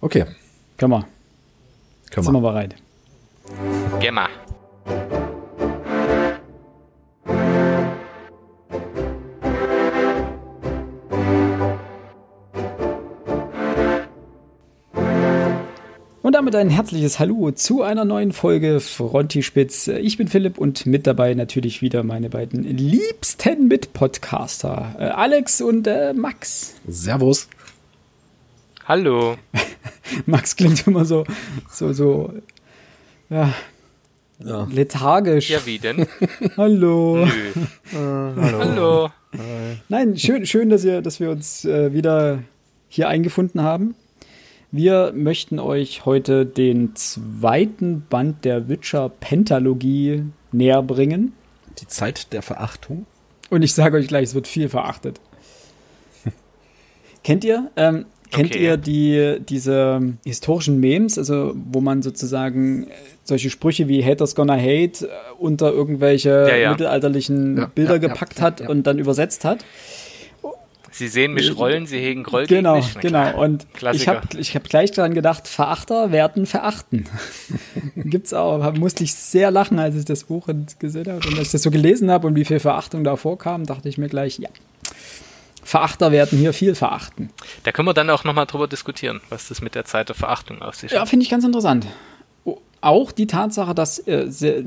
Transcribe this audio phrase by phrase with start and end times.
[0.00, 0.24] Okay.
[0.76, 1.08] Können wir.
[2.10, 2.76] Können Sind wir bereit?
[4.00, 4.28] Gemma.
[16.22, 19.88] Und damit ein herzliches Hallo zu einer neuen Folge Frontispitz.
[19.88, 25.86] Ich bin Philipp und mit dabei natürlich wieder meine beiden liebsten Mitpodcaster, äh, Alex und
[25.86, 26.74] äh, Max.
[26.86, 27.48] Servus.
[28.84, 29.36] Hallo.
[30.26, 31.24] Max klingt immer so,
[31.70, 32.32] so, so,
[33.30, 33.52] ja,
[34.38, 34.66] Ja.
[34.70, 35.50] lethargisch.
[35.50, 36.06] Ja, wie denn?
[36.56, 37.26] Hallo.
[37.26, 38.32] Nö.
[38.36, 39.10] Hallo.
[39.88, 42.42] Nein, schön, schön, dass, ihr, dass wir uns äh, wieder
[42.88, 43.94] hier eingefunden haben.
[44.70, 51.32] Wir möchten euch heute den zweiten Band der Witcher Pentalogie näher bringen.
[51.80, 53.06] Die Zeit der Verachtung.
[53.50, 55.20] Und ich sage euch gleich, es wird viel verachtet.
[57.24, 57.70] kennt ihr?
[57.76, 58.64] Ähm, kennt Okay.
[58.64, 62.86] ihr die, diese historischen Memes, also wo man sozusagen äh,
[63.24, 66.70] solche Sprüche wie Haters gonna hate äh, unter irgendwelche Ja, ja.
[66.70, 68.68] mittelalterlichen Ja, Bilder gepackt ja, hat ja.
[68.68, 69.64] und dann übersetzt hat?
[70.90, 72.98] Sie sehen mich rollen, Sie hegen Groll Genau, mich.
[72.98, 73.40] Genau.
[73.40, 74.16] Und ich Klassiker.
[74.16, 77.04] habe ich hab gleich daran gedacht, Verachter werden verachten.
[77.94, 78.72] Gibt's auch.
[78.74, 80.48] Musste ich sehr lachen, als ich das Buch
[80.80, 81.18] gesehen habe.
[81.28, 83.96] Und als ich das so gelesen habe und wie viel Verachtung da vorkam, dachte ich
[83.98, 84.48] mir gleich, ja.
[85.68, 87.28] Verachter werden hier viel verachten.
[87.64, 90.62] Da können wir dann auch nochmal drüber diskutieren, was das mit der Zeit der Verachtung
[90.62, 91.10] auf sich Ja, hat.
[91.10, 91.86] finde ich ganz interessant.
[92.80, 94.62] Auch die Tatsache, dass äh, sehr,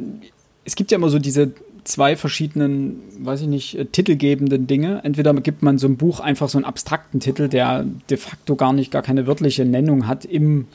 [0.63, 1.53] es gibt ja immer so diese
[1.85, 5.01] zwei verschiedenen, weiß ich nicht, äh, titelgebenden Dinge.
[5.03, 8.71] Entweder gibt man so einem Buch einfach so einen abstrakten Titel, der de facto gar
[8.71, 10.67] nicht, gar keine wörtliche Nennung hat im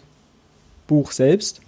[0.88, 1.60] Buch selbst.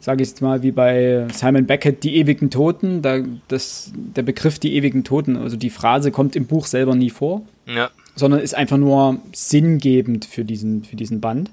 [0.00, 3.02] Sage ich jetzt mal wie bei Simon Beckett, die ewigen Toten.
[3.02, 7.10] Da, das, der Begriff die ewigen Toten, also die Phrase kommt im Buch selber nie
[7.10, 7.90] vor Ja.
[8.14, 11.50] sondern ist einfach nur sinngebend für diesen, für diesen Band.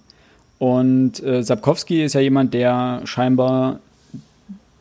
[0.60, 3.80] Und äh, Sapkowski ist ja jemand, der scheinbar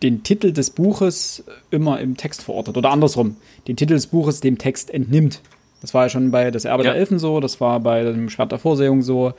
[0.02, 2.76] den Titel des Buches immer im Text verortet.
[2.76, 3.36] Oder andersrum,
[3.68, 5.40] den Titel des Buches dem Text entnimmt.
[5.80, 6.90] Das war ja schon bei Das Erbe Ja.
[6.90, 9.32] der Elfen so, das war bei dem Schwert der Vorsehung so.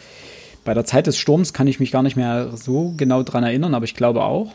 [0.65, 3.73] Bei der Zeit des Sturms kann ich mich gar nicht mehr so genau dran erinnern,
[3.73, 4.53] aber ich glaube auch.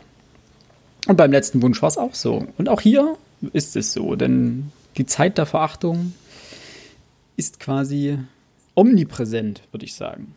[1.06, 2.46] Und beim letzten Wunsch war es auch so.
[2.56, 3.16] Und auch hier
[3.52, 6.12] ist es so, denn die Zeit der Verachtung
[7.36, 8.18] ist quasi
[8.74, 10.34] omnipräsent, würde ich sagen.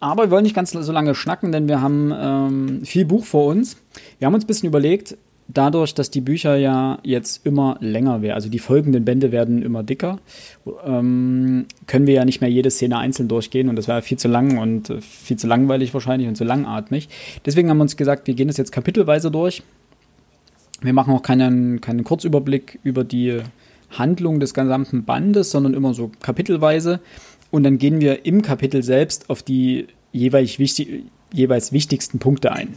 [0.00, 3.46] Aber wir wollen nicht ganz so lange schnacken, denn wir haben ähm, viel Buch vor
[3.46, 3.76] uns.
[4.18, 5.16] Wir haben uns ein bisschen überlegt,
[5.52, 9.82] dadurch, dass die Bücher ja jetzt immer länger werden, also die folgenden Bände werden immer
[9.82, 10.18] dicker,
[10.84, 14.28] ähm, können wir ja nicht mehr jede Szene einzeln durchgehen und das wäre viel zu
[14.28, 17.08] lang und äh, viel zu langweilig wahrscheinlich und zu langatmig.
[17.44, 19.62] Deswegen haben wir uns gesagt, wir gehen das jetzt kapitelweise durch.
[20.82, 23.40] Wir machen auch keinen, keinen Kurzüberblick über die
[23.90, 27.00] Handlung des gesamten Bandes, sondern immer so kapitelweise.
[27.50, 32.74] Und dann gehen wir im Kapitel selbst auf die jeweils, wichtig, jeweils wichtigsten Punkte ein.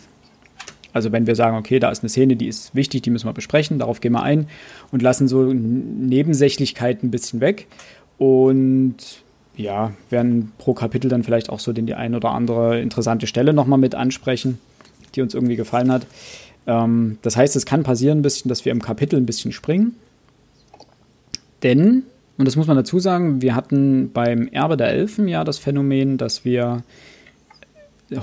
[0.93, 3.33] Also wenn wir sagen, okay, da ist eine Szene, die ist wichtig, die müssen wir
[3.33, 4.47] besprechen, darauf gehen wir ein
[4.91, 7.67] und lassen so Nebensächlichkeiten ein bisschen weg.
[8.17, 8.95] Und
[9.55, 13.53] ja, werden pro Kapitel dann vielleicht auch so den die ein oder andere interessante Stelle
[13.53, 14.59] nochmal mit ansprechen,
[15.15, 16.07] die uns irgendwie gefallen hat.
[16.67, 19.95] Ähm, das heißt, es kann passieren ein bisschen, dass wir im Kapitel ein bisschen springen.
[21.61, 22.03] Denn,
[22.37, 26.17] und das muss man dazu sagen, wir hatten beim Erbe der Elfen ja das Phänomen,
[26.17, 26.83] dass wir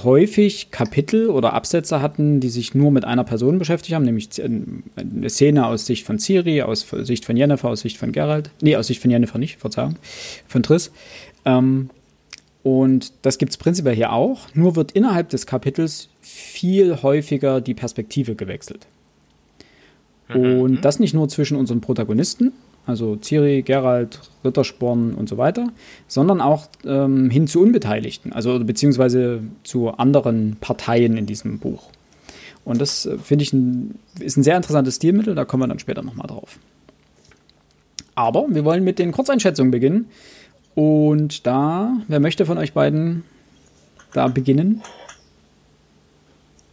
[0.04, 5.30] häufig Kapitel oder Absätze hatten, die sich nur mit einer Person beschäftigt haben, nämlich eine
[5.30, 8.50] Szene aus Sicht von Ciri, aus Sicht von Yennefer, aus Sicht von Geralt.
[8.62, 9.96] Nee, aus Sicht von Yennefer nicht, Verzeihung,
[10.46, 10.92] von Triss.
[11.44, 11.90] Ähm,
[12.62, 17.74] und das gibt es prinzipiell hier auch, nur wird innerhalb des Kapitels viel häufiger die
[17.74, 18.86] Perspektive gewechselt.
[20.32, 22.52] Und das nicht nur zwischen unseren Protagonisten,
[22.86, 25.68] also Ciri, Geralt, Rittersporn und so weiter,
[26.08, 31.90] sondern auch ähm, hin zu Unbeteiligten, also beziehungsweise zu anderen Parteien in diesem Buch.
[32.64, 35.78] Und das äh, finde ich ein, ist ein sehr interessantes Stilmittel, da kommen wir dann
[35.78, 36.58] später nochmal drauf.
[38.14, 40.06] Aber wir wollen mit den Kurzeinschätzungen beginnen.
[40.74, 43.24] Und da, wer möchte von euch beiden
[44.12, 44.82] da beginnen?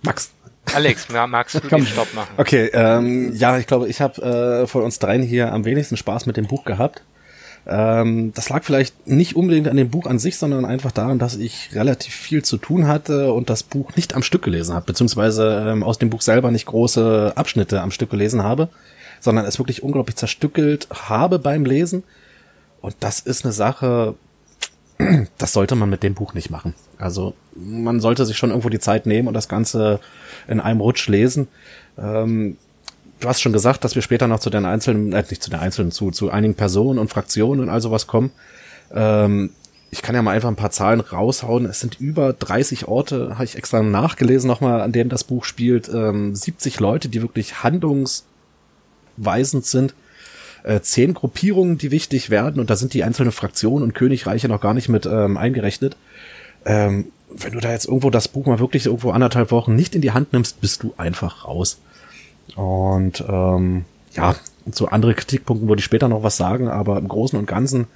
[0.03, 0.31] Max.
[0.75, 1.81] Alex, ma- magst du Komm.
[1.81, 2.29] den Stopp machen?
[2.37, 4.21] Okay, ähm, ja, ich glaube, ich habe
[4.63, 7.01] äh, von uns dreien hier am wenigsten Spaß mit dem Buch gehabt.
[7.65, 11.35] Ähm, das lag vielleicht nicht unbedingt an dem Buch an sich, sondern einfach daran, dass
[11.35, 15.65] ich relativ viel zu tun hatte und das Buch nicht am Stück gelesen habe, beziehungsweise
[15.69, 18.69] ähm, aus dem Buch selber nicht große Abschnitte am Stück gelesen habe,
[19.19, 22.03] sondern es wirklich unglaublich zerstückelt habe beim Lesen.
[22.81, 24.15] Und das ist eine Sache,
[25.37, 26.73] das sollte man mit dem Buch nicht machen.
[26.97, 29.99] Also man sollte sich schon irgendwo die Zeit nehmen und das Ganze
[30.47, 31.47] in einem Rutsch lesen.
[31.97, 32.57] Ähm,
[33.19, 35.59] du hast schon gesagt, dass wir später noch zu den einzelnen, äh, nicht zu den
[35.59, 38.31] einzelnen, zu, zu einigen Personen und Fraktionen und all sowas kommen.
[38.93, 39.51] Ähm,
[39.89, 41.65] ich kann ja mal einfach ein paar Zahlen raushauen.
[41.65, 45.89] Es sind über 30 Orte, habe ich extra nachgelesen nochmal, an denen das Buch spielt.
[45.89, 48.25] Ähm, 70 Leute, die wirklich handlungsweisend
[49.65, 49.93] sind.
[50.67, 52.59] Äh, zehn Gruppierungen, die wichtig werden.
[52.59, 55.95] Und da sind die einzelnen Fraktionen und Königreiche noch gar nicht mit ähm, eingerechnet.
[56.65, 60.01] Ähm, wenn du da jetzt irgendwo das Buch mal wirklich irgendwo anderthalb Wochen nicht in
[60.01, 61.79] die Hand nimmst, bist du einfach raus.
[62.57, 64.35] Und ähm, ja,
[64.69, 67.87] zu andere Kritikpunkten würde ich später noch was sagen, aber im Großen und Ganzen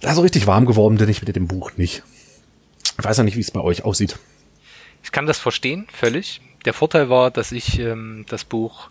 [0.00, 2.04] da so richtig warm geworden bin ich mit dem Buch nicht.
[2.98, 4.18] Ich weiß ja nicht, wie es bei euch aussieht.
[5.02, 6.40] Ich kann das verstehen, völlig.
[6.64, 8.88] Der Vorteil war, dass ich ähm, das Buch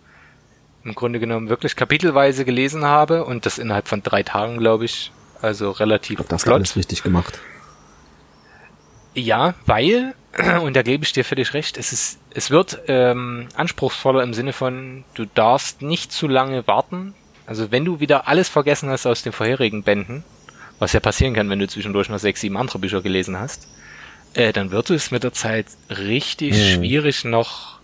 [0.84, 5.12] im Grunde genommen wirklich kapitelweise gelesen habe und das innerhalb von drei Tagen, glaube ich.
[5.42, 6.56] Also relativ ich glaub, das flott.
[6.56, 7.40] alles richtig gemacht.
[9.14, 10.14] Ja, weil,
[10.62, 14.54] und da gebe ich dir völlig recht, es ist, es wird ähm, anspruchsvoller im Sinne
[14.54, 17.14] von, du darfst nicht zu lange warten.
[17.46, 20.24] Also wenn du wieder alles vergessen hast aus den vorherigen Bänden,
[20.80, 23.68] was ja passieren kann, wenn du zwischendurch noch sechs, sieben andere Bücher gelesen hast,
[24.34, 26.76] äh, dann wird es mit der Zeit richtig mhm.
[26.76, 27.80] schwierig noch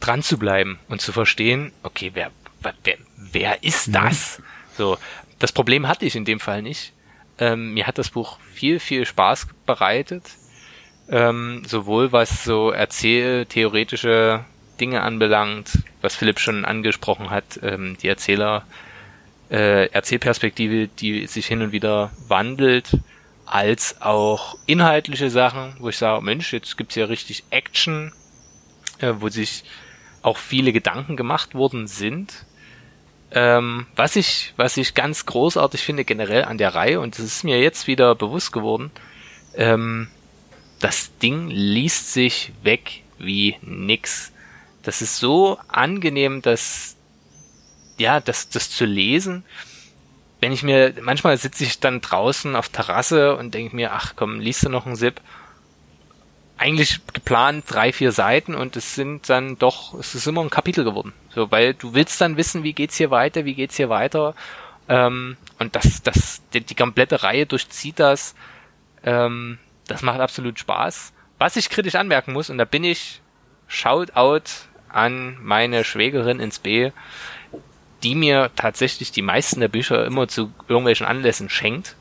[0.00, 2.30] dran zu bleiben und zu verstehen, okay, wer,
[2.62, 4.38] wer, wer ist das?
[4.38, 4.44] Mhm.
[4.76, 4.98] So,
[5.38, 6.92] das Problem hatte ich in dem Fall nicht.
[7.38, 10.24] Ähm, mir hat das Buch viel, viel Spaß bereitet.
[11.08, 14.44] Ähm, sowohl was so erzähltheoretische
[14.80, 18.66] Dinge anbelangt, was Philipp schon angesprochen hat, ähm, die Erzähler
[19.50, 22.98] äh, Erzählperspektive, die sich hin und wieder wandelt,
[23.44, 28.12] als auch inhaltliche Sachen, wo ich sage, Mensch, jetzt gibt's ja richtig Action,
[28.98, 29.62] äh, wo sich
[30.26, 32.44] auch viele Gedanken gemacht worden sind.
[33.30, 37.44] Ähm, was ich, was ich ganz großartig finde generell an der Reihe, und das ist
[37.44, 38.90] mir jetzt wieder bewusst geworden,
[39.54, 40.08] ähm,
[40.80, 44.32] das Ding liest sich weg wie nix.
[44.82, 46.96] Das ist so angenehm, dass
[47.98, 49.44] ja, das, das zu lesen,
[50.40, 54.40] wenn ich mir, manchmal sitze ich dann draußen auf Terrasse und denke mir, ach komm,
[54.40, 55.20] liest du noch einen Zip?
[56.58, 60.84] Eigentlich geplant drei, vier Seiten und es sind dann doch, es ist immer ein Kapitel
[60.84, 61.12] geworden.
[61.34, 64.34] So, weil du willst dann wissen, wie geht's hier weiter, wie geht's hier weiter.
[64.88, 68.34] Ähm, und das, das, die, die komplette Reihe durchzieht das.
[69.04, 71.12] Ähm, das macht absolut Spaß.
[71.38, 73.20] Was ich kritisch anmerken muss, und da bin ich
[73.68, 74.50] Shoutout
[74.88, 76.92] an meine Schwägerin ins B
[78.02, 81.96] die mir tatsächlich die meisten der Bücher immer zu irgendwelchen Anlässen schenkt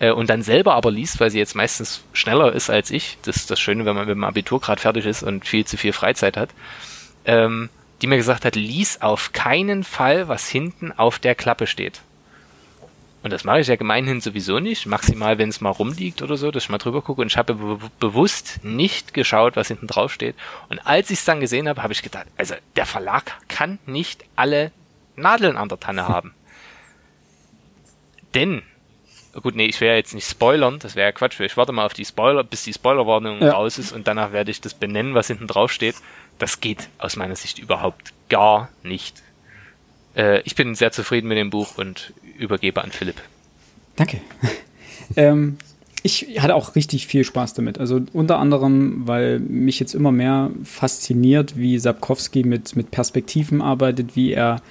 [0.00, 3.18] äh, und dann selber aber liest, weil sie jetzt meistens schneller ist als ich.
[3.22, 5.76] Das ist das Schöne, wenn man mit dem Abitur gerade fertig ist und viel zu
[5.76, 6.50] viel Freizeit hat.
[7.24, 7.68] Ähm,
[8.02, 12.00] die mir gesagt hat, lies auf keinen Fall, was hinten auf der Klappe steht.
[13.22, 14.86] Und das mache ich ja gemeinhin sowieso nicht.
[14.86, 17.20] Maximal, wenn es mal rumliegt oder so, dass ich mal drüber gucke.
[17.20, 20.34] Und ich habe be bewusst nicht geschaut, was hinten drauf steht.
[20.70, 24.24] Und als ich es dann gesehen habe, habe ich gedacht, also der Verlag kann nicht
[24.36, 24.72] alle
[25.16, 26.32] Nadeln an der Tanne haben.
[28.34, 28.62] Denn,
[29.34, 31.38] gut, nee, ich werde jetzt nicht spoilern, das wäre ja Quatsch.
[31.40, 33.52] Ich warte mal auf die Spoiler, bis die Spoilerwarnung ja.
[33.52, 35.96] raus ist und danach werde ich das benennen, was hinten drauf steht.
[36.38, 39.22] Das geht aus meiner Sicht überhaupt gar nicht.
[40.16, 43.20] Äh, ich bin sehr zufrieden mit dem Buch und übergebe an Philipp.
[43.96, 44.20] Danke.
[45.16, 45.58] ähm,
[46.02, 47.78] ich hatte auch richtig viel Spaß damit.
[47.78, 54.16] Also unter anderem, weil mich jetzt immer mehr fasziniert, wie Sapkowski mit, mit Perspektiven arbeitet,
[54.16, 54.62] wie er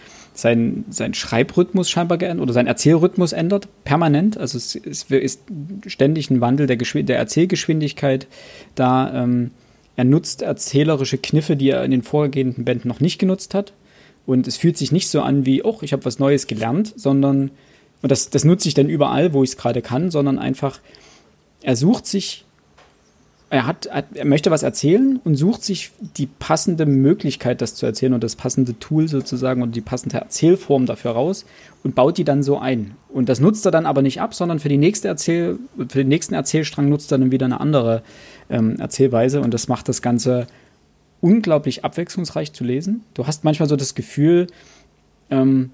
[0.41, 4.37] sein, sein Schreibrhythmus scheinbar geändert oder sein Erzählrhythmus ändert, permanent.
[4.37, 5.41] Also es, es ist
[5.87, 8.27] ständig ein Wandel der, der Erzählgeschwindigkeit
[8.75, 9.23] da.
[9.23, 9.51] Ähm,
[9.95, 13.73] er nutzt erzählerische Kniffe, die er in den vorgehenden Bänden noch nicht genutzt hat.
[14.25, 17.51] Und es fühlt sich nicht so an wie, oh, ich habe was Neues gelernt, sondern,
[18.01, 20.79] und das, das nutze ich dann überall, wo ich es gerade kann, sondern einfach,
[21.63, 22.45] er sucht sich
[23.51, 28.13] er hat, er möchte was erzählen und sucht sich die passende Möglichkeit, das zu erzählen
[28.13, 31.45] und das passende Tool sozusagen und die passende Erzählform dafür raus
[31.83, 32.91] und baut die dann so ein.
[33.07, 36.09] Und das nutzt er dann aber nicht ab, sondern für die nächste Erzähl, für den
[36.09, 38.03] nächsten Erzählstrang nutzt er dann wieder eine andere
[38.51, 40.45] ähm, Erzählweise und das macht das Ganze
[41.19, 43.03] unglaublich abwechslungsreich zu lesen.
[43.15, 44.45] Du hast manchmal so das Gefühl,
[45.31, 45.71] ähm,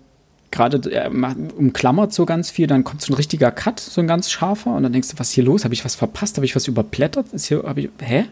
[0.51, 1.11] gerade er
[1.57, 4.83] umklammert so ganz viel, dann kommt so ein richtiger Cut, so ein ganz scharfer, und
[4.83, 5.63] dann denkst du, was ist hier los?
[5.63, 6.37] Habe ich was verpasst?
[6.37, 7.33] Habe ich was überblättert?
[7.33, 8.25] Ist hier, ich, hä?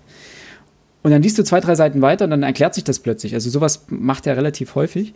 [1.03, 3.33] Und dann liest du zwei, drei Seiten weiter und dann erklärt sich das plötzlich.
[3.33, 5.13] Also sowas macht er relativ häufig.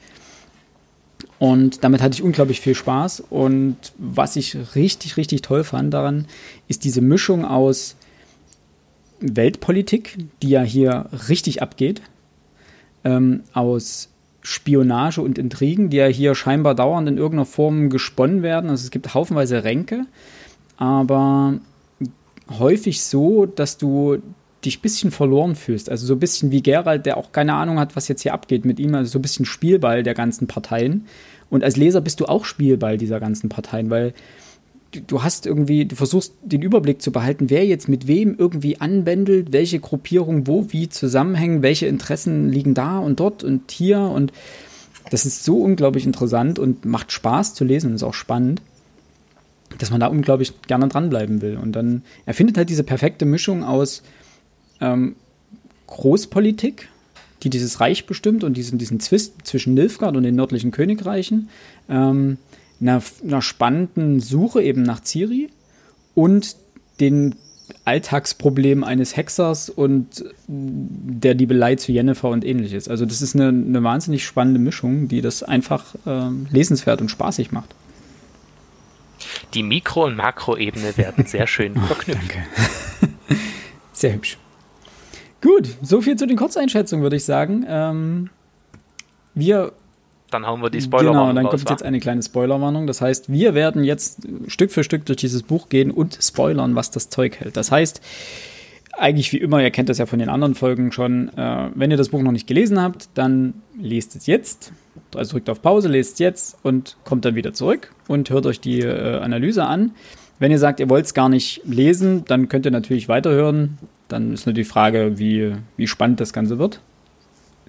[1.40, 3.24] Und damit hatte ich unglaublich viel Spaß.
[3.30, 6.26] Und was ich richtig, richtig toll fand daran,
[6.68, 7.96] ist diese Mischung aus
[9.20, 12.02] Weltpolitik, die ja hier richtig abgeht,
[13.04, 14.10] ähm, aus
[14.50, 18.70] Spionage und Intrigen, die ja hier scheinbar dauernd in irgendeiner Form gesponnen werden.
[18.70, 20.06] Also es gibt haufenweise Ränke,
[20.78, 21.60] aber
[22.58, 24.20] häufig so, dass du
[24.64, 25.90] dich ein bisschen verloren fühlst.
[25.90, 28.64] Also so ein bisschen wie Gerald, der auch keine Ahnung hat, was jetzt hier abgeht
[28.64, 28.96] mit ihm.
[28.96, 31.08] Also so ein bisschen Spielball der ganzen Parteien.
[31.50, 34.14] Und als Leser bist du auch Spielball dieser ganzen Parteien, weil
[35.06, 39.52] du hast irgendwie, du versuchst den Überblick zu behalten, wer jetzt mit wem irgendwie anbändelt,
[39.52, 44.32] welche Gruppierungen wo wie zusammenhängen, welche Interessen liegen da und dort und hier und
[45.10, 48.62] das ist so unglaublich interessant und macht Spaß zu lesen und ist auch spannend,
[49.78, 51.58] dass man da unglaublich gerne dranbleiben will.
[51.58, 54.04] Und dann, er findet halt diese perfekte Mischung aus
[54.82, 55.16] ähm,
[55.88, 56.90] Großpolitik,
[57.44, 61.50] die dieses Reich bestimmt und diesen, diesen Zwist zwischen Nilfgaard und den nördlichen Königreichen,
[61.90, 62.38] ähm,
[62.82, 65.50] einer, einer spannenden Suche eben nach Ciri
[66.16, 66.56] und
[67.00, 67.36] den
[67.86, 72.88] Alltagsproblem eines Hexers und der Liebelei zu Jennifer und ähnliches.
[72.88, 77.52] Also das ist eine, eine wahnsinnig spannende Mischung, die das einfach äh, lesenswert und spaßig
[77.52, 77.76] macht.
[79.54, 82.22] Die Mikro- und Makroebene werden sehr schön verknüpft.
[82.22, 82.48] Danke.
[83.94, 84.38] sehr hübsch.
[85.42, 87.66] Gut, so viel zu den Kurzeinschätzungen, würde ich sagen.
[87.68, 88.30] Ähm,
[89.34, 89.72] wir
[90.30, 92.88] dann hauen wir die Spoilerwarnung Genau, dann kommt jetzt eine kleine Spoilerwarnung.
[92.88, 96.92] Das heißt, wir werden jetzt Stück für Stück durch dieses Buch gehen und spoilern, was
[96.92, 97.56] das Zeug hält.
[97.56, 98.02] Das heißt,
[98.98, 101.98] eigentlich wie immer, ihr kennt das ja von den anderen Folgen schon, äh, wenn ihr
[101.98, 104.74] das Buch noch nicht gelesen habt, dann lest es jetzt.
[105.16, 108.60] Also drückt auf Pause, lest es jetzt und kommt dann wieder zurück und hört euch
[108.60, 109.92] die äh, Analyse an.
[110.40, 113.78] Wenn ihr sagt, ihr wollt es gar nicht lesen, dann könnt ihr natürlich weiterhören.
[114.08, 116.80] Dann ist nur die Frage, wie, wie spannend das Ganze wird.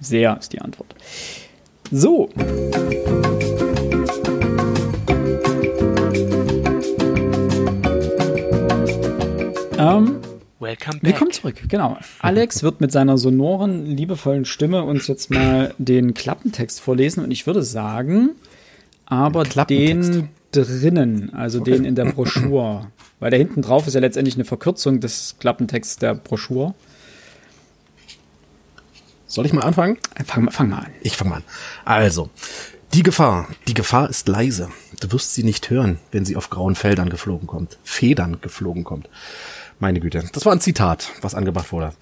[0.01, 0.95] Sehr ist die Antwort.
[1.91, 2.29] So.
[9.79, 10.19] Ähm,
[10.61, 11.03] Welcome back.
[11.03, 11.97] Willkommen zurück, genau.
[12.19, 17.47] Alex wird mit seiner sonoren, liebevollen Stimme uns jetzt mal den Klappentext vorlesen und ich
[17.47, 18.33] würde sagen,
[19.07, 22.91] aber den drinnen, also den in der Broschur.
[23.19, 26.75] Weil da hinten drauf ist ja letztendlich eine Verkürzung des Klappentexts der Broschur.
[29.29, 29.99] Soll ich mal anfangen?
[30.25, 30.91] Fang, fang mal an.
[31.03, 31.45] Ich fange mal an.
[31.85, 32.31] Also,
[32.95, 34.71] die Gefahr, die Gefahr ist leise.
[35.01, 39.11] Du wirst sie nicht hören, wenn sie auf grauen Feldern geflogen kommt, Federn geflogen kommt.
[39.79, 41.93] Meine Güte, das war ein Zitat, was angebracht wurde.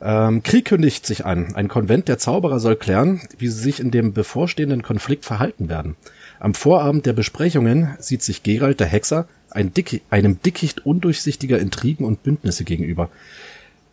[0.00, 1.54] Ähm, Krieg kündigt sich an.
[1.54, 5.96] Ein Konvent der Zauberer soll klären, wie sie sich in dem bevorstehenden Konflikt verhalten werden.
[6.40, 12.04] Am Vorabend der Besprechungen sieht sich Gerald der Hexer ein Dick einem Dickicht undurchsichtiger Intrigen
[12.04, 13.10] und Bündnisse gegenüber.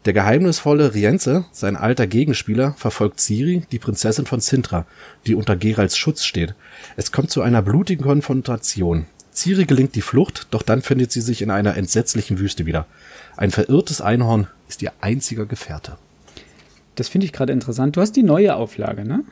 [0.06, 4.86] Der geheimnisvolle Rienze, sein alter Gegenspieler, verfolgt Ciri, die Prinzessin von Sintra,
[5.28, 6.56] die unter Geralds Schutz steht.
[6.96, 9.06] Es kommt zu einer blutigen Konfrontation.
[9.34, 12.86] Ciri gelingt die Flucht, doch dann findet sie sich in einer entsetzlichen Wüste wieder.
[13.38, 15.98] Ein verirrtes Einhorn ist ihr einziger Gefährte.
[16.96, 17.96] Das finde ich gerade interessant.
[17.96, 19.24] Du hast die neue Auflage, ne?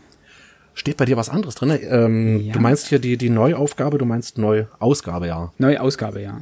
[0.74, 1.78] Steht bei dir was anderes drin?
[1.90, 2.54] Ähm, Ja.
[2.54, 5.52] Du meinst hier die, die Neuaufgabe, du meinst Neuausgabe, ja.
[5.58, 6.42] Neue Ausgabe, ja.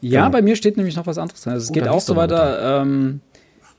[0.00, 0.30] Ja, genau.
[0.30, 1.54] bei mir steht nämlich noch was anderes drin.
[1.54, 2.82] Also es Oh, geht auch so weiter.
[2.82, 3.20] Ähm,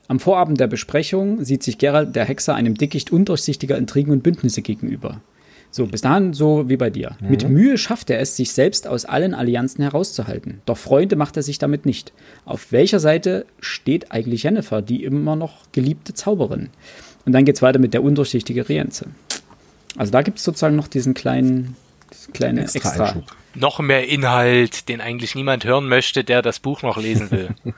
[0.08, 4.62] am Vorabend der Besprechung sieht sich Gerald der Hexer einem Dickicht undurchsichtiger Intrigen und Bündnisse
[4.62, 5.20] gegenüber.
[5.70, 7.16] So, bis dahin so wie bei dir.
[7.20, 10.62] Mit Mühe schafft er es, sich selbst aus allen Allianzen herauszuhalten.
[10.64, 12.12] Doch Freunde macht er sich damit nicht.
[12.44, 16.70] Auf welcher Seite steht eigentlich Jennifer, die immer noch geliebte Zauberin?
[17.26, 19.08] Und dann geht's weiter mit der undurchsichtige Rienze.
[19.96, 21.76] Also da gibt es sozusagen noch diesen kleinen,
[22.12, 23.22] diesen kleinen Extra extra.
[23.54, 27.48] Noch mehr Inhalt, den eigentlich niemand hören möchte, der das Buch noch lesen will.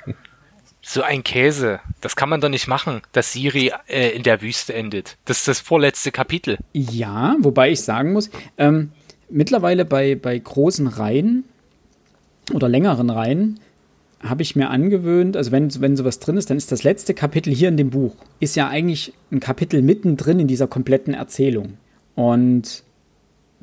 [0.89, 1.81] so ein Käse.
[2.01, 5.19] Das kann man doch nicht machen, dass Siri äh, in der Wüste endet.
[5.27, 6.57] Das ist das vorletzte Kapitel.
[6.73, 8.93] Ja, wobei ich sagen muss, ähm,
[9.29, 11.45] mittlerweile bei, bei großen Reihen
[12.55, 13.61] oder längeren Reihen
[14.21, 17.53] habe ich mir angewöhnt, also wenn, wenn sowas drin ist, dann ist das letzte Kapitel
[17.55, 21.75] hier in dem Buch, ist ja eigentlich ein Kapitel mittendrin in dieser kompletten Erzählung.
[22.15, 22.83] Und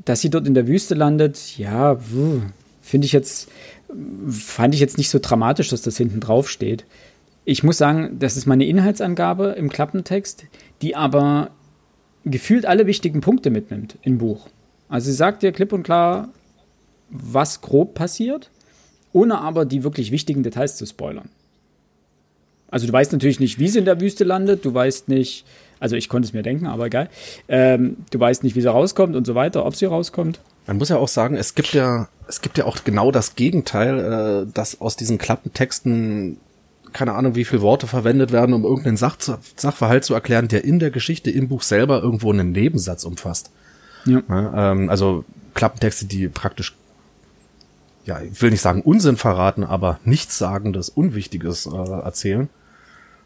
[0.05, 1.97] dass sie dort in der Wüste landet, ja,
[2.81, 3.49] finde ich jetzt,
[4.29, 6.85] fand ich jetzt nicht so dramatisch, dass das hinten drauf steht.
[7.45, 10.45] Ich muss sagen, das ist meine Inhaltsangabe im Klappentext,
[10.81, 11.51] die aber
[12.25, 14.47] gefühlt alle wichtigen Punkte mitnimmt im Buch.
[14.89, 16.29] Also sie sagt dir klipp und klar,
[17.09, 18.49] was grob passiert,
[19.13, 21.29] ohne aber die wirklich wichtigen Details zu spoilern.
[22.67, 25.45] Also du weißt natürlich nicht, wie sie in der Wüste landet, du weißt nicht,
[25.79, 27.09] also ich konnte es mir denken, aber egal,
[27.47, 30.39] ähm, du weißt nicht, wie sie rauskommt und so weiter, ob sie rauskommt.
[30.65, 34.47] Man muss ja auch sagen, es gibt ja, es gibt ja auch genau das Gegenteil,
[34.47, 36.37] äh, dass aus diesen Klappentexten
[36.95, 39.17] keine Ahnung, wie viele Worte verwendet werden, um irgendeinen Sach
[39.57, 43.51] Sachverhalt zu erklären, der in der Geschichte im Buch selber irgendwo einen Nebensatz umfasst.
[44.05, 44.23] Ja.
[44.29, 45.25] Ja, ähm, also
[45.55, 46.73] Klappentexte, die praktisch,
[48.05, 52.47] ja, ich will nicht sagen Unsinn verraten, aber Nichtssagendes, Unwichtiges äh, erzählen.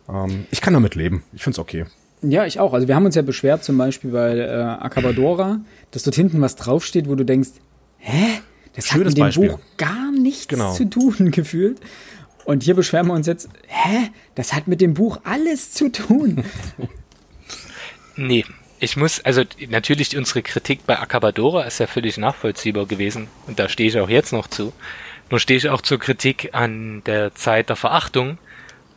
[0.10, 1.24] Ähm, ich kann damit leben.
[1.34, 1.86] Ich find's okay.
[2.24, 2.74] Ja, ich auch.
[2.74, 5.60] Also wir haben uns ja beschwert zum Beispiel bei äh, Acabadora,
[5.92, 7.50] dass dort hinten was draufsteht, wo du denkst,
[8.00, 8.40] hä?
[8.76, 9.50] Das hat Schönes mit dem Beispiel.
[9.50, 10.74] Buch gar nichts Genau.
[10.74, 11.80] zu tun gefühlt.
[12.50, 14.10] Und hier beschweren wir uns jetzt, hä?
[14.34, 16.44] Das hat mit dem Buch alles zu tun.
[18.16, 18.44] Nee,
[18.82, 23.70] ich muss, also natürlich unsere Kritik bei Acabadora ist ja völlig nachvollziehbar gewesen und da
[23.70, 24.74] stehe ich auch jetzt noch zu.
[25.30, 28.38] Nur stehe ich auch zur Kritik an der Zeit der Verachtung,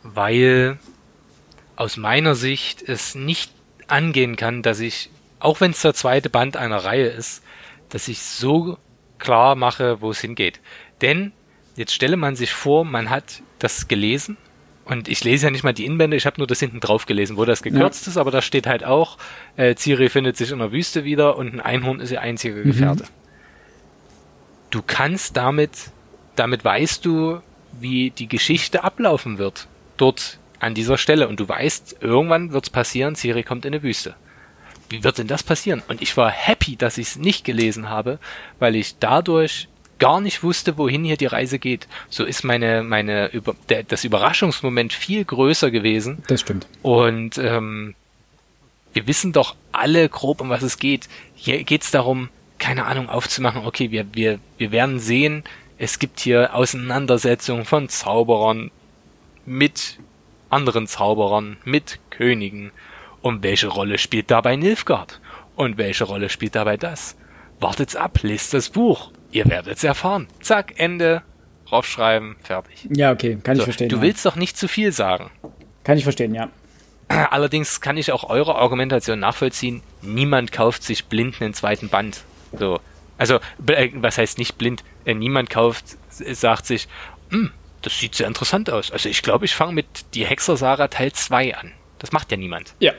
[0.01, 0.77] weil
[1.77, 3.53] aus meiner Sicht es nicht
[3.87, 7.43] angehen kann, dass ich, auch wenn es der zweite Band einer Reihe ist,
[7.87, 8.77] dass ich so
[9.19, 10.59] klar mache, wo es hingeht.
[11.01, 11.31] Denn
[11.75, 14.37] jetzt stelle man sich vor, man hat das gelesen
[14.85, 17.37] und ich lese ja nicht mal die Inbände, ich habe nur das hinten drauf gelesen,
[17.37, 18.11] wo das gekürzt ja.
[18.11, 19.17] ist, aber da steht halt auch,
[19.55, 22.63] äh, Ciri findet sich in der Wüste wieder und ein Einhorn ist ihr einziger mhm.
[22.63, 23.05] Gefährte.
[24.69, 25.91] Du kannst damit,
[26.35, 27.41] damit weißt du,
[27.79, 29.67] wie die Geschichte ablaufen wird.
[29.97, 31.27] Dort an dieser Stelle.
[31.27, 34.15] Und du weißt, irgendwann wird es passieren, Ciri kommt in eine Wüste.
[34.89, 35.81] Wie wird denn das passieren?
[35.87, 38.19] Und ich war happy, dass ich es nicht gelesen habe,
[38.59, 39.67] weil ich dadurch
[40.03, 41.87] gar nicht wusste, wohin hier die Reise geht.
[42.09, 46.21] So ist meine, meine, über, der, das Überraschungsmoment viel größer gewesen.
[46.27, 46.67] Das stimmt.
[46.81, 47.95] Und ähm,
[48.91, 51.07] wir wissen doch alle grob, um was es geht.
[51.35, 52.27] Hier geht es darum,
[52.59, 55.45] keine Ahnung, aufzumachen, okay, wir, wir, wir werden sehen,
[55.77, 58.71] es gibt hier Auseinandersetzungen von Zauberern
[59.45, 59.99] mit
[60.49, 62.71] anderen Zauberern, mit Königen.
[63.21, 65.21] Und welche Rolle spielt dabei Nilfgaard?
[65.55, 67.15] Und welche Rolle spielt dabei das?
[67.61, 69.11] Wartet's ab, lest das Buch.
[69.33, 70.27] Ihr werdet's erfahren.
[70.41, 71.23] Zack, Ende.
[71.71, 72.87] Raufschreiben, fertig.
[72.95, 73.89] Ja, okay, kann so, ich verstehen.
[73.89, 74.01] Du ja.
[74.03, 75.31] willst doch nicht zu viel sagen.
[75.83, 76.49] Kann ich verstehen, ja.
[77.07, 79.81] Allerdings kann ich auch eure Argumentation nachvollziehen.
[80.03, 82.21] Niemand kauft sich blind einen zweiten Band.
[82.57, 82.79] So.
[83.17, 84.83] Also, äh, was heißt nicht blind?
[85.03, 86.87] Äh, niemand kauft, sagt sich,
[87.31, 88.91] hm, das sieht sehr interessant aus.
[88.91, 91.71] Also ich glaube, ich fange mit Die Hexer Sarah Teil 2 an.
[91.97, 92.75] Das macht ja niemand.
[92.79, 92.93] Ja.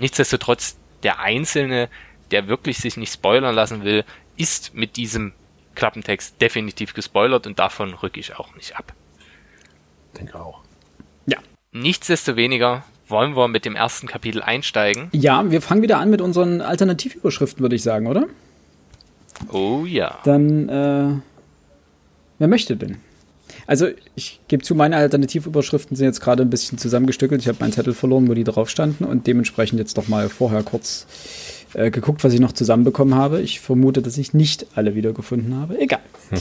[0.00, 1.88] Nichtsdestotrotz, der Einzelne,
[2.32, 4.04] der wirklich sich nicht spoilern lassen will,
[4.36, 5.32] ist mit diesem
[5.78, 8.92] Klappentext definitiv gespoilert und davon rücke ich auch nicht ab.
[10.18, 10.60] Denke auch.
[11.26, 11.38] Ja.
[11.72, 15.08] Nichtsdestoweniger wollen wir mit dem ersten Kapitel einsteigen.
[15.12, 18.26] Ja, wir fangen wieder an mit unseren Alternativüberschriften, würde ich sagen, oder?
[19.52, 20.18] Oh ja.
[20.24, 21.20] Dann, äh,
[22.38, 22.98] wer möchte denn?
[23.68, 27.40] Also ich gebe zu, meine Alternativüberschriften sind jetzt gerade ein bisschen zusammengestückelt.
[27.40, 30.64] Ich habe meinen Zettel verloren, wo die drauf standen und dementsprechend jetzt doch mal vorher
[30.64, 31.06] kurz
[31.74, 33.40] äh, geguckt, was ich noch zusammenbekommen habe.
[33.40, 35.78] Ich vermute, dass ich nicht alle wiedergefunden habe.
[35.80, 36.00] Egal.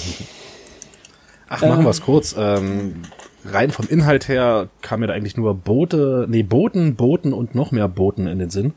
[1.50, 2.36] Ach, machen wir es kurz.
[2.38, 3.04] Ähm,
[3.46, 7.72] rein vom Inhalt her kam mir da eigentlich nur Boote, nee, Booten, Booten und noch
[7.72, 8.74] mehr Booten in den Sinn.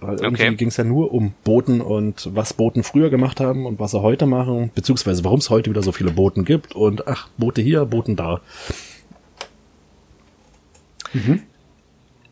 [0.00, 0.54] Weil irgendwie okay.
[0.54, 4.00] ging es ja nur um Booten und was Booten früher gemacht haben und was sie
[4.00, 7.84] heute machen, beziehungsweise warum es heute wieder so viele Booten gibt und ach, Boote hier,
[7.84, 8.40] Booten da.
[11.12, 11.42] Mhm.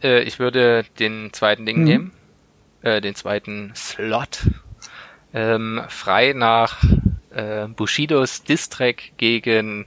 [0.00, 1.84] Äh, ich würde den zweiten Ding mhm.
[1.84, 2.12] nehmen
[2.86, 4.42] äh, den zweiten Slot
[5.34, 6.82] ähm, frei nach
[7.34, 9.86] äh, Bushidos Distrack gegen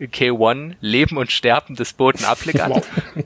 [0.00, 2.84] K1 Leben und Sterben des Boten Applikat.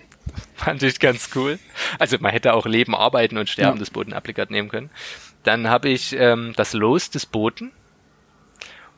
[0.55, 1.59] Fand ich ganz cool.
[1.99, 3.81] Also man hätte auch Leben, Arbeiten und Sterben ja.
[3.81, 4.90] des Boten Applikat nehmen können.
[5.44, 7.73] Dann habe ich ähm, das Los des Boten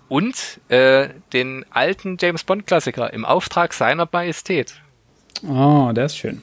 [0.08, 4.74] und äh, den alten James Bond Klassiker im Auftrag seiner Majestät.
[5.46, 6.42] Oh, der ist schön.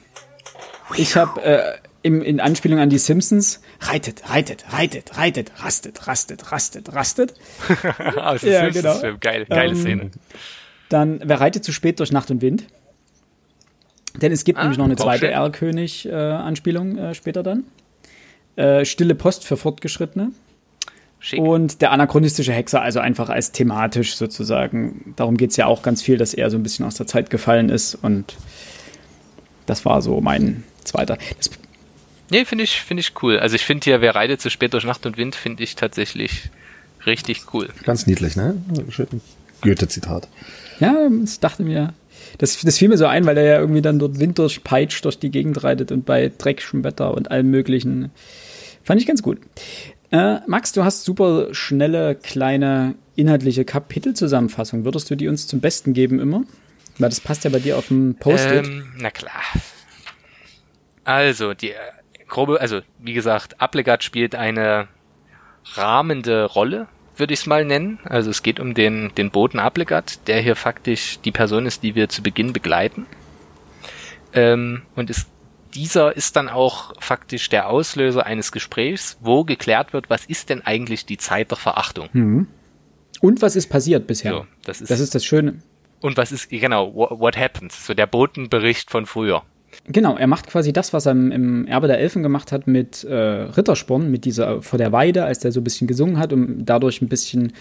[0.96, 6.52] Ich habe äh, im, in Anspielung an die Simpsons, reitet, reitet, reitet, reitet, rastet, rastet,
[6.52, 7.34] rastet, rastet.
[8.16, 9.00] Aus ja, genau.
[9.20, 10.10] Geil, geile ähm, Szene.
[10.90, 12.66] Dann, wer reitet zu spät durch Nacht und Wind?
[14.20, 17.64] Denn es gibt ah, nämlich noch eine zweite R-König-Anspielung äh, äh, später dann.
[18.56, 20.30] Äh, Stille Post für Fortgeschrittene.
[21.20, 21.40] Schick.
[21.40, 25.14] Und der anachronistische Hexer, also einfach als thematisch sozusagen.
[25.16, 27.30] Darum geht es ja auch ganz viel, dass er so ein bisschen aus der Zeit
[27.30, 27.94] gefallen ist.
[27.94, 28.36] Und
[29.64, 31.16] das war so mein zweiter.
[31.38, 31.48] Das
[32.30, 33.38] Nee, finde ich, finde ich cool.
[33.38, 36.50] Also ich finde hier, wer reitet zu spät durch Nacht und Wind, finde ich tatsächlich
[37.06, 37.68] richtig cool.
[37.84, 38.56] Ganz niedlich, ne?
[39.60, 40.28] Goethe-Zitat.
[40.80, 41.92] Ja, ich dachte mir,
[42.38, 45.18] das, das fiel mir so ein, weil er ja irgendwie dann dort Wind durchpeitscht, durch
[45.18, 48.10] die Gegend reitet und bei dreckigem Wetter und allem möglichen.
[48.82, 49.38] Fand ich ganz gut.
[50.10, 54.84] Äh, Max, du hast super schnelle, kleine, inhaltliche Kapitelzusammenfassung.
[54.84, 56.44] Würdest du die uns zum Besten geben immer?
[56.98, 58.66] Weil das passt ja bei dir auf dem Post-it.
[58.66, 59.42] Ähm, na klar.
[61.04, 61.72] Also, die
[62.28, 64.88] grobe, also wie gesagt, Applegat spielt eine
[65.74, 67.98] rahmende Rolle, würde ich es mal nennen.
[68.04, 71.94] Also es geht um den, den Boten Applegat, der hier faktisch die Person ist, die
[71.94, 73.06] wir zu Beginn begleiten.
[74.32, 75.28] Ähm, und ist,
[75.74, 80.62] dieser ist dann auch faktisch der Auslöser eines Gesprächs, wo geklärt wird, was ist denn
[80.62, 82.08] eigentlich die Zeit der Verachtung.
[82.12, 82.48] Mhm.
[83.20, 84.32] Und was ist passiert bisher?
[84.32, 85.62] So, das, ist, das ist das Schöne.
[86.00, 87.72] Und was ist, genau, what, what happened?
[87.72, 89.42] So der Botenbericht von früher.
[89.86, 93.14] Genau, er macht quasi das, was er im, Erbe der Elfen gemacht hat mit äh,
[93.14, 97.02] Rittersporn, mit dieser vor der Weide, als der so ein bisschen gesungen hat und dadurch
[97.02, 97.52] ein bisschen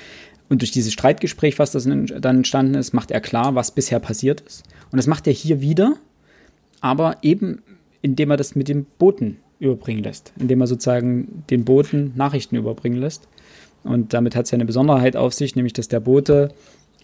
[0.50, 4.42] und durch dieses Streitgespräch, was das dann entstanden ist, macht er klar, was bisher passiert
[4.42, 4.64] ist.
[4.92, 5.96] Und das macht er hier wieder,
[6.82, 7.64] aber eben
[8.04, 13.00] indem er das mit dem Boten überbringen lässt, indem er sozusagen den Boten Nachrichten überbringen
[13.00, 13.28] lässt.
[13.84, 16.50] Und damit hat es ja eine Besonderheit auf sich, nämlich dass der Bote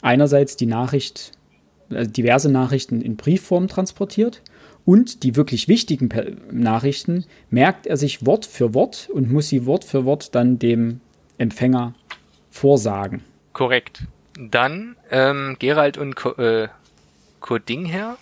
[0.01, 1.31] einerseits die Nachricht,
[1.89, 4.41] also diverse Nachrichten in Briefform transportiert
[4.89, 6.09] und die wirklich wichtigen
[6.51, 10.99] Nachrichten merkt er sich Wort für Wort und muss sie Wort für Wort dann dem
[11.37, 11.93] Empfänger
[12.49, 13.21] vorsagen.
[13.53, 14.05] Korrekt.
[14.39, 16.69] Dann ähm, Gerald und Co äh,
[17.39, 18.17] Codingher.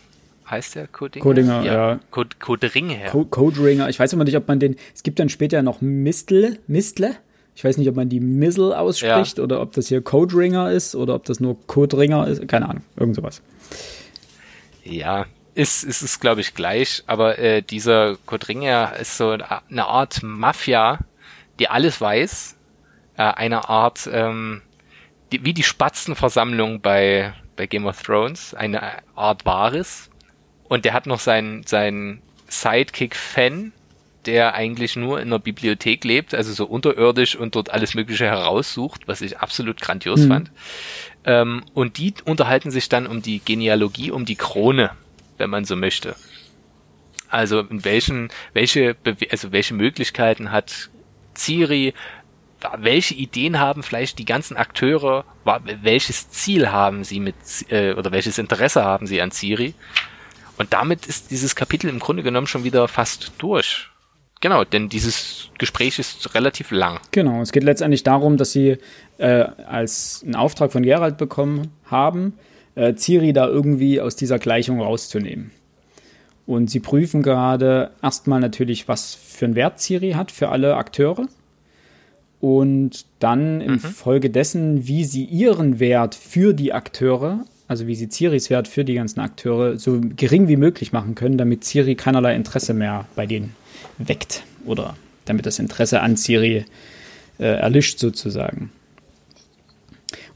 [0.49, 1.23] Heißt der Codinger?
[1.23, 1.73] Codinger, ja.
[1.73, 1.99] ja.
[2.11, 3.05] Code, Codringer.
[3.11, 3.87] Co Codringer.
[3.87, 4.75] Ich weiß immer nicht, ob man den.
[4.93, 7.15] Es gibt dann später noch Mistle, Mistle.
[7.55, 9.43] Ich weiß nicht, ob man die Missle ausspricht ja.
[9.45, 12.45] oder ob das hier Codringer ist oder ob das nur Codringer ist.
[12.49, 12.83] Keine Ahnung.
[12.97, 13.41] Irgend sowas.
[14.83, 15.25] Ja,
[15.57, 17.03] ist, ist es, glaube ich, gleich.
[17.07, 20.99] Aber äh, dieser Codringer ist so eine Art Mafia,
[21.57, 22.55] die alles weiß.
[23.17, 24.61] Äh, eine Art, ähm,
[25.31, 28.53] die, wie die Spatzenversammlung bei, bei Game of Thrones.
[28.53, 30.11] Eine Art Wahres.
[30.69, 33.73] Und der hat noch seinen, seinen Sidekick Fan,
[34.27, 39.07] der eigentlich nur in der Bibliothek lebt, also so unterirdisch und dort alles Mögliche heraussucht,
[39.07, 40.27] was ich absolut grandios mhm.
[40.27, 40.51] fand.
[41.25, 44.91] Ähm, und die unterhalten sich dann um die Genealogie, um die Krone,
[45.37, 46.15] wenn man so möchte.
[47.29, 48.95] Also in welchen, welche,
[49.29, 50.89] also welche Möglichkeiten hat
[51.35, 51.93] Ciri,
[52.77, 55.25] welche Ideen haben vielleicht die ganzen Akteure,
[55.81, 57.35] welches Ziel haben sie mit,
[57.69, 59.73] äh, oder welches Interesse haben sie an Ciri?
[60.57, 63.89] Und damit ist dieses Kapitel im Grunde genommen schon wieder fast durch.
[64.39, 66.99] Genau, denn dieses Gespräch ist relativ lang.
[67.11, 68.77] Genau, es geht letztendlich darum, dass sie
[69.17, 72.33] äh, als einen Auftrag von Gerald bekommen haben,
[72.77, 75.51] äh, Ciri da irgendwie aus dieser Gleichung rauszunehmen.
[76.45, 81.27] Und sie prüfen gerade erstmal natürlich, was für einen Wert Ciri hat für alle Akteure.
[82.39, 83.79] Und dann mhm.
[83.79, 88.85] Folge dessen, wie sie ihren Wert für die Akteure, also wie sie Ciris Wert für
[88.85, 93.25] die ganzen Akteure so gering wie möglich machen können, damit Ciri keinerlei Interesse mehr bei
[93.25, 93.55] denen
[93.97, 96.63] weckt oder damit das Interesse an Ciri
[97.39, 98.69] äh, erlischt sozusagen.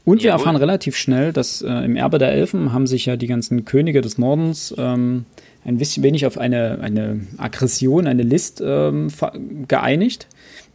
[0.04, 3.28] Und wir erfahren relativ schnell, dass äh, im Erbe der Elfen haben sich ja die
[3.28, 5.26] ganzen Könige des Nordens ähm,
[5.64, 9.08] ein bisschen wenig auf eine, eine Aggression, eine List ähm,
[9.68, 10.26] geeinigt,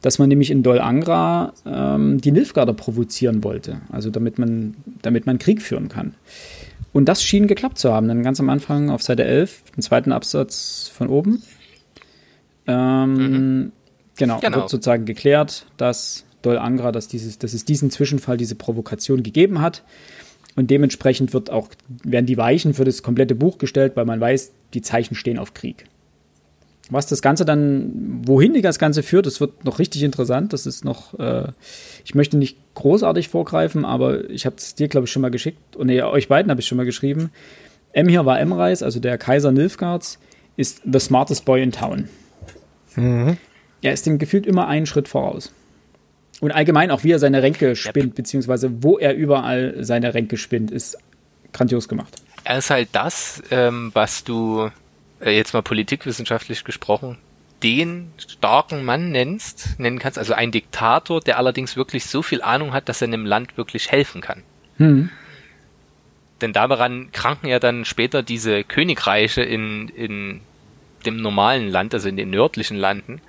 [0.01, 5.25] dass man nämlich in Dol Angra ähm, die Nilfgaarder provozieren wollte, also damit man, damit
[5.25, 6.15] man Krieg führen kann.
[6.93, 10.13] Und das schien geklappt zu haben, dann ganz am Anfang auf Seite 11, im zweiten
[10.13, 11.43] Absatz von oben.
[12.65, 13.71] Ähm, mhm.
[14.15, 18.55] genau, genau, wird sozusagen geklärt, dass Dol Angra, dass, dieses, dass es diesen Zwischenfall, diese
[18.55, 19.83] Provokation gegeben hat.
[20.55, 21.69] Und dementsprechend wird auch,
[22.03, 25.53] werden die Weichen für das komplette Buch gestellt, weil man weiß, die Zeichen stehen auf
[25.53, 25.85] Krieg.
[26.89, 30.53] Was das Ganze dann, wohin die das Ganze führt, das wird noch richtig interessant.
[30.53, 31.49] Das ist noch, äh,
[32.05, 35.75] ich möchte nicht großartig vorgreifen, aber ich habe es dir, glaube ich, schon mal geschickt.
[35.75, 37.29] Und nee, euch beiden habe ich schon mal geschrieben.
[37.91, 40.17] M hier war M-Reis, also der Kaiser Nilfgaards,
[40.55, 42.07] ist the smartest boy in town.
[42.95, 43.37] Mhm.
[43.81, 45.51] Er ist dem gefühlt immer einen Schritt voraus.
[46.39, 50.69] Und allgemein auch, wie er seine Ränke spinnt, beziehungsweise wo er überall seine Ränke spinnt,
[50.71, 50.97] ist
[51.51, 52.21] grandios gemacht.
[52.43, 54.69] Er ist halt das, ähm, was du
[55.19, 57.17] äh, jetzt mal politikwissenschaftlich gesprochen
[57.63, 62.73] den starken Mann nennst, nennen kannst, also ein Diktator, der allerdings wirklich so viel Ahnung
[62.73, 64.43] hat, dass er einem Land wirklich helfen kann.
[64.77, 65.09] Hm.
[66.41, 70.41] Denn daran kranken ja dann später diese Königreiche in, in
[71.05, 73.21] dem normalen Land, also in den nördlichen Landen,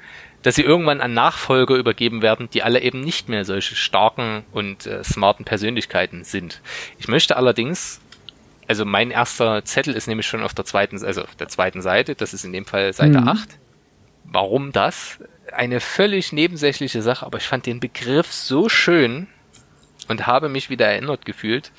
[0.43, 4.87] dass sie irgendwann an Nachfolger übergeben werden, die alle eben nicht mehr solche starken und
[4.87, 6.61] äh, smarten Persönlichkeiten sind.
[6.99, 8.01] Ich möchte allerdings,
[8.67, 12.15] also mein erster Zettel ist nämlich schon auf der zweiten, also auf der zweiten Seite,
[12.15, 13.29] das ist in dem Fall Seite mhm.
[13.29, 13.49] 8.
[14.25, 15.19] Warum das?
[15.53, 19.27] Eine völlig nebensächliche Sache, aber ich fand den Begriff so schön
[20.09, 21.73] und habe mich wieder erinnert gefühlt.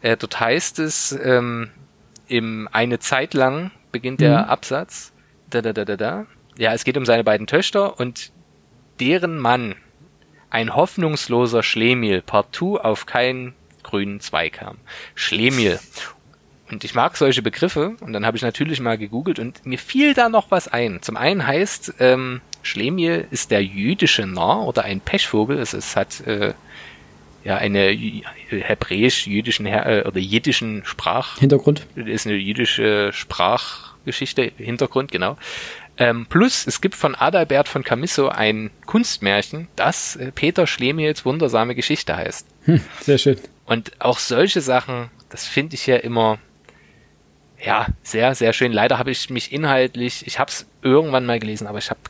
[0.00, 1.70] Äh, dort heißt es, ähm,
[2.28, 4.50] im eine Zeit lang beginnt der mhm.
[4.50, 5.12] Absatz,
[5.50, 6.26] da, da, da, da, da.
[6.58, 8.32] Ja, es geht um seine beiden Töchter und
[9.00, 9.74] deren Mann,
[10.50, 14.78] ein hoffnungsloser Schlemiel, partout auf keinen grünen Zweig kam.
[15.14, 15.78] Schlemiel.
[16.70, 20.14] Und ich mag solche Begriffe und dann habe ich natürlich mal gegoogelt und mir fiel
[20.14, 21.00] da noch was ein.
[21.00, 25.58] Zum einen heißt ähm, Schlemiel ist der jüdische Narr oder ein Pechvogel.
[25.58, 26.54] Es, es hat äh,
[27.44, 27.96] ja eine
[28.48, 31.86] hebräisch-jüdischen äh, oder jiddischen Sprach Hintergrund.
[31.94, 35.36] Ist eine jüdische Sprach Geschichte, Hintergrund, genau.
[35.98, 41.74] Ähm, plus, es gibt von Adalbert von Camisso ein Kunstmärchen, das äh, Peter Schlemiels wundersame
[41.74, 42.46] Geschichte heißt.
[42.64, 43.38] Hm, sehr schön.
[43.64, 46.38] Und auch solche Sachen, das finde ich ja immer,
[47.64, 48.72] ja, sehr, sehr schön.
[48.72, 52.00] Leider habe ich mich inhaltlich, ich habe es irgendwann mal gelesen, aber ich habe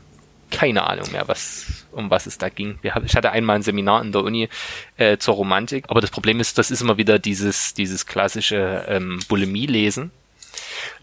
[0.51, 2.79] keine Ahnung mehr, was, um was es da ging.
[2.81, 4.49] Ich hatte einmal ein Seminar in der Uni
[4.97, 9.19] äh, zur Romantik, aber das Problem ist, das ist immer wieder dieses, dieses klassische ähm,
[9.27, 10.11] Bulimie-Lesen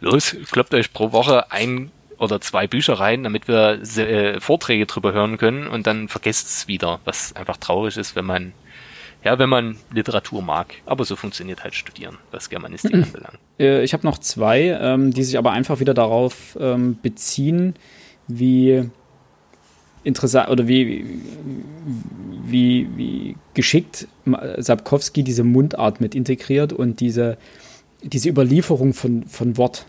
[0.00, 5.12] los, kloppt euch pro Woche ein oder zwei Bücher rein, damit wir äh, Vorträge drüber
[5.12, 8.52] hören können und dann vergesst es wieder, was einfach traurig ist, wenn man
[9.24, 10.74] Ja, wenn man Literatur mag.
[10.84, 13.04] Aber so funktioniert halt Studieren, was Germanistik mhm.
[13.04, 13.38] anbelangt.
[13.58, 17.74] Äh, ich habe noch zwei, ähm, die sich aber einfach wieder darauf ähm, beziehen,
[18.28, 18.90] wie
[20.02, 21.22] interessant oder wie,
[22.44, 24.06] wie, wie geschickt
[24.58, 27.38] Sapkowski diese Mundart mit integriert und diese,
[28.02, 29.86] diese Überlieferung von, von Wort,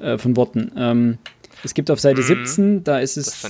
[0.00, 0.72] äh, von Worten.
[0.76, 1.18] Ähm,
[1.62, 2.26] es gibt auf Seite mhm.
[2.46, 3.42] 17, da ist es,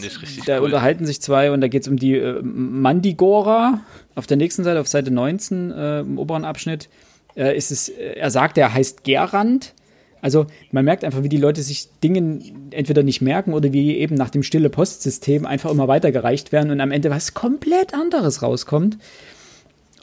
[0.46, 0.64] da cool.
[0.64, 3.80] unterhalten sich zwei und da geht es um die äh, Mandigora.
[4.14, 6.88] Auf der nächsten Seite, auf Seite 19, äh, im oberen Abschnitt,
[7.36, 9.74] äh, ist es, äh, er sagt, er heißt Gerand.
[10.22, 12.40] Also man merkt einfach, wie die Leute sich Dinge
[12.72, 16.80] entweder nicht merken oder wie eben nach dem stille Postsystem einfach immer weitergereicht werden und
[16.80, 18.98] am Ende was komplett anderes rauskommt.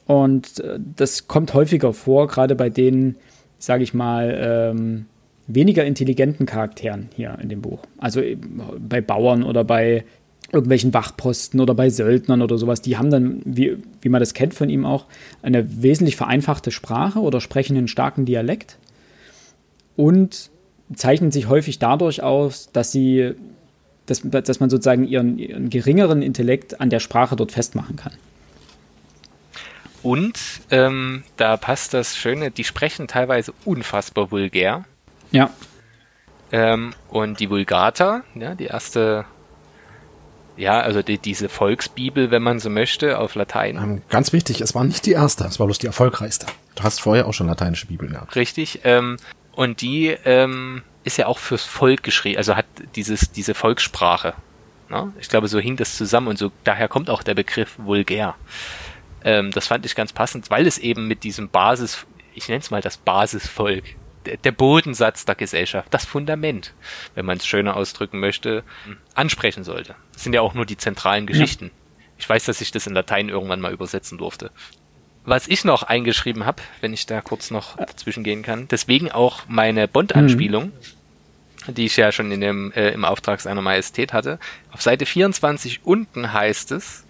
[0.06, 3.16] Und äh, das kommt häufiger vor, gerade bei den,
[3.60, 5.06] sage ich mal, ähm,
[5.48, 7.80] weniger intelligenten Charakteren hier in dem Buch.
[7.98, 8.22] Also
[8.80, 10.04] bei Bauern oder bei
[10.52, 14.54] irgendwelchen Wachposten oder bei Söldnern oder sowas, die haben dann, wie, wie man das kennt
[14.54, 15.06] von ihm auch,
[15.42, 18.78] eine wesentlich vereinfachte Sprache oder sprechen einen starken Dialekt
[19.96, 20.50] und
[20.96, 23.34] zeichnen sich häufig dadurch aus, dass sie,
[24.06, 28.14] dass, dass man sozusagen ihren, ihren geringeren Intellekt an der Sprache dort festmachen kann.
[30.04, 30.40] Und
[30.72, 34.86] ähm, da passt das Schöne, die sprechen teilweise unfassbar vulgär.
[35.32, 35.50] Ja.
[36.52, 39.26] Ähm, und die Vulgata, ja, die erste,
[40.56, 43.78] ja, also die, diese Volksbibel, wenn man so möchte, auf Latein.
[43.78, 46.46] Ähm, ganz wichtig, es war nicht die erste, es war bloß die erfolgreichste.
[46.76, 48.36] Du hast vorher auch schon lateinische Bibeln gehabt.
[48.36, 49.18] Richtig, ähm,
[49.52, 54.34] und die ähm, ist ja auch fürs Volk geschrieben, also hat dieses, diese Volkssprache.
[54.90, 55.12] Ne?
[55.20, 58.36] Ich glaube, so hing das zusammen und so, daher kommt auch der Begriff vulgär.
[59.24, 62.72] Ähm, das fand ich ganz passend, weil es eben mit diesem Basis, ich nenne es
[62.72, 63.84] mal das Basisvolk,
[64.44, 66.74] der Bodensatz der Gesellschaft, das Fundament,
[67.16, 68.64] wenn man es schöner ausdrücken möchte,
[69.14, 69.96] ansprechen sollte.
[70.14, 71.66] Das sind ja auch nur die zentralen Geschichten.
[71.66, 71.72] Ja.
[72.20, 74.52] Ich weiß, dass ich das in Latein irgendwann mal übersetzen durfte.
[75.24, 79.44] Was ich noch eingeschrieben habe, wenn ich da kurz noch dazwischen gehen kann, deswegen auch
[79.48, 80.72] meine Bond-Anspielung,
[81.68, 81.74] mhm.
[81.74, 84.40] die ich ja schon in dem, äh, im Auftrag seiner Majestät hatte.
[84.72, 87.06] Auf Seite 24 unten heißt es,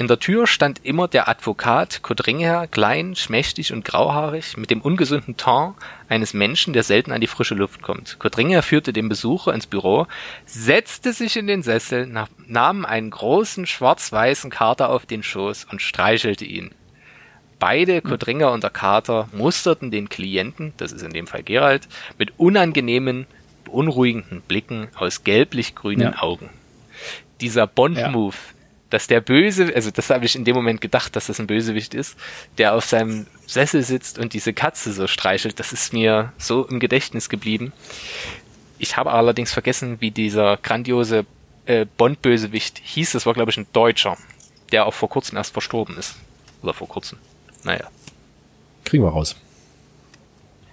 [0.00, 5.36] in der Tür stand immer der Advokat Kodringer, klein, schmächtig und grauhaarig, mit dem ungesunden
[5.36, 5.74] Ton
[6.08, 8.18] eines Menschen, der selten an die frische Luft kommt.
[8.18, 10.06] Kodringer führte den Besucher ins Büro,
[10.46, 12.06] setzte sich in den Sessel,
[12.46, 16.70] nahm einen großen schwarz-weißen Kater auf den Schoß und streichelte ihn.
[17.58, 22.38] Beide, Kodringer und der Kater, musterten den Klienten, das ist in dem Fall Gerald, mit
[22.38, 23.26] unangenehmen,
[23.66, 26.22] beunruhigenden Blicken aus gelblich-grünen ja.
[26.22, 26.48] Augen.
[27.42, 28.59] Dieser Bond-Move, ja
[28.90, 31.94] dass der Böse, also das habe ich in dem Moment gedacht, dass das ein Bösewicht
[31.94, 32.16] ist,
[32.58, 36.80] der auf seinem Sessel sitzt und diese Katze so streichelt, das ist mir so im
[36.80, 37.72] Gedächtnis geblieben.
[38.78, 41.26] Ich habe allerdings vergessen, wie dieser grandiose
[41.66, 43.12] äh, Bond-Bösewicht hieß.
[43.12, 44.16] Das war, glaube ich, ein Deutscher,
[44.72, 46.16] der auch vor kurzem erst verstorben ist.
[46.62, 47.18] Oder vor kurzem.
[47.62, 47.88] Naja.
[48.84, 49.36] Kriegen wir raus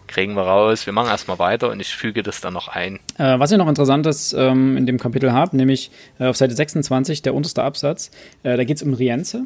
[0.07, 0.85] kriegen wir raus.
[0.85, 2.99] Wir machen erstmal weiter und ich füge das dann noch ein.
[3.17, 7.21] Äh, was ich noch interessantes ähm, in dem Kapitel habe, nämlich äh, auf Seite 26,
[7.21, 8.11] der unterste Absatz,
[8.43, 9.43] äh, da geht es um Rienze.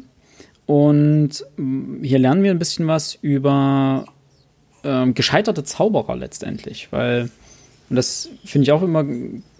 [0.66, 4.06] Und mm, hier lernen wir ein bisschen was über
[4.84, 7.30] ähm, gescheiterte Zauberer letztendlich, weil
[7.92, 9.04] und das finde ich auch immer,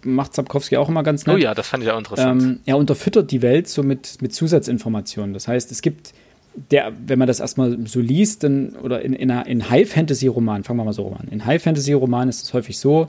[0.05, 1.37] macht Sapkowski auch immer ganz nett.
[1.37, 2.43] Oh ja, das fand ich auch interessant.
[2.43, 5.35] Ähm, er unterfüttert die Welt so mit, mit Zusatzinformationen.
[5.35, 6.15] Das heißt, es gibt
[6.55, 10.85] der, wenn man das erstmal so liest, dann, oder in, in, in High-Fantasy-Romanen, fangen wir
[10.85, 11.29] mal so an.
[11.31, 13.09] In High-Fantasy-Romanen ist es häufig so,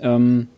[0.00, 0.48] ähm,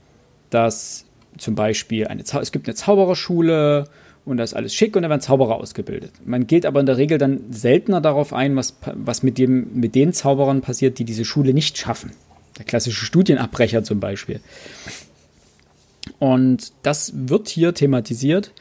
[0.50, 1.04] dass
[1.36, 3.84] zum Beispiel eine es gibt eine Zaubererschule
[4.24, 6.12] und da ist alles schick und da werden Zauberer ausgebildet.
[6.24, 9.94] Man geht aber in der Regel dann seltener darauf ein, was, was mit, dem, mit
[9.94, 12.12] den Zauberern passiert, die diese Schule nicht schaffen.
[12.58, 14.40] Der klassische Studienabbrecher zum Beispiel.
[16.18, 18.52] Und das wird hier thematisiert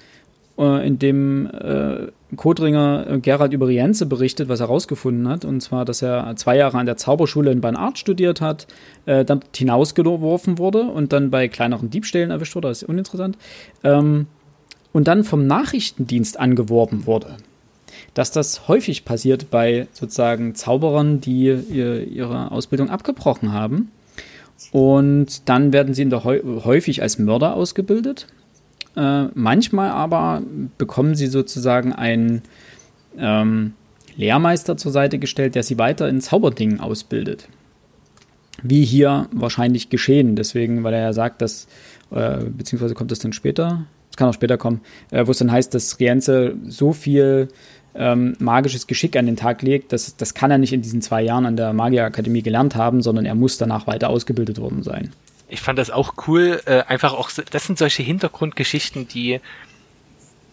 [0.57, 5.45] äh, in dem äh, Kodringer äh, Gerald über Rienze berichtet, was er herausgefunden hat.
[5.45, 8.67] Und zwar, dass er zwei Jahre an der Zauberschule in Banart studiert hat,
[9.05, 12.67] äh, dann hinausgeworfen wurde und dann bei kleineren Diebstählen erwischt wurde.
[12.67, 13.37] Das ist uninteressant.
[13.83, 14.27] Ähm,
[14.91, 17.37] und dann vom Nachrichtendienst angeworben wurde.
[18.13, 23.91] Dass das häufig passiert bei sozusagen Zauberern, die ihr, ihre Ausbildung abgebrochen haben.
[24.71, 28.27] Und dann werden sie in der häufig als Mörder ausgebildet
[28.97, 30.41] äh, manchmal aber
[30.77, 32.41] bekommen sie sozusagen einen
[33.17, 33.73] ähm,
[34.15, 37.47] Lehrmeister zur Seite gestellt, der sie weiter in Zauberdingen ausbildet.
[38.63, 40.36] Wie hier wahrscheinlich geschehen.
[40.36, 41.67] Deswegen, weil er ja sagt, dass,
[42.10, 44.81] äh, beziehungsweise kommt das dann später, es kann auch später kommen,
[45.12, 47.49] äh, wo es dann heißt, dass Rienze so viel
[47.93, 51.21] ähm, magisches Geschick an den Tag legt, dass, das kann er nicht in diesen zwei
[51.21, 55.12] Jahren an der Magierakademie gelernt haben, sondern er muss danach weiter ausgebildet worden sein
[55.49, 59.39] ich fand das auch cool, äh, einfach auch, das sind solche Hintergrundgeschichten, die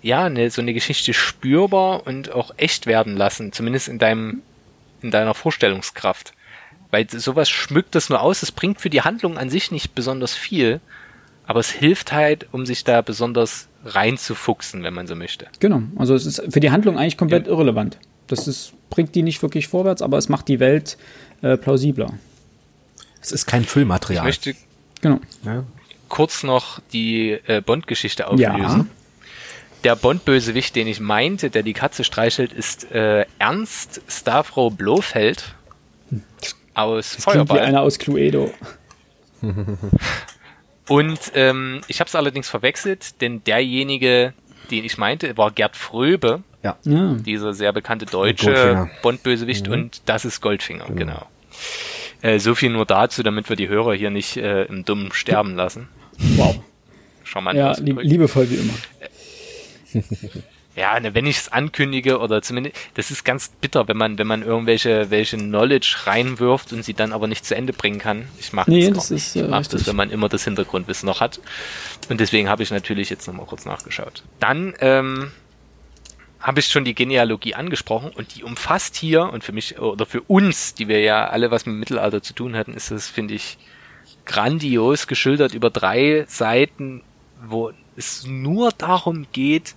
[0.02, 4.42] ja, eine, so eine Geschichte spürbar und auch echt werden lassen, zumindest in deinem,
[5.00, 6.34] in deiner Vorstellungskraft.
[6.90, 10.34] Weil sowas schmückt das nur aus, es bringt für die Handlung an sich nicht besonders
[10.34, 10.80] viel,
[11.46, 15.46] aber es hilft halt, um sich da besonders reinzufuchsen, wenn man so möchte.
[15.58, 17.52] Genau, also es ist für die Handlung eigentlich komplett ja.
[17.52, 17.98] irrelevant.
[18.26, 20.96] Das ist, bringt die nicht wirklich vorwärts, aber es macht die Welt
[21.42, 22.12] äh, plausibler.
[23.20, 24.28] Es ist kein Füllmaterial.
[24.28, 24.54] Ich möchte
[25.04, 25.20] genau.
[25.44, 25.64] Ja.
[26.08, 28.50] kurz noch die äh, Bond-Geschichte auflösen.
[28.50, 28.86] Ja.
[29.84, 35.54] Der Bond-Bösewicht, den ich meinte, der die Katze streichelt, ist äh, Ernst Stavro Blofeld
[36.72, 37.58] aus das Feuerball.
[37.58, 38.52] Wie einer aus Cluedo.
[40.88, 44.32] Und ähm, ich habe es allerdings verwechselt, denn derjenige,
[44.70, 46.76] den ich meinte, war Gerd Fröbe, ja.
[46.84, 49.72] dieser sehr bekannte deutsche Bond-Bösewicht, mhm.
[49.72, 50.96] und das ist Goldfinger, genau.
[50.96, 51.26] genau.
[52.24, 55.56] Äh, so viel nur dazu, damit wir die Hörer hier nicht äh, im Dummen sterben
[55.56, 55.88] lassen.
[56.36, 56.58] Wow.
[57.22, 57.54] Schau mal.
[57.54, 58.72] Ja, lieb, liebevoll wie immer.
[60.74, 64.26] ja, ne, wenn ich es ankündige oder zumindest, das ist ganz bitter, wenn man, wenn
[64.26, 68.26] man irgendwelche welche Knowledge reinwirft und sie dann aber nicht zu Ende bringen kann.
[68.40, 69.44] Ich mache nee, das, das ist, nicht.
[69.44, 71.40] Ich mache das, wenn man immer das Hintergrundwissen noch hat.
[72.08, 74.22] Und deswegen habe ich natürlich jetzt nochmal kurz nachgeschaut.
[74.40, 75.30] Dann ähm,
[76.44, 80.20] habe ich schon die Genealogie angesprochen und die umfasst hier und für mich oder für
[80.20, 83.32] uns, die wir ja alle was mit dem Mittelalter zu tun hatten, ist das, finde
[83.32, 83.56] ich,
[84.26, 87.02] grandios geschildert über drei Seiten,
[87.46, 89.74] wo es nur darum geht,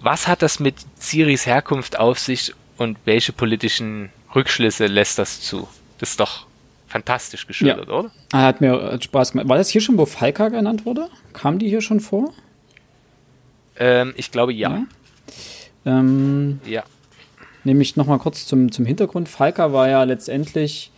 [0.00, 5.68] was hat das mit Ciris Herkunft auf sich und welche politischen Rückschlüsse lässt das zu?
[5.98, 6.48] Das ist doch
[6.88, 7.94] fantastisch geschildert, ja.
[7.94, 8.10] oder?
[8.32, 9.48] Ah, hat mir Spaß gemacht.
[9.48, 11.08] War das hier schon, wo Falka genannt wurde?
[11.32, 12.34] Kam die hier schon vor?
[13.76, 14.70] Ähm, ich glaube ja.
[14.70, 14.86] Ja.
[15.86, 16.84] Ähm, ja.
[17.64, 19.28] Nämlich nochmal kurz zum, zum Hintergrund.
[19.28, 20.90] Falka war ja letztendlich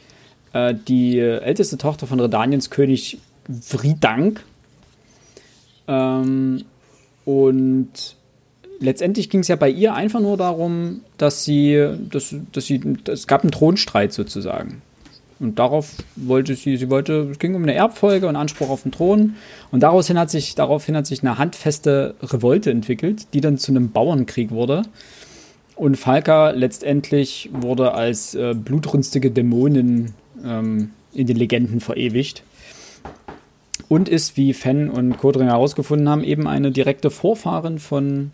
[0.52, 3.18] äh, die älteste Tochter von Redaniens König
[3.48, 4.44] Vridank.
[5.86, 6.64] Ähm,
[7.24, 8.16] und
[8.80, 13.26] letztendlich ging es ja bei ihr einfach nur darum, dass sie, dass, dass sie, es
[13.26, 14.82] gab einen Thronstreit sozusagen.
[15.38, 18.92] Und darauf wollte sie, sie wollte, es ging um eine Erbfolge und Anspruch auf den
[18.92, 19.36] Thron.
[19.70, 23.90] Und daraufhin hat sich, daraufhin hat sich eine handfeste Revolte entwickelt, die dann zu einem
[23.90, 24.82] Bauernkrieg wurde.
[25.74, 32.42] Und Falka letztendlich wurde als äh, blutrünstige Dämonin ähm, in den Legenden verewigt.
[33.88, 38.32] Und ist, wie Fenn und Kodring herausgefunden haben, eben eine direkte Vorfahrin von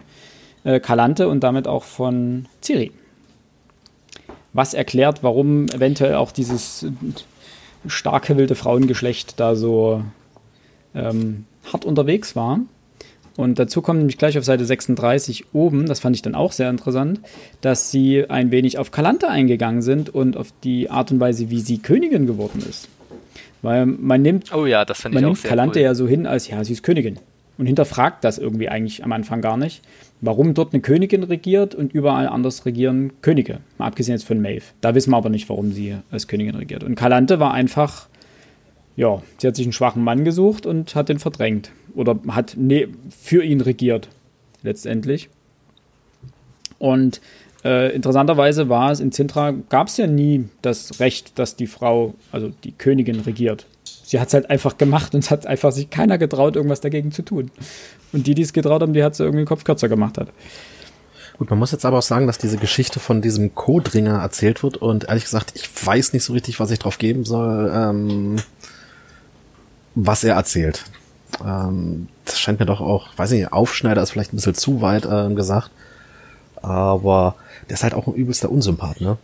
[0.62, 2.92] äh, Kalante und damit auch von Ciri.
[4.52, 6.86] Was erklärt, warum eventuell auch dieses
[7.86, 10.02] starke wilde Frauengeschlecht da so
[10.94, 12.60] ähm, hart unterwegs war.
[13.36, 16.68] Und dazu kommt nämlich gleich auf Seite 36 oben, das fand ich dann auch sehr
[16.68, 17.20] interessant,
[17.62, 21.60] dass sie ein wenig auf Kalante eingegangen sind und auf die Art und Weise, wie
[21.60, 22.88] sie Königin geworden ist.
[23.62, 25.84] Weil man nimmt, oh ja, man nimmt Kalante cool.
[25.84, 27.18] ja so hin, als ja, sie ist Königin.
[27.56, 29.82] Und hinterfragt das irgendwie eigentlich am Anfang gar nicht
[30.22, 33.58] warum dort eine Königin regiert und überall anders regieren Könige.
[33.76, 34.64] Mal abgesehen jetzt von Maeve.
[34.80, 36.84] Da wissen wir aber nicht, warum sie als Königin regiert.
[36.84, 38.08] Und Kalante war einfach,
[38.96, 41.72] ja, sie hat sich einen schwachen Mann gesucht und hat den verdrängt.
[41.94, 44.08] Oder hat nee, für ihn regiert,
[44.62, 45.28] letztendlich.
[46.78, 47.20] Und
[47.64, 52.14] äh, interessanterweise war es in Sintra, gab es ja nie das Recht, dass die Frau,
[52.30, 53.66] also die Königin regiert
[54.04, 57.12] sie hat es halt einfach gemacht und es hat einfach sich keiner getraut, irgendwas dagegen
[57.12, 57.50] zu tun.
[58.12, 60.28] Und die, die es getraut haben, die hat sie irgendwie den Kopf kürzer gemacht hat.
[61.38, 64.76] Gut, man muss jetzt aber auch sagen, dass diese Geschichte von diesem Codringer erzählt wird
[64.76, 68.36] und ehrlich gesagt, ich weiß nicht so richtig, was ich drauf geben soll, ähm,
[69.94, 70.84] was er erzählt.
[71.44, 75.08] Ähm, das scheint mir doch auch, weiß nicht, Aufschneider ist vielleicht ein bisschen zu weit
[75.10, 75.70] ähm, gesagt,
[76.60, 77.34] aber
[77.68, 79.16] der ist halt auch ein übelster Unsympath, ne?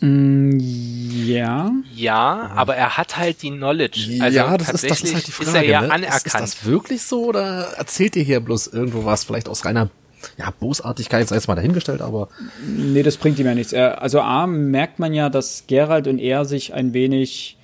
[0.00, 1.72] Mm, ja.
[1.94, 4.18] Ja, aber er hat halt die Knowledge.
[4.20, 5.50] Also ja, das ist, das ist halt die Frage.
[5.50, 5.92] Ist er ja ne?
[5.92, 6.26] anerkannt.
[6.26, 9.90] Ist, ist das wirklich so oder erzählt ihr hier bloß irgendwo was, vielleicht aus reiner
[10.38, 12.28] ja, Bosartigkeit, sei es mal dahingestellt, aber.
[12.66, 13.74] Nee, das bringt ihm ja nichts.
[13.74, 17.56] Also A, merkt man ja, dass Gerald und er sich ein wenig,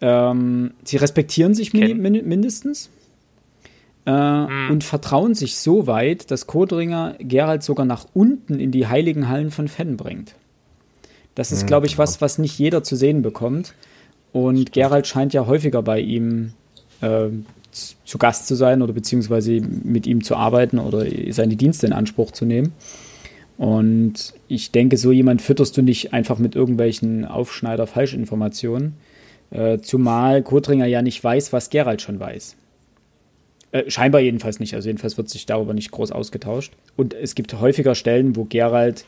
[0.00, 2.90] ähm, sie respektieren sich min mindestens
[4.04, 4.70] äh, hm.
[4.70, 9.50] und vertrauen sich so weit, dass Kodringer Gerald sogar nach unten in die heiligen Hallen
[9.50, 10.34] von Fenn bringt.
[11.38, 12.02] Das ist, mhm, glaube ich, genau.
[12.02, 13.72] was, was nicht jeder zu sehen bekommt.
[14.32, 16.52] Und Gerald scheint ja häufiger bei ihm
[17.00, 17.28] äh,
[17.70, 22.32] zu Gast zu sein oder beziehungsweise mit ihm zu arbeiten oder seine Dienste in Anspruch
[22.32, 22.72] zu nehmen.
[23.56, 28.94] Und ich denke, so jemand fütterst du nicht einfach mit irgendwelchen Aufschneider-Falschinformationen.
[29.52, 32.56] Äh, zumal Kotringer ja nicht weiß, was Gerald schon weiß.
[33.70, 34.74] Äh, scheinbar jedenfalls nicht.
[34.74, 36.72] Also jedenfalls wird sich darüber nicht groß ausgetauscht.
[36.96, 39.04] Und es gibt häufiger Stellen, wo Gerald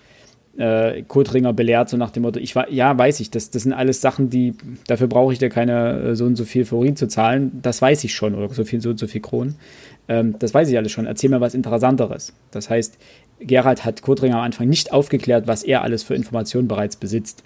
[0.58, 4.00] äh, Kodringer belehrt, so nach dem Motto, ich ja, weiß ich, das, das sind alles
[4.00, 4.54] Sachen, die,
[4.86, 8.04] dafür brauche ich dir keine äh, so und so viel Florin zu zahlen, das weiß
[8.04, 9.56] ich schon, oder so viel, so und so viel Kronen.
[10.08, 12.32] Ähm, das weiß ich alles schon, erzähl mir was Interessanteres.
[12.50, 12.98] Das heißt,
[13.40, 17.42] Gerald hat Kodringer am Anfang nicht aufgeklärt, was er alles für Informationen bereits besitzt.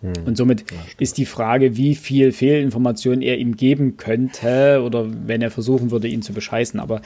[0.00, 0.12] Hm.
[0.26, 5.42] Und somit ja, ist die Frage, wie viel Fehlinformationen er ihm geben könnte oder wenn
[5.42, 6.78] er versuchen würde, ihn zu bescheißen.
[6.78, 7.02] Aber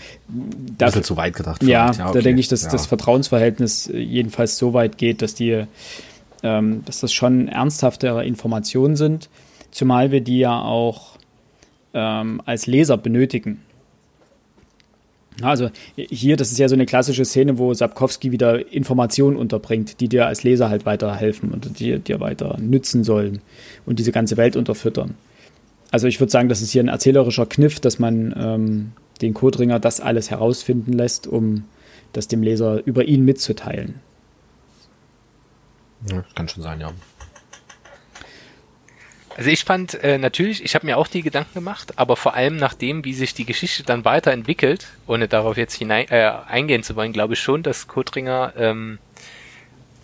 [0.77, 1.63] das ist zu weit gedacht.
[1.63, 2.19] Ja, ja okay.
[2.19, 2.71] da denke ich, dass ja.
[2.71, 5.65] das Vertrauensverhältnis jedenfalls so weit geht, dass die,
[6.43, 9.31] ähm, dass das schon ernsthaftere Informationen sind,
[9.71, 11.17] zumal wir die ja auch
[11.95, 13.63] ähm, als Leser benötigen.
[15.41, 20.09] Also hier, das ist ja so eine klassische Szene, wo Sapkowski wieder Informationen unterbringt, die
[20.09, 23.41] dir als Leser halt weiterhelfen und die dir weiter nützen sollen
[23.87, 25.15] und diese ganze Welt unterfüttern.
[25.91, 29.79] Also ich würde sagen, das ist hier ein erzählerischer Kniff, dass man ähm, den Kodringer
[29.81, 31.65] das alles herausfinden lässt, um
[32.13, 33.95] das dem Leser über ihn mitzuteilen.
[36.11, 36.93] Ja, kann schon sein, ja.
[39.37, 42.57] Also ich fand äh, natürlich, ich habe mir auch die Gedanken gemacht, aber vor allem
[42.57, 47.13] nachdem, wie sich die Geschichte dann weiterentwickelt, ohne darauf jetzt hinein, äh, eingehen zu wollen,
[47.13, 48.99] glaube ich schon, dass Kotringer ähm,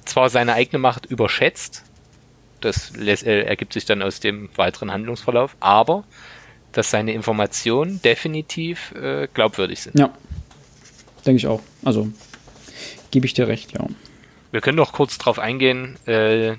[0.05, 1.85] zwar seine eigene Macht überschätzt,
[2.61, 6.05] das äh, ergibt sich dann aus dem weiteren Handlungsverlauf, aber
[6.73, 9.99] dass seine Informationen definitiv äh, glaubwürdig sind.
[9.99, 10.11] Ja,
[11.25, 11.61] denke ich auch.
[11.85, 12.09] Also
[13.11, 13.87] gebe ich dir recht, ja.
[14.51, 15.97] Wir können doch kurz drauf eingehen.
[16.07, 16.57] Äh,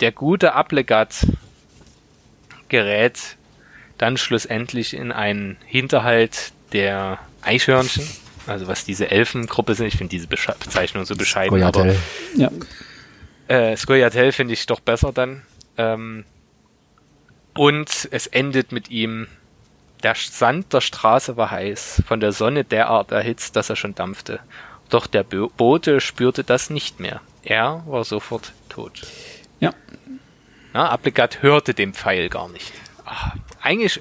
[0.00, 1.26] der gute Ablegat
[2.68, 3.36] gerät
[3.98, 8.06] dann schlussendlich in einen Hinterhalt der Eichhörnchen,
[8.46, 9.86] also was diese Elfengruppe sind.
[9.86, 11.90] Ich finde diese Besche Bezeichnung so bescheiden, Skoyatel.
[11.90, 11.96] aber
[12.36, 12.50] ja.
[13.48, 15.42] äh, Skoyatel finde ich doch besser dann.
[15.76, 16.24] Ähm,
[17.54, 19.28] und es endet mit ihm.
[20.02, 24.40] Der Sand der Straße war heiß, von der Sonne derart erhitzt, dass er schon dampfte.
[24.90, 27.22] Doch der Bote spürte das nicht mehr.
[27.42, 29.02] Er war sofort tot.
[30.74, 32.72] Ja, na, Applicat hörte den Pfeil gar nicht.
[33.04, 34.00] Ach, eigentlich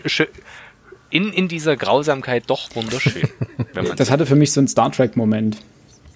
[1.12, 3.30] in, in dieser Grausamkeit doch wunderschön.
[3.96, 5.58] das hatte für mich so einen Star Trek-Moment.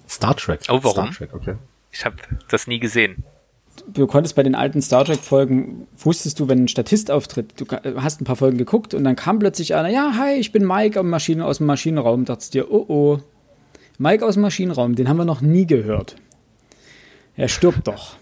[0.08, 0.60] Star Trek?
[0.68, 1.12] Oh, warum?
[1.12, 1.54] Star Trek, okay.
[1.92, 2.16] Ich habe
[2.50, 3.24] das nie gesehen.
[3.86, 7.66] Du konntest bei den alten Star Trek-Folgen, wusstest du, wenn ein Statist auftritt, du
[8.02, 11.00] hast ein paar Folgen geguckt und dann kam plötzlich einer, ja, hi, ich bin Mike
[11.04, 12.24] Maschinen, aus dem Maschinenraum.
[12.24, 13.18] Dachtest dir, oh oh,
[13.98, 16.16] Mike aus dem Maschinenraum, den haben wir noch nie gehört.
[17.36, 18.16] Er stirbt doch.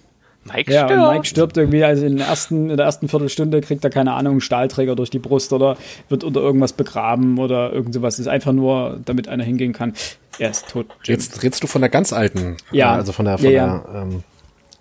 [0.52, 1.12] Mike ja, stirbt.
[1.12, 4.34] Mike stirbt irgendwie, also in der, ersten, in der ersten Viertelstunde kriegt er, keine Ahnung,
[4.34, 5.76] einen Stahlträger durch die Brust oder
[6.08, 8.18] wird unter irgendwas begraben oder irgend sowas.
[8.18, 9.94] Ist einfach nur, damit einer hingehen kann.
[10.38, 10.86] Er ist tot.
[11.04, 11.14] Jim.
[11.14, 12.56] Jetzt redest du von der ganz alten.
[12.70, 12.94] Ja.
[12.94, 14.22] Also von der, von ja, der, ähm,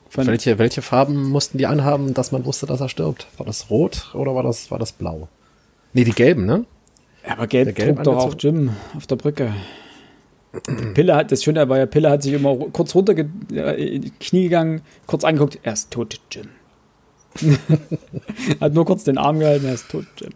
[0.09, 3.27] von welche, welche Farben mussten die anhaben, dass man wusste, dass er stirbt?
[3.37, 5.27] War das rot oder war das, war das blau?
[5.93, 6.65] Nee, die gelben, ne?
[7.25, 9.53] Ja, aber gelb, gelb trug doch auch Jim auf der Brücke.
[10.93, 14.43] Pille hat, das Schöne war ja, Pille hat sich immer kurz runter in die Knie
[14.43, 16.49] gegangen, kurz angeguckt, er ist tot, Jim.
[18.61, 20.31] hat nur kurz den Arm gehalten, er ist tot, Jim.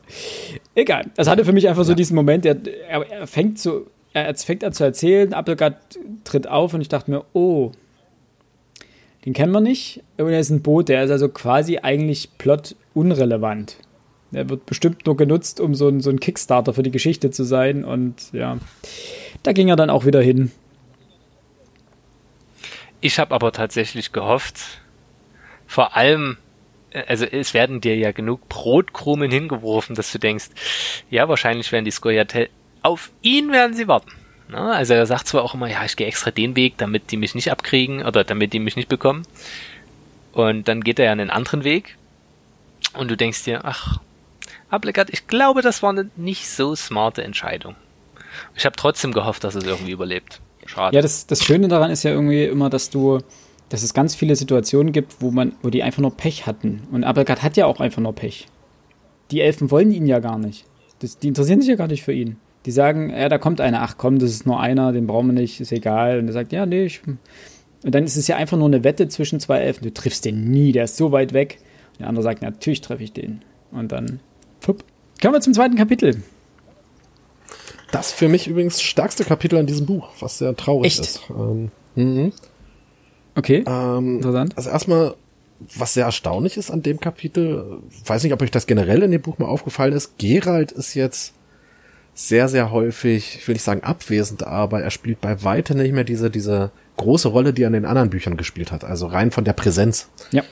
[0.75, 1.05] Egal.
[1.15, 2.57] Das hatte für mich einfach so diesen Moment, er,
[2.89, 5.77] er, er fängt so, er fängt an zu erzählen, Appelgard
[6.23, 7.71] tritt auf und ich dachte mir, oh,
[9.25, 10.01] den kennen wir nicht.
[10.17, 13.77] Und er ist ein Boot, der ist also quasi eigentlich plot unrelevant.
[14.31, 17.43] Der wird bestimmt nur genutzt, um so ein, so ein Kickstarter für die Geschichte zu
[17.43, 18.57] sein und ja.
[19.43, 20.51] Da ging er dann auch wieder hin.
[23.01, 24.81] Ich habe aber tatsächlich gehofft,
[25.67, 26.37] vor allem,
[26.91, 30.49] äh, also es werden dir ja genug Brotkrumen hingeworfen, dass du denkst,
[31.09, 32.49] ja, wahrscheinlich werden die Skoyatel,
[32.81, 34.11] auf ihn werden sie warten.
[34.49, 37.17] Na, also er sagt zwar auch immer, ja, ich gehe extra den Weg, damit die
[37.17, 39.25] mich nicht abkriegen oder damit die mich nicht bekommen.
[40.33, 41.97] Und dann geht er ja einen anderen Weg.
[42.93, 43.99] Und du denkst dir, ach,
[44.69, 47.75] Ablegat, ich glaube, das war eine nicht so smarte Entscheidung.
[48.55, 50.41] Ich habe trotzdem gehofft, dass es irgendwie überlebt.
[50.65, 50.95] Schade.
[50.95, 53.19] Ja, das, das Schöne daran ist ja irgendwie immer, dass du,
[53.69, 56.83] dass es ganz viele Situationen gibt, wo man, wo die einfach nur Pech hatten.
[56.91, 58.47] Und Abelgard hat ja auch einfach nur Pech.
[59.31, 60.65] Die Elfen wollen ihn ja gar nicht.
[60.99, 62.37] Das, die interessieren sich ja gar nicht für ihn.
[62.65, 65.33] Die sagen, ja, da kommt einer, ach komm, das ist nur einer, den brauchen wir
[65.33, 66.19] nicht, ist egal.
[66.19, 67.01] Und er sagt, ja, nee, ich.
[67.05, 69.85] Und dann ist es ja einfach nur eine Wette zwischen zwei Elfen.
[69.85, 71.59] Du triffst den nie, der ist so weit weg.
[71.93, 73.41] Und der andere sagt, natürlich treffe ich den.
[73.71, 74.19] Und dann,
[74.59, 74.83] fupp.
[75.21, 76.21] Kommen wir zum zweiten Kapitel.
[77.91, 80.99] Das für mich übrigens stärkste Kapitel an diesem Buch, was sehr traurig Echt?
[80.99, 81.21] ist.
[81.29, 82.31] Ähm, mhm.
[83.35, 83.63] Okay.
[83.65, 84.57] Ähm, Interessant.
[84.57, 85.15] Also erstmal,
[85.75, 89.21] was sehr erstaunlich ist an dem Kapitel, weiß nicht, ob euch das generell in dem
[89.21, 91.33] Buch mal aufgefallen ist, Gerald ist jetzt
[92.13, 96.03] sehr, sehr häufig, ich will nicht sagen abwesend, aber er spielt bei weitem nicht mehr
[96.03, 98.83] diese, diese große Rolle, die er in den anderen Büchern gespielt hat.
[98.83, 100.09] Also rein von der Präsenz.
[100.31, 100.43] Ja.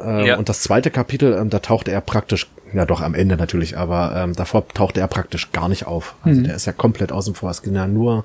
[0.00, 0.36] Ähm, ja.
[0.36, 4.14] Und das zweite Kapitel, ähm, da taucht er praktisch ja, doch am Ende natürlich, aber
[4.16, 6.14] ähm, davor tauchte er praktisch gar nicht auf.
[6.22, 6.44] Also mhm.
[6.44, 7.50] der ist ja komplett außen vor.
[7.50, 8.24] Es ging ja nur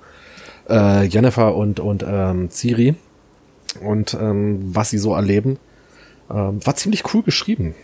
[0.70, 2.96] äh, Jennifer und, und ähm, Ciri.
[3.82, 5.60] und ähm, was sie so erleben.
[6.30, 7.76] Ähm, war ziemlich cool geschrieben.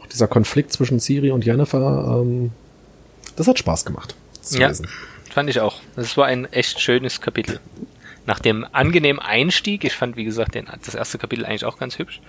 [0.00, 2.52] Auch dieser Konflikt zwischen Siri und Jennifer, ähm,
[3.36, 4.14] das hat Spaß gemacht.
[4.40, 4.88] Zu Ja, lesen.
[5.30, 5.76] fand ich auch.
[5.96, 7.60] Das war ein echt schönes Kapitel.
[8.26, 11.98] Nach dem angenehmen Einstieg, ich fand, wie gesagt, den, das erste Kapitel eigentlich auch ganz
[11.98, 12.20] hübsch.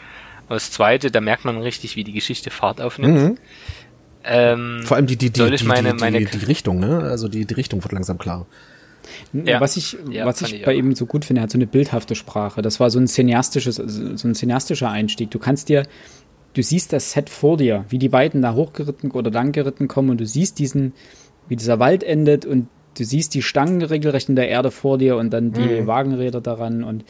[0.48, 3.18] Aber das zweite, da merkt man richtig, wie die Geschichte Fahrt aufnimmt.
[3.18, 3.38] Mhm.
[4.24, 7.00] Ähm, Vor allem die, die, die, die, meine- meine- die, die Richtung, ne?
[7.00, 8.46] Also die, die Richtung wird langsam klar.
[9.34, 9.60] Ja.
[9.60, 10.78] Was ich, Ja, was ich ich bei auch.
[10.78, 12.62] ihm so gut finde, er hat so eine bildhafte Sprache.
[12.62, 15.32] Das war so ein cineastisches, so ein cineastischer Einstieg.
[15.32, 15.84] Du kannst dir,
[16.54, 20.20] du siehst das Set vor dir, wie die beiden da hochgeritten oder langgeritten kommen und
[20.22, 20.94] du siehst diesen,
[21.48, 22.68] wie dieser Wald endet und
[22.98, 26.84] du siehst die Stangen regelrecht in der Erde vor dir und dann die Wagenräder daran
[26.84, 27.04] und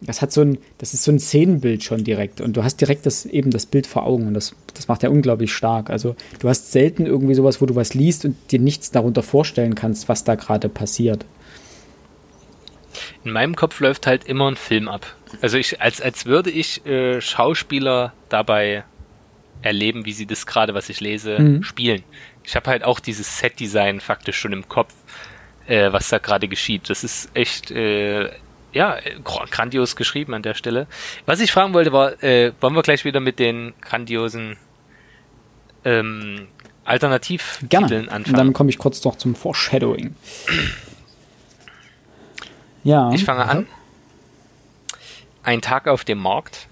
[0.00, 3.04] das hat so ein, das ist so ein Szenenbild schon direkt und du hast direkt
[3.06, 5.90] das eben das Bild vor Augen und das, das macht er unglaublich stark.
[5.90, 9.74] Also du hast selten irgendwie sowas, wo du was liest und dir nichts darunter vorstellen
[9.74, 11.24] kannst, was da gerade passiert.
[13.24, 15.06] in meinem Kopf läuft halt immer ein Film ab.
[15.42, 18.84] Also ich, als, als würde ich äh, Schauspieler dabei
[19.62, 21.62] erleben, wie sie das gerade, was ich lese, Mhm.
[21.62, 22.02] spielen.
[22.44, 24.94] Ich habe halt auch dieses Set-Design faktisch schon im Kopf,
[25.66, 26.88] äh, was da gerade geschieht.
[26.88, 28.30] Das ist echt, äh,
[28.78, 30.86] ja, äh, gr- grandios geschrieben an der Stelle.
[31.26, 34.56] Was ich fragen wollte, war, äh, wollen wir gleich wieder mit den grandiosen
[35.84, 36.46] ähm,
[36.84, 38.36] Alternativtiteln anfangen?
[38.36, 40.14] dann komme ich kurz noch zum Foreshadowing.
[42.84, 43.10] Ja.
[43.12, 43.66] Ich fange an.
[45.42, 46.68] Ein Tag auf dem Markt.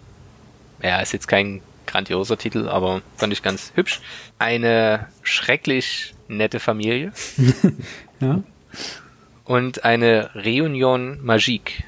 [0.83, 4.01] Ja, ist jetzt kein grandioser Titel, aber fand ich ganz hübsch.
[4.39, 7.13] Eine schrecklich nette Familie.
[8.21, 8.43] ja.
[9.45, 11.85] Und eine Reunion Magique.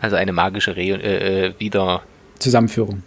[0.00, 2.02] Also eine magische Reun äh, äh, wieder
[2.38, 3.02] Zusammenführung.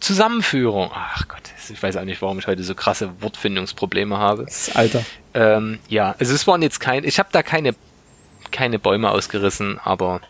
[0.00, 0.90] Zusammenführung.
[0.92, 4.44] Ach Gott, ich weiß auch nicht, warum ich heute so krasse Wortfindungsprobleme habe.
[4.44, 5.04] Das Alter.
[5.32, 7.74] Ähm, ja, also es waren jetzt kein, ich habe da keine,
[8.50, 10.20] keine Bäume ausgerissen, aber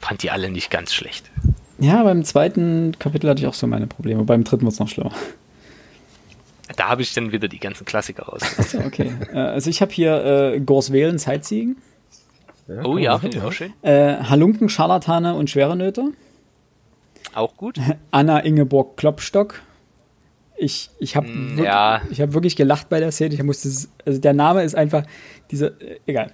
[0.00, 1.30] fand die alle nicht ganz schlecht.
[1.78, 4.24] Ja, beim zweiten Kapitel hatte ich auch so meine Probleme.
[4.24, 5.12] Beim dritten wird es noch schlimmer.
[6.76, 8.42] Da habe ich dann wieder die ganzen Klassiker raus.
[8.70, 9.12] So, okay.
[9.32, 11.76] äh, also ich habe hier äh, Gors Wählen, Sightseeing,
[12.84, 13.72] Oh ja, finde ich auch schön.
[13.82, 16.12] äh, Halunken, Scharlatane und Schwere Nöte,
[17.34, 17.78] Auch gut.
[18.10, 19.60] Anna Ingeborg Klopstock.
[20.56, 22.02] Ich, ich habe Mm, wirklich, ja.
[22.10, 23.34] ich hab wirklich gelacht bei der Szene.
[23.34, 23.68] Ich musste,
[24.04, 25.04] also der Name ist einfach
[25.50, 26.32] diese, äh, egal.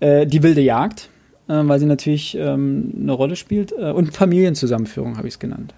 [0.00, 1.08] Äh, die wilde Jagd,
[1.48, 3.72] äh, weil sie natürlich ähm, eine Rolle spielt.
[3.72, 5.74] Äh, und Familienzusammenführung habe ich es genannt.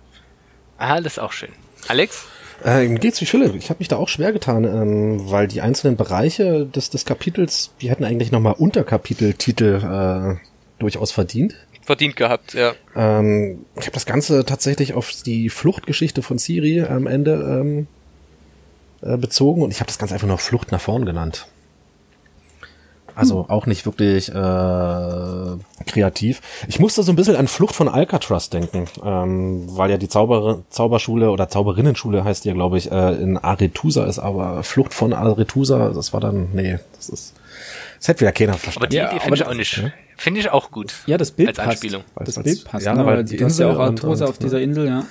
[0.78, 1.50] Ah, das ist auch schön.
[1.88, 2.26] Alex?
[2.64, 3.54] Äh, geht's wie Philipp.
[3.54, 7.72] Ich habe mich da auch schwer getan, ähm, weil die einzelnen Bereiche des, des Kapitels,
[7.80, 10.46] die hätten eigentlich nochmal Unterkapiteltitel äh,
[10.78, 11.54] durchaus verdient.
[11.82, 12.74] Verdient gehabt, ja.
[12.94, 17.86] Ähm, ich habe das Ganze tatsächlich auf die Fluchtgeschichte von Siri am Ende ähm,
[19.00, 21.46] äh, bezogen und ich habe das Ganze einfach nur Flucht nach vorn genannt.
[23.18, 24.32] Also auch nicht wirklich äh,
[25.86, 26.40] kreativ.
[26.68, 30.62] Ich musste so ein bisschen an Flucht von Alcatraz denken, ähm, weil ja die Zauber
[30.70, 35.90] Zauberschule oder Zauberinnenschule heißt ja, glaube ich, äh, in Aretusa ist, aber Flucht von Aretusa,
[35.90, 37.34] das war dann, nee, das ist,
[37.98, 38.90] das hätte wieder keiner Aber verstanden.
[38.90, 39.92] die Ja, Idee aber finde ich das- auch nicht.
[40.16, 40.94] Finde ich auch gut.
[41.06, 41.68] Ja, das Bild Als passt.
[41.70, 42.02] Anspielung.
[42.16, 42.86] Das Weil's- Bild passt.
[42.86, 43.06] ja, ne?
[43.06, 45.04] weil die hast ja auch Insel und- auf dieser Insel, ja.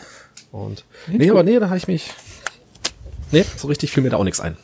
[0.51, 2.12] Und, nee, aber nee, da habe ich mich,
[3.32, 4.55] nee, so richtig fiel mir da auch nichts ein.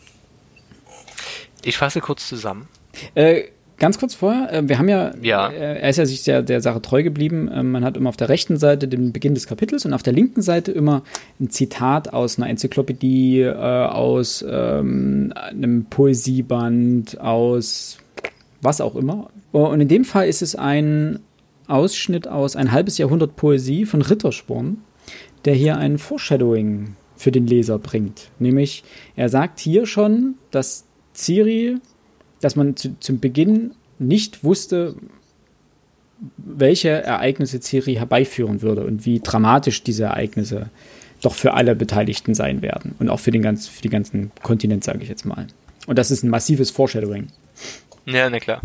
[1.65, 2.67] Ich fasse kurz zusammen.
[3.15, 3.43] Äh,
[3.77, 5.49] ganz kurz vorher, äh, wir haben ja, Ja.
[5.49, 7.47] Äh, er ist ja sich der, der Sache treu geblieben.
[7.47, 10.13] Äh, man hat immer auf der rechten Seite den Beginn des Kapitels und auf der
[10.13, 11.03] linken Seite immer
[11.39, 17.97] ein Zitat aus einer Enzyklopädie, äh, aus ähm, einem Poesieband, aus
[18.61, 19.29] was auch immer.
[19.51, 21.19] Und in dem Fall ist es ein
[21.67, 24.77] Ausschnitt aus ein halbes Jahrhundert Poesie von Rittersporn,
[25.45, 28.31] der hier ein Foreshadowing für den Leser bringt.
[28.39, 28.83] Nämlich,
[29.15, 31.77] er sagt hier schon, dass Ciri,
[32.43, 34.95] dass man zu, zum Beginn nicht wusste,
[36.37, 40.69] welche Ereignisse Ciri herbeiführen würde und wie dramatisch diese Ereignisse
[41.21, 42.95] doch für alle Beteiligten sein werden.
[42.99, 45.47] Und auch für den, ganz, für den ganzen Kontinent, sage ich jetzt mal.
[45.87, 47.27] Und das ist ein massives Foreshadowing.
[48.05, 48.61] Ja, na klar.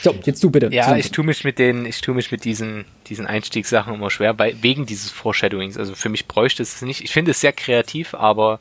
[0.00, 0.70] So, jetzt du bitte.
[0.72, 4.38] Ja, ich tue mich mit den, ich tue mich mit diesen, diesen Einstiegssachen immer schwer,
[4.38, 5.76] weil, wegen dieses Foreshadowings.
[5.76, 7.02] Also für mich bräuchte es nicht.
[7.02, 8.58] Ich finde es sehr kreativ, aber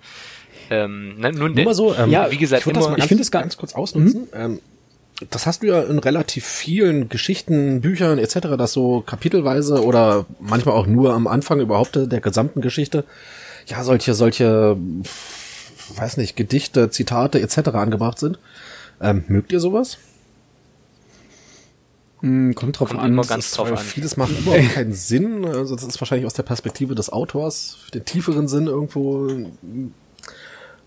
[0.71, 3.21] ähm, ne, nun Nur mal so, ähm, Ja, wie gesagt, ich immer- ich ganz, finde
[3.23, 4.27] es ganz kurz ausnutzen.
[4.33, 4.59] Ähm,
[5.29, 10.73] das hast du ja in relativ vielen Geschichten, Büchern etc., dass so kapitelweise oder manchmal
[10.75, 13.03] auch nur am Anfang überhaupt der gesamten Geschichte,
[13.67, 14.77] ja, solche, solche,
[15.95, 17.69] weiß nicht, Gedichte, Zitate etc.
[17.75, 18.39] angebracht sind.
[18.99, 19.97] Ähm, mögt ihr sowas?
[22.21, 23.13] Hm, kommt drauf Kommt an.
[23.13, 23.77] immer ganz ist- drauf an.
[23.77, 25.45] vieles macht überhaupt keinen Sinn.
[25.45, 29.27] Also das ist wahrscheinlich aus der Perspektive des Autors, den tieferen Sinn irgendwo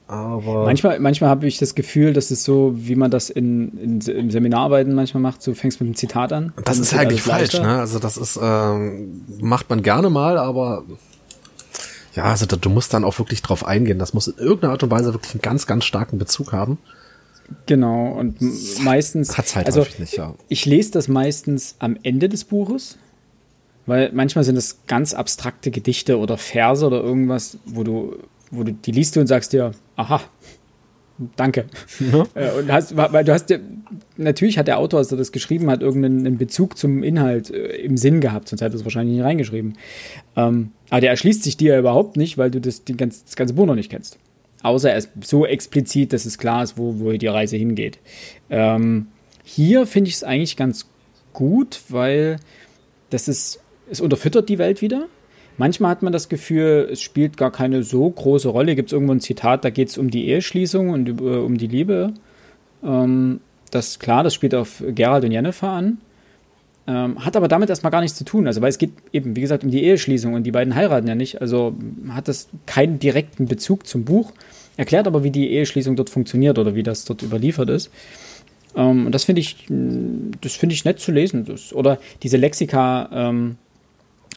[0.07, 4.01] Aber Manchmal, manchmal habe ich das Gefühl, dass es so, wie man das in, in,
[4.01, 6.53] im Seminararbeiten manchmal macht, so fängst mit einem Zitat an.
[6.65, 7.79] das ist eigentlich falsch, ne?
[7.79, 10.85] Also das ist, ähm, macht man gerne mal, aber
[12.15, 13.99] ja, also du musst dann auch wirklich drauf eingehen.
[13.99, 16.79] Das muss in irgendeiner Art und Weise wirklich einen ganz, ganz starken Bezug haben.
[17.67, 18.39] Genau, und
[18.83, 19.37] meistens.
[19.37, 20.35] Hat's halt also, nicht, ja.
[20.49, 22.99] Ich lese das meistens am Ende des Buches,
[23.87, 28.19] weil manchmal sind es ganz abstrakte Gedichte oder Verse oder irgendwas, wo du,
[28.51, 30.21] wo du die liest du und sagst dir, aha,
[31.37, 31.67] danke.
[32.35, 33.59] Äh, Und hast, weil du hast ja,
[34.17, 37.77] natürlich hat der Autor, als er das geschrieben hat, irgendeinen einen Bezug zum Inhalt äh,
[37.77, 39.77] im Sinn gehabt, sonst hätte er es wahrscheinlich nicht reingeschrieben.
[40.37, 43.37] Ähm, aber der erschließt sich dir ja überhaupt nicht, weil du das, die ganz, das
[43.37, 44.19] ganze Buch noch nicht kennst.
[44.63, 47.99] Außer er ist so explizit, dass es klar ist, wo, wo die Reise hingeht.
[48.49, 49.09] Ähm,
[49.45, 50.87] hier finde ich es eigentlich ganz
[51.35, 52.39] gut, weil
[53.11, 55.07] das ist, es unterfüttert die Welt wieder.
[55.57, 58.75] Manchmal hat man das Gefühl, es spielt gar keine so große Rolle.
[58.75, 61.69] Gibt es irgendwo ein Zitat, da geht es um die Eheschließung und äh, um die
[61.69, 62.13] Liebe.
[62.83, 63.41] Ähm,
[63.71, 65.99] das klar, das spielt auf Gerald und Jennifer an.
[66.87, 68.47] Ähm, hat aber damit erstmal gar nichts zu tun.
[68.47, 71.15] Also, weil es geht eben, wie gesagt, um die Eheschließung und die beiden heiraten ja
[71.15, 71.41] nicht.
[71.41, 71.75] Also
[72.11, 74.33] hat das keinen direkten Bezug zum Buch.
[74.77, 77.91] Erklärt aber, wie die Eheschließung dort funktioniert oder wie das dort überliefert ist.
[78.77, 81.45] Ähm, und das finde ich, das finde ich nett zu lesen.
[81.45, 83.57] Das, oder diese Lexika, ähm,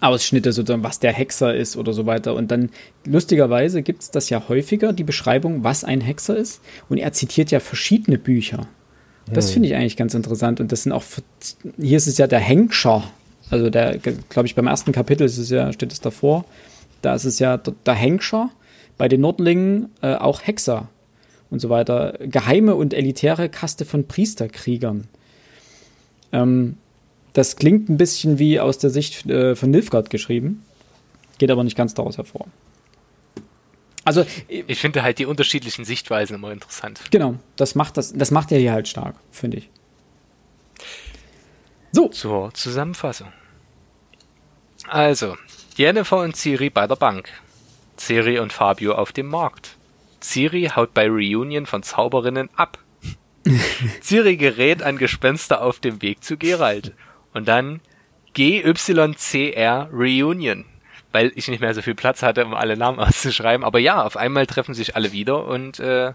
[0.02, 2.36] Ausschnitte, sozusagen, was der Hexer ist oder so weiter.
[2.36, 2.70] Und dann,
[3.06, 6.62] lustigerweise, gibt es das ja häufiger, die Beschreibung, was ein Hexer ist.
[6.90, 8.68] Und er zitiert ja verschiedene Bücher.
[9.34, 10.60] Das finde ich eigentlich ganz interessant.
[10.60, 11.04] Und das sind auch,
[11.78, 13.04] hier ist es ja der Henkscher.
[13.50, 16.46] Also der, glaube ich, beim ersten Kapitel ist es ja, steht es davor.
[17.02, 18.50] Da ist es ja der Henkscher,
[18.98, 20.90] bei den Nordlingen äh, auch Hexer
[21.50, 22.18] und so weiter.
[22.22, 25.08] Geheime und elitäre Kaste von Priesterkriegern.
[26.32, 26.78] Ähm,
[27.38, 30.66] das klingt ein bisschen wie aus der Sicht äh, von Nilfgaard geschrieben,
[31.38, 32.48] geht aber nicht ganz daraus hervor.
[34.04, 37.00] Also, äh, Ich finde halt die unterschiedlichen Sichtweisen immer interessant.
[37.12, 39.70] genau, das macht das, das macht er hier halt stark, finde ich.
[41.92, 43.32] So, Zur Zusammenfassung.
[44.90, 45.38] Also,
[45.76, 47.30] Jennifer und Ciri bei der Bank.
[47.98, 49.78] Ciri und Fabio auf dem Markt.
[50.22, 52.80] Ciri haut bei Reunion von Zauberinnen ab.
[54.02, 56.94] Ciri gerät an Gespenster auf dem Weg zu Geralt.
[57.38, 57.82] Und dann
[58.34, 60.66] GYCR Reunion.
[61.12, 63.64] Weil ich nicht mehr so viel Platz hatte, um alle Namen auszuschreiben.
[63.64, 66.14] Aber ja, auf einmal treffen sich alle wieder und äh,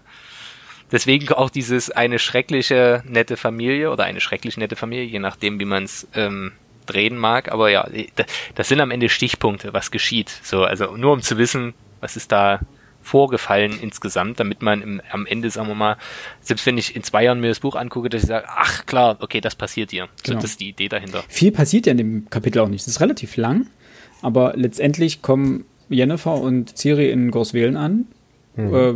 [0.91, 5.65] deswegen auch dieses eine schreckliche nette Familie oder eine schrecklich nette Familie, je nachdem, wie
[5.65, 6.51] man es ähm,
[6.85, 7.51] drehen mag.
[7.51, 10.29] Aber ja, da- das sind am Ende Stichpunkte, was geschieht.
[10.43, 12.59] So, also nur um zu wissen, was ist da
[13.03, 15.97] vorgefallen insgesamt, damit man im, am Ende, sagen wir mal,
[16.41, 19.17] selbst wenn ich in zwei Jahren mir das Buch angucke, dass ich sage, ach klar,
[19.19, 20.05] okay, das passiert hier.
[20.15, 20.41] So, Genau.
[20.41, 21.23] das ist die Idee dahinter.
[21.27, 22.81] viel passiert ja in dem Kapitel auch nicht.
[22.81, 23.67] Es ist relativ lang,
[24.21, 28.05] aber letztendlich kommen Jennifer und Ciri in Gorswelen an,
[28.55, 28.93] äh,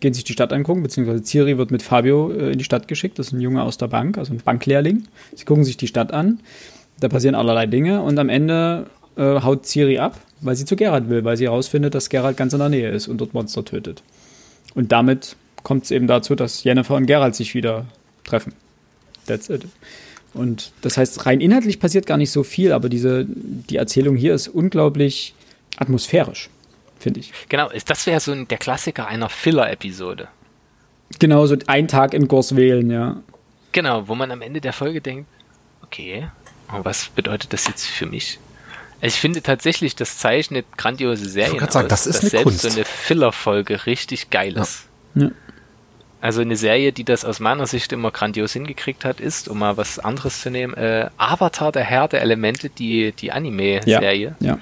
[0.00, 3.18] gehen sich die Stadt angucken, beziehungsweise Ciri wird mit Fabio äh, in die Stadt geschickt.
[3.18, 5.04] Das ist ein Junge aus der Bank, also ein Banklehrling.
[5.34, 6.40] Sie gucken sich die Stadt an,
[7.00, 8.86] da passieren allerlei Dinge und am Ende
[9.18, 12.52] äh, haut Ciri ab, weil sie zu Geralt will, weil sie herausfindet, dass Geralt ganz
[12.54, 14.02] in der Nähe ist und dort Monster tötet.
[14.74, 17.84] Und damit kommt es eben dazu, dass Jennifer und Geralt sich wieder
[18.24, 18.52] treffen.
[19.26, 19.66] That's it.
[20.34, 24.34] Und das heißt, rein inhaltlich passiert gar nicht so viel, aber diese, die Erzählung hier
[24.34, 25.34] ist unglaublich
[25.78, 26.48] atmosphärisch,
[26.98, 27.32] finde ich.
[27.48, 30.28] Genau, ist- das wäre so ein, der Klassiker einer Filler-Episode.
[31.18, 33.22] Genau, so ein Tag in Gorswählen, ja.
[33.72, 35.26] Genau, wo man am Ende der Folge denkt,
[35.82, 36.28] okay,
[36.82, 38.38] was bedeutet das jetzt für mich?
[39.00, 42.44] Also ich finde tatsächlich, das zeichnet grandiose Serien sagen, aus, das ist dass eine selbst
[42.44, 42.62] Kunst.
[42.62, 44.86] so eine Filler-Folge richtig geil ist.
[45.14, 45.30] Ja.
[46.20, 49.76] Also eine Serie, die das aus meiner Sicht immer grandios hingekriegt hat, ist, um mal
[49.76, 54.34] was anderes zu nehmen, äh, Avatar, der Herr der Elemente, die, die Anime-Serie.
[54.40, 54.58] Ja.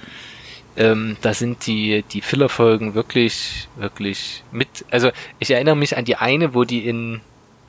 [0.77, 4.69] Ähm, da sind die, die Filler-Folgen wirklich, wirklich mit.
[4.91, 7.23] Also ich erinnere mich an die eine, wo die in,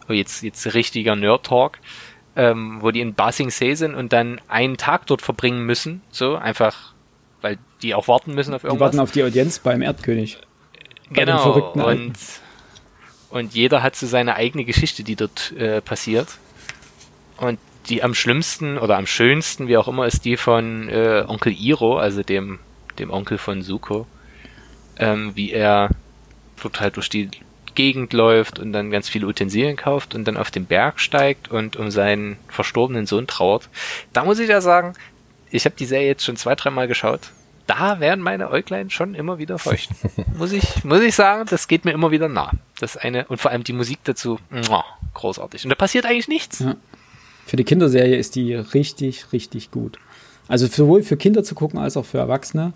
[0.09, 1.79] oh jetzt, jetzt richtiger Nerd-Talk,
[2.37, 6.35] ähm, wo die in Basing See sind und dann einen Tag dort verbringen müssen, so
[6.35, 6.93] einfach,
[7.41, 8.85] weil die auch warten müssen auf Die irgendwas.
[8.85, 10.37] warten auf die Audienz beim Erdkönig.
[11.09, 11.51] bei genau.
[11.73, 12.15] und, Alten.
[13.31, 16.37] und jeder hat so seine eigene Geschichte, die dort äh, passiert.
[17.37, 17.57] Und
[17.89, 21.97] die am schlimmsten oder am schönsten, wie auch immer, ist die von äh, Onkel Iro,
[21.97, 22.59] also dem,
[22.99, 24.05] dem Onkel von Suko.
[24.99, 25.89] Ähm, wie er
[26.61, 27.29] dort halt durch die
[27.77, 31.77] Gegend läuft und dann ganz viele Utensilien kauft und dann auf den Berg steigt und
[31.77, 33.69] um seinen verstorbenen Sohn trauert.
[34.13, 34.93] Da muss ich ja sagen,
[35.51, 37.21] ich habe die Serie jetzt schon zwei, dreimal geschaut.
[37.67, 39.89] Da werden meine Äuglein schon immer wieder feucht.
[40.37, 42.51] muss ich, muss ich sagen, das geht mir immer wieder nah.
[42.79, 44.39] Das eine, und vor allem die Musik dazu,
[45.13, 45.63] großartig.
[45.63, 46.59] Und da passiert eigentlich nichts.
[46.59, 46.75] Ja.
[47.45, 49.99] Für die Kinderserie ist die richtig, richtig gut.
[50.47, 52.73] Also sowohl für Kinder zu gucken als auch für Erwachsene.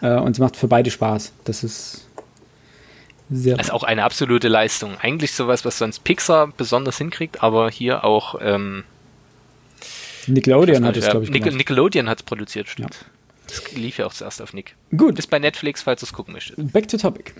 [0.00, 1.32] Äh, und sie macht für beide Spaß.
[1.44, 2.08] Das ist.
[3.30, 4.96] Sehr das ist auch eine absolute Leistung.
[5.00, 8.84] Eigentlich sowas, was sonst Pixar besonders hinkriegt, aber hier auch ähm,
[10.26, 12.94] Nickelodeon hat es, glaube ich, Nic Nickelodeon hat es produziert, stimmt.
[12.94, 13.06] Ja.
[13.48, 14.76] Das lief ja auch zuerst auf Nick.
[14.96, 15.18] Gut.
[15.18, 16.72] Ist bei Netflix, falls ihr es gucken möchtet.
[16.72, 17.32] Back to topic.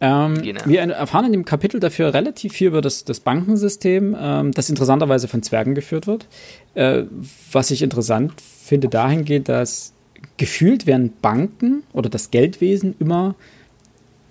[0.00, 0.60] Ähm, genau.
[0.66, 5.28] Wir erfahren in dem Kapitel dafür relativ viel über das, das Bankensystem, ähm, das interessanterweise
[5.28, 6.26] von Zwergen geführt wird.
[6.74, 7.04] Äh,
[7.52, 9.94] was ich interessant finde dahingehend, dass
[10.36, 13.36] gefühlt werden Banken oder das Geldwesen immer,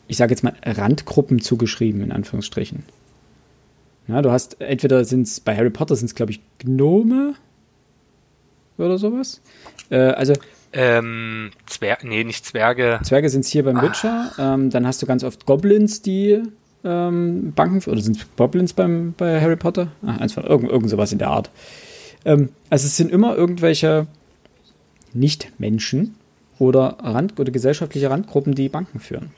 [0.07, 2.83] ich sage jetzt mal, Randgruppen zugeschrieben, in Anführungsstrichen.
[4.07, 7.35] Ja, du hast, entweder sind es, bei Harry Potter sind es, glaube ich, Gnome
[8.77, 9.41] oder sowas.
[9.89, 10.33] Äh, also
[10.73, 12.99] ähm, Zwerge, nee, nicht Zwerge.
[13.03, 13.81] Zwerge sind es hier beim ah.
[13.81, 14.31] Witcher.
[14.37, 16.43] Ähm, dann hast du ganz oft Goblins, die
[16.83, 19.87] ähm, Banken, oder sind Goblins beim, bei Harry Potter?
[20.05, 21.49] Ah, eins von, irgend, irgend sowas in der Art.
[22.25, 24.07] Ähm, also es sind immer irgendwelche
[25.13, 26.15] Nicht-Menschen
[26.59, 29.31] oder Rand- oder gesellschaftliche Randgruppen, die Banken führen.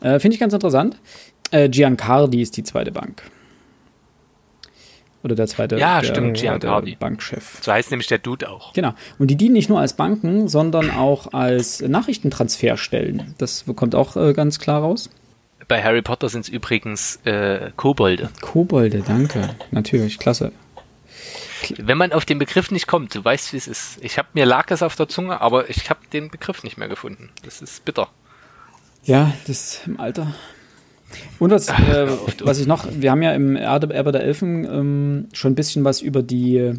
[0.00, 0.96] Äh, Finde ich ganz interessant.
[1.50, 3.22] Äh, Giancardi ist die zweite Bank.
[5.22, 7.58] Oder der zweite ja, der, stimmt, der, der Bankchef.
[7.60, 8.72] So heißt nämlich der Dude auch.
[8.74, 8.94] Genau.
[9.18, 13.34] Und die dienen nicht nur als Banken, sondern auch als Nachrichtentransferstellen.
[13.38, 15.10] Das kommt auch äh, ganz klar raus.
[15.66, 18.30] Bei Harry Potter sind es übrigens äh, Kobolde.
[18.40, 19.56] Kobolde, danke.
[19.72, 20.52] Natürlich, klasse.
[21.76, 23.98] Wenn man auf den Begriff nicht kommt, du weißt, wie es ist.
[24.02, 26.86] Ich habe mir lag es auf der Zunge, aber ich habe den Begriff nicht mehr
[26.86, 27.30] gefunden.
[27.44, 28.08] Das ist bitter.
[29.06, 30.34] Ja, das im Alter.
[31.38, 32.08] Und was, äh,
[32.42, 36.02] was ich noch, wir haben ja im Erbe, der Elfen ähm, schon ein bisschen was
[36.02, 36.74] über die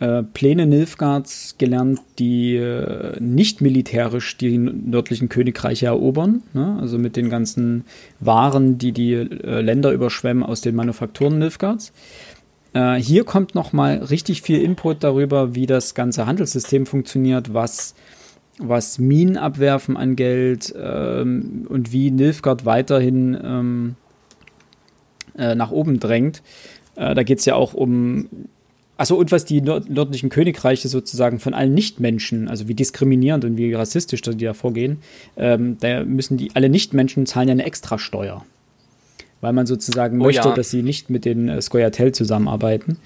[0.00, 6.42] äh, Pläne Nilfgaards gelernt, die äh, nicht militärisch die nördlichen Königreiche erobern.
[6.54, 6.78] Ne?
[6.80, 7.84] Also mit den ganzen
[8.18, 11.92] Waren, die die äh, Länder überschwemmen aus den Manufakturen Nilfgaards.
[12.72, 17.94] Äh, hier kommt noch mal richtig viel Input darüber, wie das ganze Handelssystem funktioniert, was
[18.68, 23.96] was Minen abwerfen an Geld ähm, und wie Nilfgaard weiterhin ähm,
[25.36, 26.42] äh, nach oben drängt.
[26.96, 28.28] Äh, da geht es ja auch um,
[28.96, 33.56] also und was die nord nördlichen Königreiche sozusagen von allen Nichtmenschen, also wie diskriminierend und
[33.56, 34.98] wie rassistisch die da vorgehen,
[35.36, 38.44] ähm, da müssen die alle Nichtmenschen zahlen ja eine Extrasteuer.
[39.40, 40.54] Weil man sozusagen oh, möchte, ja.
[40.54, 42.98] dass sie nicht mit den äh, Skoyatel zusammenarbeiten.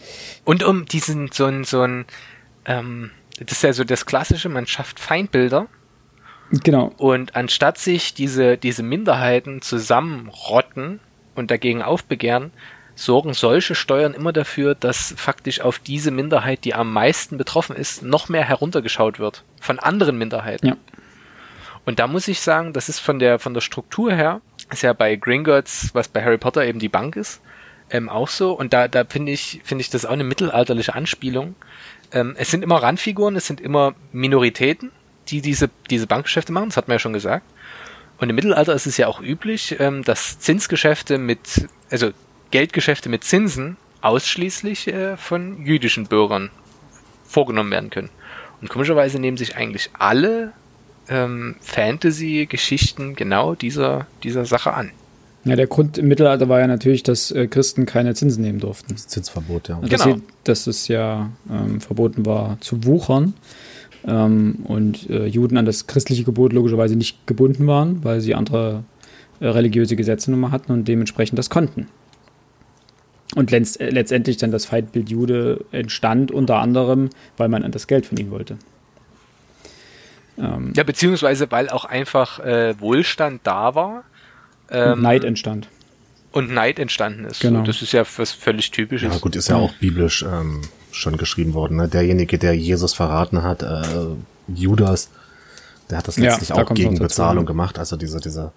[0.45, 2.05] Und um diesen, so ein, so ein,
[2.67, 3.11] ähm,
[3.41, 5.67] das ist ja so das Klassische, man schafft Feindbilder.
[6.51, 6.93] Genau.
[6.97, 11.01] Und anstatt sich diese, diese Minderheiten zusammenrotten
[11.35, 12.53] und dagegen aufbegehren,
[12.95, 18.03] sorgen solche Steuern immer dafür, dass faktisch auf diese Minderheit, die am meisten betroffen ist,
[18.03, 19.45] noch mehr heruntergeschaut wird.
[19.61, 20.69] Von anderen Minderheiten.
[20.69, 20.77] Ja.
[21.85, 24.41] Und da muss ich sagen, das ist von der, von der Struktur her,
[24.73, 27.41] ist ja bei Gringotts, was bei Harry Potter eben die Bank ist,
[27.91, 28.53] ähm, auch so.
[28.53, 31.55] Und da, da finde ich, finde ich das auch eine mittelalterliche Anspielung,
[32.13, 34.93] ähm, es sind immer Randfiguren, es sind immer Minoritäten,
[35.29, 37.45] die diese, diese Bankgeschäfte machen, das hat man ja schon gesagt.
[38.19, 42.11] Und im Mittelalter ist es ja auch üblich, ähm, dass Zinsgeschäfte mit, also
[42.51, 46.51] Geldgeschäfte mit Zinsen ausschließlich äh, von jüdischen Bürgern
[47.27, 48.11] vorgenommen werden können.
[48.61, 50.53] Und komischerweise nehmen sich eigentlich alle
[51.09, 54.93] ähm, Fantasy-Geschichten genau dieser, dieser Sache an.
[55.47, 58.95] Ja, der Grund im Mittelalter war ja natürlich, dass äh, Christen keine Zinsen nehmen durften.
[58.95, 59.79] Das Zinsverbot, ja.
[59.79, 60.05] Genau.
[60.05, 63.33] Sie, dass es ja ähm, verboten war zu wuchern
[64.05, 68.83] ähm, und äh, Juden an das christliche Gebot logischerweise nicht gebunden waren, weil sie andere
[69.39, 71.87] äh, religiöse Gesetze nun mal hatten und dementsprechend das konnten.
[73.37, 77.87] Und letzt, äh, letztendlich dann das Feindbild Jude entstand unter anderem, weil man an das
[77.87, 78.59] Geld von ihm wollte.
[80.39, 84.03] Ähm, ja, beziehungsweise weil auch einfach äh, Wohlstand da war
[84.71, 85.69] ähm, Neid entstand.
[86.33, 87.41] Und Neid entstanden ist.
[87.41, 87.63] Genau.
[87.63, 89.13] das ist ja was völlig typisches.
[89.13, 91.77] Ja gut, ist ja auch biblisch ähm, schon geschrieben worden.
[91.77, 91.89] Ne?
[91.89, 93.83] Derjenige, der Jesus verraten hat, äh,
[94.49, 95.11] Judas,
[95.89, 97.79] der hat das letztlich ja, da auch gegen Bezahlung gemacht.
[97.79, 98.53] Also dieser, dieser,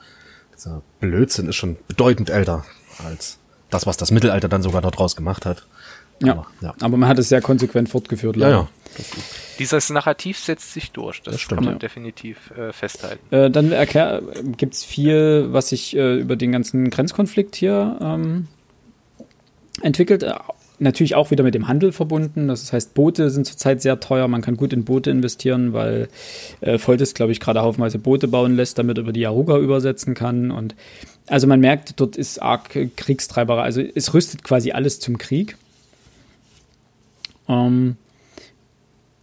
[0.56, 2.66] dieser Blödsinn ist schon bedeutend älter
[3.06, 3.38] als
[3.70, 5.66] das, was das Mittelalter dann sogar daraus gemacht hat.
[6.22, 6.34] Ja.
[6.34, 6.74] Aber, ja.
[6.82, 8.36] aber man hat es sehr konsequent fortgeführt.
[8.36, 8.52] Leider.
[8.52, 9.06] Ja, ja.
[9.60, 11.80] Dieses Narrativ setzt sich durch, das, das stimmt, kann man ja.
[11.80, 13.36] definitiv äh, festhalten.
[13.36, 13.74] Äh, dann
[14.58, 18.48] gibt es viel, was sich äh, über den ganzen Grenzkonflikt hier ähm,
[19.82, 20.24] entwickelt.
[20.24, 20.34] Äh,
[20.80, 22.48] natürlich auch wieder mit dem Handel verbunden.
[22.48, 24.28] Das heißt, Boote sind zurzeit sehr teuer.
[24.28, 26.08] Man kann gut in Boote investieren, weil
[26.62, 30.14] äh, Foltes, glaube ich, gerade haufenweise Boote bauen lässt, damit er über die Aruga übersetzen
[30.14, 30.52] kann.
[30.52, 30.76] Und
[31.28, 33.62] also man merkt, dort ist arg Kriegstreiberei.
[33.62, 35.58] Also es rüstet quasi alles zum Krieg.
[37.48, 37.98] Ähm,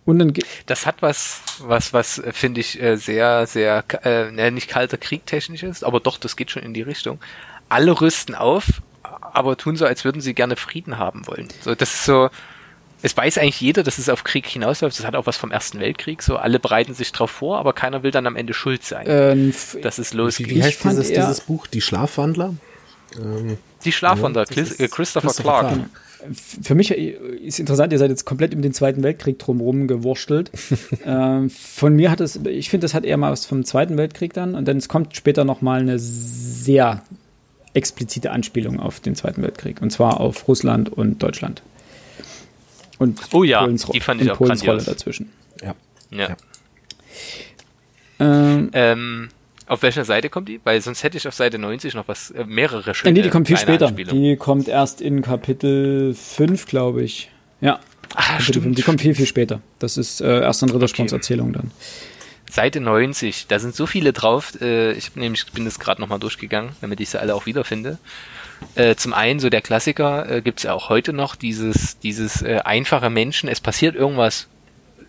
[0.07, 0.33] und dann
[0.65, 5.27] das hat was, was, was äh, finde ich äh, sehr, sehr, äh, nicht kalter Krieg
[5.27, 7.19] technisch ist, aber doch, das geht schon in die Richtung.
[7.69, 11.49] Alle rüsten auf, aber tun so, als würden sie gerne Frieden haben wollen.
[11.61, 12.31] So, das ist so,
[13.03, 14.99] es weiß eigentlich jeder, dass es auf Krieg hinausläuft.
[14.99, 16.23] Das hat auch was vom Ersten Weltkrieg.
[16.23, 19.05] So, alle bereiten sich drauf vor, aber keiner will dann am Ende schuld sein.
[19.09, 20.49] Ähm, dass es Wie, losgeht.
[20.49, 21.67] wie heißt dieses, dieses Buch?
[21.67, 22.55] Die Schlafwandler?
[23.17, 25.69] Ähm, Die Schlafwander, Ja, äh, Christopher, Christopher Clark.
[25.75, 25.91] Clark.
[26.33, 30.51] Für mich ist interessant, ihr seid jetzt komplett um den Zweiten Weltkrieg drumherum gewurstelt.
[31.05, 34.33] ähm, von mir hat es, ich finde, das hat eher mal was vom Zweiten Weltkrieg
[34.33, 37.03] dann und dann es kommt später noch mal eine sehr
[37.75, 41.63] explizite Anspielung auf den Zweiten Weltkrieg und zwar auf Russland und Deutschland.
[42.99, 44.87] Und Oh ja, Polens, die fand ich auch Polens Rolle grandios.
[44.87, 45.31] dazwischen.
[45.63, 45.75] ja.
[46.11, 46.29] Ja.
[46.29, 46.37] Ja.
[48.19, 49.29] Ähm, Ähm,
[49.67, 50.61] auf welcher Seite kommt die?
[50.65, 53.49] Weil sonst hätte ich auf Seite 90 noch was, äh, mehrere schöne nee, die kommt
[53.49, 53.91] viel später.
[53.91, 57.31] Die kommt erst in Kapitel 5, glaube ich.
[57.61, 57.81] Ja,
[58.15, 58.45] Ah, Kapitel 5.
[58.63, 58.79] stimmt.
[58.79, 59.61] Die kommt viel, viel später.
[59.79, 61.19] Das ist äh, erst in Rittersporns Okay.
[61.21, 61.71] Erzählung dann.
[62.49, 64.53] Seite 90, da sind so viele drauf.
[64.61, 67.99] Äh, ich hab nämlich bin das gerade nochmal durchgegangen, damit ich sie alle auch wiederfinde.
[68.77, 72.61] Äh, zum einen, so der Klassiker, äh, gibt's ja auch heute noch dieses, dieses äh,
[72.65, 74.47] einfache Menschen, es passiert irgendwas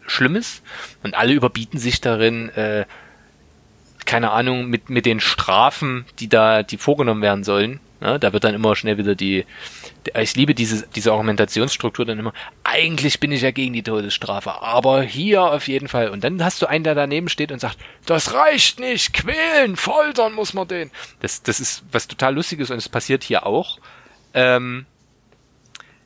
[0.06, 0.62] Schlimmes
[1.04, 2.86] und alle überbieten sich darin, äh,
[4.08, 7.80] keine Ahnung, mit, mit den Strafen, die da, die vorgenommen werden sollen.
[8.00, 8.20] Ne?
[8.20, 9.46] Da wird dann immer schnell wieder die,
[10.18, 12.34] ich liebe diese, diese Argumentationsstruktur dann immer,
[12.64, 16.10] eigentlich bin ich ja gegen die Todesstrafe, aber hier auf jeden Fall.
[16.10, 20.34] Und dann hast du einen, der daneben steht und sagt, das reicht nicht, quälen, foltern
[20.34, 20.90] muss man den.
[21.20, 23.78] Das, das ist was total Lustiges und es passiert hier auch.
[24.34, 24.86] Ähm,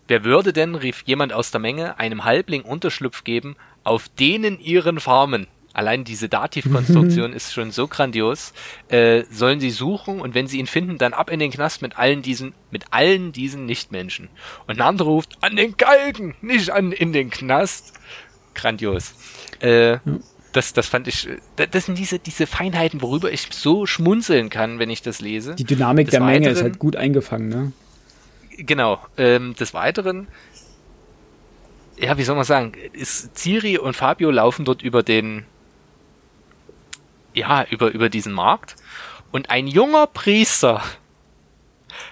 [0.08, 5.00] wer würde denn, rief jemand aus der Menge, einem Halbling Unterschlupf geben, auf denen ihren
[5.00, 5.48] Farmen?
[5.74, 8.54] Allein diese Dativkonstruktion ist schon so grandios.
[8.90, 11.98] Äh, sollen sie suchen und wenn sie ihn finden, dann ab in den Knast mit
[11.98, 14.30] allen diesen, mit allen diesen Nichtmenschen.
[14.68, 17.94] Und ein anderer ruft, an den Galgen, nicht an, in den Knast.
[18.54, 19.14] Grandios.
[19.60, 20.00] Äh,
[20.52, 24.80] das, das fand ich, äh, das sind diese, diese Feinheiten, worüber ich so schmunzeln kann,
[24.80, 25.56] wenn ich das lese.
[25.56, 27.72] Die Dynamik Des der Menge ist halt gut eingefangen, ne?
[28.58, 29.00] Genau.
[29.18, 30.28] Ähm, des Weiteren,
[31.98, 35.46] ja, wie soll man sagen, ist Ciri und Fabio laufen dort über den,
[37.34, 38.76] ja, über, über diesen Markt
[39.32, 40.84] und ein junger Priester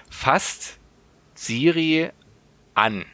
[0.08, 0.78] fasst
[1.36, 2.10] Ciri
[2.74, 3.04] an.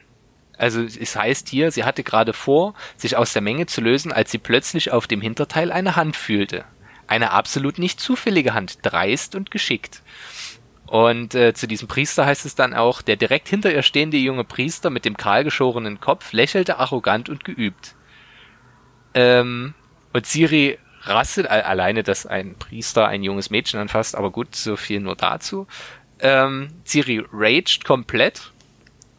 [0.57, 4.31] Also es heißt hier, sie hatte gerade vor, sich aus der Menge zu lösen, als
[4.31, 6.65] sie plötzlich auf dem Hinterteil eine Hand fühlte.
[7.05, 10.01] Eine absolut nicht zufällige Hand, dreist und geschickt.
[10.87, 14.45] Und äh, zu diesem Priester heißt es dann auch, der direkt hinter ihr stehende junge
[14.45, 17.95] Priester mit dem kahlgeschorenen Kopf lächelte arrogant und geübt.
[19.13, 19.73] Ähm,
[20.13, 20.79] und Siri
[21.09, 25.15] rastet a- alleine, dass ein Priester ein junges Mädchen anfasst, aber gut, so viel nur
[25.15, 25.67] dazu.
[26.19, 28.51] Ähm, Siri raged komplett.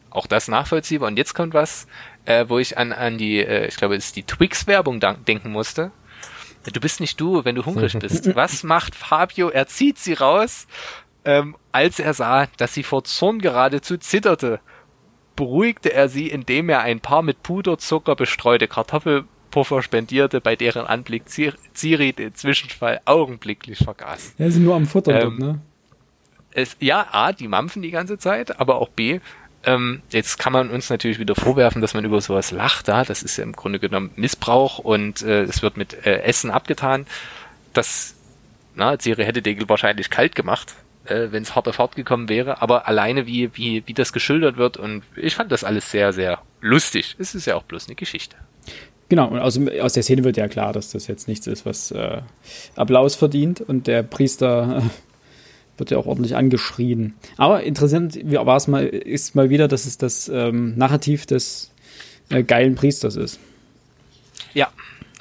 [0.09, 1.07] Auch das nachvollziehbar.
[1.07, 1.87] Und jetzt kommt was,
[2.25, 5.91] äh, wo ich an, an die, äh, ich glaube, es ist die Twix-Werbung denken musste.
[6.73, 8.35] Du bist nicht du, wenn du hungrig bist.
[8.35, 9.49] Was macht Fabio?
[9.49, 10.67] Er zieht sie raus,
[11.25, 14.59] ähm, als er sah, dass sie vor Zorn geradezu zitterte.
[15.35, 18.67] Beruhigte er sie, indem er ein paar mit Puderzucker bestreute
[19.49, 24.35] Kartoffelpuffer spendierte, bei deren Anblick Ciri den Zwischenfall augenblicklich vergaß.
[24.37, 25.61] Ja, sind nur am Futtern Ähm, ne?
[26.51, 29.19] Es, ja, A, die mampfen die ganze Zeit, aber auch B,
[29.65, 33.03] ähm, jetzt kann man uns natürlich wieder vorwerfen, dass man über sowas lacht, da.
[33.03, 37.05] Das ist ja im Grunde genommen Missbrauch und äh, es wird mit äh, Essen abgetan.
[37.73, 38.15] Das,
[38.75, 40.75] na, Ciri hätte Degel wahrscheinlich kalt gemacht,
[41.05, 44.57] äh, wenn es hart auf hart gekommen wäre, aber alleine wie, wie, wie das geschildert
[44.57, 47.15] wird und ich fand das alles sehr, sehr lustig.
[47.19, 48.37] Es ist ja auch bloß eine Geschichte.
[49.09, 51.89] Genau, und aus, aus der Szene wird ja klar, dass das jetzt nichts ist, was
[51.91, 52.21] äh,
[52.75, 54.89] Applaus verdient und der Priester äh,
[55.79, 57.15] wird ja auch ordentlich angeschrien.
[57.35, 61.71] Aber interessant war es mal, ist mal wieder, dass es das ähm, Narrativ des
[62.29, 63.39] äh, geilen Priesters ist.
[64.53, 64.69] Ja,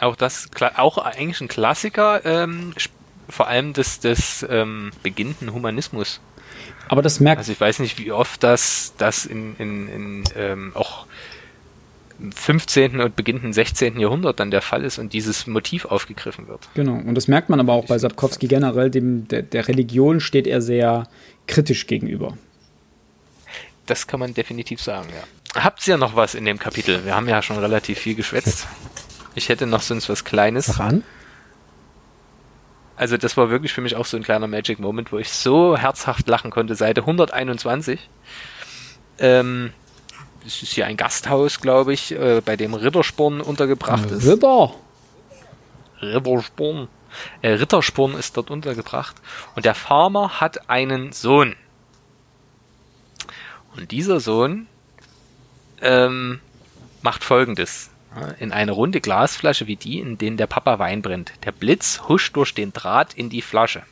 [0.01, 2.75] auch das, auch eigentlich ein Klassiker, ähm,
[3.29, 6.21] vor allem des, des ähm, beginnenden Humanismus.
[6.89, 10.73] Aber das merkt Also ich weiß nicht, wie oft das, das in, in, in ähm,
[10.75, 11.07] auch
[12.35, 13.01] 15.
[13.01, 13.99] und beginnenden 16.
[14.01, 16.69] Jahrhundert dann der Fall ist und dieses Motiv aufgegriffen wird.
[16.75, 20.47] Genau, und das merkt man aber auch bei Sapkowski generell, dem, der, der Religion steht
[20.47, 21.09] er sehr
[21.47, 22.37] kritisch gegenüber.
[23.87, 25.63] Das kann man definitiv sagen, ja.
[25.63, 27.05] Habt ihr noch was in dem Kapitel?
[27.05, 28.67] Wir haben ja schon relativ viel geschwätzt.
[29.35, 30.67] Ich hätte noch sonst was Kleines.
[30.67, 31.05] Sag an.
[32.97, 35.77] Also das war wirklich für mich auch so ein kleiner Magic Moment, wo ich so
[35.77, 36.75] herzhaft lachen konnte.
[36.75, 38.11] Seite 121.
[39.21, 39.73] Ähm,
[40.45, 44.27] das ist hier ein Gasthaus, glaube ich, äh, bei dem Rittersporn untergebracht ist.
[44.27, 44.75] Ritter!
[46.01, 46.89] Rittersporn.
[47.43, 49.17] Äh, Rittersporn ist dort untergebracht.
[49.57, 51.57] Und der Farmer hat einen Sohn.
[53.77, 54.67] Und dieser Sohn
[55.81, 56.41] ähm,
[57.03, 57.91] macht folgendes.
[58.39, 61.33] In eine runde Glasflasche wie die, in denen der Papa Wein brennt.
[61.45, 63.83] Der Blitz huscht durch den Draht in die Flasche.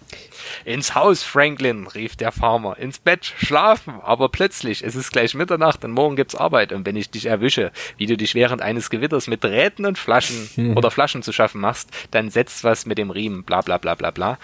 [0.65, 2.79] Ins Haus, Franklin, rief der Farmer.
[2.79, 3.95] Ins Bett, schlafen.
[4.03, 6.73] Aber plötzlich, es ist gleich Mitternacht und morgen gibt's Arbeit.
[6.73, 10.75] Und wenn ich dich erwische, wie du dich während eines Gewitters mit Drähten und Flaschen
[10.77, 14.11] oder Flaschen zu schaffen machst, dann setzt was mit dem Riemen, bla bla bla bla
[14.11, 14.39] bla.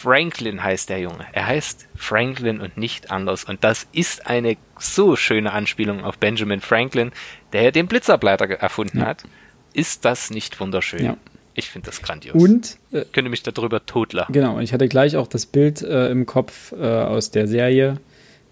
[0.00, 1.26] Franklin heißt der Junge.
[1.32, 3.42] Er heißt Franklin und nicht anders.
[3.42, 7.10] Und das ist eine so schöne Anspielung auf Benjamin Franklin,
[7.52, 9.06] der den Blitzableiter erfunden ja.
[9.06, 9.24] hat.
[9.72, 11.04] Ist das nicht wunderschön?
[11.04, 11.16] Ja.
[11.54, 12.40] Ich finde das grandios.
[12.40, 14.32] Und äh, ich könnte mich darüber totlachen.
[14.32, 17.98] Genau, ich hatte gleich auch das Bild äh, im Kopf äh, aus der Serie,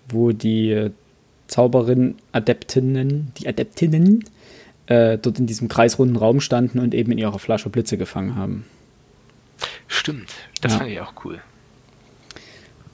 [0.09, 0.91] wo die äh,
[1.47, 4.25] Zauberin-Adeptinnen, die Adeptinnen,
[4.87, 8.65] äh, dort in diesem kreisrunden Raum standen und eben in ihrer Flasche Blitze gefangen haben.
[9.87, 10.31] Stimmt,
[10.67, 10.79] das ja.
[10.79, 11.41] fand ich auch cool.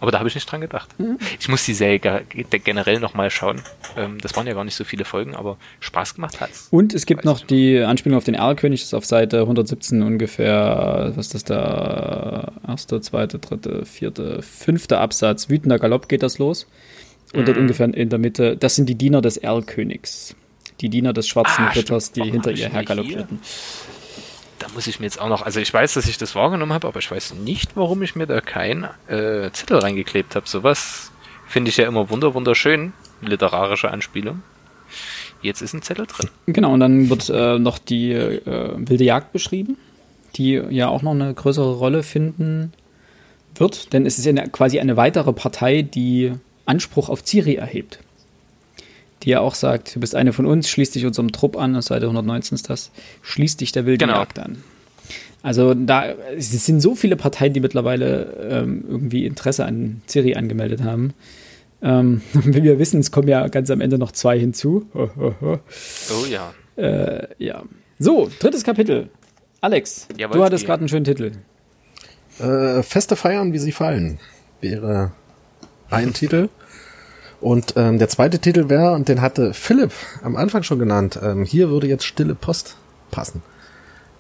[0.03, 0.99] Aber da habe ich nicht dran gedacht.
[0.99, 1.16] Mhm.
[1.39, 3.62] Ich muss die Serie generell nochmal schauen.
[3.97, 6.66] Ähm, das waren ja gar nicht so viele Folgen, aber Spaß gemacht hat's.
[6.73, 11.12] Und es gibt noch die Anspielung auf den Erlkönig, das ist auf Seite 117 ungefähr,
[11.14, 12.53] was ist das da?
[12.66, 15.49] Erste, zweite, dritte, vierte, fünfte Absatz.
[15.49, 16.66] Wütender Galopp geht das los.
[17.33, 17.45] Und mhm.
[17.45, 20.35] dort ungefähr in der Mitte, das sind die Diener des Erlkönigs.
[20.81, 23.39] Die Diener des schwarzen ah, Ritters, die oh, hinter ihr her galoppierten.
[23.41, 24.01] Hier?
[24.75, 26.99] Muss ich mir jetzt auch noch, also ich weiß, dass ich das wahrgenommen habe, aber
[26.99, 30.49] ich weiß nicht, warum ich mir da kein äh, Zettel reingeklebt habe.
[30.49, 31.11] Sowas
[31.47, 34.43] finde ich ja immer wunder wunderschön, literarische Anspielung.
[35.43, 36.31] Jetzt ist ein Zettel drin.
[36.47, 39.77] Genau, und dann wird äh, noch die äh, wilde Jagd beschrieben,
[40.37, 42.73] die ja auch noch eine größere Rolle finden
[43.55, 46.33] wird, denn es ist ja quasi eine weitere Partei, die
[46.64, 47.99] Anspruch auf Ciri erhebt
[49.23, 52.07] die ja auch sagt, du bist eine von uns, schließ dich unserem Trupp an, Seite
[52.07, 52.91] 119 ist das,
[53.23, 54.18] schließ dich der wilden genau.
[54.18, 54.62] Jagd an.
[55.43, 56.07] Also da
[56.37, 61.14] es sind so viele Parteien, die mittlerweile ähm, irgendwie Interesse an Ciri angemeldet haben.
[61.83, 64.87] Ähm, wie wir wissen, es kommen ja ganz am Ende noch zwei hinzu.
[64.95, 66.53] oh ja.
[66.75, 67.64] Äh, ja.
[67.99, 69.11] So, drittes Kapitel.
[69.61, 71.33] Alex, Jawohl, du hattest gerade einen schönen Titel.
[72.39, 74.18] Äh, Feste feiern, wie sie fallen,
[74.62, 75.12] wäre
[75.91, 76.49] ein Titel.
[77.43, 81.45] Und ähm, der zweite Titel wäre, und den hatte Philipp am Anfang schon genannt, ähm,
[81.45, 82.76] hier würde jetzt Stille Post
[83.11, 83.43] passen.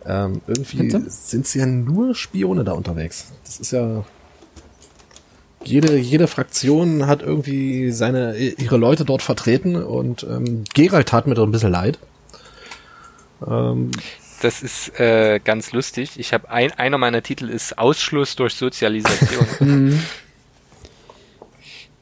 [0.04, 1.04] Ähm, irgendwie Bitte?
[1.06, 3.26] sind sie ja nur Spione da unterwegs.
[3.44, 4.04] Das ist ja
[5.62, 11.34] jede, jede Fraktion hat irgendwie seine, ihre Leute dort vertreten und ähm, Gerald tat mir
[11.34, 12.00] doch ein bisschen leid.
[13.46, 13.92] Ähm,
[14.40, 16.18] das ist äh, ganz lustig.
[16.18, 20.00] Ich habe ein, einer meiner Titel ist Ausschluss durch Sozialisation.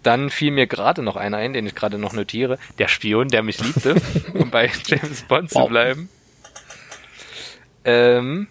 [0.02, 2.58] Dann fiel mir gerade noch einer ein, den ich gerade noch notiere.
[2.78, 3.96] Der Spion, der mich liebte,
[4.34, 5.64] um bei James Bond wow.
[5.64, 6.08] zu bleiben.
[7.84, 8.46] Ähm,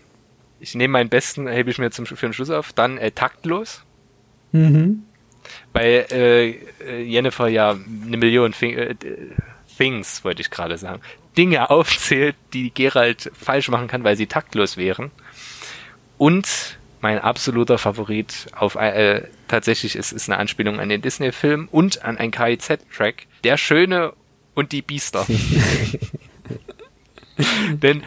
[0.60, 2.74] ich nehme meinen besten, hebe ich mir zum, für den Schluss auf.
[2.74, 3.84] Dann äh, taktlos.
[4.52, 5.04] Mhm.
[5.74, 8.96] Weil äh, äh, Jennifer ja eine Million Thing, äh,
[9.78, 11.02] Things, wollte ich gerade sagen,
[11.38, 15.12] Dinge aufzählt, die Gerald falsch machen kann, weil sie taktlos wären.
[16.18, 22.04] Und mein absoluter Favorit auf äh, tatsächlich ist es eine Anspielung an den Disney-Film und
[22.04, 23.28] an ein KIZ-Track.
[23.44, 24.14] Der Schöne
[24.54, 25.26] und die Biester.
[27.72, 28.04] Denn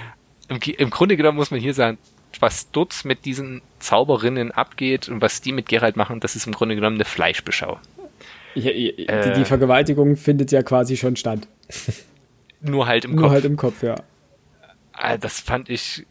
[0.49, 1.97] im, im, Grunde genommen muss man hier sagen,
[2.41, 6.53] was dort mit diesen Zauberinnen abgeht und was die mit Gerald machen, das ist im
[6.53, 7.79] Grunde genommen eine Fleischbeschau.
[8.55, 11.49] Ja, ja, die, äh, die Vergewaltigung findet ja quasi schon statt.
[12.61, 13.23] Nur halt im Kopf.
[13.23, 13.97] Nur halt im Kopf, ja.
[14.93, 16.07] Ah, das fand ich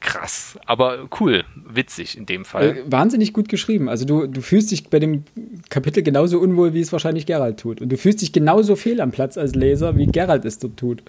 [0.00, 2.78] krass, aber cool, witzig in dem Fall.
[2.78, 3.88] Äh, wahnsinnig gut geschrieben.
[3.88, 5.24] Also du, du fühlst dich bei dem
[5.68, 7.80] Kapitel genauso unwohl, wie es wahrscheinlich Gerald tut.
[7.80, 11.02] Und du fühlst dich genauso fehl am Platz als Leser, wie Gerald es dort tut.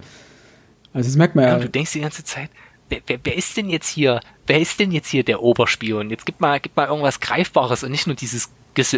[0.93, 1.53] Also das merkt man ja.
[1.53, 2.49] ja du denkst die ganze Zeit,
[2.89, 6.09] wer, wer, wer, ist denn jetzt hier, wer ist denn jetzt hier der Oberspion?
[6.09, 8.51] Jetzt gib mal, gib mal irgendwas Greifbares und nicht nur dieses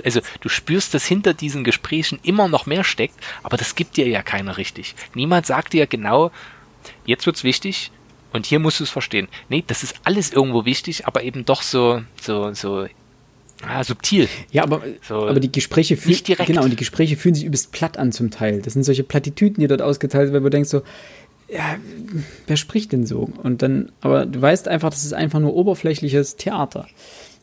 [0.03, 4.09] also du spürst, dass hinter diesen Gesprächen immer noch mehr steckt, aber das gibt dir
[4.09, 4.93] ja keiner richtig.
[5.13, 6.31] Niemand sagt dir genau,
[7.05, 7.89] jetzt wird's wichtig,
[8.34, 9.27] und hier musst du es verstehen.
[9.49, 12.88] Nee, das ist alles irgendwo wichtig, aber eben doch so, so, so
[13.67, 14.30] Ah, subtil.
[14.51, 17.97] Ja, aber, so aber die Gespräche fühlen genau, und die Gespräche fühlen sich übelst platt
[17.97, 18.61] an zum Teil.
[18.61, 20.82] Das sind solche Plattitüden, die dort ausgeteilt werden, wo du denkst so,
[21.49, 21.75] ja,
[22.47, 23.30] wer spricht denn so?
[23.43, 26.88] Und dann, aber du weißt einfach, das ist einfach nur oberflächliches Theater.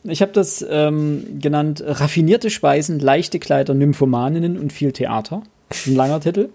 [0.03, 5.43] Ich habe das ähm, genannt raffinierte Speisen, leichte Kleider, Nymphomaninnen und viel Theater.
[5.85, 6.49] Ein langer Titel.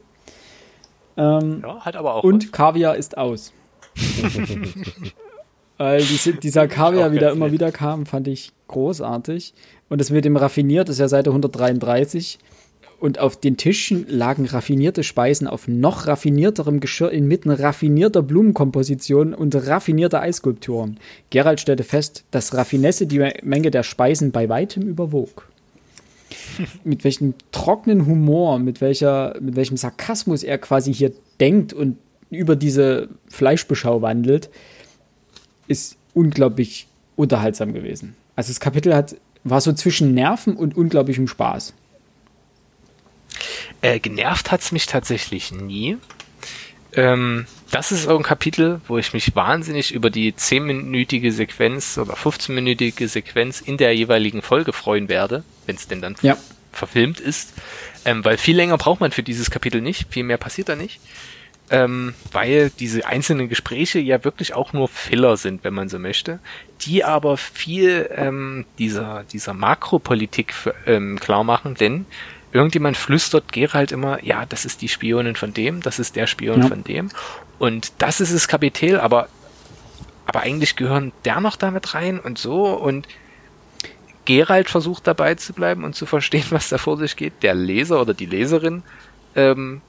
[1.16, 2.24] Ähm, ja, hat aber auch.
[2.24, 2.52] Und was.
[2.52, 3.52] Kaviar ist aus.
[5.78, 9.54] Weil diese, dieser Kaviar wieder immer wieder kam, fand ich großartig.
[9.88, 12.38] Und das mit dem raffiniert ist ja Seite 133.
[13.00, 19.56] Und auf den Tischen lagen raffinierte Speisen auf noch raffinierterem Geschirr inmitten raffinierter Blumenkompositionen und
[19.56, 21.00] raffinierter Eisskulpturen.
[21.30, 25.48] Gerald stellte fest, dass Raffinesse die Menge der Speisen bei weitem überwog.
[26.84, 31.96] mit welchem trockenen Humor, mit welcher, mit welchem Sarkasmus er quasi hier denkt und
[32.36, 34.50] über diese Fleischbeschau wandelt,
[35.68, 38.16] ist unglaublich unterhaltsam gewesen.
[38.36, 41.74] Also das Kapitel hat, war so zwischen Nerven und unglaublichem Spaß.
[43.80, 45.98] Äh, genervt hat's mich tatsächlich nie.
[46.94, 52.14] Ähm, das ist auch ein Kapitel, wo ich mich wahnsinnig über die 10-minütige Sequenz oder
[52.14, 56.36] 15-minütige Sequenz in der jeweiligen Folge freuen werde, wenn es denn dann ja.
[56.70, 57.54] verfilmt ist.
[58.04, 61.00] Ähm, weil viel länger braucht man für dieses Kapitel nicht, viel mehr passiert da nicht.
[61.72, 66.38] Ähm, weil diese einzelnen Gespräche ja wirklich auch nur Filler sind, wenn man so möchte,
[66.82, 70.52] die aber viel ähm, dieser, dieser Makropolitik
[70.86, 72.04] ähm, klar machen, denn
[72.52, 76.60] irgendjemand flüstert Gerald immer, ja, das ist die Spionin von dem, das ist der Spion
[76.60, 76.68] ja.
[76.68, 77.08] von dem.
[77.58, 79.28] Und das ist das Kapitel, aber,
[80.26, 83.08] aber eigentlich gehören der noch damit rein und so und
[84.24, 87.42] Gerald versucht dabei zu bleiben und zu verstehen, was da vor sich geht.
[87.42, 88.82] Der Leser oder die Leserin
[89.34, 89.80] ähm,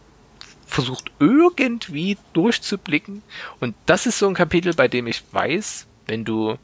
[0.73, 3.21] versucht irgendwie durchzublicken.
[3.59, 6.57] Und das ist so ein Kapitel, bei dem ich weiß, wenn du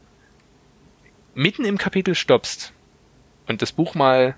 [1.34, 2.72] mitten im Kapitel stoppst
[3.46, 4.34] und das Buch mal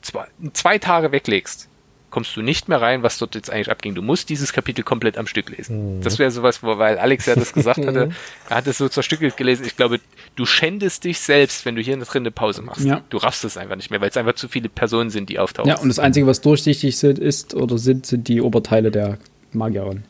[0.00, 1.68] zwei, zwei Tage weglegst,
[2.14, 3.96] kommst du nicht mehr rein, was dort jetzt eigentlich abging.
[3.96, 5.96] Du musst dieses Kapitel komplett am Stück lesen.
[5.96, 6.00] Mhm.
[6.02, 8.10] Das wäre sowas, wo, weil Alex ja das gesagt hatte,
[8.48, 9.66] er hat es so zerstückelt gelesen.
[9.66, 9.98] Ich glaube,
[10.36, 12.84] du schändest dich selbst, wenn du hier drin eine Pause machst.
[12.84, 13.02] Ja.
[13.10, 15.68] Du raffst es einfach nicht mehr, weil es einfach zu viele Personen sind, die auftauchen.
[15.68, 19.18] Ja, und das Einzige, was durchsichtig sind, ist oder sind, sind die Oberteile der
[19.52, 20.04] Magierin.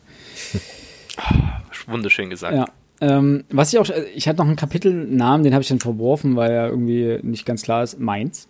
[1.87, 2.55] Wunderschön gesagt.
[2.55, 2.67] Ja.
[3.01, 6.51] Ähm, was ich auch, ich hatte noch einen Kapitelnamen, den habe ich dann verworfen, weil
[6.51, 7.99] er irgendwie nicht ganz klar ist.
[7.99, 8.47] Meins.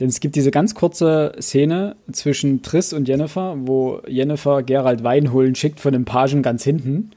[0.00, 5.32] Denn es gibt diese ganz kurze Szene zwischen Triss und Jennifer, wo Jennifer Gerald Wein
[5.32, 7.10] holen schickt von dem Pagen ganz hinten.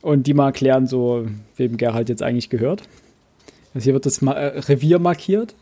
[0.00, 1.26] Und die mal erklären, so,
[1.56, 2.82] wem Gerald jetzt eigentlich gehört.
[3.74, 5.54] Also hier wird das äh, Revier markiert.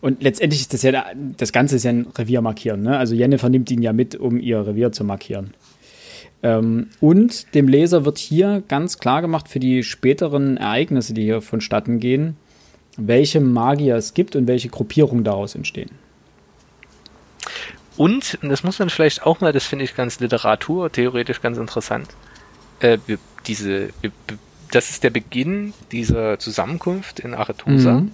[0.00, 1.04] Und letztendlich ist das ja,
[1.38, 2.82] das Ganze ist ja ein Revier markieren.
[2.82, 2.96] Ne?
[2.96, 5.54] Also Jennifer nimmt ihn ja mit, um ihr Revier zu markieren.
[6.42, 11.40] Ähm, und dem Leser wird hier ganz klar gemacht für die späteren Ereignisse, die hier
[11.40, 12.36] vonstatten gehen,
[12.96, 15.90] welche Magier es gibt und welche Gruppierungen daraus entstehen.
[17.96, 21.58] Und, und das muss man vielleicht auch mal, das finde ich ganz Literatur, theoretisch ganz
[21.58, 22.08] interessant,
[22.80, 22.98] äh,
[23.46, 23.90] diese,
[24.72, 28.00] das ist der Beginn dieser Zusammenkunft in Arethusa.
[28.00, 28.12] Mhm.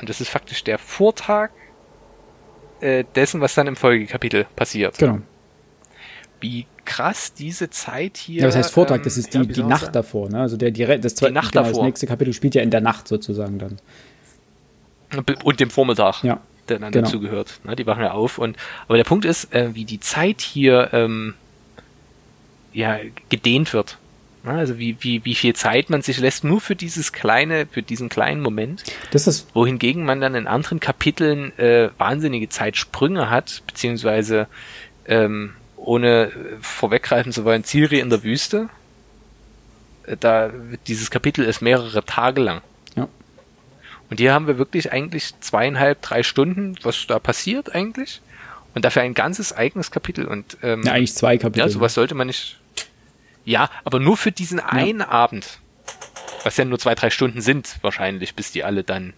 [0.00, 1.50] Und das ist faktisch der Vortag
[2.80, 4.98] äh, dessen, was dann im Folgekapitel passiert.
[4.98, 5.18] Genau.
[6.40, 8.42] Wie krass diese Zeit hier.
[8.42, 9.02] Ja, was heißt Vortag?
[9.02, 9.92] Das ist die, ja, die Nacht sagen?
[9.92, 10.30] davor.
[10.30, 10.40] Ne?
[10.40, 11.80] Also der, die, das, die Nacht genau, davor.
[11.80, 13.78] das nächste Kapitel spielt ja in der Nacht sozusagen dann.
[15.44, 17.04] Und dem Vormittag, ja, der dann genau.
[17.04, 17.60] dazu gehört.
[17.64, 17.76] Ne?
[17.76, 18.38] Die wachen ja auf.
[18.38, 18.56] Und,
[18.88, 21.34] aber der Punkt ist, äh, wie die Zeit hier ähm,
[22.72, 23.98] ja, gedehnt wird.
[24.46, 24.52] Ne?
[24.52, 28.08] Also wie, wie, wie viel Zeit man sich lässt, nur für dieses kleine, für diesen
[28.08, 28.84] kleinen Moment.
[29.10, 34.46] Das ist wohingegen man dann in anderen Kapiteln äh, wahnsinnige Zeitsprünge hat, beziehungsweise
[35.06, 35.54] ähm,
[35.86, 38.68] ohne vorweggreifen zu wollen, Ciri in der Wüste.
[40.06, 40.50] Äh, da,
[40.86, 42.60] dieses Kapitel ist mehrere Tage lang.
[42.96, 43.08] Ja.
[44.10, 48.20] Und hier haben wir wirklich eigentlich zweieinhalb, drei Stunden, was da passiert eigentlich.
[48.74, 50.26] Und dafür ein ganzes eigenes Kapitel.
[50.26, 51.60] Und, ähm, ja, eigentlich zwei Kapitel.
[51.60, 52.58] Ja, sowas sollte man nicht.
[53.44, 54.66] Ja, aber nur für diesen ja.
[54.66, 55.60] einen Abend.
[56.42, 59.14] Was ja nur zwei, drei Stunden sind, wahrscheinlich, bis die alle dann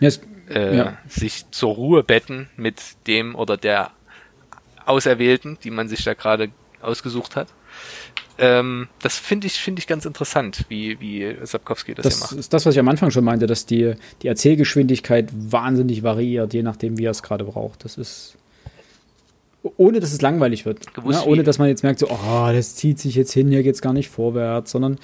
[0.00, 3.90] ja, es, äh, sich zur Ruhe betten mit dem oder der
[4.86, 7.48] Auserwählten, die man sich da gerade ausgesucht hat.
[8.38, 12.32] Ähm, das finde ich, finde ich ganz interessant, wie, wie Sapkowski das, das hier macht.
[12.32, 16.52] Das ist das, was ich am Anfang schon meinte, dass die, die Erzählgeschwindigkeit wahnsinnig variiert,
[16.52, 17.84] je nachdem, wie er es gerade braucht.
[17.84, 18.36] Das ist
[19.76, 20.94] ohne dass es langweilig wird.
[20.94, 23.62] Gewusst, ja, ohne dass man jetzt merkt, so, oh, das zieht sich jetzt hin, hier
[23.62, 24.98] geht es gar nicht vorwärts, sondern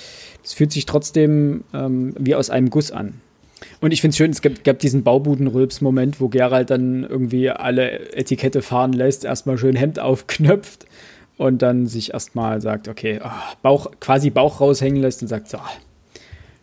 [0.44, 3.20] es fühlt sich trotzdem ähm, wie aus einem Guss an.
[3.80, 8.14] Und ich finde es schön, es gab, gab diesen Baubudenrülps-Moment, wo Gerald dann irgendwie alle
[8.14, 10.86] Etikette fahren lässt, erstmal schön Hemd aufknöpft
[11.36, 13.28] und dann sich erstmal sagt, okay, oh,
[13.62, 15.58] Bauch, quasi Bauch raushängen lässt und sagt, so,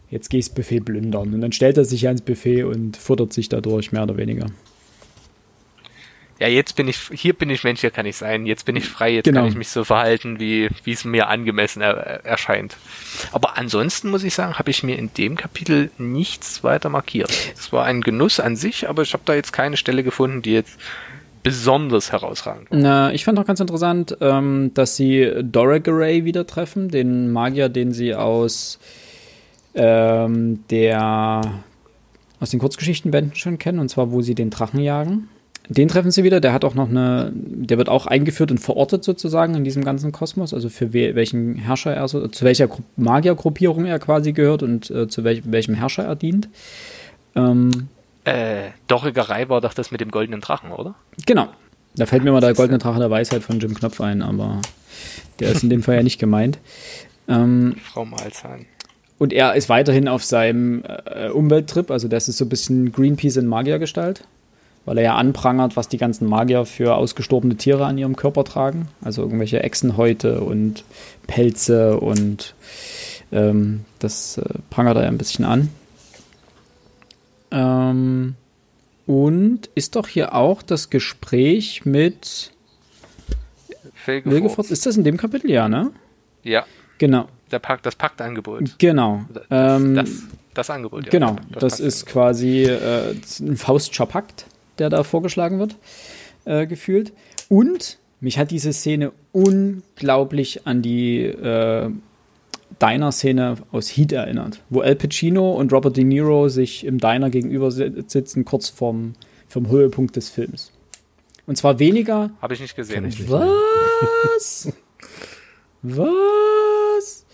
[0.10, 1.34] jetzt gehst Buffet blündern.
[1.34, 4.47] Und dann stellt er sich ans Buffet und futtert sich dadurch, mehr oder weniger
[6.39, 8.87] ja, jetzt bin ich, hier bin ich Mensch, hier kann ich sein, jetzt bin ich
[8.87, 9.41] frei, jetzt genau.
[9.41, 12.78] kann ich mich so verhalten, wie, wie es mir angemessen er, erscheint.
[13.33, 17.32] Aber ansonsten muss ich sagen, habe ich mir in dem Kapitel nichts weiter markiert.
[17.57, 20.53] Es war ein Genuss an sich, aber ich habe da jetzt keine Stelle gefunden, die
[20.53, 20.79] jetzt
[21.43, 22.78] besonders herausragend war.
[22.78, 27.91] Na, ich fand auch ganz interessant, ähm, dass sie Dorageray wieder treffen, den Magier, den
[27.91, 28.79] sie aus
[29.75, 31.41] ähm, der
[32.39, 35.28] aus den Kurzgeschichtenbänden schon kennen, und zwar wo sie den Drachen jagen.
[35.70, 36.41] Den treffen sie wieder.
[36.41, 40.12] Der hat auch noch eine, der wird auch eingeführt und verortet sozusagen in diesem ganzen
[40.12, 40.54] Kosmos.
[40.54, 42.67] Also für we welchen Herrscher er so, zu welcher
[42.97, 46.50] Magiergruppierung er quasi gehört und äh, zu welch welchem Herrscher er dient.
[47.36, 47.87] Ähm,
[48.25, 50.96] äh, Dorigerei war doch das mit dem goldenen Drachen, oder?
[51.28, 51.47] Genau.
[51.96, 54.62] Da fällt mir immer der goldene Drache der Weisheit von Jim Knopf ein, aber
[55.39, 56.59] der ist in dem Fall ja nicht gemeint.
[57.28, 58.66] Ähm, Frau Malzahn.
[59.20, 63.37] und er ist weiterhin auf seinem äh, Umwelttrip, also das ist so ein bisschen Greenpeace
[63.37, 64.24] in Magiergestalt,
[64.86, 68.88] weil er ja anprangert, was die ganzen Magier für ausgestorbene Tiere an ihrem Körper tragen.
[69.01, 70.84] Also irgendwelche Echsenhäute und
[71.28, 72.56] Pelze und
[73.32, 75.70] ähm, das äh, prangert er ja ein bisschen an.
[77.51, 78.36] Ähm,
[79.06, 82.51] und ist doch hier auch das Gespräch mit
[84.06, 84.72] Wilgefortz.
[84.72, 85.50] Ist das in dem Kapitel?
[85.51, 85.92] Ja, ne?
[86.43, 86.66] Ja,
[87.00, 87.28] Genau.
[87.51, 88.78] der Pakt, das Paktangebot.
[88.78, 89.24] Genau.
[89.50, 90.10] Ähm, Das,
[90.54, 91.10] das Angebot, ja.
[91.12, 91.38] genau.
[91.51, 94.46] Das Pakt- ist quasi äh, ein Faustscher Pakt,
[94.80, 95.78] der da vorgeschlagen wird,
[96.46, 97.14] äh, gefühlt.
[97.50, 101.89] Und mich hat diese Szene unglaublich an die äh,
[102.82, 107.72] Diner-Szene aus Heat erinnert, wo Al Pacino und Robert De Niro sich im Diner gegenüber
[107.72, 109.14] si- sitzen, kurz vorm,
[109.47, 110.72] vom Höhepunkt des Films.
[111.47, 113.06] Und zwar weniger Habe ich nicht gesehen.
[113.28, 114.72] was?
[115.82, 117.26] Was?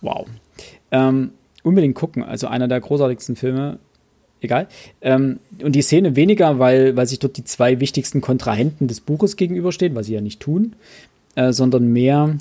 [0.00, 0.26] Wow.
[0.90, 1.32] Ähm,
[1.62, 2.22] unbedingt gucken.
[2.22, 3.78] Also einer der großartigsten Filme.
[4.44, 4.68] Egal.
[5.00, 9.36] Ähm, und die Szene weniger, weil, weil sich dort die zwei wichtigsten Kontrahenten des Buches
[9.36, 10.74] gegenüberstehen, was sie ja nicht tun,
[11.34, 12.36] äh, sondern mehr,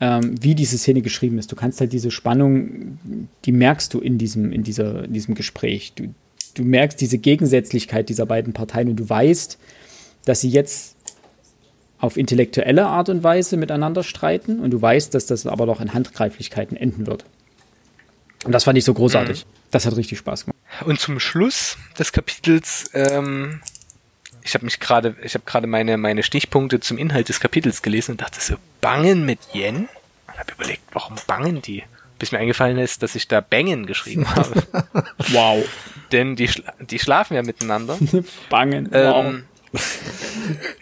[0.00, 1.50] ähm, wie diese Szene geschrieben ist.
[1.50, 2.98] Du kannst halt diese Spannung,
[3.44, 5.92] die merkst du in diesem, in dieser, in diesem Gespräch.
[5.96, 6.14] Du,
[6.54, 9.58] du merkst diese Gegensätzlichkeit dieser beiden Parteien und du weißt,
[10.24, 10.94] dass sie jetzt
[11.98, 15.94] auf intellektuelle Art und Weise miteinander streiten und du weißt, dass das aber noch in
[15.94, 17.24] Handgreiflichkeiten enden wird.
[18.44, 19.46] Und das fand ich so großartig.
[19.72, 20.57] Das hat richtig Spaß gemacht.
[20.84, 23.60] Und zum Schluss des Kapitels, ähm,
[24.42, 28.12] ich habe mich gerade, ich habe gerade meine meine Stichpunkte zum Inhalt des Kapitels gelesen
[28.12, 29.88] und dachte so, bangen mit Yen?
[30.26, 31.84] Und habe überlegt, warum bangen die?
[32.18, 34.62] Bis mir eingefallen ist, dass ich da Bangen geschrieben habe.
[35.28, 35.64] Wow.
[36.12, 37.98] Denn die, schla die schlafen ja miteinander.
[38.48, 38.88] Bangen.
[38.90, 39.26] Wow.
[39.26, 39.44] Ähm,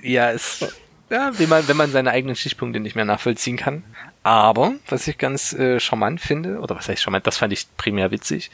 [0.02, 0.64] ja, es,
[1.10, 3.82] ja, wie man, wenn man seine eigenen Stichpunkte nicht mehr nachvollziehen kann.
[4.26, 8.10] Aber, was ich ganz äh, charmant finde, oder was heißt charmant, das fand ich primär
[8.10, 8.50] witzig,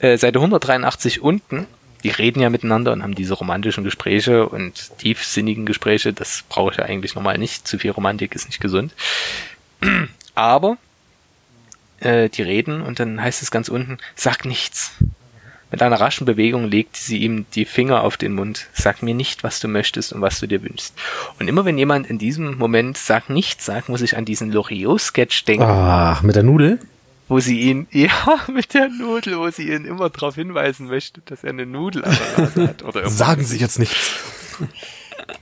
[0.00, 1.68] äh, Seite 183 unten,
[2.02, 6.78] die reden ja miteinander und haben diese romantischen Gespräche und tiefsinnigen Gespräche, das brauche ich
[6.78, 8.94] ja eigentlich normal nicht, zu viel Romantik ist nicht gesund.
[10.34, 10.76] Aber,
[12.00, 14.90] äh, die reden und dann heißt es ganz unten, sag nichts.
[15.72, 18.68] Mit einer raschen Bewegung legte sie ihm die Finger auf den Mund.
[18.74, 20.94] Sag mir nicht, was du möchtest und was du dir wünschst.
[21.40, 25.44] Und immer wenn jemand in diesem Moment sag nichts sagt, muss ich an diesen Loriot-Sketch
[25.46, 26.78] denken, Ah, mit der Nudel?
[27.28, 28.10] wo sie ihn, ja,
[28.52, 32.14] mit der Nudel, wo sie ihn immer darauf hinweisen möchte, dass er eine Nudel an
[32.36, 32.82] der Nase hat.
[32.82, 34.10] Oder irgendwas Sagen Sie jetzt nichts.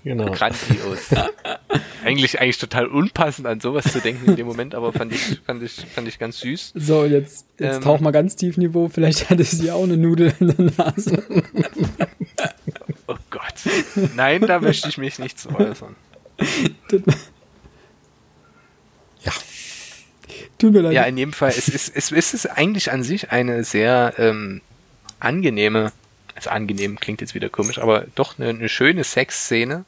[0.05, 0.31] Genau.
[0.33, 1.09] grandios.
[2.05, 5.63] eigentlich, eigentlich total unpassend an sowas zu denken in dem Moment, aber fand ich, fand
[5.63, 6.73] ich, fand ich ganz süß.
[6.75, 8.89] So, jetzt, jetzt ähm, tauch mal ganz tief Niveau.
[8.89, 11.23] Vielleicht hatte sie auch eine Nudel in der Nase.
[13.07, 13.55] Oh Gott.
[14.15, 15.97] Nein, da möchte ich mich nicht zu äußern.
[19.23, 19.33] Ja.
[20.59, 20.93] Tut mir leid.
[20.93, 24.61] Ja, in jedem Fall, es ist, es ist es eigentlich an sich eine sehr ähm,
[25.19, 25.93] angenehme,
[26.47, 29.85] also angenehm klingt jetzt wieder komisch, aber doch eine, eine schöne Sexszene.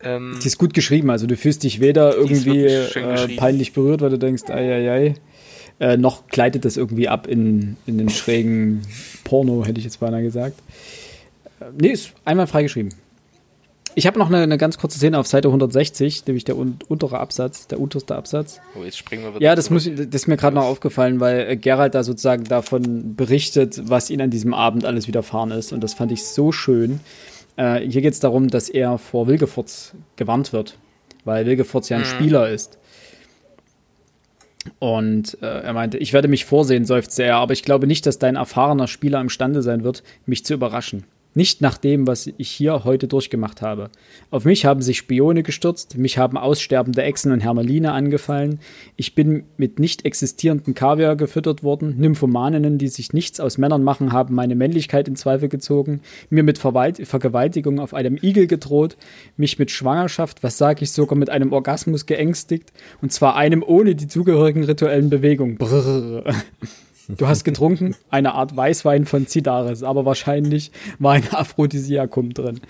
[0.00, 4.00] Ähm, Sie ist gut geschrieben, also du fühlst dich weder Die irgendwie äh, peinlich berührt,
[4.00, 5.14] weil du denkst, ei, ei, ei.
[5.78, 8.82] Äh, noch gleitet das irgendwie ab in, in den schrägen
[9.24, 10.58] Porno, hätte ich jetzt beinahe gesagt.
[11.60, 12.90] Äh, nee, ist einmal frei geschrieben.
[13.98, 17.18] Ich habe noch eine, eine ganz kurze Szene auf Seite 160, nämlich der un untere
[17.18, 18.60] Absatz, der unterste Absatz.
[18.78, 21.48] oh, jetzt springen wir wieder Ja, das, muss, das ist mir gerade noch aufgefallen, weil
[21.48, 25.72] äh, Gerald da sozusagen davon berichtet, was ihm an diesem Abend alles widerfahren ist.
[25.72, 27.00] Und das fand ich so schön.
[27.56, 30.76] Äh, hier geht es darum, dass er vor Wilgefurz gewarnt wird,
[31.24, 32.76] weil Wilgefurz ja ein Spieler ist.
[34.78, 38.18] Und äh, er meinte, ich werde mich vorsehen, seufzte er, aber ich glaube nicht, dass
[38.18, 41.04] dein erfahrener Spieler imstande sein wird, mich zu überraschen.
[41.36, 43.90] Nicht nach dem, was ich hier heute durchgemacht habe.
[44.30, 48.58] Auf mich haben sich Spione gestürzt, mich haben aussterbende Echsen und Hermeline angefallen,
[48.96, 54.12] ich bin mit nicht existierenden Kaviar gefüttert worden, Nymphomaninnen, die sich nichts aus Männern machen,
[54.12, 56.00] haben meine Männlichkeit in Zweifel gezogen,
[56.30, 58.96] mir mit Verwalt Vergewaltigung auf einem Igel gedroht,
[59.36, 62.72] mich mit Schwangerschaft, was sage ich, sogar mit einem Orgasmus geängstigt,
[63.02, 65.58] und zwar einem ohne die zugehörigen rituellen Bewegungen.
[65.58, 66.24] Brrr.
[67.08, 72.60] Du hast getrunken, eine Art Weißwein von Zidaris, aber wahrscheinlich war ein Aphrodisiakum drin.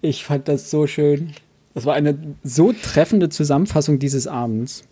[0.00, 1.34] Ich fand das so schön.
[1.74, 4.84] Das war eine so treffende Zusammenfassung dieses Abends.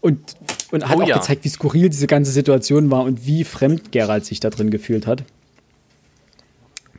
[0.00, 0.34] Und,
[0.72, 1.16] und hat Oh auch ja.
[1.16, 5.06] gezeigt, wie skurril diese ganze Situation war und wie fremd Gerald sich da drin gefühlt
[5.06, 5.22] hat.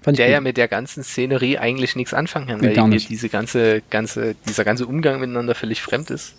[0.02, 3.30] Fand der ja mit der ganzen Szenerie eigentlich nichts anfangen kann, Nee, weil ihm diese
[3.30, 6.36] ganze, ganze, dieser ganze Umgang miteinander völlig fremd ist.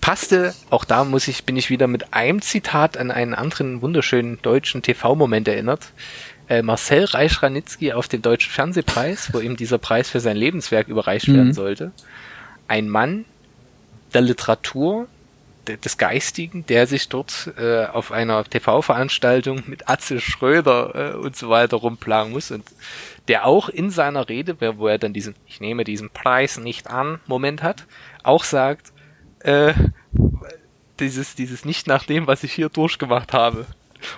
[0.00, 4.40] Passte, auch da muss ich, bin ich wieder mit einem Zitat an einen anderen wunderschönen
[4.42, 5.92] deutschen TV-Moment erinnert.
[6.48, 11.28] äh, Marcel Reich-Ranitzky auf den Deutschen Fernsehpreis, wo ihm dieser Preis für sein Lebenswerk überreicht
[11.28, 11.52] werden Mhm.
[11.52, 11.92] sollte.
[12.66, 13.24] Ein Mann
[14.14, 15.06] der Literatur,
[15.68, 21.36] de- des Geistigen, der sich dort äh, auf einer TV-Veranstaltung mit Atze Schröder äh, und
[21.36, 22.64] so weiter rumplagen muss und
[23.28, 27.20] der auch in seiner Rede, wo er dann diesen Ich nehme diesen Preis nicht an
[27.28, 27.84] Moment hat,
[28.24, 28.90] auch sagt,
[29.40, 29.74] äh,
[30.98, 33.66] dieses, dieses nicht nach dem, was ich hier durchgemacht habe.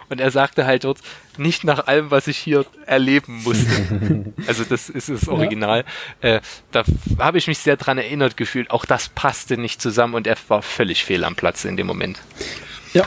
[0.08, 0.98] Und er sagte halt dort,
[1.38, 4.32] nicht nach allem, was ich hier erleben musste.
[4.46, 5.84] also das ist das Original.
[6.20, 6.40] Äh,
[6.70, 6.84] da
[7.18, 8.70] habe ich mich sehr dran erinnert gefühlt.
[8.70, 12.20] Auch das passte nicht zusammen und er war völlig fehl am Platz in dem Moment.
[12.94, 13.06] Ja,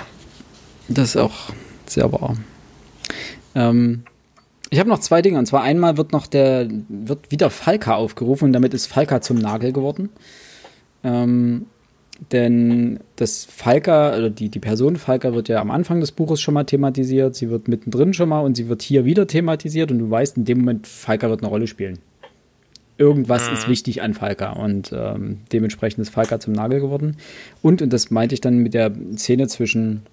[0.88, 1.54] das ist auch
[1.86, 2.36] sehr wahr.
[3.54, 4.04] Ähm,
[4.70, 5.40] ich habe noch zwei Dinge.
[5.40, 9.38] Und zwar einmal wird noch der, wird wieder Falca aufgerufen und damit ist Falca zum
[9.38, 10.10] Nagel geworden.
[11.04, 11.68] Ähm,
[12.32, 16.54] denn das Falca, oder die, die Person Falca wird ja am Anfang des Buches schon
[16.54, 20.10] mal thematisiert, sie wird mittendrin schon mal und sie wird hier wieder thematisiert und du
[20.10, 22.00] weißt in dem Moment, Falca wird eine Rolle spielen.
[22.98, 27.18] Irgendwas ist wichtig an Falca und ähm, dementsprechend ist Falca zum Nagel geworden.
[27.62, 30.04] Und, und das meinte ich dann mit der Szene zwischen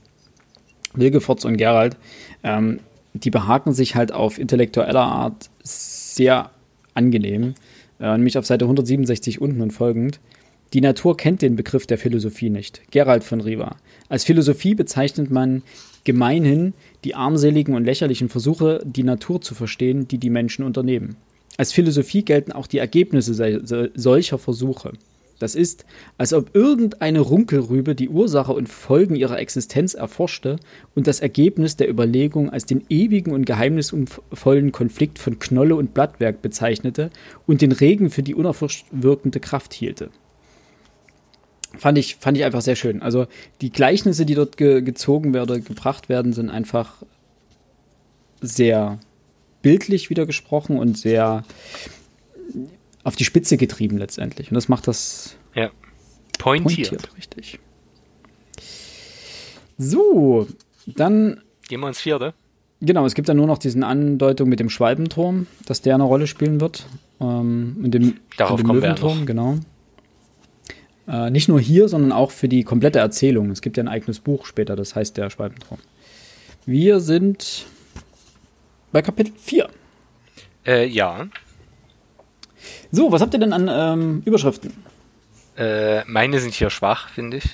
[0.94, 1.96] Wilgefortz und Gerald,
[2.42, 2.80] ähm,
[3.14, 6.50] die behaken sich halt auf intellektueller Art sehr
[6.94, 7.54] angenehm,
[8.00, 10.18] äh, nämlich auf Seite 167 unten und folgend.
[10.72, 12.80] Die Natur kennt den Begriff der Philosophie nicht.
[12.90, 13.76] Gerald von Riva.
[14.08, 15.62] Als Philosophie bezeichnet man
[16.04, 16.72] gemeinhin
[17.04, 21.16] die armseligen und lächerlichen Versuche, die Natur zu verstehen, die die Menschen unternehmen.
[21.58, 24.92] Als Philosophie gelten auch die Ergebnisse se- solcher Versuche.
[25.38, 25.84] Das ist,
[26.18, 30.56] als ob irgendeine Runkelrübe die Ursache und Folgen ihrer Existenz erforschte
[30.94, 36.42] und das Ergebnis der Überlegung als den ewigen und geheimnisvollen Konflikt von Knolle und Blattwerk
[36.42, 37.10] bezeichnete
[37.46, 40.10] und den Regen für die unerforscht wirkende Kraft hielte.
[41.78, 43.02] Fand ich, fand ich einfach sehr schön.
[43.02, 43.26] Also
[43.60, 47.02] die Gleichnisse, die dort ge gezogen werden oder gebracht werden, sind einfach
[48.40, 48.98] sehr
[49.62, 51.44] bildlich wieder gesprochen und sehr
[53.04, 54.50] auf die Spitze getrieben letztendlich.
[54.50, 55.70] Und das macht das Ja.
[56.38, 56.88] Pointiert.
[56.90, 57.58] pointiert, richtig.
[59.78, 60.46] So,
[60.86, 62.34] dann, Gehen wir ins vierte.
[62.80, 66.26] genau, es gibt dann nur noch diesen Andeutung mit dem Schwalbenturm, dass der eine Rolle
[66.26, 66.86] spielen wird.
[67.20, 69.58] Ähm, und dem, Darauf und dem Löwenturm, genau.
[71.08, 73.50] Äh, nicht nur hier, sondern auch für die komplette Erzählung.
[73.50, 75.78] Es gibt ja ein eigenes Buch später, das heißt der Schwalbenturm.
[76.64, 77.66] Wir sind
[78.92, 79.68] bei Kapitel 4.
[80.66, 81.26] Äh, ja.
[82.92, 84.72] So, was habt ihr denn an ähm, Überschriften?
[85.56, 87.44] Äh, meine sind hier schwach, finde ich.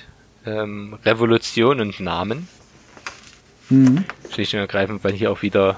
[0.45, 2.47] Ähm, Revolution und Namen.
[3.69, 4.05] Mhm.
[4.31, 5.77] Schlicht und ergreifend, weil hier auch wieder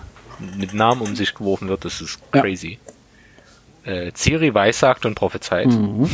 [0.58, 1.86] mit Namen um sich geworfen wird.
[1.86, 2.42] Das ist Ja.
[2.42, 2.80] crazy.
[3.84, 5.68] Äh, Ciri weissagt und prophezeit.
[5.68, 6.10] Mhm.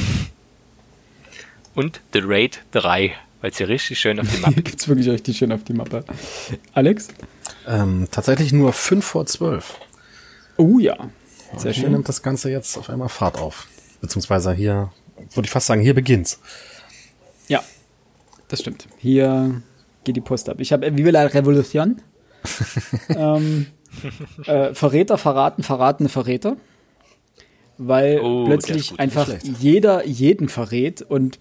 [1.77, 4.87] Und The Raid 3, weil es hier richtig schön auf die Mappe Hier gibt es
[4.87, 6.03] wirklich richtig schön auf die Mappe.
[6.73, 7.09] Alex?
[7.67, 9.75] Ähm, tatsächlich nur 5 vor 12.
[10.57, 10.97] Oh ja.
[11.55, 11.91] Sehr Hier schön.
[11.91, 13.67] nimmt das Ganze jetzt auf einmal Fahrt auf.
[14.01, 14.91] Beziehungsweise hier,
[15.35, 16.39] würde ich fast sagen, hier beginnt's.
[17.47, 17.61] Ja,
[18.47, 18.87] das stimmt.
[18.97, 19.61] Hier
[20.03, 20.59] geht die Post ab.
[20.59, 22.01] Ich habe Vive la Revolution.
[23.09, 23.67] ähm,
[24.47, 26.57] äh, Verräter verraten, verratene Verräter.
[27.79, 29.29] Weil Oh, plötzlich gut, einfach
[29.59, 31.37] jeder jeden verrät und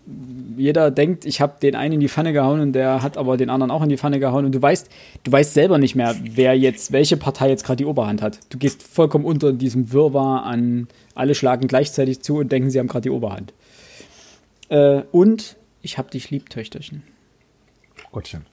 [0.56, 3.48] jeder denkt, ich habe den einen in die Pfanne gehauen und der hat aber den
[3.48, 4.88] anderen auch in die Pfanne gehauen und du weißt,
[5.24, 8.38] du weißt selber nicht mehr, wer jetzt, welche Partei jetzt gerade die Oberhand hat.
[8.50, 12.78] Du gehst vollkommen unter in diesem Wirrwarr an, alle schlagen gleichzeitig zu und denken, sie
[12.78, 13.54] haben gerade die Oberhand.
[14.68, 17.02] Äh, und ich hab dich lieb, Töchterchen.
[18.12, 18.44] Gottchen.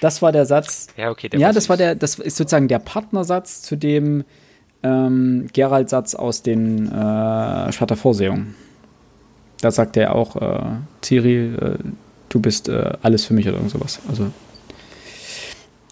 [0.00, 0.88] Das war der Satz.
[0.96, 4.24] Ja, okay, der ja, das war der, das ist sozusagen der Partnersatz zu dem
[4.82, 8.54] ähm, Gerald-Satz aus den äh, Schwatter-Vorsehungen.
[9.60, 10.70] Da sagt er auch, äh,
[11.04, 11.78] Ciri, äh,
[12.28, 14.00] du bist äh, alles für mich oder irgend sowas.
[14.08, 14.26] Also,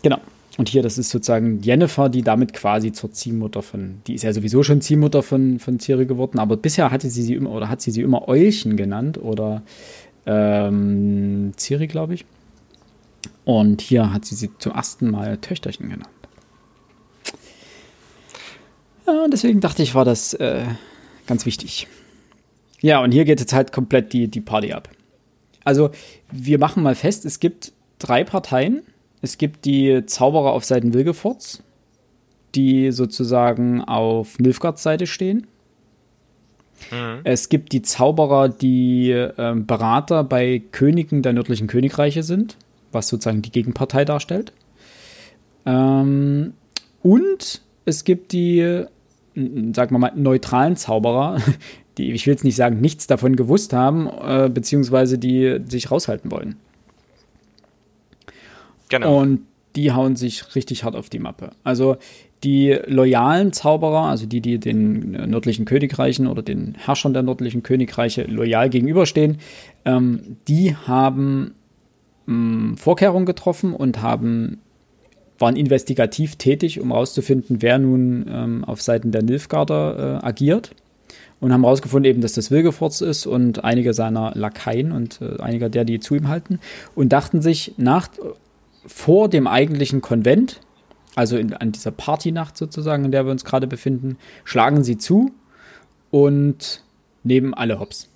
[0.02, 0.18] genau.
[0.58, 4.32] Und hier, das ist sozusagen Jennifer, die damit quasi zur Ziehmutter von, die ist ja
[4.32, 7.80] sowieso schon Ziehmutter von, von Ciri geworden, aber bisher hatte sie sie immer, oder hat
[7.80, 9.62] sie sie immer Eulchen genannt oder
[10.26, 12.24] ähm, Ciri, glaube ich.
[13.44, 16.10] Und hier hat sie sie zum ersten Mal Töchterchen genannt.
[19.06, 20.64] Ja, und deswegen dachte ich, war das äh,
[21.26, 21.86] ganz wichtig.
[22.80, 24.88] Ja, und hier geht jetzt halt komplett die, die Party ab.
[25.64, 25.90] Also,
[26.30, 28.82] wir machen mal fest, es gibt drei Parteien.
[29.22, 31.62] Es gibt die Zauberer auf Seiten Wilgefortz,
[32.54, 35.46] die sozusagen auf Nilfgaards Seite stehen.
[37.24, 42.56] Es gibt die Zauberer, die ähm, Berater bei Königen der nördlichen Königreiche sind,
[42.90, 44.52] was sozusagen die Gegenpartei darstellt.
[45.66, 46.54] Ähm,
[47.02, 47.60] und
[47.90, 48.86] es gibt die, äh,
[49.74, 51.38] sagen wir mal, neutralen Zauberer,
[51.98, 56.30] die, ich will jetzt nicht sagen, nichts davon gewusst haben, äh, beziehungsweise die sich raushalten
[56.30, 56.56] wollen.
[58.88, 59.20] Genau.
[59.20, 59.42] Und
[59.76, 61.50] die hauen sich richtig hart auf die Mappe.
[61.62, 61.96] Also
[62.42, 68.24] die loyalen Zauberer, also die, die den nördlichen Königreichen oder den Herrschern der nördlichen Königreiche
[68.24, 69.38] loyal gegenüberstehen,
[69.84, 71.54] ähm, die haben
[72.26, 74.58] ähm, Vorkehrungen getroffen und haben
[75.40, 80.70] waren investigativ tätig, um herauszufinden, wer nun ähm, auf Seiten der Nilfgaarder äh, agiert.
[81.40, 85.70] Und haben herausgefunden, eben, dass das Wilgefortz ist und einige seiner Lakaien und äh, einige
[85.70, 86.60] der, die zu ihm halten.
[86.94, 88.08] Und dachten sich, nach,
[88.86, 90.60] vor dem eigentlichen Konvent,
[91.14, 95.32] also in, an dieser Partynacht sozusagen, in der wir uns gerade befinden, schlagen sie zu
[96.10, 96.82] und
[97.24, 98.10] nehmen alle Hops.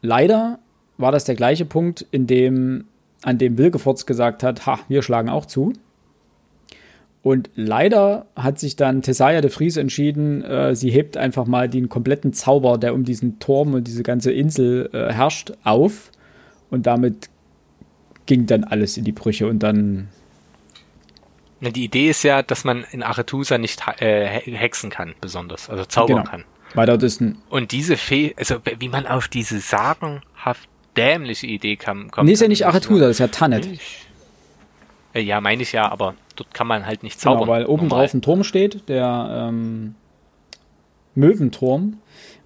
[0.00, 0.58] Leider
[0.96, 2.84] war das der gleiche Punkt, in dem,
[3.22, 5.72] an dem Wilgefortz gesagt hat, ha, wir schlagen auch zu.
[7.22, 11.88] Und leider hat sich dann Thessalia de Vries entschieden, äh, sie hebt einfach mal den
[11.88, 16.12] kompletten Zauber, der um diesen Turm und diese ganze Insel äh, herrscht, auf.
[16.70, 17.28] Und damit
[18.26, 20.08] ging dann alles in die Brüche und dann
[21.60, 25.84] na, die Idee ist ja, dass man in Aretusa nicht äh, hexen kann, besonders, also
[25.84, 26.30] zaubern genau.
[26.30, 26.44] kann.
[26.74, 31.76] Weil dort ist ein Und diese Fee, also wie man auf diese sagenhaft dämliche Idee
[31.76, 32.26] kam, kommt.
[32.26, 33.68] Nee, ist ja nicht Aretusa, das ist ja Tannet.
[35.14, 37.40] Äh, ja, meine ich ja, aber dort kann man halt nicht zaubern.
[37.40, 39.94] Genau, weil oben drauf ein Turm steht, der ähm,
[41.14, 41.98] Möwenturm.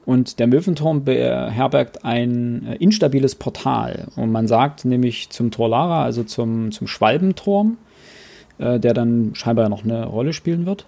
[0.04, 4.08] Und der Möwenturm beherbergt ein äh, instabiles Portal.
[4.16, 7.78] Und man sagt nämlich zum Torlara, also zum, zum Schwalbenturm,
[8.58, 10.86] äh, der dann scheinbar noch eine Rolle spielen wird.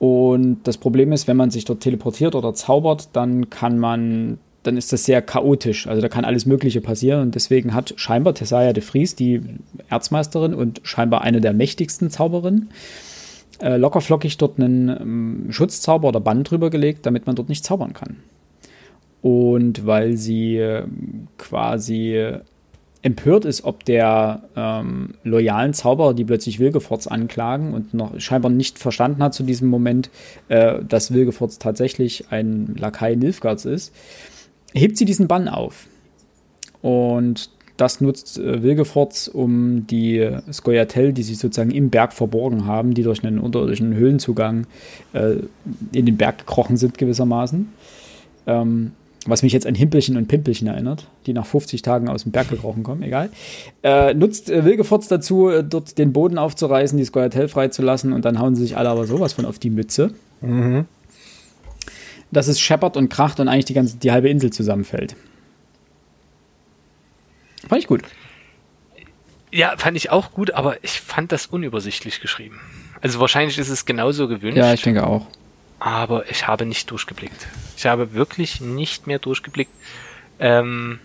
[0.00, 4.76] Und das Problem ist, wenn man sich dort teleportiert oder zaubert, dann kann man, dann
[4.76, 5.86] ist das sehr chaotisch.
[5.86, 7.22] Also da kann alles Mögliche passieren.
[7.22, 9.40] Und deswegen hat scheinbar Tessaya de Vries, die
[9.88, 12.70] Erzmeisterin und scheinbar eine der mächtigsten Zauberinnen,
[13.60, 17.92] äh, lockerflockig dort einen ähm, Schutzzauber oder Bann drüber gelegt, damit man dort nicht zaubern
[17.92, 18.16] kann.
[19.20, 20.84] Und weil sie äh,
[21.38, 22.40] quasi
[23.02, 28.78] empört ist, ob der ähm, loyalen Zauberer, die plötzlich Wilgefortz anklagen und noch scheinbar nicht
[28.78, 30.08] verstanden hat zu diesem Moment,
[30.48, 33.92] äh, dass Wilgefortz tatsächlich ein Lakai Nilfgaards ist,
[34.72, 35.86] hebt sie diesen Bann auf.
[36.80, 42.94] Und das nutzt äh, Wilgefortz, um die Skoyatel, die sie sozusagen im Berg verborgen haben,
[42.94, 44.66] die durch einen unterirdischen Höhlenzugang
[45.12, 45.36] äh,
[45.92, 47.72] in den Berg gekrochen sind gewissermaßen,
[48.46, 48.92] ähm,
[49.26, 52.50] was mich jetzt an Himpelchen und Pimpelchen erinnert, die nach 50 Tagen aus dem Berg
[52.50, 53.30] gekrochen kommen, egal,
[53.82, 58.38] äh, nutzt äh, Wilgefortz dazu, äh, dort den Boden aufzureißen, die Squire freizulassen und dann
[58.38, 60.12] hauen sie sich alle aber sowas von auf die Mütze.
[60.40, 60.86] Mhm.
[62.32, 65.14] Dass es scheppert und kracht und eigentlich die, ganze, die halbe Insel zusammenfällt.
[67.68, 68.02] Fand ich gut.
[69.52, 72.58] Ja, fand ich auch gut, aber ich fand das unübersichtlich geschrieben.
[73.02, 74.56] Also wahrscheinlich ist es genauso gewünscht.
[74.56, 75.26] Ja, ich denke auch
[75.84, 77.48] aber ich habe nicht durchgeblickt.
[77.76, 79.72] Ich habe wirklich nicht mehr durchgeblickt.
[80.38, 81.00] Ähm,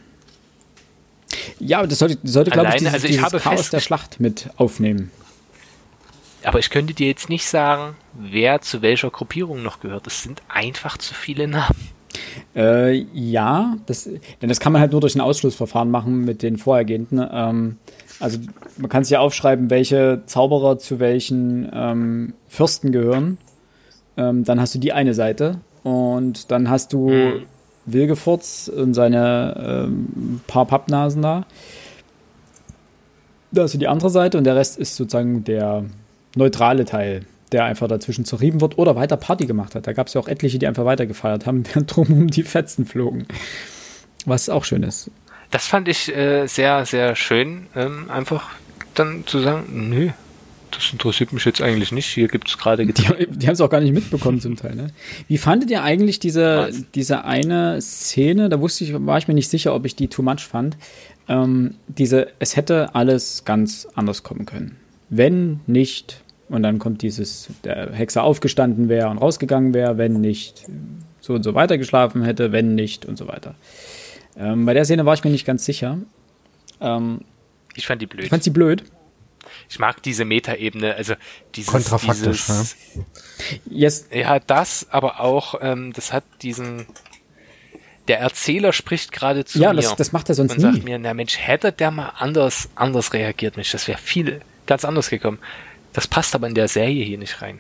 [1.60, 5.12] ja, das sollte, sollte glaube ich, dieses, also ich dieses Chaos der Schlacht mit aufnehmen.
[6.44, 10.08] Aber ich könnte dir jetzt nicht sagen, wer zu welcher Gruppierung noch gehört.
[10.08, 11.90] Es sind einfach zu viele Namen.
[12.56, 16.58] Äh, ja, das, denn das kann man halt nur durch ein Ausschlussverfahren machen mit den
[16.58, 17.26] vorhergehenden.
[17.32, 17.78] Ähm,
[18.20, 18.40] also
[18.78, 23.38] man kann sich ja aufschreiben, welche Zauberer zu welchen ähm, Fürsten gehören.
[24.16, 27.44] Ähm, dann hast du die eine Seite und dann hast du mhm.
[27.86, 31.46] Wilgefurz und seine ähm, paar Pappnasen da.
[33.52, 35.86] Da hast du die andere Seite und der Rest ist sozusagen der
[36.38, 39.88] neutrale Teil, der einfach dazwischen zerrieben wird oder weiter Party gemacht hat.
[39.88, 42.44] Da gab es ja auch etliche, die einfach weiter gefeiert haben, während drum um die
[42.44, 43.28] Fetzen flogen.
[44.26, 45.12] Was auch schön ist.
[45.52, 48.50] Das fand ich äh, sehr, sehr schön, ähm, einfach
[48.96, 50.10] dann zu sagen, nö,
[50.72, 52.08] das interessiert mich jetzt eigentlich nicht.
[52.08, 54.76] Hier gibt es gerade Die, die haben es auch gar nicht mitbekommen zum Teil.
[54.76, 54.92] Ne?
[55.28, 58.50] Wie fandet ihr eigentlich diese, diese eine Szene?
[58.50, 60.78] Da wusste ich, war ich mir nicht sicher, ob ich die too much fand.
[61.30, 64.76] Ähm, diese, es hätte alles ganz anders kommen können.
[65.10, 70.66] Wenn nicht, und dann kommt dieses, der Hexer aufgestanden wäre und rausgegangen wäre, wenn nicht,
[71.20, 73.56] so und so weiter geschlafen hätte, wenn nicht und so weiter.
[74.38, 75.98] Ähm, bei der Szene war ich mir nicht ganz sicher.
[76.80, 77.22] Ähm,
[77.76, 78.24] ich fand die blöd.
[78.24, 78.84] Ich fand sie blöd
[79.70, 81.16] ich mag diese Metaebene, also
[81.56, 83.04] dieses, Kontrafaktisch, dieses, ja.
[83.70, 84.08] Yes.
[84.12, 86.86] ja, das, aber auch, ähm, das hat diesen,
[88.08, 89.82] der Erzähler spricht gerade zu ja, mir.
[89.82, 90.64] Ja, das, das macht er sonst und nie.
[90.64, 94.86] sagt mir, na Mensch, hätte der mal anders, anders reagiert, Mensch, das wäre viel, ganz
[94.86, 95.40] anders gekommen.
[95.94, 97.60] Das passt aber in der Serie hier nicht rein.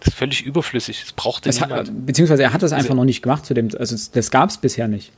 [0.00, 1.00] Das ist völlig überflüssig.
[1.00, 1.88] Das brauchte das niemand.
[1.88, 4.50] Hat, beziehungsweise er hat das einfach also, noch nicht gemacht zu dem, also das gab
[4.50, 5.12] es bisher nicht.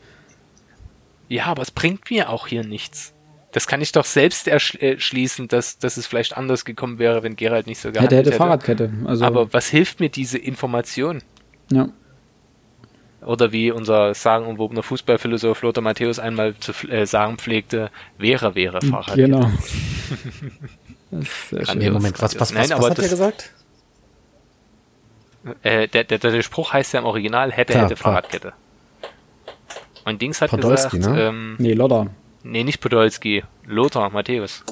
[1.29, 3.13] Ja, aber es bringt mir auch hier nichts.
[3.51, 7.67] Das kann ich doch selbst erschließen, dass, dass es vielleicht anders gekommen wäre, wenn Gerald
[7.67, 8.17] nicht so gehandelt hätte.
[8.19, 8.91] Hätte, hätte Fahrradkette.
[9.07, 11.23] Also Aber was hilft mir diese Information?
[11.73, 11.89] Ja.
[13.23, 19.23] Oder wie unser sagenumwobener Fußballphilosoph Lothar Matthäus einmal zu äh, sagen pflegte, wäre, wäre Fahrradkette.
[19.23, 19.51] Genau.
[21.51, 23.51] das Moment, was, was, Nein, was, was hat er gesagt?
[25.63, 28.13] Äh, der, der, der Spruch heißt ja im Original, hätte, Klar, hätte klar.
[28.15, 28.53] Fahrradkette.
[30.05, 31.23] Und Dings hat Podolski, gesagt, ne?
[31.23, 32.09] ähm, Nee, Lodder.
[32.43, 34.65] nee, nicht Podolski, Lothar Matthäus.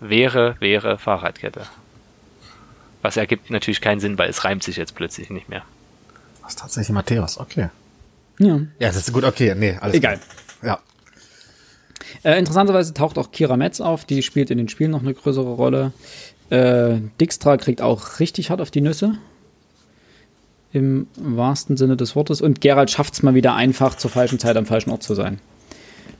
[0.00, 1.62] Wäre, wäre Fahrradkette.
[3.02, 5.62] Was ergibt natürlich keinen Sinn, weil es reimt sich jetzt plötzlich nicht mehr.
[6.42, 7.68] Was tatsächlich Matthäus, okay.
[8.38, 8.56] Ja.
[8.78, 10.18] Ja, das ist gut, okay, nee, alles Egal.
[10.60, 10.80] klar.
[12.22, 15.52] Äh, interessanterweise taucht auch Kira Metz auf, die spielt in den Spielen noch eine größere
[15.52, 15.92] Rolle.
[16.50, 19.14] Äh, Dijkstra kriegt auch richtig hart auf die Nüsse.
[20.72, 22.40] Im wahrsten Sinne des Wortes.
[22.40, 25.38] Und Gerald schafft es mal wieder einfach, zur falschen Zeit am falschen Ort zu sein.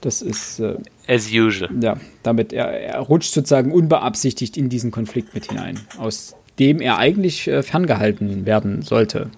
[0.02, 0.76] Das ist, äh,
[1.06, 1.70] As usual.
[1.80, 6.98] ja, damit er, er rutscht sozusagen unbeabsichtigt in diesen Konflikt mit hinein, aus dem er
[6.98, 9.30] eigentlich äh, ferngehalten werden sollte.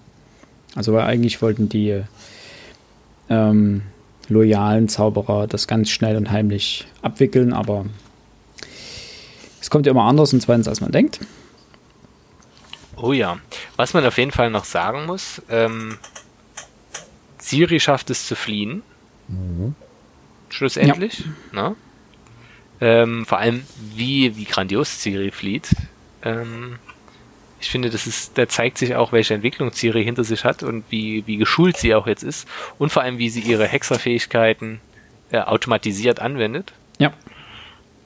[0.75, 2.01] Also, weil eigentlich wollten die
[3.29, 3.83] ähm,
[4.29, 7.85] loyalen Zauberer das ganz schnell und heimlich abwickeln, aber
[9.61, 11.19] es kommt ja immer anders und zweitens, als man denkt.
[12.97, 13.37] Oh ja.
[13.75, 15.97] Was man auf jeden Fall noch sagen muss, ähm,
[17.37, 18.83] Siri schafft es zu fliehen.
[20.49, 21.25] Schlussendlich.
[21.51, 21.75] Ne?
[22.81, 23.65] Ähm, vor allem,
[23.95, 25.69] wie, wie grandios Siri flieht.
[26.23, 26.79] Ähm,
[27.65, 30.83] ich finde, das ist, da zeigt sich auch, welche Entwicklung Siri hinter sich hat und
[30.89, 32.47] wie, wie geschult sie auch jetzt ist.
[32.77, 34.79] Und vor allem, wie sie ihre Hexerfähigkeiten
[35.31, 36.73] äh, automatisiert anwendet.
[36.99, 37.11] Ja.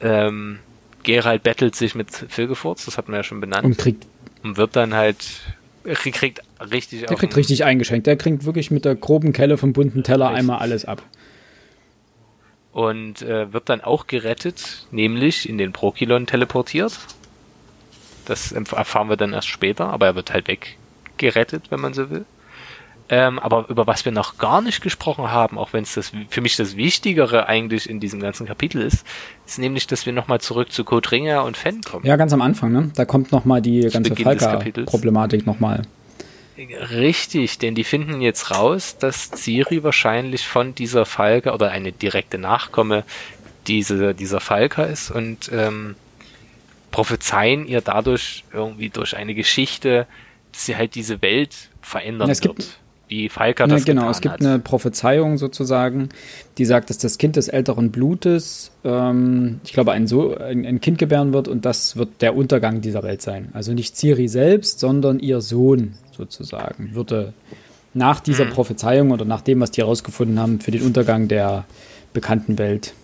[0.00, 0.60] Ähm,
[1.02, 4.06] Gerald bettelt sich mit Filgefurz, das hatten wir ja schon benannt Und kriegt,
[4.42, 5.40] und wird dann halt
[5.84, 8.06] er kriegt richtig der kriegt richtig eingeschenkt.
[8.06, 10.38] Der kriegt wirklich mit der groben Kelle vom bunten Teller Richtig.
[10.38, 11.02] einmal alles ab.
[12.72, 16.98] und äh, wird dann auch gerettet, nämlich in den Prokilon teleportiert.
[18.30, 22.24] Das erfahren wir dann erst später, aber er wird halt weggerettet, wenn man so will.
[23.08, 26.40] Ähm, aber über was wir noch gar nicht gesprochen haben, auch wenn es das für
[26.40, 29.04] mich das Wichtigere eigentlich in diesem ganzen Kapitel ist,
[29.46, 32.06] ist nämlich, dass wir nochmal zurück zu Kodringer und Fenn kommen.
[32.06, 32.92] Ja, ganz am Anfang, ne?
[32.94, 35.82] Da kommt nochmal die ganze Falker-Problematik nochmal.
[36.56, 42.38] Richtig, denn die finden jetzt raus, dass Ciri wahrscheinlich von dieser Falke oder eine direkte
[42.38, 43.02] Nachkomme
[43.66, 45.96] diese, dieser Falker ist und ähm,
[46.90, 50.06] prophezeien ihr dadurch irgendwie durch eine Geschichte,
[50.52, 52.76] dass sie halt diese Welt verändern Ja, es gibt- wird.
[53.08, 54.40] Wie Falker Ja, das genau, getan es gibt hat.
[54.40, 56.10] eine Prophezeiung sozusagen,
[56.58, 60.80] die sagt, dass das Kind des älteren Blutes, ähm, ich glaube, ein, so ein, ein
[60.80, 63.48] Kind gebären wird und das wird der Untergang dieser Welt sein.
[63.52, 67.32] Also nicht Ciri selbst, sondern ihr Sohn sozusagen würde
[67.94, 68.50] nach dieser Mhm.
[68.50, 71.64] Prophezeiung oder nach dem, was die herausgefunden haben, für den Untergang der
[72.12, 72.94] bekannten Welt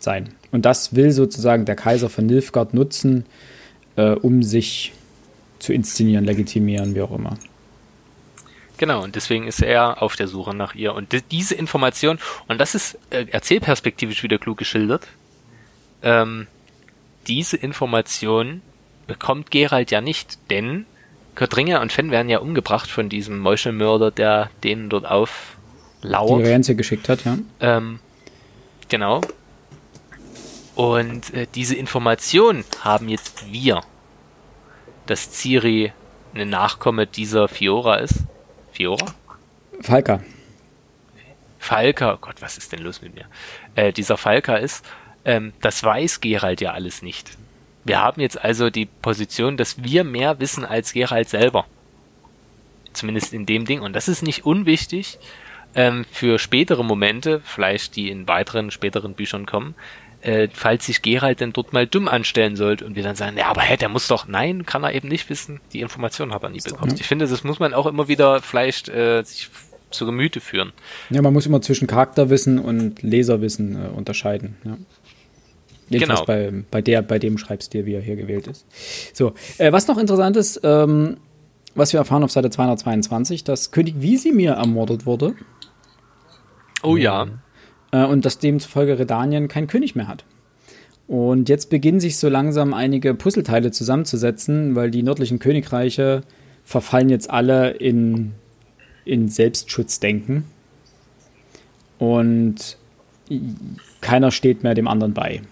[0.00, 0.28] sein.
[0.56, 3.26] Und das will sozusagen der Kaiser von Nilfgaard nutzen,
[3.96, 4.94] äh, um sich
[5.58, 7.36] zu inszenieren, legitimieren, wie auch immer.
[8.78, 10.94] Genau, und deswegen ist er auf der Suche nach ihr.
[10.94, 12.18] Und di- diese Information,
[12.48, 15.06] und das ist äh, erzählperspektivisch wieder klug geschildert,
[16.02, 16.46] ähm,
[17.26, 18.62] diese Information
[19.06, 20.86] bekommt Gerald ja nicht, denn
[21.34, 26.46] Ködringer und Fenn werden ja umgebracht von diesem Meuchelmörder, der denen dort Die auflauert.
[26.46, 27.36] Renze geschickt hat, ja.
[27.60, 27.98] Ähm,
[28.88, 29.20] genau.
[30.76, 33.80] Und äh, diese Information haben jetzt wir,
[35.06, 35.92] dass Ciri
[36.34, 38.24] eine Nachkomme dieser Fiora ist.
[38.72, 39.14] Fiora?
[39.80, 40.22] Falker.
[41.58, 43.24] Falker, oh Gott, was ist denn los mit mir?
[43.74, 44.84] Äh, dieser Falker ist,
[45.24, 47.38] ähm, das weiß Gerald ja alles nicht.
[47.84, 51.64] Wir haben jetzt also die Position, dass wir mehr wissen als Gerald selber.
[52.92, 53.80] Zumindest in dem Ding.
[53.80, 55.18] Und das ist nicht unwichtig
[55.74, 59.74] ähm, für spätere Momente, vielleicht die in weiteren späteren Büchern kommen,
[60.26, 63.46] äh, falls sich Gerald denn dort mal dumm anstellen sollte und wir dann sagen, ja,
[63.46, 65.60] aber hä, der muss doch, nein, kann er eben nicht wissen.
[65.72, 66.94] Die Information hat er nie bekommen.
[66.98, 69.48] Ich finde, das muss man auch immer wieder vielleicht äh, sich
[69.90, 70.72] zu Gemüte führen.
[71.10, 74.56] Ja, man muss immer zwischen Charakterwissen und Leserwissen äh, unterscheiden.
[74.64, 74.76] Ja.
[75.88, 76.26] Jedenfalls Genau.
[76.26, 78.66] bei, bei, der, bei dem Schreibstil, wie er hier gewählt ist.
[79.14, 81.18] So, äh, was noch interessant ist, ähm,
[81.76, 85.36] was wir erfahren auf Seite 222, dass König Visimir ermordet wurde
[86.82, 87.26] Oh ja.
[87.92, 90.24] Äh, und dass demzufolge Redanien keinen König mehr hat.
[91.08, 96.22] Und jetzt beginnen sich so langsam einige Puzzleteile zusammenzusetzen, weil die nördlichen Königreiche
[96.64, 98.32] verfallen jetzt alle in,
[99.04, 100.44] in Selbstschutzdenken.
[101.98, 102.76] Und
[104.00, 105.42] keiner steht mehr dem anderen bei.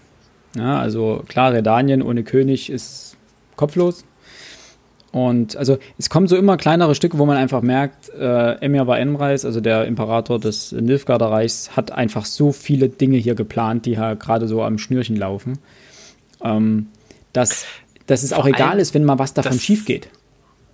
[0.55, 3.17] Ja, also klar, Redanien ohne König ist
[3.55, 4.03] kopflos.
[5.15, 8.99] Und also es kommen so immer kleinere Stücke, wo man einfach merkt, äh, Emir war
[8.99, 13.91] Enreis, also der Imperator des Nilfgaarder Reichs, hat einfach so viele Dinge hier geplant, die
[13.91, 15.57] ja gerade so am Schnürchen laufen,
[16.43, 16.87] ähm,
[17.31, 17.65] dass,
[18.07, 20.09] dass es auch Vor egal allem, ist, wenn mal was davon schief geht.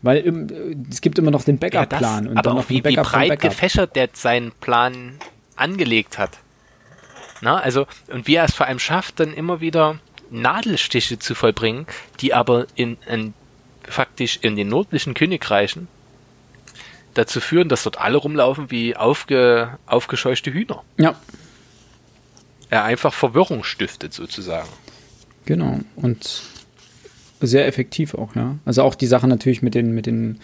[0.02, 0.48] Weil ähm,
[0.90, 2.96] es gibt immer noch den Ja, das, Backup-Plan und aber dann auch noch wie, wie
[2.96, 5.20] breit gefächert der seinen Plan
[5.56, 6.40] angelegt hat.
[7.42, 10.00] Na, also, und wie er es vor allem schafft, dann immer wieder
[10.32, 11.86] Nadelstiche zu vollbringen,
[12.22, 13.36] die aber in, in
[13.88, 15.88] faktisch in den nördlichen Königreichen
[17.14, 20.84] dazu führen, dass dort alle rumlaufen wie aufge, aufgescheuchte Hühner.
[20.98, 21.16] Ja.
[22.70, 24.70] Er einfach Verwirrung stiftet sozusagen.
[25.46, 25.80] Genau.
[25.96, 26.44] Und
[27.42, 28.58] sehr effektiv auch, ja.
[28.66, 30.40] Also auch die Sache natürlich mit den, mit den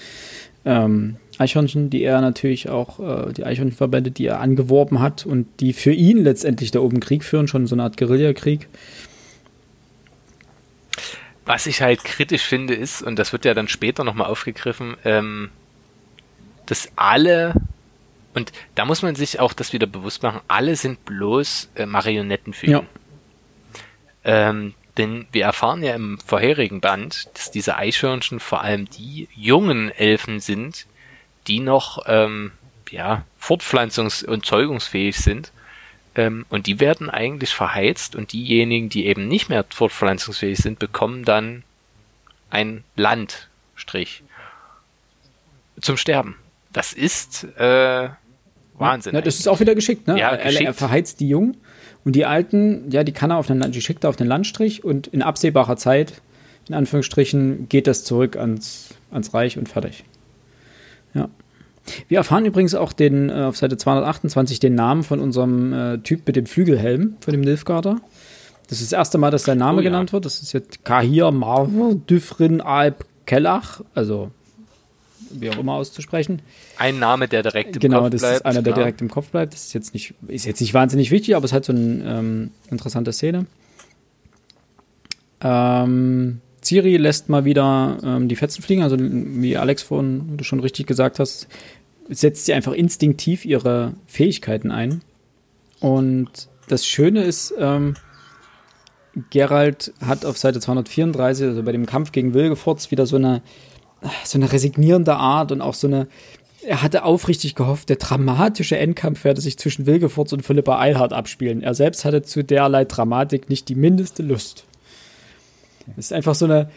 [0.65, 5.73] ähm, Eichhörnchen, die er natürlich auch, äh, die Eichhörnchenverbände, die er angeworben hat und die
[5.73, 8.67] für ihn letztendlich da oben Krieg führen, schon so eine Art Guerillakrieg.
[11.47, 15.49] Was ich halt kritisch finde ist, und das wird ja dann später nochmal aufgegriffen, ähm,
[16.65, 17.55] dass alle,
[18.33, 22.53] und da muss man sich auch das wieder bewusst machen, alle sind bloß äh, Marionetten
[22.53, 22.71] für ihn.
[22.73, 22.83] Ja.
[24.25, 29.89] Ähm, denn wir erfahren ja im vorherigen Band, dass diese Eichhörnchen vor allem die jungen
[29.89, 30.85] Elfen sind,
[31.47, 32.51] die noch ähm,
[32.89, 35.53] ja, fortpflanzungs- und zeugungsfähig sind.
[36.17, 41.23] Ähm, und die werden eigentlich verheizt und diejenigen, die eben nicht mehr fortpflanzungsfähig sind, bekommen
[41.23, 41.63] dann
[42.49, 44.23] ein Landstrich
[45.79, 46.35] zum Sterben.
[46.73, 48.09] Das ist äh,
[48.73, 49.13] Wahnsinn.
[49.13, 50.19] Ja, das ist auch wieder geschickt, ne?
[50.19, 50.61] Ja, geschickt.
[50.61, 51.57] Er, er verheizt die Jungen
[52.03, 54.83] und die Alten, ja, die kann er auf den, die schickt er auf den Landstrich
[54.83, 56.21] und in absehbarer Zeit,
[56.67, 60.03] in Anführungsstrichen, geht das zurück ans, ans Reich und fertig.
[61.13, 61.29] Ja.
[62.07, 66.27] Wir erfahren übrigens auch den, äh, auf Seite 228 den Namen von unserem äh, Typ
[66.27, 68.01] mit dem Flügelhelm, von dem Nilfgaarder.
[68.69, 69.89] Das ist das erste Mal, dass sein Name oh, ja.
[69.89, 70.25] genannt wird.
[70.25, 71.69] Das ist jetzt Kahir Marv
[72.09, 74.31] Düfrin Alp Kellach, also
[75.31, 76.41] wie auch immer auszusprechen.
[76.77, 78.21] Ein Name, der direkt im genau, Kopf bleibt.
[78.21, 78.85] Genau, das ist einer, der klar.
[78.85, 79.53] direkt im Kopf bleibt.
[79.53, 82.51] Das ist jetzt nicht, ist jetzt nicht wahnsinnig wichtig, aber es hat so eine ähm,
[82.69, 83.45] interessante Szene.
[85.41, 90.59] Ähm, Ciri lässt mal wieder ähm, die Fetzen fliegen, also wie Alex vorhin du schon
[90.59, 91.47] richtig gesagt hast,
[92.09, 95.01] setzt sie einfach instinktiv ihre Fähigkeiten ein.
[95.79, 97.95] Und das Schöne ist, ähm,
[99.29, 103.41] Gerald hat auf Seite 234, also bei dem Kampf gegen Wilgefortz, wieder so eine,
[104.23, 106.07] so eine resignierende Art und auch so eine,
[106.63, 111.61] er hatte aufrichtig gehofft, der dramatische Endkampf werde sich zwischen Wilgefortz und Philippa Eilhardt abspielen.
[111.61, 114.65] Er selbst hatte zu derlei Dramatik nicht die mindeste Lust.
[115.87, 116.69] Das ist einfach so eine,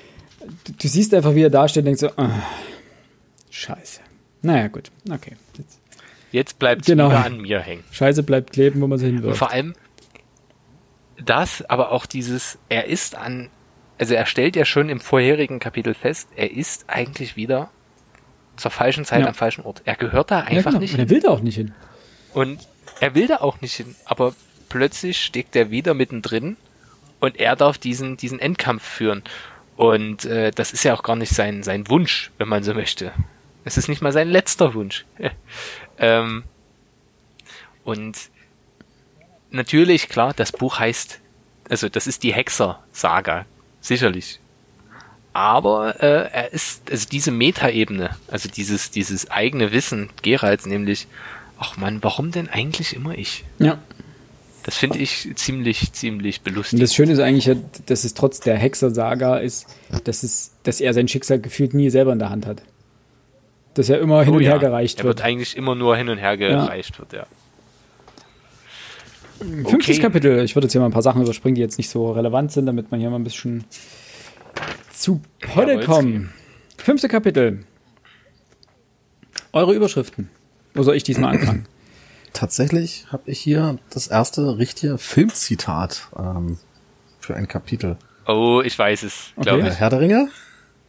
[0.64, 2.30] du, du siehst einfach, wie er da steht und denkst so, oh,
[3.50, 3.99] scheiße.
[4.42, 5.36] Naja, gut, okay.
[5.56, 5.80] Jetzt,
[6.32, 7.10] Jetzt bleibt es genau.
[7.10, 7.84] wieder an mir hängen.
[7.90, 9.34] Scheiße bleibt kleben, wo man es hin will.
[9.34, 9.74] Vor allem
[11.24, 13.50] das, aber auch dieses, er ist an,
[13.98, 17.70] also er stellt ja schon im vorherigen Kapitel fest, er ist eigentlich wieder
[18.56, 19.26] zur falschen Zeit ja.
[19.26, 19.82] am falschen Ort.
[19.84, 20.78] Er gehört da einfach ja, genau.
[20.78, 21.00] nicht hin.
[21.00, 21.74] Und er will da auch nicht hin.
[22.32, 22.68] Und
[23.00, 24.34] er will da auch nicht hin, aber
[24.68, 26.56] plötzlich steckt er wieder mittendrin
[27.18, 29.22] und er darf diesen, diesen Endkampf führen.
[29.76, 33.12] Und äh, das ist ja auch gar nicht sein, sein Wunsch, wenn man so möchte.
[33.64, 35.04] Es ist nicht mal sein letzter Wunsch.
[35.98, 36.44] ähm,
[37.84, 38.16] und
[39.50, 41.20] natürlich, klar, das Buch heißt,
[41.68, 43.46] also das ist die Hexer-Saga,
[43.80, 44.40] sicherlich.
[45.32, 51.06] Aber äh, er ist, also diese Metaebene, also dieses, dieses eigene Wissen Geralds, nämlich,
[51.58, 53.44] ach man, warum denn eigentlich immer ich?
[53.58, 53.78] Ja.
[54.64, 56.80] Das finde ich ziemlich, ziemlich belustigend.
[56.80, 57.56] Und das Schöne ist eigentlich,
[57.86, 59.66] dass es trotz der Hexer-Saga ist,
[60.04, 62.62] dass, es, dass er sein Schicksal gefühlt nie selber in der Hand hat.
[63.74, 65.04] Dass er immer hin oh, und her gereicht wird.
[65.04, 66.98] Er wird eigentlich immer nur hin und her gereicht, ja.
[66.98, 67.26] wird, ja.
[69.38, 70.00] Fünftes okay.
[70.00, 70.44] Kapitel.
[70.44, 72.66] Ich würde jetzt hier mal ein paar Sachen überspringen, die jetzt nicht so relevant sind,
[72.66, 73.64] damit man hier mal ein bisschen
[74.92, 76.30] zu Potte kommen.
[76.76, 77.64] Fünfte Kapitel.
[79.52, 80.28] Eure Überschriften.
[80.74, 81.66] Wo soll ich diesmal anfangen?
[82.32, 86.58] tatsächlich habe ich hier das erste richtige Filmzitat ähm,
[87.18, 87.96] für ein Kapitel.
[88.26, 89.70] Oh, ich weiß es, glaube okay.
[89.70, 89.80] ich.
[89.80, 90.28] Herr der Ringe?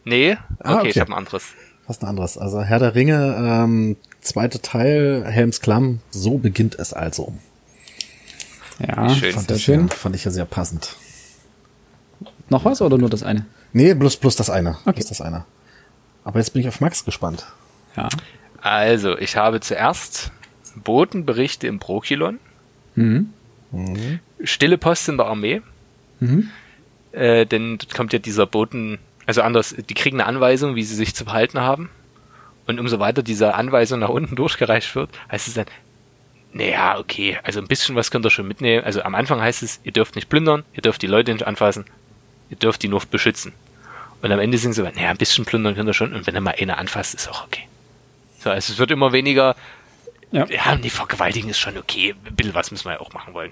[0.04, 0.90] Nee, okay, ah, okay.
[0.90, 1.54] ich habe ein anderes.
[1.92, 2.38] Was ein anderes.
[2.38, 7.34] Also Herr der Ringe, ähm, zweiter Teil, Helms Klamm, so beginnt es also.
[8.80, 9.34] Ja, schön.
[9.34, 9.88] Fand, ich, schön.
[9.90, 10.96] Ja, fand ich ja sehr passend.
[12.48, 13.46] Noch was oder nur das eine?
[13.74, 14.78] Nee, bloß, bloß das eine.
[14.86, 14.94] Okay.
[14.94, 15.44] Bloß das eine.
[16.24, 17.46] Aber jetzt bin ich auf Max gespannt.
[17.98, 18.08] Ja.
[18.62, 20.32] Also, ich habe zuerst
[20.82, 22.40] Botenberichte im Prokilon.
[22.96, 23.34] Mhm.
[23.74, 24.20] Mhm.
[24.46, 25.62] Stille Post in der Armee.
[26.22, 26.52] Mhm.
[27.12, 30.96] Äh, denn dort kommt ja dieser Boten, also anders, die kriegen eine Anweisung, wie sie
[30.96, 31.90] sich zu verhalten haben.
[32.68, 35.66] Und umso weiter diese Anweisung nach unten durchgereicht wird, heißt es dann,
[36.54, 38.84] naja, okay, also ein bisschen was könnt ihr schon mitnehmen.
[38.84, 41.86] Also am Anfang heißt es, ihr dürft nicht plündern, ihr dürft die Leute nicht anfassen,
[42.50, 43.54] ihr dürft die nur beschützen.
[44.22, 46.36] Und am Ende sind sie so, naja, ein bisschen plündern könnt ihr schon und wenn
[46.36, 47.68] ihr mal eine anfasst, ist auch okay.
[48.40, 49.56] So, also es wird immer weniger,
[50.32, 50.46] ja.
[50.48, 52.16] ja, nee, vergewaltigen ist schon okay.
[52.26, 53.52] Ein bisschen was müssen wir ja auch machen wollen.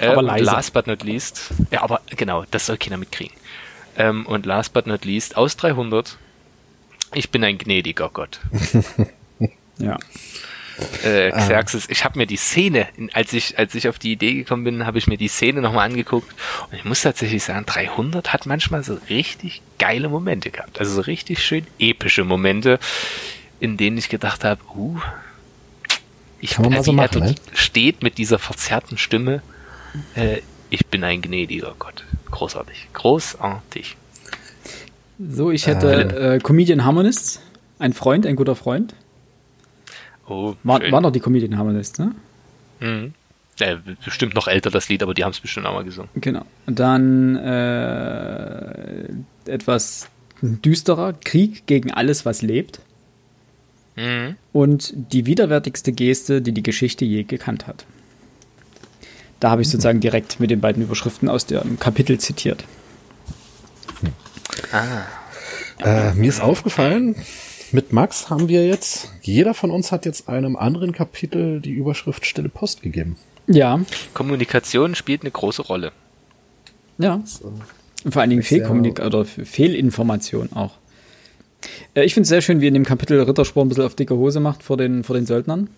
[0.00, 0.44] Aber ähm, leise.
[0.44, 3.34] Last but not least, ja, aber genau, das soll keiner mitkriegen.
[3.98, 6.16] Ähm, und last but not least, aus 300,
[7.14, 8.40] ich bin ein gnädiger Gott.
[9.78, 9.98] ja.
[11.02, 11.90] äh, Xerxes.
[11.90, 14.98] Ich habe mir die Szene, als ich als ich auf die Idee gekommen bin, habe
[14.98, 16.32] ich mir die Szene nochmal angeguckt
[16.70, 21.00] und ich muss tatsächlich sagen, 300 hat manchmal so richtig geile Momente gehabt, also so
[21.00, 22.78] richtig schön epische Momente,
[23.58, 25.00] in denen ich gedacht habe, uh,
[26.40, 27.34] ich Kann man mal so machen, ne?
[27.52, 29.42] steht mit dieser verzerrten Stimme.
[30.14, 32.04] Äh, ich bin ein gnädiger Gott.
[32.38, 32.88] Großartig.
[32.92, 33.96] Großartig.
[35.18, 37.40] So, ich hätte äh, Comedian Harmonists.
[37.80, 38.94] Ein Freund, ein guter Freund.
[40.28, 42.14] Oh, War, waren doch die Comedian Harmonists, ne?
[42.78, 43.14] Mhm.
[43.58, 46.10] Äh, bestimmt noch älter das Lied, aber die haben es bestimmt auch mal gesungen.
[46.14, 46.44] Genau.
[46.66, 49.08] Dann äh,
[49.46, 50.08] etwas
[50.40, 51.14] düsterer.
[51.14, 52.78] Krieg gegen alles, was lebt.
[53.96, 54.36] Mhm.
[54.52, 57.84] Und die widerwärtigste Geste, die die Geschichte je gekannt hat.
[59.40, 62.64] Da habe ich sozusagen direkt mit den beiden Überschriften aus dem Kapitel zitiert.
[65.84, 67.14] Äh, mir ist aufgefallen,
[67.70, 72.26] mit Max haben wir jetzt, jeder von uns hat jetzt einem anderen Kapitel die Überschrift
[72.26, 73.16] Stille Post gegeben.
[73.46, 73.80] Ja,
[74.14, 75.92] Kommunikation spielt eine große Rolle.
[76.98, 77.22] ja.
[78.04, 80.72] Und vor allen Dingen Fehlkommunik oder Fehlinformation auch.
[81.94, 84.14] Äh, Ich finde es sehr schön, wie in dem Kapitel Ritterspor ein bisschen auf dicke
[84.16, 85.68] Hose macht vor den, vor den Söldnern.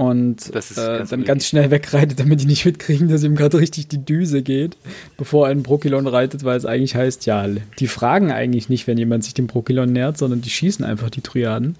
[0.00, 3.36] Und Das ist äh, ganz dann ganz schnell wegreitet, damit die nicht mitkriegen, dass ihm
[3.36, 4.78] gerade richtig die Düse geht,
[5.18, 7.46] bevor er einen Brokilon reitet, weil es eigentlich heißt, ja,
[7.78, 11.20] die fragen eigentlich nicht, wenn jemand sich dem Brokilon nähert, sondern die schießen einfach die
[11.20, 11.76] Triaden.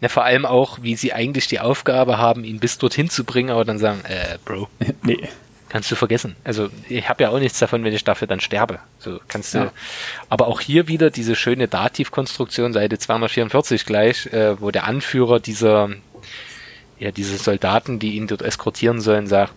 [0.00, 3.50] Na, vor allem auch, wie sie eigentlich die Aufgabe haben, ihn bis dorthin zu bringen,
[3.50, 4.68] aber dann sagen, äh, Bro,
[5.02, 5.28] nee.
[5.68, 6.36] kannst du vergessen.
[6.44, 8.78] Also ich habe ja auch nichts davon, wenn ich dafür dann sterbe.
[9.00, 9.58] So kannst du.
[9.58, 9.72] Ja.
[10.28, 15.90] Aber auch hier wieder diese schöne Dativkonstruktion, Seite 244 gleich, äh, wo der Anführer dieser,
[16.98, 19.54] ja, diese Soldaten, die ihn dort eskortieren sollen, sagt,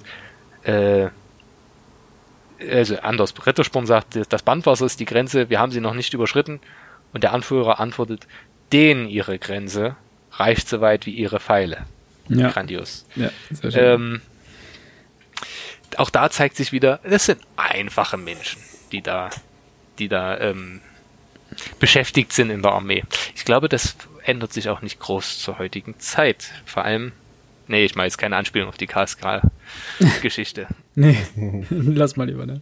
[0.63, 1.07] äh,
[2.69, 6.59] also anders, Rittersporn sagt, das Bandwasser ist die Grenze, wir haben sie noch nicht überschritten.
[7.13, 8.27] Und der Anführer antwortet,
[8.71, 9.95] denen ihre Grenze
[10.33, 11.85] reicht so weit wie ihre Pfeile.
[12.29, 13.05] Ja, Grandios.
[13.15, 13.83] ja sehr schön.
[13.83, 14.21] Ähm,
[15.97, 18.61] auch da zeigt sich wieder, das sind einfache Menschen,
[18.91, 19.29] die da,
[19.99, 20.81] die da ähm,
[21.79, 23.03] beschäftigt sind in der Armee.
[23.35, 26.51] Ich glaube, das ändert sich auch nicht groß zur heutigen Zeit.
[26.65, 27.11] Vor allem,
[27.67, 30.67] nee, ich mache jetzt keine Anspielung auf die Kaskral-Geschichte.
[30.93, 31.15] Nee,
[31.69, 32.59] lass mal lieber, ne?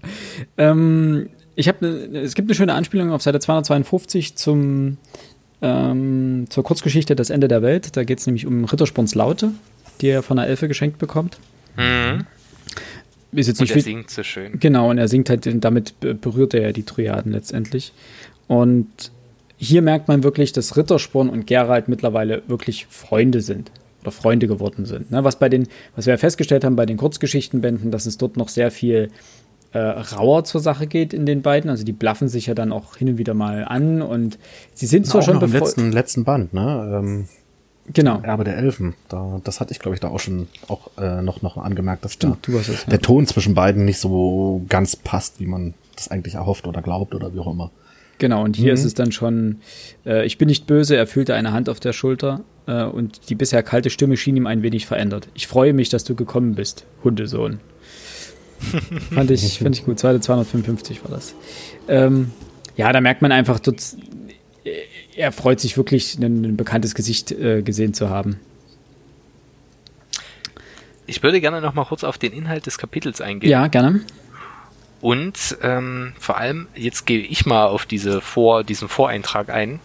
[0.59, 4.97] Ähm, ich habe ne, es gibt eine schöne Anspielung auf Seite 252 zum
[5.63, 7.97] ähm, zur Kurzgeschichte Das Ende der Welt.
[7.97, 9.51] Da geht es nämlich um Rittersporns Laute,
[9.99, 11.39] die er von einer Elfe geschenkt bekommt.
[11.75, 12.27] mhm.
[13.31, 14.59] Ist jetzt Und nicht er viel, singt so schön.
[14.59, 17.93] Genau, und er singt halt, damit be- berührt er ja die Triaden letztendlich.
[18.47, 18.87] Und
[19.57, 23.71] hier merkt man wirklich, dass Rittersporn und Geralt mittlerweile wirklich Freunde sind
[24.01, 25.11] oder Freunde geworden sind.
[25.11, 25.23] Ne?
[25.23, 28.49] Was bei den, was wir ja festgestellt haben bei den Kurzgeschichtenbänden, dass es dort noch
[28.49, 29.09] sehr viel
[29.71, 31.69] äh, rauer zur Sache geht in den beiden.
[31.69, 34.39] Also die blaffen sich ja dann auch hin und wieder mal an und
[34.73, 36.99] sie sind zwar auch schon im letzten, letzten Band, ne?
[36.99, 37.25] Ähm,
[37.91, 38.19] Genau.
[38.21, 38.93] Erbe der Elfen.
[39.07, 42.13] Da, das hatte ich, glaube ich, da auch schon auch äh, noch, noch angemerkt, dass
[42.13, 42.73] Stimmt, da es, ja.
[42.89, 47.15] der Ton zwischen beiden nicht so ganz passt, wie man das eigentlich erhofft oder glaubt
[47.15, 47.71] oder wie auch immer.
[48.19, 49.61] Genau, und hier ist es dann schon,
[50.05, 53.35] äh, ich bin nicht böse, er fühlte eine Hand auf der Schulter äh, und die
[53.35, 55.29] bisher kalte Stimme schien ihm ein wenig verändert.
[55.33, 57.59] Ich freue mich, dass du gekommen bist, Hundesohn.
[59.13, 61.33] fand, ich, fand ich gut, Seite 255 war das.
[61.87, 62.31] Ähm,
[62.75, 63.81] ja, da merkt man einfach, dort,
[64.65, 64.71] äh,
[65.15, 68.37] er freut sich wirklich, ein, ein bekanntes Gesicht äh, gesehen zu haben.
[71.07, 73.49] Ich würde gerne noch mal kurz auf den Inhalt des Kapitels eingehen.
[73.49, 74.01] Ja, gerne.
[75.01, 79.79] Und ähm, vor allem, jetzt gehe ich mal auf diese Vor, diesen Voreintrag ein,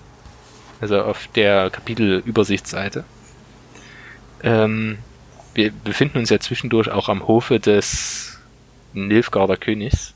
[0.81, 3.05] also auf der Kapitelübersichtsseite.
[4.43, 4.99] Ähm,
[5.55, 8.39] wir befinden uns ja zwischendurch auch am Hofe des
[8.93, 10.15] Nilfgaarder Königs.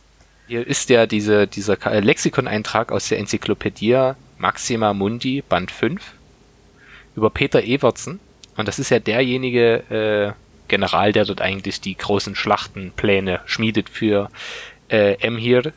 [0.48, 6.02] Hier ist ja diese, dieser äh, Lexikon-Eintrag aus der Enzyklopädie Maxima Mundi, Band 5,
[7.16, 8.18] über Peter Evertsen.
[8.56, 14.28] Und das ist ja derjenige äh, General, der dort eigentlich die großen Schlachtenpläne schmiedet für
[14.88, 15.72] äh, Emhir.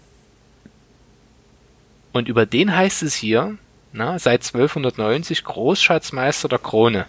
[2.13, 3.57] Und über den heißt es hier,
[3.93, 7.05] na, seit 1290 Großschatzmeister der Krone.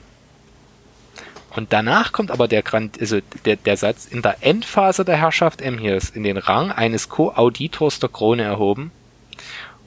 [1.55, 5.61] Und danach kommt aber der, Grand, also der, der Satz, in der Endphase der Herrschaft
[5.61, 8.91] Emhirs in den Rang eines Co-Auditors der Krone erhoben.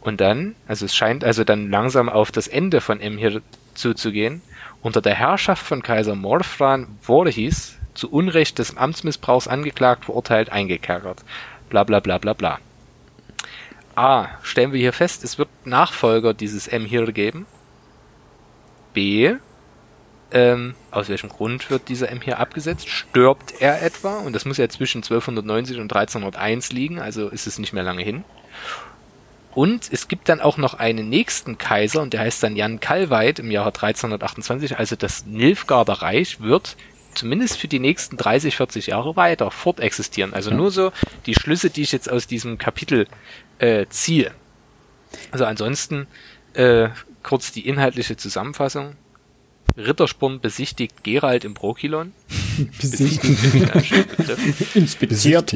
[0.01, 3.41] Und dann, also es scheint also dann langsam auf das Ende von Emhir
[3.73, 4.43] zuzugehen,
[4.83, 11.23] unter der Herrschaft von Kaiser Morfran Vorhis zu Unrecht des Amtsmissbrauchs angeklagt, verurteilt, eingekerkert.
[11.69, 12.59] Bla bla bla bla bla.
[13.95, 14.27] A.
[14.43, 17.45] Stellen wir hier fest, es wird Nachfolger dieses Emhir geben.
[18.93, 19.35] B.
[20.31, 22.89] Ähm, aus welchem Grund wird dieser Emhir abgesetzt?
[22.89, 24.17] Stirbt er etwa?
[24.19, 28.03] Und das muss ja zwischen 1290 und 1301 liegen, also ist es nicht mehr lange
[28.03, 28.25] hin.
[29.53, 33.39] Und es gibt dann auch noch einen nächsten Kaiser und der heißt dann Jan Kalweit
[33.39, 34.77] im Jahre 1328.
[34.77, 36.75] Also das Nilfgaarder Reich wird
[37.15, 40.33] zumindest für die nächsten 30, 40 Jahre weiter fortexistieren.
[40.33, 40.57] Also ja.
[40.57, 40.91] nur so
[41.25, 43.07] die Schlüsse, die ich jetzt aus diesem Kapitel
[43.59, 44.31] äh, ziehe.
[45.31, 46.07] Also ansonsten
[46.53, 46.89] äh,
[47.23, 48.95] kurz die inhaltliche Zusammenfassung.
[49.77, 52.13] Rittersporn besichtigt Gerald im Prokilon.
[52.81, 53.39] besichtigt.
[54.75, 55.53] Inspiziert.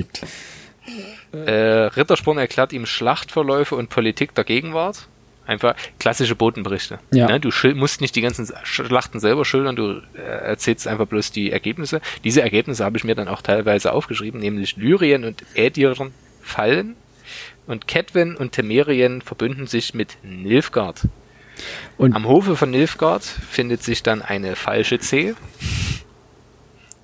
[1.32, 5.08] Äh, Rittersporn erklärt ihm Schlachtverläufe und Politik der Gegenwart.
[5.50, 7.00] Einfach klassische Botenberichte.
[7.12, 7.28] Ja.
[7.28, 7.40] Ne?
[7.40, 12.02] Du musst nicht die ganzen Schlachten selber schildern, du äh, erzählst einfach bloß die Ergebnisse.
[12.24, 16.12] Diese Ergebnisse habe ich mir dann auch teilweise aufgeschrieben, nämlich Lyrien und Ädiren
[16.44, 16.96] fallen
[17.66, 21.08] und Kedwen und Temerien verbünden sich mit Nilfgaard.
[21.98, 25.34] Und Am Hofe von Nilfgaard findet sich dann eine falsche C,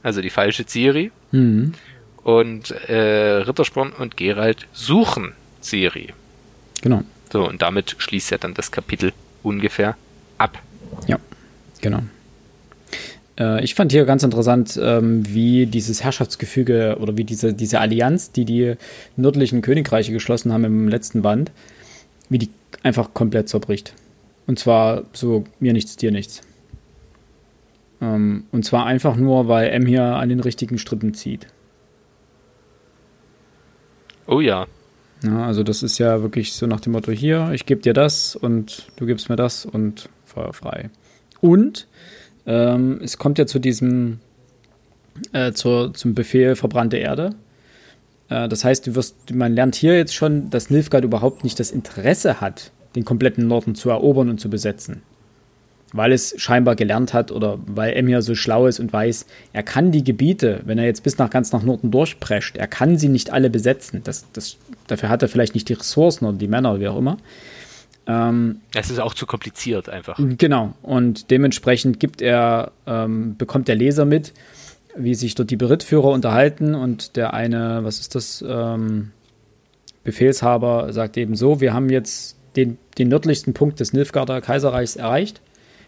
[0.03, 1.11] also die falsche Ciri.
[1.31, 1.73] Mhm.
[2.23, 6.13] Und äh, Rittersporn und Gerald suchen Ciri.
[6.83, 7.03] Genau.
[7.31, 9.95] So, und damit schließt er dann das Kapitel ungefähr
[10.37, 10.59] ab.
[11.07, 11.19] Ja,
[11.81, 12.01] genau.
[13.39, 18.31] Äh, ich fand hier ganz interessant, ähm, wie dieses Herrschaftsgefüge oder wie diese, diese Allianz,
[18.31, 18.75] die die
[19.15, 21.51] nördlichen Königreiche geschlossen haben im letzten Band,
[22.29, 22.49] wie die
[22.83, 23.93] einfach komplett zerbricht.
[24.47, 26.41] Und zwar so mir nichts, dir nichts.
[28.01, 31.47] Ähm, und zwar einfach nur, weil M hier an den richtigen Strippen zieht.
[34.27, 34.67] Oh ja.
[35.23, 38.35] Ja, also das ist ja wirklich so nach dem Motto, hier, ich gebe dir das
[38.35, 40.89] und du gibst mir das und Feuer frei.
[41.41, 41.87] Und
[42.45, 44.19] ähm, es kommt ja zu diesem,
[45.31, 47.35] äh, zur, zum Befehl verbrannte Erde.
[48.29, 51.71] Äh, das heißt, du wirst, man lernt hier jetzt schon, dass Nilfgaard überhaupt nicht das
[51.71, 55.01] Interesse hat, den kompletten Norden zu erobern und zu besetzen.
[55.95, 59.91] Weil es scheinbar gelernt hat oder weil Emir so schlau ist und weiß, er kann
[59.91, 63.31] die Gebiete, wenn er jetzt bis nach ganz nach Norden durchprescht, er kann sie nicht
[63.31, 64.01] alle besetzen.
[64.03, 64.57] Das, das,
[64.87, 67.17] dafür hat er vielleicht nicht die Ressourcen oder die Männer oder wie auch immer.
[68.07, 70.19] Ähm, es ist auch zu kompliziert einfach.
[70.19, 70.73] Genau.
[70.81, 74.33] Und dementsprechend gibt er, ähm, bekommt der Leser mit,
[74.95, 79.11] wie sich dort die Berittführer unterhalten und der eine, was ist das, ähm,
[80.05, 85.41] Befehlshaber sagt eben so, wir haben jetzt den, den nördlichsten Punkt des Nilfgaarder Kaiserreichs erreicht.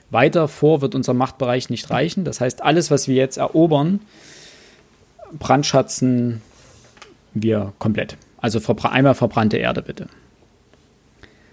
[0.09, 2.23] Weiter vor wird unser Machtbereich nicht reichen.
[2.23, 3.99] Das heißt, alles, was wir jetzt erobern,
[5.33, 6.41] brandschatzen
[7.33, 8.17] wir komplett.
[8.37, 10.07] Also verbra einmal verbrannte Erde bitte.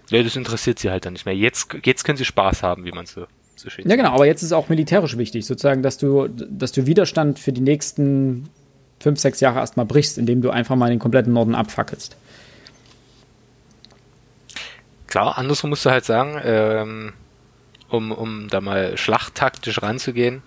[0.09, 1.35] Ja, das interessiert sie halt dann nicht mehr.
[1.35, 3.25] Jetzt, jetzt können sie Spaß haben, wie man so,
[3.55, 6.85] so schön Ja, genau, aber jetzt ist auch militärisch wichtig, sozusagen, dass du, dass du
[6.85, 8.49] Widerstand für die nächsten
[8.99, 12.15] fünf, sechs Jahre erstmal brichst, indem du einfach mal den kompletten Norden abfackelst.
[15.07, 17.13] Klar, andersrum musst du halt sagen, ähm,
[17.89, 20.41] um, um da mal schlachttaktisch ranzugehen,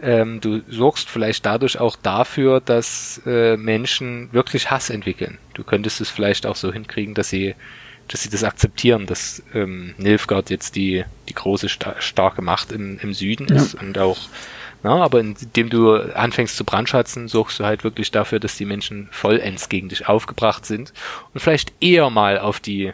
[0.00, 5.38] ähm, du sorgst vielleicht dadurch auch dafür, dass äh, Menschen wirklich Hass entwickeln.
[5.54, 7.54] Du könntest es vielleicht auch so hinkriegen, dass sie
[8.08, 12.98] dass sie das akzeptieren, dass ähm, Nilfgaard jetzt die, die große, sta starke Macht im,
[13.00, 13.56] im Süden ja.
[13.56, 14.18] ist und auch,
[14.82, 19.08] na, aber indem du anfängst zu brandschatzen, sorgst du halt wirklich dafür, dass die Menschen
[19.10, 20.92] vollends gegen dich aufgebracht sind
[21.32, 22.92] und vielleicht eher mal auf die,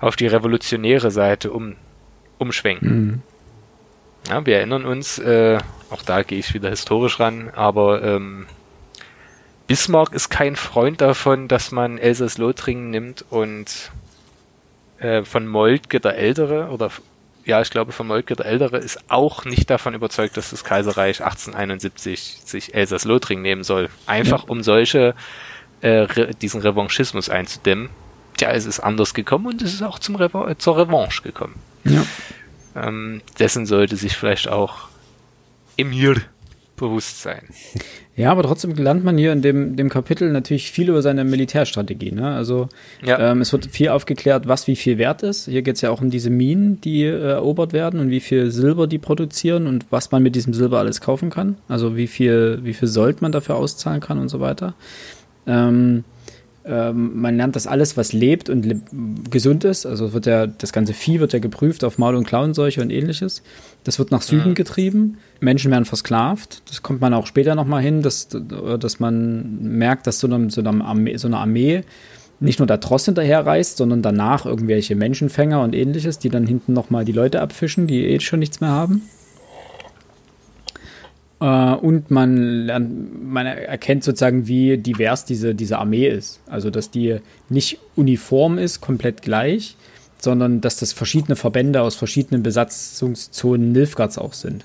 [0.00, 1.76] auf die revolutionäre Seite um,
[2.40, 2.90] umschwenken.
[2.90, 3.22] Mhm.
[4.28, 5.58] Ja, wir erinnern uns, äh,
[5.90, 8.46] auch da gehe ich wieder historisch ran, aber ähm,
[9.66, 13.90] Bismarck ist kein Freund davon, dass man Elsass-Lothringen nimmt und
[14.98, 16.90] äh, von Moltke der Ältere oder
[17.44, 21.22] ja, ich glaube von Moltke der Ältere ist auch nicht davon überzeugt, dass das Kaiserreich
[21.22, 23.88] 1871 sich Elsass-Lothringen nehmen soll.
[24.06, 24.48] Einfach ja.
[24.48, 25.14] um solche
[25.80, 27.88] äh, re diesen Revanchismus einzudämmen.
[28.36, 31.56] Tja, es ist anders gekommen und es ist auch zum Reva zur Revanche gekommen.
[31.84, 32.04] Ja.
[32.76, 34.88] Ähm, dessen sollte sich vielleicht auch
[35.76, 36.16] Emir
[36.76, 37.42] bewusst sein.
[38.16, 42.12] Ja, aber trotzdem lernt man hier in dem, dem Kapitel natürlich viel über seine Militärstrategie.
[42.12, 42.34] Ne?
[42.34, 42.68] Also
[43.04, 43.30] ja.
[43.30, 45.46] ähm, es wird viel aufgeklärt, was wie viel wert ist.
[45.46, 48.50] Hier geht es ja auch um diese Minen, die äh, erobert werden und wie viel
[48.50, 51.56] Silber die produzieren und was man mit diesem Silber alles kaufen kann.
[51.68, 54.74] Also wie viel, wie viel Sold man dafür auszahlen kann und so weiter.
[55.46, 56.04] Ähm,
[56.64, 58.80] ähm, man lernt, dass alles, was lebt und le
[59.30, 62.82] gesund ist, also wird ja, das ganze Vieh wird ja geprüft auf Maul- und Klauenseuche
[62.82, 63.42] und ähnliches.
[63.84, 64.54] Das wird nach Süden mhm.
[64.54, 65.18] getrieben.
[65.40, 66.62] Menschen werden versklavt.
[66.68, 70.60] Das kommt man auch später nochmal hin, dass, dass man merkt, dass so eine, so
[70.60, 71.82] eine, Armee, so eine Armee
[72.40, 76.72] nicht nur der Tross hinterher reist, sondern danach irgendwelche Menschenfänger und ähnliches, die dann hinten
[76.72, 79.02] nochmal die Leute abfischen, die eh schon nichts mehr haben.
[81.40, 86.40] Äh, und man lernt, man erkennt sozusagen, wie divers diese, diese Armee ist.
[86.46, 87.18] Also, dass die
[87.48, 89.76] nicht uniform ist, komplett gleich,
[90.18, 94.64] sondern dass das verschiedene Verbände aus verschiedenen Besatzungszonen Nilfgaards auch sind.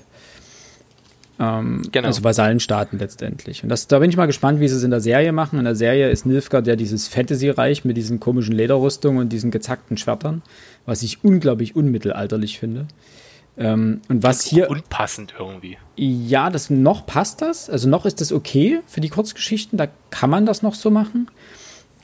[1.38, 2.08] Ähm, genau.
[2.08, 3.62] Also Vasallenstaaten letztendlich.
[3.62, 5.58] Und das, da bin ich mal gespannt, wie sie es in der Serie machen.
[5.58, 9.98] In der Serie ist Nilfgaard ja dieses Fantasy-Reich mit diesen komischen Lederrüstungen und diesen gezackten
[9.98, 10.42] Schwertern,
[10.86, 12.86] was ich unglaublich unmittelalterlich finde.
[13.58, 14.70] Ähm, und was hier.
[14.70, 15.78] Unpassend irgendwie.
[15.96, 17.70] Ja, das noch passt das.
[17.70, 19.78] Also noch ist das okay für die Kurzgeschichten.
[19.78, 21.30] Da kann man das noch so machen.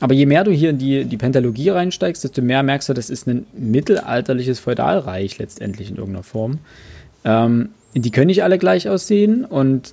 [0.00, 3.08] Aber je mehr du hier in die, die Pentalogie reinsteigst, desto mehr merkst du, das
[3.08, 6.58] ist ein mittelalterliches Feudalreich letztendlich in irgendeiner Form.
[7.24, 9.92] Ähm, die können nicht alle gleich aussehen und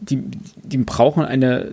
[0.00, 0.22] die,
[0.62, 1.70] die brauchen eine,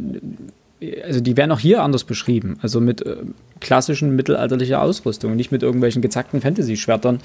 [1.04, 3.18] also die werden auch hier anders beschrieben, also mit äh,
[3.60, 7.20] klassischen mittelalterlicher Ausrüstung, nicht mit irgendwelchen gezackten Fantasy-Schwertern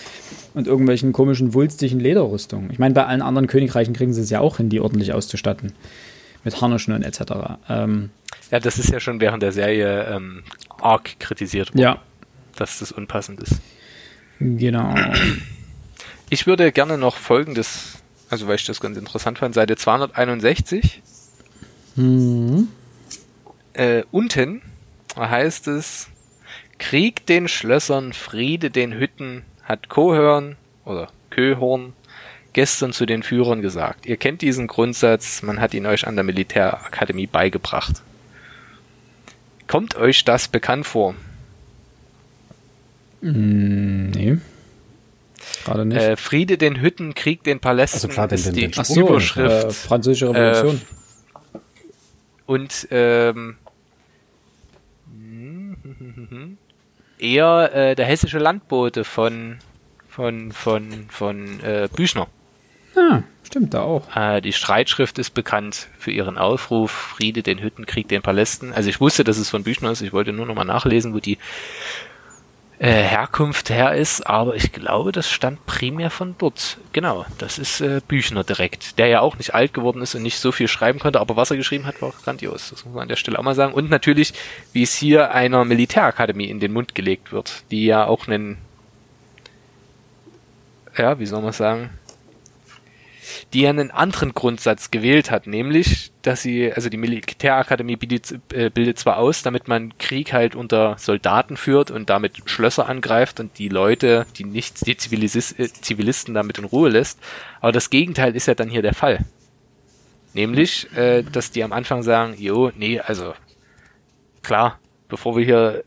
[0.54, 2.70] und irgendwelchen komischen, wulstigen Lederrüstungen.
[2.70, 5.72] Ich meine, bei allen anderen Königreichen kriegen sie es ja auch hin, die ordentlich auszustatten.
[6.44, 7.58] Mit Harnischen und etc.
[7.68, 8.10] Ähm,
[8.50, 10.44] ja, das ist ja schon während der Serie ähm,
[10.80, 12.02] arg kritisiert worden, ja.
[12.56, 13.56] dass das unpassend ist.
[14.38, 14.94] Genau.
[16.30, 17.98] Ich würde gerne noch folgendes
[18.30, 21.02] also weil ich das ganz interessant fand, Seite 261.
[21.96, 22.68] Mhm.
[23.78, 24.60] Äh, unten
[25.16, 26.08] heißt es,
[26.78, 31.92] Krieg den Schlössern, Friede den Hütten, hat Kohörn oder Köhorn
[32.52, 34.04] gestern zu den Führern gesagt.
[34.06, 38.02] Ihr kennt diesen Grundsatz, man hat ihn euch an der Militärakademie beigebracht.
[39.68, 41.14] Kommt euch das bekannt vor?
[43.20, 44.38] Mm, nee.
[45.64, 46.00] Gerade nicht.
[46.00, 49.08] Äh, Friede den Hütten, Krieg den Palästen also klar, den, ist den, die den so,
[49.08, 49.66] Überschrift.
[49.66, 50.80] Äh, Französische Revolution.
[51.54, 51.58] Äh,
[52.46, 53.56] und ähm,
[57.18, 59.58] eher äh, der hessische Landbote von
[60.08, 62.26] von von von äh, Büchner.
[62.96, 64.16] Ja, stimmt da auch.
[64.16, 68.72] Äh, die Streitschrift ist bekannt für ihren Aufruf Friede den Hütten, Krieg den Palästen.
[68.72, 70.02] Also ich wusste, dass es von Büchner ist.
[70.02, 71.38] Ich wollte nur noch mal nachlesen, wo die
[72.78, 76.78] äh, Herkunft her ist, aber ich glaube, das stammt primär von dort.
[76.92, 80.38] Genau, das ist äh, Büchner direkt, der ja auch nicht alt geworden ist und nicht
[80.38, 82.70] so viel schreiben konnte, aber was er geschrieben hat, war grandios.
[82.70, 83.74] Das muss man an der Stelle auch mal sagen.
[83.74, 84.32] Und natürlich,
[84.72, 88.58] wie es hier einer Militärakademie in den Mund gelegt wird, die ja auch einen,
[90.96, 91.90] ja, wie soll man sagen,
[93.52, 98.70] die ja einen anderen Grundsatz gewählt hat, nämlich, dass sie, also die Militärakademie bildet, äh,
[98.70, 103.58] bildet zwar aus, damit man Krieg halt unter Soldaten führt und damit Schlösser angreift und
[103.58, 107.18] die Leute, die nicht, die Zivilis äh, Zivilisten damit in Ruhe lässt,
[107.60, 109.24] aber das Gegenteil ist ja dann hier der Fall.
[110.34, 113.34] Nämlich, äh, dass die am Anfang sagen, jo, nee, also
[114.42, 114.78] klar,
[115.08, 115.84] bevor wir hier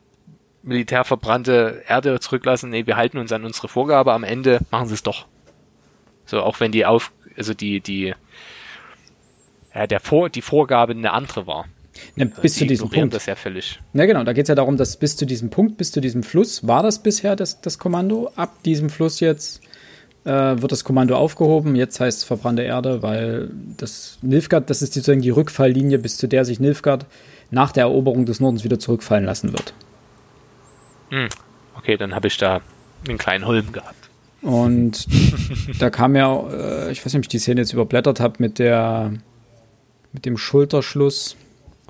[0.63, 5.03] militärverbrannte Erde zurücklassen, nee, wir halten uns an unsere Vorgabe, am Ende machen sie es
[5.03, 5.25] doch.
[6.25, 7.11] So, auch wenn die auf,
[7.41, 8.13] also die, die,
[9.73, 11.65] ja, der Vor, die Vorgabe eine andere war.
[12.15, 13.15] Ja, bis zu diesem Punkt.
[13.15, 13.79] das ja völlig.
[13.93, 14.23] Ja, genau.
[14.23, 16.83] Da geht es ja darum, dass bis zu diesem Punkt, bis zu diesem Fluss, war
[16.83, 18.31] das bisher das, das Kommando.
[18.35, 19.61] Ab diesem Fluss jetzt
[20.23, 21.75] äh, wird das Kommando aufgehoben.
[21.75, 26.27] Jetzt heißt es verbrannte Erde, weil das Nilfgaard, das ist sozusagen die Rückfalllinie, bis zu
[26.27, 27.07] der sich Nilfgaard
[27.49, 29.73] nach der Eroberung des Nordens wieder zurückfallen lassen wird.
[31.09, 31.27] Hm.
[31.75, 32.61] Okay, dann habe ich da
[33.07, 34.00] einen kleinen Holm gehabt.
[34.41, 35.07] Und
[35.79, 38.59] da kam ja, äh, ich weiß nicht, ob ich die Szene jetzt überblättert habe, mit
[38.59, 39.13] der
[40.13, 41.37] mit dem Schulterschluss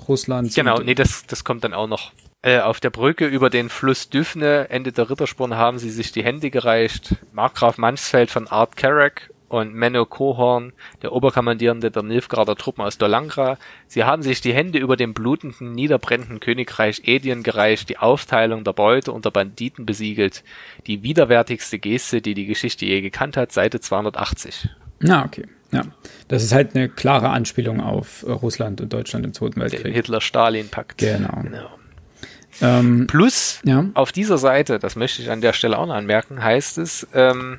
[0.08, 0.54] Russlands.
[0.54, 2.12] Genau, nee, das, das kommt dann auch noch.
[2.42, 6.24] Äh, auf der Brücke über den Fluss Düfne, Ende der Rittersporn, haben sie sich die
[6.24, 7.16] Hände gereicht.
[7.32, 10.72] Markgraf Mansfeld von Art Carrack und Menno Kohorn,
[11.02, 13.58] der Oberkommandierende der Nilfgaarder Truppen aus Dolangra.
[13.86, 18.72] Sie haben sich die Hände über dem blutenden, niederbrennenden Königreich Edien gereicht, die Aufteilung der
[18.72, 20.42] Beute unter Banditen besiegelt.
[20.86, 24.70] Die widerwärtigste Geste, die die Geschichte je gekannt hat, Seite 280.
[25.00, 25.46] Na, okay.
[25.70, 25.82] Ja,
[26.28, 29.94] das ist halt eine klare Anspielung auf äh, Russland und Deutschland im Zweiten Weltkrieg.
[29.94, 30.98] Hitler-Stalin-Pakt.
[30.98, 31.42] Genau.
[31.42, 31.70] genau.
[32.60, 33.86] Ähm, Plus, ja.
[33.94, 37.58] auf dieser Seite, das möchte ich an der Stelle auch noch anmerken, heißt es, ähm,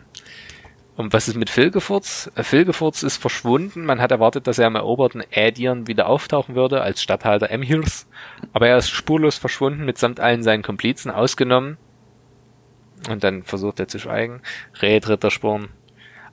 [0.95, 2.31] und was ist mit Filgefurz?
[2.35, 3.85] Äh, Filgefurz ist verschwunden.
[3.85, 8.05] Man hat erwartet, dass er im eroberten Ädion wieder auftauchen würde als Statthalter Emhirs.
[8.53, 11.77] Aber er ist spurlos verschwunden, mitsamt allen seinen Komplizen ausgenommen.
[13.09, 14.41] Und dann versucht er zu schweigen.
[14.81, 15.69] Red Rittersporn.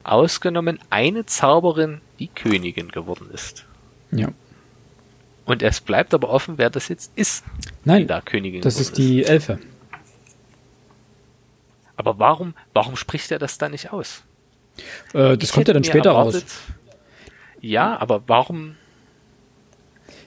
[0.04, 3.66] Ausgenommen eine Zauberin, die Königin geworden ist.
[4.10, 4.28] Ja.
[5.46, 7.44] Und es bleibt aber offen, wer das jetzt ist.
[7.84, 9.58] Nein, da Königin das ist die Elfe.
[11.96, 14.22] Aber warum, warum spricht er das da nicht aus?
[15.12, 16.60] Äh, das ich kommt ja dann später erwartet, raus.
[17.60, 18.76] Ja, aber warum?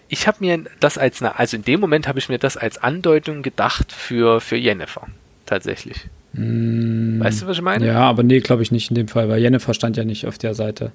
[0.07, 3.41] Ich habe mir das als, also in dem Moment habe ich mir das als Andeutung
[3.41, 5.07] gedacht für, für Jennifer.
[5.45, 6.05] Tatsächlich.
[6.33, 7.85] Mm, weißt du, was ich meine?
[7.85, 10.37] Ja, aber nee, glaube ich nicht in dem Fall, weil Jennifer stand ja nicht auf
[10.37, 10.91] der Seite.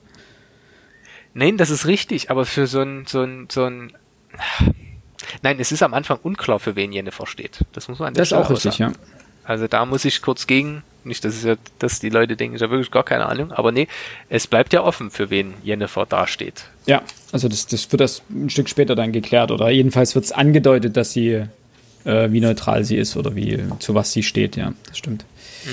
[1.34, 3.92] Nein, das ist richtig, aber für so ein, so ein, so ein,
[5.42, 7.60] Nein, es ist am Anfang unklar, für wen Jennifer steht.
[7.72, 8.94] Das muss man an der Das ist auch richtig, sagen.
[8.94, 9.08] ja.
[9.44, 12.62] Also da muss ich kurz gegen Nicht, dass, es ja, dass die Leute denken, ich
[12.62, 13.52] habe wirklich gar keine Ahnung.
[13.52, 13.88] Aber nee,
[14.28, 16.64] es bleibt ja offen, für wen Jennifer dasteht.
[16.86, 17.02] Ja,
[17.32, 19.50] also das, das wird das ein Stück später dann geklärt.
[19.50, 21.44] Oder jedenfalls wird es angedeutet, dass sie,
[22.04, 24.56] äh, wie neutral sie ist oder wie zu was sie steht.
[24.56, 25.24] Ja, das stimmt.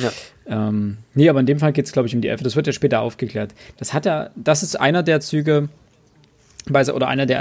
[0.01, 0.11] Ja.
[0.47, 2.43] Ähm, nee, aber in dem Fall geht es, glaube ich, um die Elfe.
[2.43, 3.53] Das wird ja später aufgeklärt.
[3.77, 5.69] Das hat ja, das ist einer der Züge,
[6.69, 7.39] oder einer der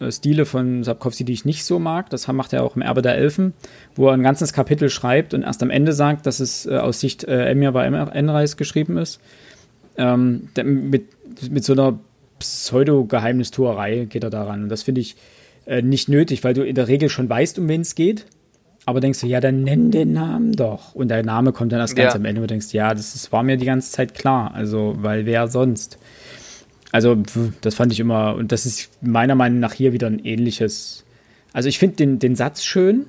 [0.00, 2.08] Erzählstile von Sapkowski, die ich nicht so mag.
[2.10, 3.52] Das macht er auch im Erbe der Elfen,
[3.94, 7.00] wo er ein ganzes Kapitel schreibt und erst am Ende sagt, dass es äh, aus
[7.00, 9.20] Sicht äh, Emir bei Enreis geschrieben ist.
[9.96, 11.04] Ähm, mit,
[11.50, 11.98] mit so einer
[12.38, 14.64] Pseudo-Geheimnistuerei geht er daran.
[14.64, 15.16] Und das finde ich
[15.66, 18.24] äh, nicht nötig, weil du in der Regel schon weißt, um wen es geht.
[18.86, 20.94] Aber denkst du, ja, dann nenn den Namen doch.
[20.94, 22.18] Und der Name kommt dann erst ganz ja.
[22.18, 24.54] am Ende, du denkst, ja, das, das war mir die ganze Zeit klar.
[24.54, 25.98] Also, weil wer sonst?
[26.92, 27.16] Also,
[27.60, 31.04] das fand ich immer, und das ist meiner Meinung nach hier wieder ein ähnliches.
[31.52, 33.06] Also, ich finde den, den Satz schön,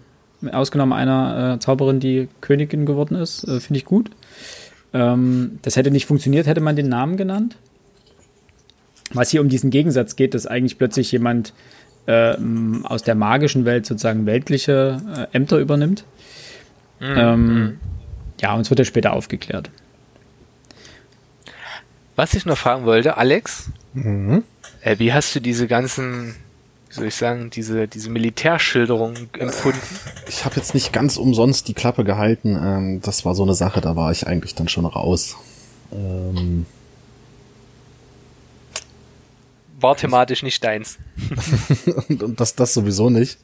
[0.52, 4.12] ausgenommen einer äh, Zauberin, die Königin geworden ist, äh, finde ich gut.
[4.94, 7.58] Ähm, das hätte nicht funktioniert, hätte man den Namen genannt.
[9.14, 11.54] Was hier um diesen Gegensatz geht, dass eigentlich plötzlich jemand
[12.06, 12.36] äh,
[12.84, 16.06] aus der magischen Welt sozusagen weltliche äh, Ämter übernimmt.
[17.00, 17.14] Mhm.
[17.16, 17.80] Ähm,
[18.40, 19.70] ja, und es wird ja später aufgeklärt.
[22.16, 24.44] Was ich noch fragen wollte, Alex, mhm.
[24.82, 26.36] äh, wie hast du diese ganzen,
[26.90, 29.80] wie soll ich sagen, diese, diese Militärschilderung empfunden?
[30.28, 32.60] Ich habe jetzt nicht ganz umsonst die Klappe gehalten.
[32.62, 35.38] Ähm, das war so eine Sache, da war ich eigentlich dann schon raus.
[35.92, 36.66] Ähm
[39.80, 40.98] war thematisch nicht deins.
[42.08, 43.40] und das, das sowieso nicht.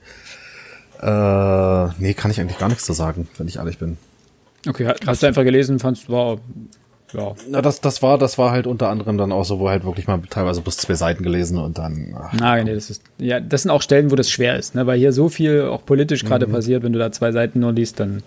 [1.02, 3.98] Äh, nee, kann ich eigentlich gar nichts zu sagen, wenn ich ehrlich bin.
[4.68, 6.38] Okay, hast du einfach gelesen, fandst, war,
[7.14, 7.36] ja.
[7.50, 10.08] Na, das, das war, das war halt unter anderem dann auch so, wo halt wirklich
[10.08, 12.16] mal teilweise bis zwei Seiten gelesen und dann.
[12.18, 14.86] Ach, ah, nee, das ist, ja, das sind auch Stellen, wo das schwer ist, ne,
[14.88, 16.52] weil hier so viel auch politisch gerade mhm.
[16.52, 18.24] passiert, wenn du da zwei Seiten nur liest, dann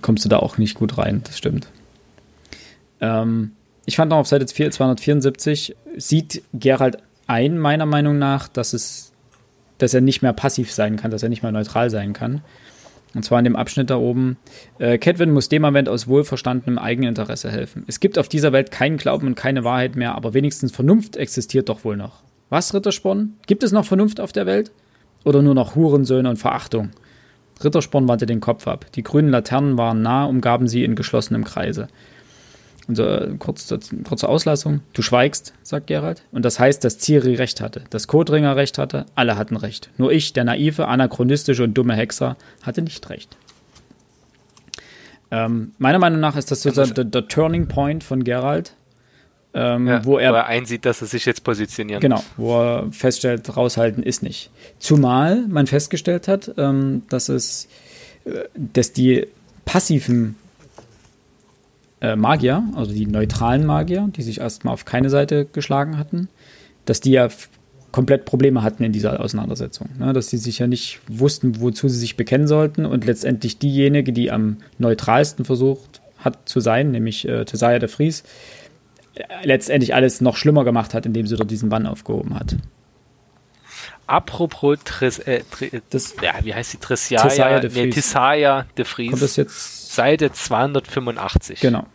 [0.00, 1.68] kommst du da auch nicht gut rein, das stimmt.
[3.00, 3.52] Ähm,
[3.84, 9.12] ich fand noch auf Seite 274 sieht Gerald ein, meiner Meinung nach, dass es,
[9.78, 12.42] dass er nicht mehr passiv sein kann, dass er nicht mehr neutral sein kann.
[13.14, 14.38] Und zwar in dem Abschnitt da oben.
[14.78, 17.84] Äh, Kedwin muss dem Moment aus wohlverstandenem Eigeninteresse helfen.
[17.86, 21.68] Es gibt auf dieser Welt keinen Glauben und keine Wahrheit mehr, aber wenigstens Vernunft existiert
[21.68, 22.22] doch wohl noch.
[22.48, 23.34] Was, Rittersporn?
[23.46, 24.72] Gibt es noch Vernunft auf der Welt?
[25.24, 26.90] Oder nur noch Hurensöhne und Verachtung?
[27.62, 28.86] Rittersporn wandte den Kopf ab.
[28.94, 31.88] Die grünen Laternen waren nah, umgaben sie in geschlossenem Kreise.
[32.88, 33.72] Also äh, kurz,
[34.04, 34.80] kurze Auslassung.
[34.92, 36.22] Du schweigst, sagt Gerald.
[36.32, 39.90] Und das heißt, dass Ciri recht hatte, dass Kodringer recht hatte, alle hatten recht.
[39.98, 43.36] Nur ich, der naive, anachronistische und dumme Hexer, hatte nicht recht.
[45.30, 48.74] Ähm, meiner Meinung nach ist das so der, der, Turning Point von Gerald.
[49.54, 52.24] Ähm, ja, wo, er, wo er einsieht, dass er sich jetzt positionieren Genau, muss.
[52.36, 54.50] wo er feststellt, raushalten ist nicht.
[54.78, 57.68] Zumal man festgestellt hat, ähm, dass es,
[58.24, 59.26] äh, dass die
[59.64, 60.36] passiven
[62.02, 66.28] äh, Magier, also die neutralen Magier, die sich erstmal auf keine Seite geschlagen hatten,
[66.84, 67.28] dass die ja
[67.92, 69.88] komplett Probleme hatten in dieser Auseinandersetzung.
[69.98, 70.12] Ne?
[70.12, 74.32] Dass sie sich ja nicht wussten, wozu sie sich bekennen sollten und letztendlich diejenige, die
[74.32, 78.24] am neutralsten versucht hat zu sein, nämlich äh, Tesaya de Vries,
[79.14, 82.56] äh, letztendlich alles noch schlimmer gemacht hat, indem sie dort diesen Bann aufgehoben hat.
[84.06, 85.42] Apropos Tris, äh,
[85.90, 87.22] das, ja, wie heißt die Trisaya?
[87.22, 87.84] Tesaya de Vries.
[87.84, 89.10] Nee, Tesaya de Vries.
[89.10, 91.60] Kommt das jetzt Seite 285.
[91.60, 91.86] Genau.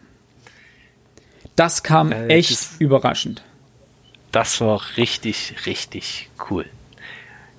[1.55, 3.43] Das kam äh, echt das, überraschend.
[4.31, 6.65] Das war richtig, richtig cool.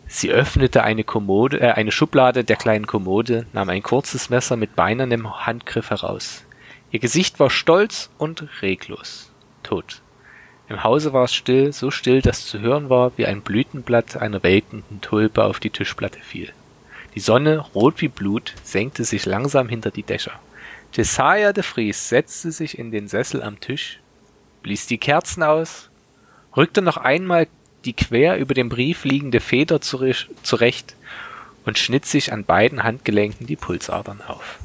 [0.06, 4.77] Sie öffnete eine Kommode, äh, eine Schublade der kleinen Kommode, nahm ein kurzes Messer mit
[4.77, 6.44] beinernem Handgriff heraus.
[6.93, 9.32] Ihr Gesicht war stolz und reglos.
[9.65, 10.02] Tot.
[10.69, 14.43] Im Hause war es still, so still, dass zu hören war, wie ein Blütenblatt einer
[14.44, 16.52] welkenden Tulpe auf die Tischplatte fiel.
[17.18, 20.38] Die Sonne, rot wie Blut, senkte sich langsam hinter die Dächer.
[20.92, 23.98] Jesaja de Vries setzte sich in den Sessel am Tisch,
[24.62, 25.90] blies die Kerzen aus,
[26.56, 27.48] rückte noch einmal
[27.84, 30.94] die quer über dem Brief liegende Feder zurecht
[31.64, 34.60] und schnitt sich an beiden Handgelenken die Pulsadern auf.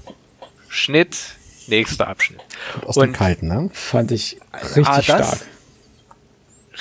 [0.70, 2.42] Schnitt, nächster Abschnitt.
[2.86, 3.72] Aus und dem Kalten, ne?
[3.74, 5.40] Fand ich richtig ah, stark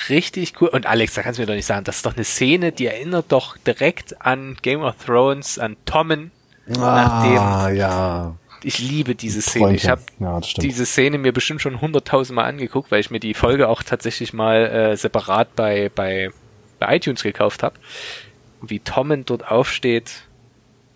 [0.08, 0.68] richtig cool.
[0.68, 2.86] Und Alex, da kannst du mir doch nicht sagen, das ist doch eine Szene, die
[2.86, 6.30] erinnert doch direkt an Game of Thrones, an Tommen.
[6.78, 8.36] Ah, ja.
[8.64, 9.74] Ich liebe diese Szene.
[9.74, 13.34] Ich habe ja, diese Szene mir bestimmt schon hunderttausend Mal angeguckt, weil ich mir die
[13.34, 16.30] Folge auch tatsächlich mal äh, separat bei, bei,
[16.78, 17.74] bei iTunes gekauft habe.
[18.60, 20.12] Wie Tommen dort aufsteht,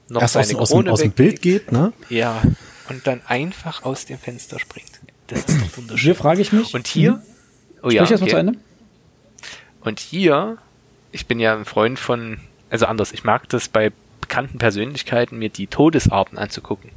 [0.08, 1.92] noch Erst seine aus, Krone aus, dem, aus dem Bild geht, ne?
[2.08, 2.40] Ja.
[2.88, 5.00] Und dann einfach aus dem Fenster springt.
[5.26, 6.04] Das ist doch wunderschön.
[6.04, 6.72] Hier frage ich mich.
[6.74, 7.20] Und hier.
[7.82, 8.06] Oh ja.
[8.06, 8.30] Sprich okay.
[8.30, 8.58] zu Ende.
[9.86, 10.58] Und hier,
[11.12, 12.40] ich bin ja ein Freund von,
[12.70, 16.90] also anders, ich mag das bei bekannten Persönlichkeiten, mir die Todesarten anzugucken.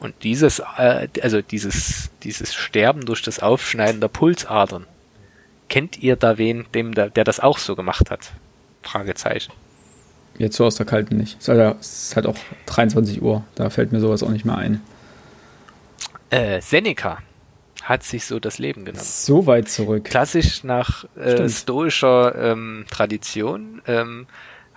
[0.00, 4.86] Und dieses, äh, also dieses, dieses Sterben durch das Aufschneiden der Pulsadern,
[5.68, 8.32] kennt ihr da wen, dem, der, der das auch so gemacht hat?
[8.82, 9.52] Fragezeichen.
[10.38, 11.36] Jetzt so aus der Kalten nicht.
[11.38, 14.46] Es ist halt, es ist halt auch 23 Uhr, da fällt mir sowas auch nicht
[14.46, 14.80] mehr ein.
[16.30, 17.18] Äh, Seneca
[17.82, 19.04] hat sich so das Leben genommen.
[19.04, 20.04] So weit zurück.
[20.04, 24.26] Klassisch nach äh, stoischer ähm, Tradition ähm,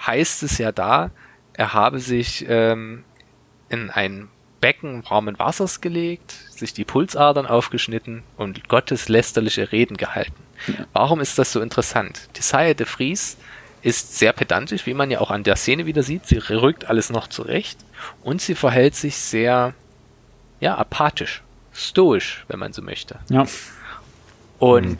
[0.06, 1.12] heißt es ja da,
[1.54, 3.04] er habe sich ähm,
[3.70, 4.30] in ein
[4.60, 10.36] Becken warmen Wassers gelegt, sich die Pulsadern aufgeschnitten und Gottes lästerliche Reden gehalten.
[10.94, 12.30] Warum ist das so interessant?
[12.36, 13.38] Desire de Vries
[13.84, 16.26] ist sehr pedantisch, wie man ja auch an der Szene wieder sieht.
[16.26, 17.80] Sie rückt alles noch zurecht
[18.24, 19.74] und sie verhält sich sehr,
[20.60, 21.44] ja, apathisch,
[21.78, 23.20] stoisch, wenn man so möchte.
[23.30, 23.46] Ja.
[24.60, 24.98] Und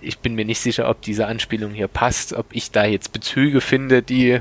[0.00, 3.60] ich bin mir nicht sicher, ob diese Anspielung hier passt, ob ich da jetzt Bezüge
[3.60, 4.40] finde, die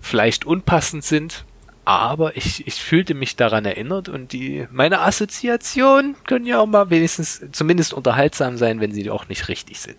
[0.00, 1.44] vielleicht unpassend sind.
[1.84, 6.90] Aber ich, ich fühlte mich daran erinnert und die, meine Assoziationen können ja auch mal
[6.90, 9.96] wenigstens zumindest unterhaltsam sein, wenn sie auch nicht richtig sind.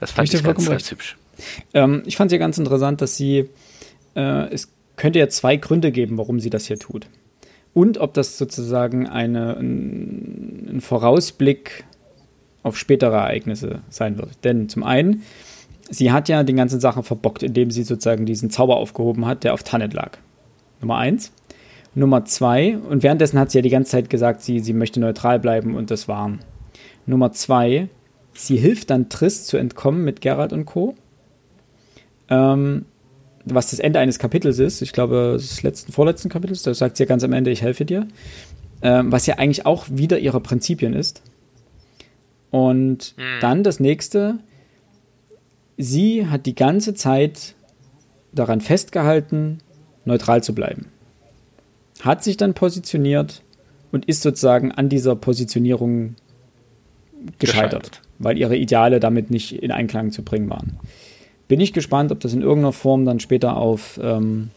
[0.00, 1.16] Das fand ich ich ganz, ganz hübsch.
[1.72, 3.48] Ähm, ich fand es ja ganz interessant, dass sie,
[4.14, 7.06] äh, es könnte ja zwei Gründe geben, warum sie das hier tut.
[7.74, 11.84] Und ob das sozusagen eine, ein, Vorausblick
[12.62, 14.30] auf spätere Ereignisse sein wird.
[14.44, 15.22] Denn zum einen,
[15.90, 19.54] sie hat ja die ganzen Sachen verbockt, indem sie sozusagen diesen Zauber aufgehoben hat, der
[19.54, 20.18] auf Tannet lag.
[20.80, 21.32] Nummer eins.
[21.96, 25.38] Nummer zwei, und währenddessen hat sie ja die ganze Zeit gesagt, sie, sie möchte neutral
[25.38, 26.38] bleiben und das war.
[27.06, 27.88] Nummer zwei,
[28.32, 30.96] sie hilft dann Triss zu entkommen mit Geralt und Co.
[32.28, 32.86] Ähm,
[33.44, 37.02] was das Ende eines Kapitels ist, ich glaube, des letzten, vorletzten Kapitels, da sagt sie
[37.02, 38.06] ja ganz am Ende, ich helfe dir.
[38.82, 41.22] Ähm, was ja eigentlich auch wieder ihre Prinzipien ist.
[42.50, 44.38] Und dann das nächste,
[45.76, 47.54] sie hat die ganze Zeit
[48.32, 49.58] daran festgehalten,
[50.04, 50.86] neutral zu bleiben.
[52.00, 53.42] Hat sich dann positioniert
[53.90, 56.16] und ist sozusagen an dieser Positionierung
[57.38, 58.02] gescheitert, Gescheitert.
[58.18, 60.78] weil ihre Ideale damit nicht in Einklang zu bringen waren.
[61.48, 64.50] Bin ich gespannt, ob das in irgendeiner Form dann später auf ähm,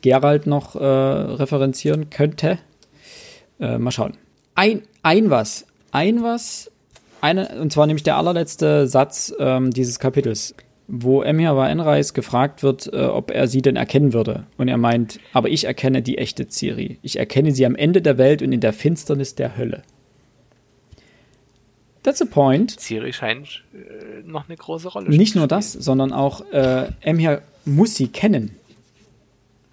[0.00, 2.58] Gerald noch äh, referenzieren könnte.
[3.60, 4.14] Äh, mal schauen.
[4.54, 6.70] Ein, ein was, ein was,
[7.20, 10.54] eine, und zwar nämlich der allerletzte Satz ähm, dieses Kapitels,
[10.88, 14.44] wo Emir Enreis gefragt wird, äh, ob er sie denn erkennen würde.
[14.58, 16.98] Und er meint, aber ich erkenne die echte Ciri.
[17.02, 19.82] Ich erkenne sie am Ende der Welt und in der Finsternis der Hölle.
[22.02, 22.80] That's a point.
[22.80, 25.60] Ciri scheint äh, noch eine große Rolle Nicht zu nur spielen.
[25.60, 28.56] das, sondern auch äh, Emir muss sie kennen.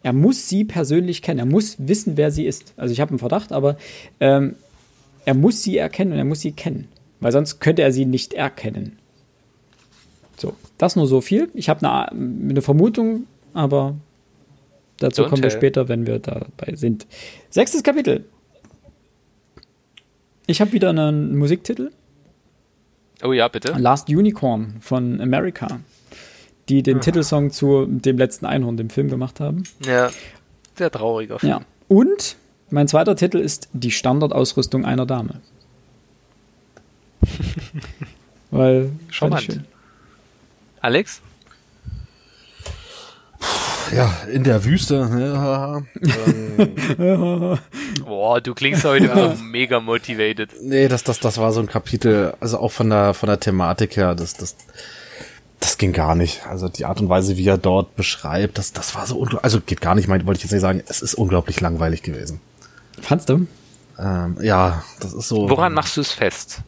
[0.03, 1.39] Er muss sie persönlich kennen.
[1.39, 2.73] Er muss wissen, wer sie ist.
[2.77, 3.77] Also ich habe einen Verdacht, aber
[4.19, 4.55] ähm,
[5.25, 6.87] er muss sie erkennen und er muss sie kennen.
[7.19, 8.97] Weil sonst könnte er sie nicht erkennen.
[10.37, 11.49] So, das nur so viel.
[11.53, 13.95] Ich habe eine, eine Vermutung, aber
[14.97, 17.07] dazu Don't kommen wir später, wenn wir dabei sind.
[17.49, 18.23] Sechstes Kapitel.
[20.47, 21.91] Ich habe wieder einen Musiktitel.
[23.23, 23.73] Oh ja, bitte.
[23.77, 25.79] Last Unicorn von America,
[26.69, 29.63] die den Titelsong zu dem letzten Einhorn, dem Film, gemacht haben.
[29.85, 30.09] Ja.
[30.75, 31.51] Sehr trauriger Film.
[31.51, 31.61] Ja.
[31.87, 32.37] Und
[32.69, 35.41] mein zweiter Titel ist Die Standardausrüstung einer Dame.
[38.51, 39.61] Weil, Charmant.
[40.81, 41.21] Alex?
[43.95, 45.09] Ja, in der Wüste.
[45.09, 45.85] ne,
[46.99, 47.57] ähm,
[48.05, 50.51] Boah, du klingst heute auch mega motivated.
[50.61, 53.97] nee, das, das, das war so ein Kapitel, also auch von der, von der Thematik
[53.97, 54.55] her, das, das,
[55.59, 56.45] das ging gar nicht.
[56.45, 59.61] Also die Art und Weise, wie er dort beschreibt, das, das war so unglaublich, also
[59.61, 62.39] geht gar nicht, mein, wollte ich jetzt nicht sagen, es ist unglaublich langweilig gewesen.
[63.01, 63.47] Fandst du?
[63.97, 65.49] Ähm, ja, das ist so.
[65.49, 66.61] Woran machst du es fest?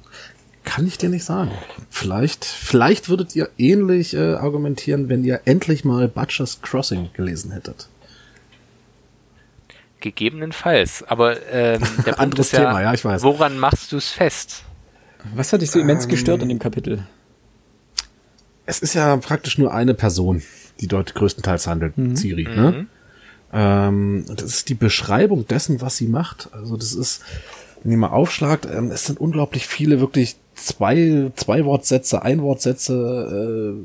[0.64, 1.52] Kann ich dir nicht sagen.
[1.90, 7.88] Vielleicht, vielleicht würdet ihr ähnlich äh, argumentieren, wenn ihr endlich mal Butcher's Crossing gelesen hättet.
[10.00, 11.04] Gegebenenfalls.
[11.04, 13.24] Aber ähm, der Anderes ist ja, Thema, ja, ich weiß.
[13.24, 14.64] woran machst du es fest?
[15.36, 17.06] Was hat dich so immens gestört in dem Kapitel?
[18.66, 20.42] Es ist ja praktisch nur eine Person,
[20.80, 22.44] die dort größtenteils handelt, Ciri.
[22.44, 22.88] Ne?
[23.54, 26.50] Ähm, das ist die Beschreibung dessen, was sie macht.
[26.54, 27.22] Also das ist,
[27.84, 33.76] wenn ihr mal aufschlagt, ähm, es sind unglaublich viele wirklich zwei, zwei Wortsätze, Einwortsätze,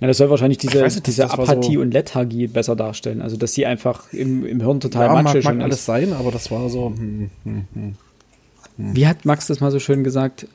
[0.00, 3.20] Na, das soll wahrscheinlich diese, nicht, diese das Apathie so- und Lethargie besser darstellen.
[3.22, 6.12] Also, dass sie einfach im, im Hirn äh, total ja, matschig mag und alles sein,
[6.12, 7.94] aber das war so, hm, hm, hm.
[8.76, 10.46] Wie hat Max das mal so schön gesagt?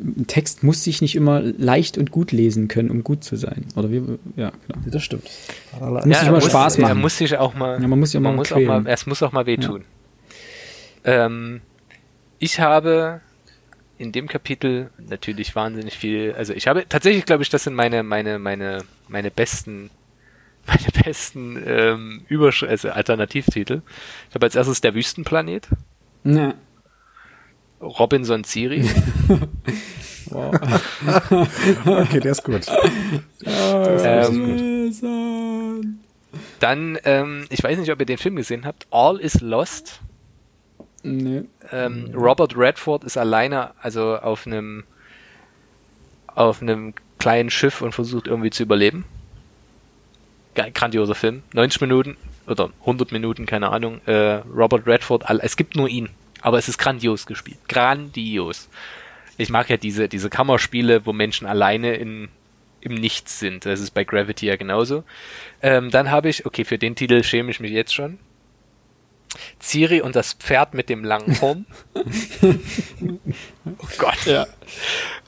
[0.00, 3.66] Ein Text muss sich nicht immer leicht und gut lesen können, um gut zu sein.
[3.74, 4.02] Oder wie?
[4.36, 4.78] Ja, genau.
[4.86, 5.24] das stimmt.
[5.80, 7.00] Muss Ja, sich er mal muss, Spaß Er machen.
[7.00, 9.06] muss sich auch mal, Ja, man muss sich auch man mal muss auch mal, es
[9.06, 9.82] muss auch mal wehtun.
[11.04, 11.60] Ähm,
[12.38, 13.20] ich habe
[13.98, 18.02] in dem Kapitel natürlich wahnsinnig viel, also ich habe tatsächlich, glaube ich, das sind meine,
[18.02, 19.90] meine, meine, meine besten
[20.66, 23.82] meine besten ähm, Übersch also Alternativtitel.
[24.30, 25.68] Ich habe als erstes der Wüstenplanet.
[26.24, 26.54] Ja.
[27.80, 28.44] Robinson.
[30.30, 30.54] Wow.
[31.86, 32.66] Okay, der ist gut.
[33.44, 34.90] ähm,
[36.60, 38.86] dann, ähm, ich weiß nicht, ob ihr den Film gesehen habt.
[38.90, 40.00] All is Lost.
[41.04, 41.42] Nee.
[41.70, 44.84] Ähm, Robert Redford ist alleine, also auf einem
[46.34, 49.04] auf einem kleinen Schiff und versucht irgendwie zu überleben.
[50.54, 51.42] Grandioser Film.
[51.52, 52.16] 90 Minuten
[52.46, 54.00] oder 100 Minuten, keine Ahnung.
[54.06, 56.10] Äh, Robert Redford, es gibt nur ihn,
[56.40, 57.58] aber es ist grandios gespielt.
[57.68, 58.68] Grandios.
[59.36, 62.28] Ich mag ja diese, diese Kammerspiele, wo Menschen alleine in,
[62.80, 63.66] im Nichts sind.
[63.66, 65.02] Das ist bei Gravity ja genauso.
[65.62, 68.18] Ähm, dann habe ich, okay, für den Titel schäme ich mich jetzt schon.
[69.60, 71.66] Ciri und das Pferd mit dem langen Horn.
[71.94, 74.26] oh Gott.
[74.26, 74.46] Ja.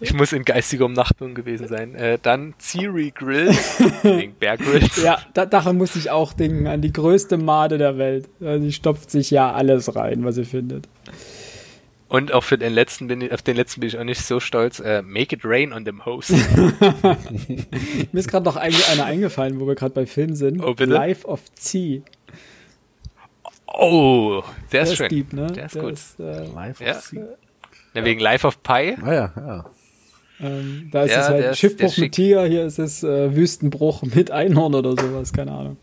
[0.00, 1.94] Ich muss in geistiger Umnachtung gewesen sein.
[1.94, 5.02] Äh, dann Ciri Grills, wegen Bear Grills.
[5.02, 8.28] Ja, da, daran musste ich auch denken, an die größte Made der Welt.
[8.40, 10.88] Sie stopft sich ja alles rein, was sie findet.
[12.08, 14.38] Und auch für den letzten bin ich, auf den letzten bin ich auch nicht so
[14.38, 14.78] stolz.
[14.78, 16.30] Äh, Make it rain on them host.
[17.50, 17.66] Mir
[18.12, 20.62] ist gerade noch eigentlich einer eingefallen, wo wir gerade bei Film sind.
[20.62, 20.92] Oh, bitte?
[20.92, 22.02] Life of T.
[23.78, 24.42] Oh,
[24.72, 25.08] der ist Der schön.
[25.10, 25.46] deep, ne?
[25.48, 25.92] Der ist gut.
[25.92, 26.96] Ist, äh, Live Ja.
[26.96, 27.12] of.
[27.94, 28.96] Na, wegen Life of Pi.
[29.02, 29.64] Ah ja, ja.
[30.40, 32.12] ähm, da ist Ja, es der halt ist- der Schiffbruch ist mit.
[32.12, 35.76] Tiger, hier ist es äh, Wüstenbruch mit Einhorn oder sowas, keine Ahnung.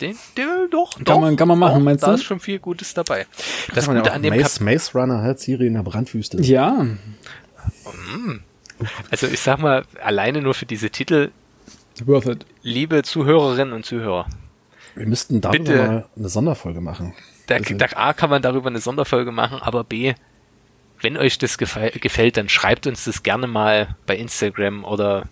[0.00, 2.14] Den, den, doch, Kann doch, man- kann man machen, doch, meinst da du?
[2.14, 3.26] ist schon viel Gutes dabei.
[3.74, 6.40] Das man ja an dem Maze, Runner halt Siri in der Brandwüste.
[6.40, 6.86] Ja,
[9.10, 11.30] also ich sag mal, alleine nur für diese Titel,
[12.04, 12.46] worth it.
[12.62, 14.26] liebe Zuhörerinnen und Zuhörer,
[14.96, 15.76] Wir müssten darüber Bitte.
[15.76, 17.14] mal eine Sonderfolge machen.
[17.46, 20.14] Da, Also- da A kann man darüber eine Sonderfolge machen, aber B,
[21.00, 25.24] wenn euch das gefällt, dann schreibt uns das gerne mal bei Instagram oder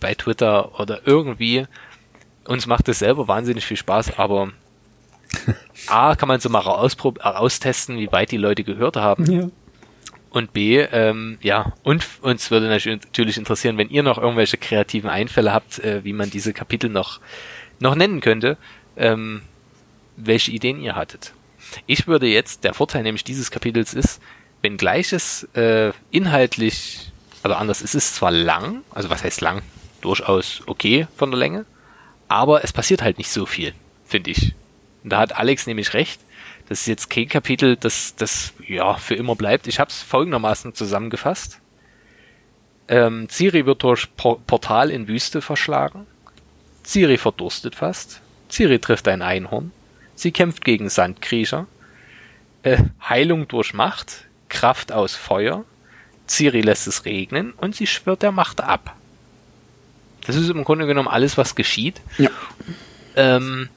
[0.00, 1.66] bei Twitter oder irgendwie.
[2.46, 4.50] Uns macht das selber wahnsinnig viel Spaß, aber
[5.88, 9.30] A kann man so mal austesten, wie weit die Leute gehört haben.
[9.30, 9.48] Ja.
[10.30, 15.52] Und B, ähm, ja, und uns würde natürlich interessieren, wenn ihr noch irgendwelche kreativen Einfälle
[15.52, 17.20] habt, äh, wie man diese Kapitel noch,
[17.78, 18.56] noch nennen könnte,
[18.96, 19.42] ähm,
[20.16, 21.32] welche Ideen ihr hattet.
[21.86, 24.20] Ich würde jetzt, der Vorteil nämlich dieses Kapitels ist,
[24.62, 27.12] wenn gleiches äh, inhaltlich,
[27.42, 29.62] also anders, es ist zwar lang, also was heißt lang?
[30.00, 31.66] Durchaus okay von der Länge,
[32.28, 34.54] aber es passiert halt nicht so viel, finde ich.
[35.02, 36.20] Und da hat Alex nämlich recht.
[36.68, 39.66] Das ist jetzt kein Kapitel, das, das ja für immer bleibt.
[39.66, 41.60] Ich habe es folgendermaßen zusammengefasst.
[42.88, 46.06] Ähm, Ciri wird durch Por Portal in Wüste verschlagen.
[46.82, 48.22] Ciri verdurstet fast.
[48.54, 49.72] Ciri trifft ein Einhorn.
[50.14, 51.66] Sie kämpft gegen Sandkriecher.
[52.62, 52.78] Äh,
[53.08, 54.26] Heilung durch Macht.
[54.48, 55.64] Kraft aus Feuer.
[56.28, 58.94] Ciri lässt es regnen und sie schwört der Macht ab.
[60.26, 62.00] Das ist im Grunde genommen alles, was geschieht.
[62.16, 62.30] Ja.
[63.16, 63.68] Ähm,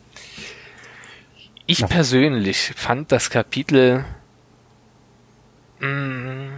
[1.66, 1.88] ich Ja.
[1.88, 4.06] persönlich fand das Kapitel.
[5.80, 6.50] Mh,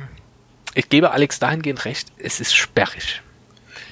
[0.75, 3.21] ich gebe Alex dahingehend recht, es ist sperrig.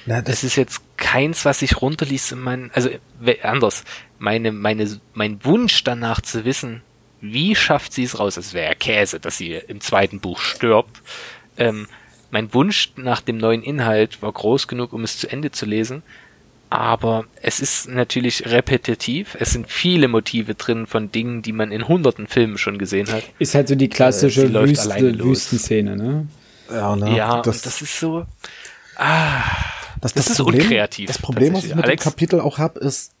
[0.06, 2.90] Na, Es ist jetzt keins, was ich runterließ in meinen, also
[3.42, 3.84] anders.
[4.18, 6.82] Meine, meine, mein Wunsch danach zu wissen,
[7.20, 8.36] wie schafft sie es raus?
[8.36, 11.00] Es wäre ja Käse, dass sie im zweiten Buch stirbt.
[11.56, 11.86] Ähm,
[12.30, 16.02] mein Wunsch nach dem neuen Inhalt war groß genug, um es zu Ende zu lesen.
[16.70, 19.34] Aber es ist natürlich repetitiv.
[19.40, 23.22] Es sind viele Motive drin von Dingen, die man in hunderten Filmen schon gesehen hat.
[23.38, 25.18] Ist halt so die klassische Äh, Wüste.
[25.18, 26.28] Wüstenszene, ne?
[26.70, 28.26] ja, ne, ja, das, und das ist so.
[30.00, 32.02] Das, das ist unkreativ, Das Problem, was ich mit Alex?
[32.02, 33.12] dem Kapitel auch hab, ist,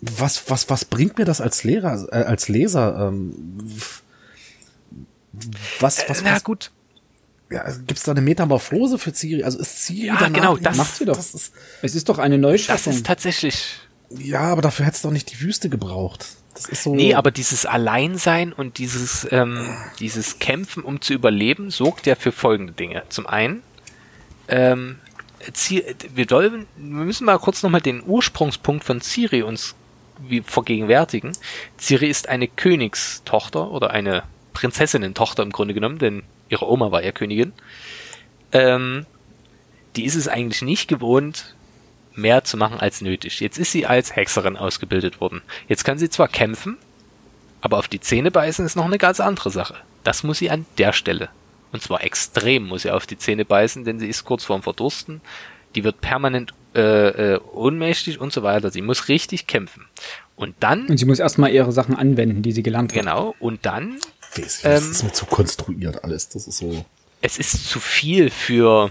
[0.00, 3.08] was, was, was bringt mir das als Lehrer, äh, als Leser?
[3.08, 3.58] Ähm,
[5.80, 6.70] was, was, Na was gut,
[7.50, 9.42] ja, gibt's da eine Metamorphose für Ciri?
[9.44, 11.16] Also ist Ciri Ja, danach, genau, das macht sie doch.
[11.16, 11.52] Das ist,
[11.82, 12.92] Es ist doch eine das Neuschaffung.
[12.94, 13.78] ist tatsächlich.
[14.10, 16.26] ja, aber dafür hätt's doch nicht die Wüste gebraucht.
[16.54, 16.94] Das ist so.
[16.94, 22.32] Nee, aber dieses Alleinsein und dieses, ähm, dieses Kämpfen, um zu überleben, sorgt ja für
[22.32, 23.02] folgende Dinge.
[23.08, 23.62] Zum einen,
[24.48, 24.98] ähm,
[26.14, 29.74] wir, sollen, wir müssen mal kurz nochmal den Ursprungspunkt von Ciri uns
[30.44, 31.32] vergegenwärtigen.
[31.78, 37.12] Ciri ist eine Königstochter oder eine Prinzessinnen-Tochter im Grunde genommen, denn ihre Oma war ja
[37.12, 37.52] Königin.
[38.52, 39.06] Ähm,
[39.96, 41.54] die ist es eigentlich nicht gewohnt,
[42.14, 43.40] mehr zu machen als nötig.
[43.40, 45.42] Jetzt ist sie als Hexerin ausgebildet worden.
[45.68, 46.76] Jetzt kann sie zwar kämpfen,
[47.60, 49.76] aber auf die Zähne beißen ist noch eine ganz andere Sache.
[50.04, 51.30] Das muss sie an der Stelle.
[51.72, 55.20] Und zwar extrem muss sie auf die Zähne beißen, denn sie ist kurz vorm Verdursten.
[55.74, 58.70] Die wird permanent äh, äh, ohnmächtig und so weiter.
[58.70, 59.86] Sie muss richtig kämpfen.
[60.36, 62.98] Und dann, Und sie muss erstmal ihre Sachen anwenden, die sie gelernt hat.
[62.98, 63.98] genau, und dann
[64.36, 66.28] das ähm, ist mir zu konstruiert alles.
[66.28, 66.84] Das ist so.
[67.20, 68.90] es ist zu viel für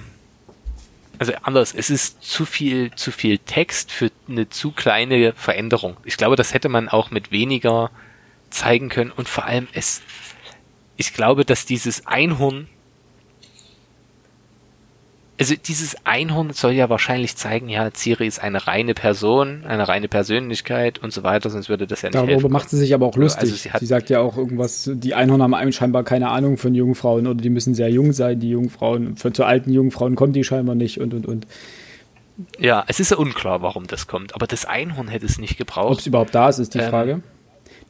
[1.22, 5.98] also anders, es ist zu viel, zu viel Text für eine zu kleine Veränderung.
[6.04, 7.92] Ich glaube, das hätte man auch mit weniger
[8.50, 10.02] zeigen können und vor allem es,
[11.02, 12.68] ich glaube, dass dieses Einhorn
[15.40, 20.08] also dieses Einhorn soll ja wahrscheinlich zeigen, ja, Ciri ist eine reine Person, eine reine
[20.08, 22.52] Persönlichkeit und so weiter, sonst würde das ja nicht Darüber helfen.
[22.52, 23.50] macht sie sich aber auch lustig.
[23.50, 27.26] Also sie, sie, sagt ja auch irgendwas, die Einhorn haben scheinbar keine Ahnung von Jungfrauen
[27.26, 29.18] oder die müssen sehr jung sein, die Jungfrauen.
[29.18, 31.48] Für zu alten Jungfrauen kommen die scheinbar nicht und und und.
[32.60, 35.94] Ja, es ist ja unklar, warum das kommt, aber das Einhorn hätte es nicht gebraucht.
[35.94, 37.24] Ob es überhaupt da ist, ist die ähm, Frage.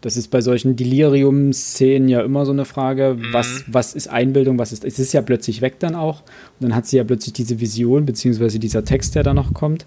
[0.02, 3.34] Das ist bei solchen Delirium-Szenen ja immer so eine Frage, mhm.
[3.34, 6.22] was, was ist Einbildung, was ist, es ist ja plötzlich weg dann auch.
[6.22, 9.86] Und dann hat sie ja plötzlich diese Vision, beziehungsweise dieser Text, der da noch kommt.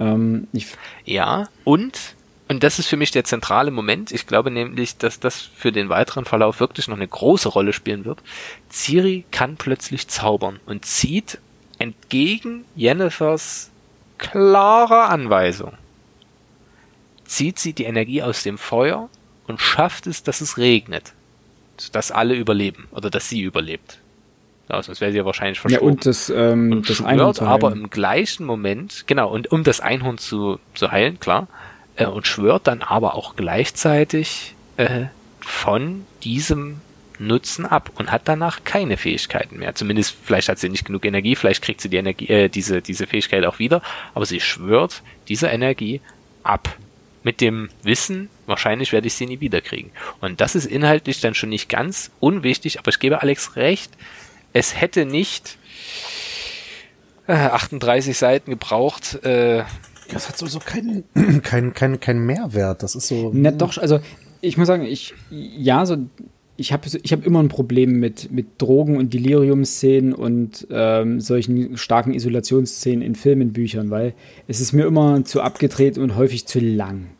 [0.00, 0.48] Ähm,
[1.04, 2.16] ja, und,
[2.48, 4.10] und das ist für mich der zentrale Moment.
[4.10, 8.04] Ich glaube nämlich, dass das für den weiteren Verlauf wirklich noch eine große Rolle spielen
[8.04, 8.18] wird.
[8.70, 11.38] Ciri kann plötzlich zaubern und zieht
[11.78, 13.70] entgegen Jennifers
[14.18, 15.72] klarer Anweisung
[17.26, 19.08] zieht sie die Energie aus dem Feuer
[19.46, 21.12] und schafft es, dass es regnet.
[21.92, 23.98] Dass alle überleben oder dass sie überlebt.
[24.68, 25.86] Ja, sonst wäre sie ja wahrscheinlich verstorben.
[25.86, 27.52] Ja, und das, ähm, und das Einhorn zu heilen.
[27.52, 31.46] aber im gleichen Moment, genau, und um das Einhorn zu, zu heilen, klar,
[31.96, 35.06] äh, und schwört dann aber auch gleichzeitig äh,
[35.40, 36.80] von diesem
[37.18, 39.74] Nutzen ab und hat danach keine Fähigkeiten mehr.
[39.74, 43.06] Zumindest vielleicht hat sie nicht genug Energie, vielleicht kriegt sie die Energie, äh, diese, diese
[43.06, 43.82] Fähigkeit auch wieder,
[44.14, 46.00] aber sie schwört diese Energie
[46.42, 46.76] ab
[47.26, 49.90] mit dem Wissen, wahrscheinlich werde ich sie nie wiederkriegen.
[50.20, 53.90] Und das ist inhaltlich dann schon nicht ganz unwichtig, aber ich gebe Alex recht,
[54.52, 55.58] es hätte nicht
[57.26, 59.24] äh, 38 Seiten gebraucht.
[59.24, 59.64] Äh,
[60.12, 61.02] das hat sowieso keinen
[61.42, 62.84] kein, kein, kein Mehrwert.
[62.84, 63.32] Das ist so.
[63.34, 63.98] Na, doch, also
[64.40, 65.96] ich muss sagen, ich, ja, so
[66.56, 71.76] ich habe ich hab immer ein Problem mit, mit Drogen- und Delirium-Szenen und ähm, solchen
[71.76, 74.14] starken Isolationsszenen in Filmen, Büchern, weil
[74.46, 77.15] es ist mir immer zu abgedreht und häufig zu lang.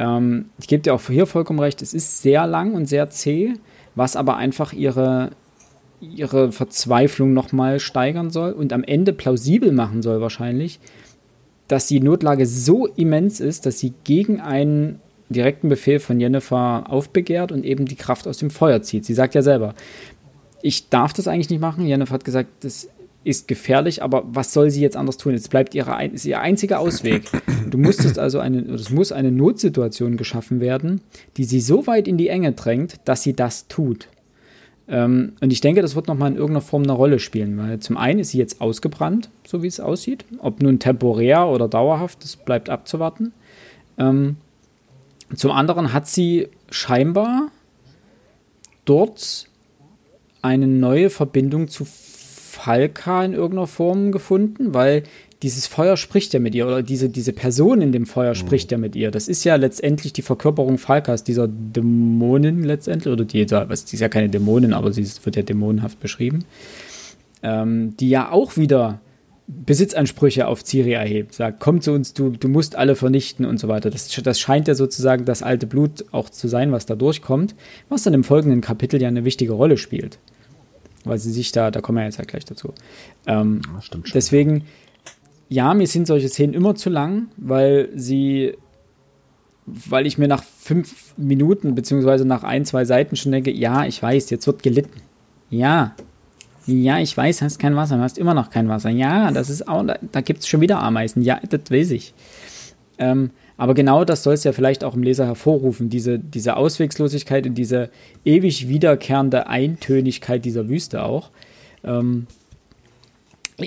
[0.00, 3.52] Ähm, ich gebe dir auch hier vollkommen recht, es ist sehr lang und sehr zäh,
[3.94, 5.30] was aber einfach ihre,
[6.00, 10.80] ihre Verzweiflung nochmal steigern soll und am Ende plausibel machen soll wahrscheinlich,
[11.68, 17.52] dass die Notlage so immens ist, dass sie gegen einen direkten Befehl von Jennifer aufbegehrt
[17.52, 19.04] und eben die Kraft aus dem Feuer zieht.
[19.04, 19.74] Sie sagt ja selber,
[20.62, 21.86] ich darf das eigentlich nicht machen.
[21.86, 22.88] Jennifer hat gesagt, das
[23.22, 25.34] ist gefährlich, aber was soll sie jetzt anders tun?
[25.34, 27.30] Jetzt bleibt ihre, ist ihr einziger Ausweg.
[27.68, 31.02] Du musstest also eine, es muss eine Notsituation geschaffen werden,
[31.36, 34.08] die sie so weit in die Enge drängt, dass sie das tut.
[34.88, 37.96] Ähm, und ich denke, das wird nochmal in irgendeiner Form eine Rolle spielen, weil zum
[37.96, 40.24] einen ist sie jetzt ausgebrannt, so wie es aussieht.
[40.38, 43.32] Ob nun temporär oder dauerhaft, das bleibt abzuwarten.
[43.98, 44.36] Ähm,
[45.36, 47.52] zum anderen hat sie scheinbar
[48.84, 49.46] dort
[50.42, 51.84] eine neue Verbindung zu
[52.50, 55.04] Falka in irgendeiner Form gefunden, weil
[55.42, 58.34] dieses Feuer spricht ja mit ihr oder diese, diese Person in dem Feuer mhm.
[58.34, 59.10] spricht ja mit ihr.
[59.10, 64.00] Das ist ja letztendlich die Verkörperung Falkas, dieser Dämonin letztendlich, oder die, was, die ist
[64.00, 66.44] ja keine Dämonin, aber sie wird ja dämonenhaft beschrieben,
[67.42, 69.00] ähm, die ja auch wieder
[69.46, 73.68] Besitzansprüche auf Ciri erhebt, sagt, komm zu uns, du, du musst alle vernichten und so
[73.68, 73.90] weiter.
[73.90, 77.54] Das, das scheint ja sozusagen das alte Blut auch zu sein, was da durchkommt,
[77.88, 80.18] was dann im folgenden Kapitel ja eine wichtige Rolle spielt.
[81.04, 82.74] Weil sie sich da, da kommen wir jetzt ja gleich dazu.
[83.26, 84.14] Ähm, ja, stimmt schon.
[84.14, 84.64] Deswegen,
[85.48, 88.54] ja, mir sind solche Szenen immer zu lang, weil sie,
[89.66, 94.02] weil ich mir nach fünf Minuten beziehungsweise nach ein, zwei Seiten schon denke, ja, ich
[94.02, 95.00] weiß, jetzt wird gelitten.
[95.48, 95.94] Ja,
[96.66, 98.90] ja, ich weiß, hast kein Wasser, du hast immer noch kein Wasser.
[98.90, 101.22] Ja, das ist auch, da, da gibt es schon wieder Ameisen.
[101.22, 102.14] Ja, das weiß ich.
[103.00, 107.46] Ähm, aber genau das soll es ja vielleicht auch im Leser hervorrufen, diese, diese Auswegslosigkeit
[107.46, 107.90] und diese
[108.24, 111.30] ewig wiederkehrende Eintönigkeit dieser Wüste auch.
[111.82, 112.26] Ähm,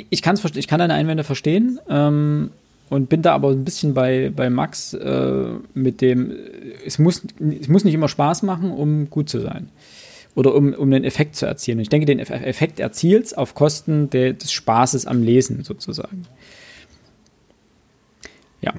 [0.10, 2.52] ich, kann's, ich kann deine Einwände verstehen ähm,
[2.90, 6.32] und bin da aber ein bisschen bei, bei Max äh, mit dem,
[6.86, 7.24] es muss,
[7.60, 9.70] es muss nicht immer Spaß machen, um gut zu sein
[10.36, 11.80] oder um, um einen Effekt zu erzielen.
[11.80, 16.26] Ich denke, den Effekt erzielt es auf Kosten der, des Spaßes am Lesen sozusagen.
[18.62, 18.74] Ja.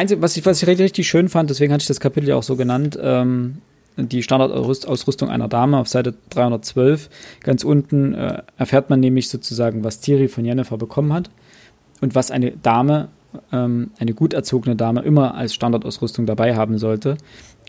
[0.00, 2.36] Einzig, was ich, was ich richtig, richtig schön fand, deswegen hatte ich das Kapitel ja
[2.36, 3.58] auch so genannt, ähm,
[3.98, 7.10] die Standardausrüstung einer Dame auf Seite 312.
[7.42, 11.28] Ganz unten äh, erfährt man nämlich sozusagen, was Thierry von Jennifer bekommen hat
[12.00, 13.08] und was eine Dame,
[13.52, 17.18] ähm, eine gut erzogene Dame immer als Standardausrüstung dabei haben sollte.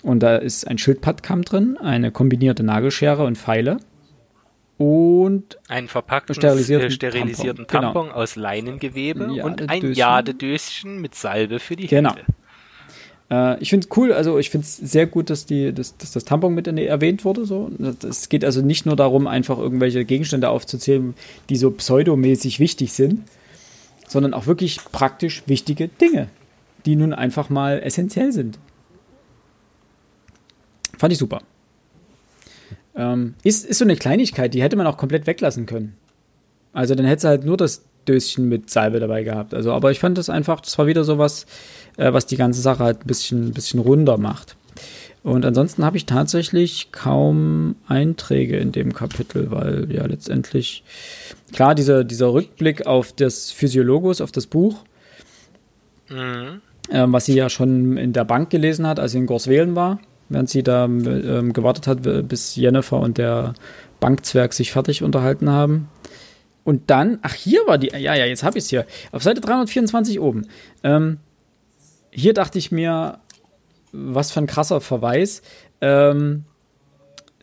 [0.01, 3.75] Und da ist ein Schildpadkamm drin, eine kombinierte Nagelschere und Pfeile.
[4.81, 8.17] Und einen verpackten, sterilisierten, sterilisierten Tampon, Tampon genau.
[8.17, 12.15] aus Leinengewebe ja, und ein Jadedöschen mit Salbe für die genau.
[12.15, 12.25] Hände.
[13.29, 16.13] Äh, ich finde es cool, also ich finde es sehr gut, dass, die, dass, dass
[16.13, 17.45] das Tampon mit erwähnt wurde.
[17.45, 17.69] So.
[18.09, 21.13] Es geht also nicht nur darum, einfach irgendwelche Gegenstände aufzuzählen,
[21.49, 23.21] die so pseudomäßig wichtig sind,
[24.07, 26.27] sondern auch wirklich praktisch wichtige Dinge,
[26.87, 28.57] die nun einfach mal essentiell sind.
[30.97, 31.41] Fand ich super.
[32.95, 35.95] Ähm, ist, ist so eine Kleinigkeit, die hätte man auch komplett weglassen können.
[36.73, 39.53] Also dann hätte sie halt nur das Döschen mit Salbe dabei gehabt.
[39.53, 41.45] Also, aber ich fand das einfach, das war wieder so was,
[41.97, 44.55] äh, was die ganze Sache halt ein bisschen, bisschen runder macht.
[45.23, 50.83] Und ansonsten habe ich tatsächlich kaum Einträge in dem Kapitel, weil ja letztendlich,
[51.53, 54.83] klar, dieser, dieser Rückblick auf das Physiologus, auf das Buch,
[56.09, 56.61] mhm.
[56.89, 59.99] äh, was sie ja schon in der Bank gelesen hat, als sie in Gorswelen war,
[60.31, 63.53] während sie da äh, gewartet hat, bis Jennifer und der
[63.99, 65.89] Bankzwerg sich fertig unterhalten haben.
[66.63, 69.41] Und dann, ach, hier war die, ja, ja, jetzt habe ich es hier, auf Seite
[69.41, 70.47] 324 oben.
[70.83, 71.17] Ähm,
[72.11, 73.19] hier dachte ich mir,
[73.91, 75.41] was für ein krasser Verweis.
[75.81, 76.45] Ähm,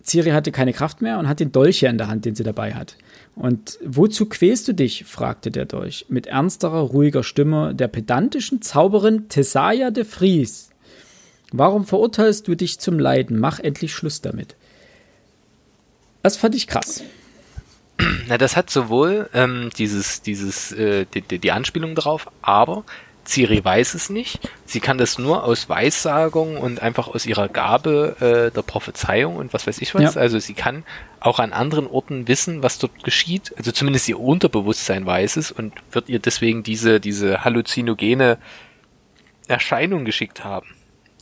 [0.02, 2.44] Ciri hatte keine Kraft mehr und hat den Dolch hier in der Hand, den sie
[2.44, 2.96] dabei hat.
[3.34, 5.04] Und wozu quälst du dich?
[5.04, 10.67] fragte der Dolch mit ernsterer, ruhiger Stimme der pedantischen Zauberin Thesaya de Vries.
[11.52, 13.38] Warum verurteilst du dich zum Leiden?
[13.38, 14.56] Mach endlich Schluss damit.
[16.22, 17.02] Das fand ich krass.
[18.28, 22.84] Na, das hat sowohl ähm, dieses, dieses, äh, die, die Anspielung darauf, aber
[23.28, 24.48] Ciri weiß es nicht.
[24.64, 29.52] Sie kann das nur aus Weissagung und einfach aus ihrer Gabe äh, der Prophezeiung und
[29.52, 30.14] was weiß ich was.
[30.14, 30.20] Ja.
[30.20, 30.84] Also sie kann
[31.20, 33.54] auch an anderen Orten wissen, was dort geschieht.
[33.58, 38.38] Also zumindest ihr Unterbewusstsein weiß es und wird ihr deswegen diese, diese halluzinogene
[39.46, 40.68] Erscheinung geschickt haben.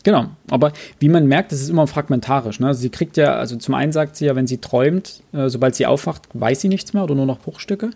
[0.06, 2.60] Genau, aber wie man merkt, das ist immer fragmentarisch.
[2.60, 2.72] Ne?
[2.74, 5.84] Sie kriegt ja, also zum einen sagt sie ja, wenn sie träumt, äh, sobald sie
[5.84, 7.90] aufwacht, weiß sie nichts mehr oder nur noch Bruchstücke.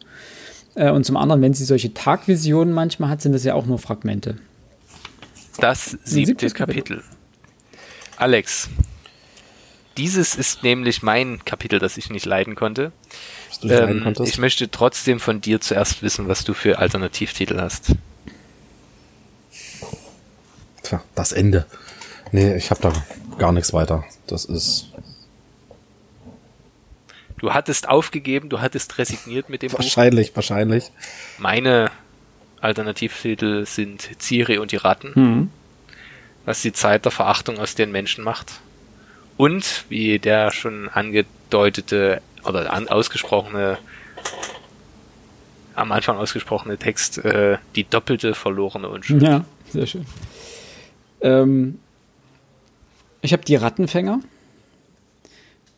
[0.74, 3.78] Äh, und zum anderen, wenn sie solche Tagvisionen manchmal hat, sind das ja auch nur
[3.78, 4.38] Fragmente.
[5.60, 6.96] Das siebte Kapitel.
[6.96, 7.02] Kapitel.
[8.16, 8.68] Alex,
[9.96, 12.90] dieses ist nämlich mein Kapitel, das ich nicht leiden konnte.
[13.62, 17.92] Ähm, ich möchte trotzdem von dir zuerst wissen, was du für Alternativtitel hast.
[20.82, 21.66] Tja, das Ende.
[22.32, 22.92] Nee, ich habe da
[23.38, 24.04] gar nichts weiter.
[24.26, 24.90] Das ist
[27.40, 30.36] Du hattest aufgegeben, du hattest resigniert mit dem wahrscheinlich, Buch.
[30.36, 30.92] Wahrscheinlich, wahrscheinlich.
[31.38, 31.90] Meine
[32.60, 35.50] Alternativtitel sind Ciri und die Ratten, mhm.
[36.44, 38.60] was die Zeit der Verachtung aus den Menschen macht.
[39.38, 43.78] Und, wie der schon angedeutete oder an, ausgesprochene,
[45.74, 49.22] am Anfang ausgesprochene Text, äh, die doppelte verlorene Unschuld.
[49.22, 50.04] Ja, sehr schön.
[51.22, 51.78] Ähm,
[53.22, 54.20] ich habe die Rattenfänger.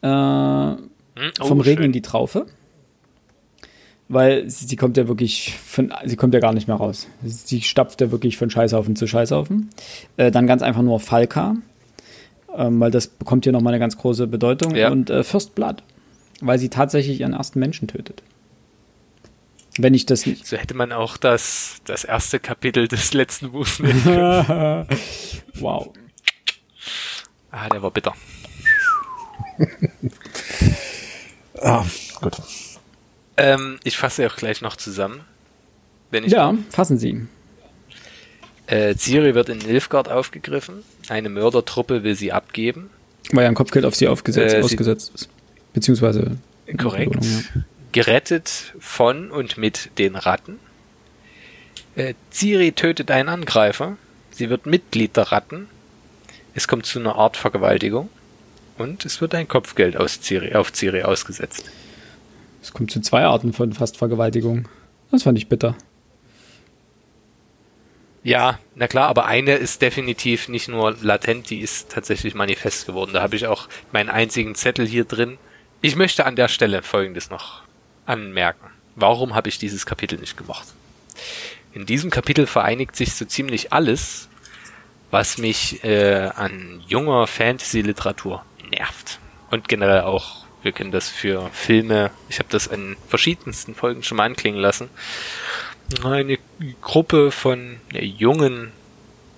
[0.03, 1.33] Äh, hm?
[1.41, 2.47] Oh, vom Regen in die Traufe.
[4.09, 7.09] Weil sie, sie, kommt ja wirklich von, sie kommt ja gar nicht mehr raus.
[7.23, 9.71] Sie stapft ja wirklich von Scheißhaufen zu Scheißhaufen.
[10.17, 11.57] Äh, dann ganz einfach nur Falka,
[12.55, 14.75] ähm, weil das bekommt hier nochmal eine ganz große Bedeutung.
[14.75, 14.91] Ja.
[14.91, 15.83] Und äh, First Blood,
[16.41, 18.23] weil sie tatsächlich ihren ersten Menschen tötet.
[19.79, 20.47] Wenn ich das nicht.
[20.47, 24.87] So hätte man auch das, das erste Kapitel des letzten Buchs nehmen können.
[25.55, 25.91] wow.
[27.53, 28.15] Ah, der war bitter.
[31.65, 31.85] Ah,
[32.21, 32.39] gut.
[33.37, 35.21] Ähm, ich fasse auch gleich noch zusammen.
[36.11, 37.27] Wenn ich ja, fassen Sie.
[38.67, 40.83] Äh, Ciri wird in Nilfgaard aufgegriffen.
[41.09, 42.91] Eine Mördertruppe will sie abgeben.
[43.31, 45.29] Weil ja ein Kopfgeld auf sie aufgesetzt, äh, ausgesetzt ist.
[45.73, 46.37] Beziehungsweise.
[46.79, 47.13] Korrekt.
[47.13, 47.63] Belohnung, ja.
[47.93, 50.59] Gerettet von und mit den Ratten.
[51.95, 53.97] Äh, Ciri tötet einen Angreifer.
[54.31, 55.69] Sie wird Mitglied der Ratten.
[56.55, 58.09] Es kommt zu einer Art Vergewaltigung.
[58.79, 61.71] Und es wird ein Kopfgeld aus Ciri, auf Ciri ausgesetzt.
[62.63, 64.69] Es kommt zu zwei Arten von Fastvergewaltigung.
[65.11, 65.77] Das fand ich bitter.
[68.25, 73.13] Ja, na klar, aber eine ist definitiv nicht nur latent, die ist tatsächlich manifest geworden.
[73.13, 75.39] Da habe ich auch meinen einzigen Zettel hier drin.
[75.81, 77.63] Ich möchte an der Stelle Folgendes noch
[78.07, 78.67] anmerken.
[78.95, 80.69] Warum habe ich dieses Kapitel nicht gemocht?
[81.73, 84.29] In diesem Kapitel vereinigt sich so ziemlich alles,
[85.13, 89.21] was mich äh, an junger Fantasy-Literatur nervt.
[89.51, 94.17] Und generell auch, wir kennen das für Filme, ich habe das in verschiedensten Folgen schon
[94.17, 94.89] mal anklingen lassen.
[96.03, 96.39] Eine
[96.81, 98.73] Gruppe von jungen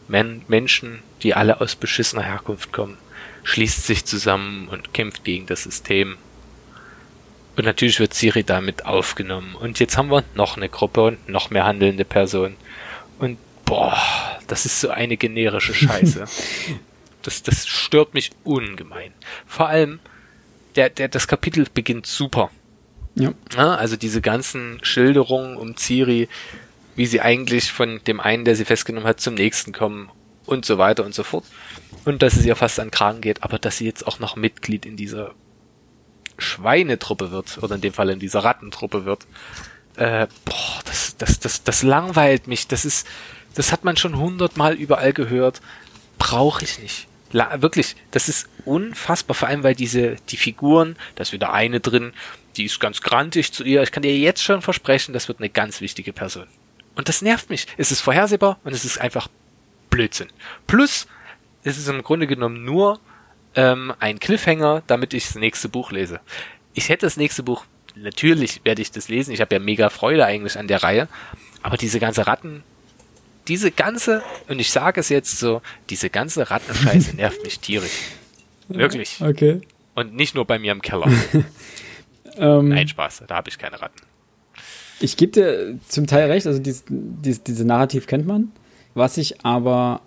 [0.06, 2.96] Men Menschen, die alle aus beschissener Herkunft kommen,
[3.42, 6.18] schließt sich zusammen und kämpft gegen das System.
[7.56, 9.56] Und natürlich wird Siri damit aufgenommen.
[9.56, 12.56] Und jetzt haben wir noch eine Gruppe und noch mehr handelnde Personen.
[13.18, 13.96] Und boah,
[14.46, 16.24] das ist so eine generische Scheiße.
[17.22, 19.14] Das, das stört mich ungemein.
[19.46, 19.98] Vor allem,
[20.76, 22.50] der, der, das Kapitel beginnt super.
[23.14, 23.32] Ja.
[23.56, 23.76] ja.
[23.76, 26.28] Also diese ganzen Schilderungen um Ciri,
[26.96, 30.10] wie sie eigentlich von dem einen, der sie festgenommen hat, zum nächsten kommen
[30.44, 31.44] und so weiter und so fort.
[32.04, 34.84] Und dass es ihr fast an Kragen geht, aber dass sie jetzt auch noch Mitglied
[34.84, 35.32] in dieser
[36.38, 39.26] Schweinetruppe wird, oder in dem Fall in dieser Rattentruppe wird.
[39.96, 42.66] Äh, boah, das, das, das, das, das langweilt mich.
[42.68, 43.06] Das ist,
[43.54, 45.60] das hat man schon hundertmal überall gehört.
[46.18, 47.06] Brauche ich nicht.
[47.32, 51.80] La wirklich, das ist unfassbar, vor allem weil diese, die Figuren, da ist wieder eine
[51.80, 52.12] drin,
[52.56, 53.82] die ist ganz grantig zu ihr.
[53.82, 56.46] Ich kann dir jetzt schon versprechen, das wird eine ganz wichtige Person.
[56.94, 57.66] Und das nervt mich.
[57.76, 59.28] Es ist vorhersehbar und es ist einfach
[59.90, 60.28] Blödsinn.
[60.66, 61.08] Plus,
[61.64, 63.00] es ist im Grunde genommen nur
[63.56, 66.20] ähm, ein Cliffhanger, damit ich das nächste Buch lese.
[66.72, 67.64] Ich hätte das nächste Buch,
[67.96, 69.32] natürlich werde ich das lesen.
[69.32, 71.08] Ich habe ja mega Freude eigentlich an der Reihe.
[71.62, 72.62] Aber diese ganze Ratten,
[73.48, 75.60] diese ganze, und ich sage es jetzt so,
[75.90, 78.00] diese ganze Rattenscheiße nervt mich tierisch.
[78.68, 79.20] Wirklich.
[79.20, 79.60] Okay.
[79.94, 81.10] Und nicht nur bei mir im Keller.
[82.36, 84.00] Ähm, Nein, Spaß, da habe ich keine Ratten.
[85.00, 88.52] Ich gebe dir zum Teil recht, also dies, dies, diese Narrativ kennt man.
[88.94, 90.00] Was ich aber,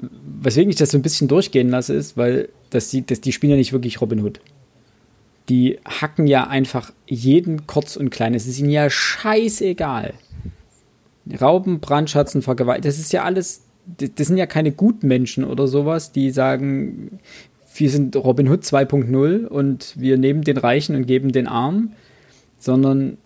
[0.00, 3.50] weswegen ich das so ein bisschen durchgehen lasse, ist, weil das, die, das, die spielen
[3.50, 4.40] ja nicht wirklich Robin Hood.
[5.48, 8.34] Die hacken ja einfach jeden kurz und klein.
[8.34, 10.14] Es ist ihnen ja scheißegal.
[11.40, 13.62] Rauben, Brandschatzen, Vergewaltigung, das ist ja alles,
[13.98, 17.18] das, sind ja keine Gutmenschen oder sowas, die sagen,
[17.74, 21.94] wir sind Robin Hood 2.0 und wir nehmen den Reichen und geben den Armen,
[22.58, 23.18] sondern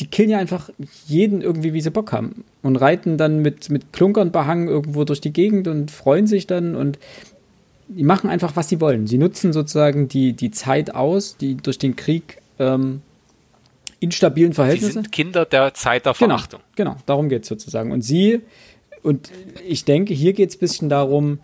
[0.00, 0.70] die killen ja einfach
[1.06, 2.44] jeden irgendwie, wie sie Bock haben.
[2.62, 6.74] Und reiten dann mit, mit Klunkern behangen irgendwo durch die Gegend und freuen sich dann
[6.74, 6.98] und
[7.88, 9.06] die machen einfach, was sie wollen.
[9.06, 13.02] Sie nutzen sozusagen die, die Zeit aus, die durch den Krieg ähm,
[14.02, 14.92] instabilen Sie Verhältnisse.
[14.94, 16.60] sind Kinder der Zeit der Genau, Verachtung.
[16.76, 17.92] genau, darum geht es sozusagen.
[17.92, 18.40] Und sie,
[19.02, 19.30] und
[19.66, 21.38] ich denke, hier geht es ein bisschen darum,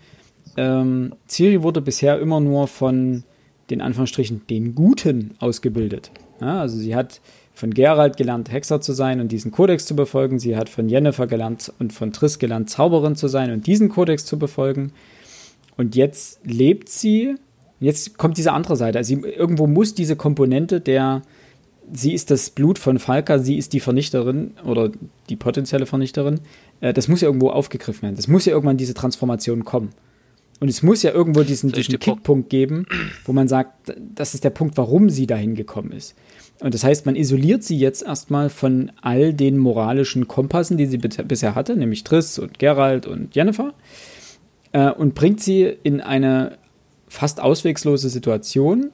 [0.57, 3.25] ähm, Ciri wurde bisher immer nur von
[3.71, 6.11] den Anführungsstrichen den Guten ausgebildet.
[6.41, 7.21] Ja, also sie hat
[7.55, 10.39] von Geralt gelernt, Hexer zu sein und diesen Kodex zu befolgen.
[10.39, 14.25] Sie hat von Yennefer gelernt und von Triss gelernt, Zauberin zu sein und diesen Kodex
[14.25, 14.93] zu befolgen.
[15.77, 17.35] Und jetzt lebt sie,
[17.81, 18.99] jetzt kommt diese andere Seite.
[18.99, 21.23] Also sie, irgendwo muss diese Komponente der,
[21.93, 24.90] sie ist das Blut von Falka, sie ist die Vernichterin oder
[25.28, 26.40] die potenzielle Vernichterin,
[26.81, 28.16] äh, das muss ja irgendwo aufgegriffen werden.
[28.16, 29.90] Das muss ja irgendwann diese Transformation kommen.
[30.60, 32.86] Und es muss ja irgendwo diesen, diesen Kickpunkt geben,
[33.24, 36.16] wo man sagt, das ist der Punkt, warum sie dahin gekommen ist.
[36.60, 40.98] Und das heißt, man isoliert sie jetzt erstmal von all den moralischen Kompassen, die sie
[40.98, 43.73] bisher hatte, nämlich Triss und Geralt und Jennifer,
[44.73, 46.59] äh, und bringt sie in eine
[47.06, 48.90] fast auswegslose Situation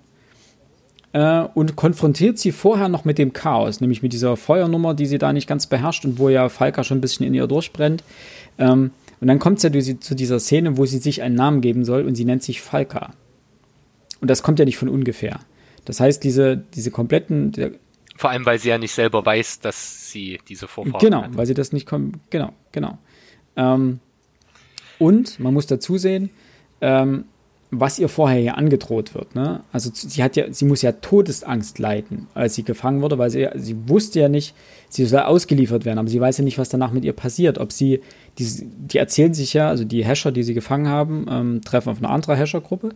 [1.15, 5.17] äh, und konfrontiert sie vorher noch mit dem Chaos, nämlich mit dieser Feuernummer, die sie
[5.19, 8.03] da nicht ganz beherrscht und wo ja Falka schon ein bisschen in ihr durchbrennt.
[8.59, 11.85] Ähm, und dann kommt es ja zu dieser Szene, wo sie sich einen Namen geben
[11.85, 13.13] soll und sie nennt sich Falka.
[14.21, 15.39] Und das kommt ja nicht von ungefähr.
[15.85, 17.53] Das heißt, diese, diese kompletten,
[18.17, 21.37] Vor allem, weil sie ja nicht selber weiß, dass sie diese Vorfahren Genau, hat.
[21.37, 22.21] weil sie das nicht kommen.
[22.31, 22.99] Genau, genau.
[23.57, 24.01] Ähm,
[24.99, 26.31] und man muss dazu sehen,
[26.81, 27.27] ähm,
[27.81, 29.35] was ihr vorher hier angedroht wird.
[29.35, 29.61] Ne?
[29.73, 33.49] Also sie hat ja, sie muss ja Todesangst leiden, als sie gefangen wurde, weil sie,
[33.57, 34.55] sie wusste ja nicht,
[34.89, 37.59] sie soll ausgeliefert werden, aber sie weiß ja nicht, was danach mit ihr passiert.
[37.59, 38.01] Ob sie,
[38.39, 41.99] die, die erzählen sich ja, also die Häscher, die sie gefangen haben, ähm, treffen auf
[41.99, 42.91] eine andere Häschergruppe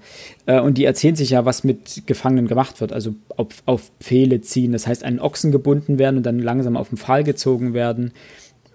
[0.46, 2.92] äh, und die erzählen sich ja, was mit Gefangenen gemacht wird.
[2.92, 6.88] Also auf, auf Pfähle ziehen, das heißt, einen Ochsen gebunden werden und dann langsam auf
[6.88, 8.12] den Pfahl gezogen werden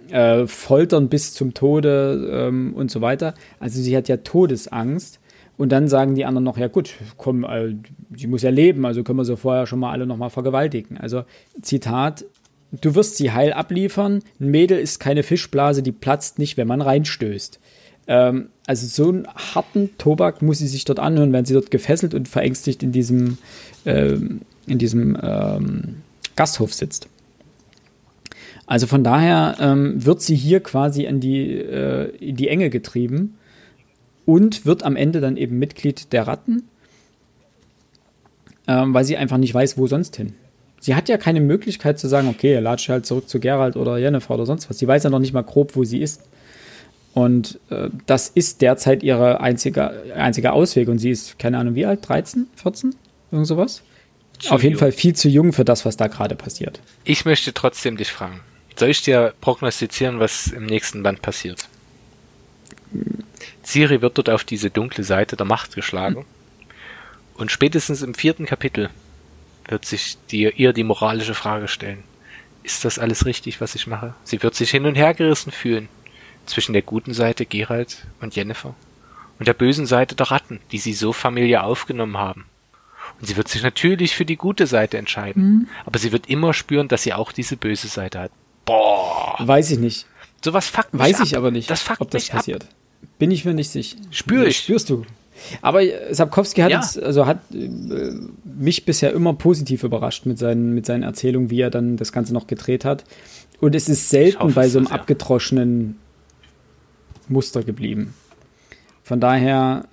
[0.10, 3.34] äh, foltern bis zum Tode ähm, und so weiter.
[3.60, 5.20] Also sie hat ja Todesangst.
[5.58, 7.76] Und dann sagen die anderen noch, ja gut, komm, äh,
[8.16, 10.98] sie muss ja leben, also können wir sie vorher schon mal alle noch mal vergewaltigen.
[10.98, 11.24] Also
[11.62, 12.26] Zitat,
[12.72, 16.82] du wirst sie heil abliefern, ein Mädel ist keine Fischblase, die platzt nicht, wenn man
[16.82, 17.60] reinstößt.
[18.08, 22.14] Ähm, also so einen harten Tobak muss sie sich dort anhören, wenn sie dort gefesselt
[22.14, 23.38] und verängstigt in diesem,
[23.86, 25.96] ähm, in diesem ähm,
[26.36, 27.08] Gasthof sitzt.
[28.66, 33.36] Also von daher ähm, wird sie hier quasi in die, äh, in die Enge getrieben
[34.26, 36.64] und wird am Ende dann eben Mitglied der Ratten,
[38.68, 40.34] ähm, weil sie einfach nicht weiß, wo sonst hin.
[40.80, 44.34] Sie hat ja keine Möglichkeit zu sagen, okay, latsche halt zurück zu Geralt oder Jennifer
[44.34, 44.80] oder sonst was.
[44.80, 46.24] Sie weiß ja noch nicht mal grob, wo sie ist.
[47.14, 50.90] Und äh, das ist derzeit ihre einzige, einzige Ausweg.
[50.90, 52.08] Und sie ist, keine Ahnung, wie alt?
[52.08, 52.48] 13?
[52.56, 52.96] 14?
[53.32, 53.82] Irgend sowas?
[54.40, 54.80] Zu Auf jeden jung.
[54.80, 56.82] Fall viel zu jung für das, was da gerade passiert.
[57.06, 58.42] Ich möchte trotzdem dich fragen.
[58.76, 61.70] Soll ich dir prognostizieren, was im nächsten Band passiert?
[63.64, 66.26] Ciri wird dort auf diese dunkle Seite der Macht geschlagen.
[67.36, 68.90] Und spätestens im vierten Kapitel
[69.68, 72.04] wird sich dir, ihr die moralische Frage stellen.
[72.64, 74.14] Ist das alles richtig, was ich mache?
[74.24, 75.90] Sie wird sich hin und her gerissen fühlen.
[76.46, 78.76] Zwischen der guten Seite Geralt und Jennifer
[79.40, 82.46] und der bösen Seite der Ratten, die sie so familiär aufgenommen haben.
[83.20, 85.70] Und sie wird sich natürlich für die gute Seite entscheiden.
[85.86, 88.32] Aber sie wird immer spüren, dass sie auch diese böse Seite hat.
[88.66, 90.06] Boah, Weiß ich nicht.
[90.44, 91.26] sowas fuckt mich Weiß ab.
[91.26, 92.68] ich aber nicht, Das fuckt ob das passiert.
[93.20, 93.98] Bin ich mir nicht sicher.
[94.12, 94.58] Spür ich.
[94.58, 95.06] Spürst du.
[95.62, 96.78] Aber äh, Sapkowski hat, Ja.
[96.80, 97.68] uns, also hat äh,
[98.44, 102.34] mich bisher immer positiv überrascht mit seinen, mit seinen Erzählungen, wie er dann das Ganze
[102.34, 103.04] noch gedreht hat.
[103.60, 105.98] Und es ist selten bei so einem abgedroschenen
[107.30, 108.14] Muster geblieben.
[109.04, 109.86] Von daher.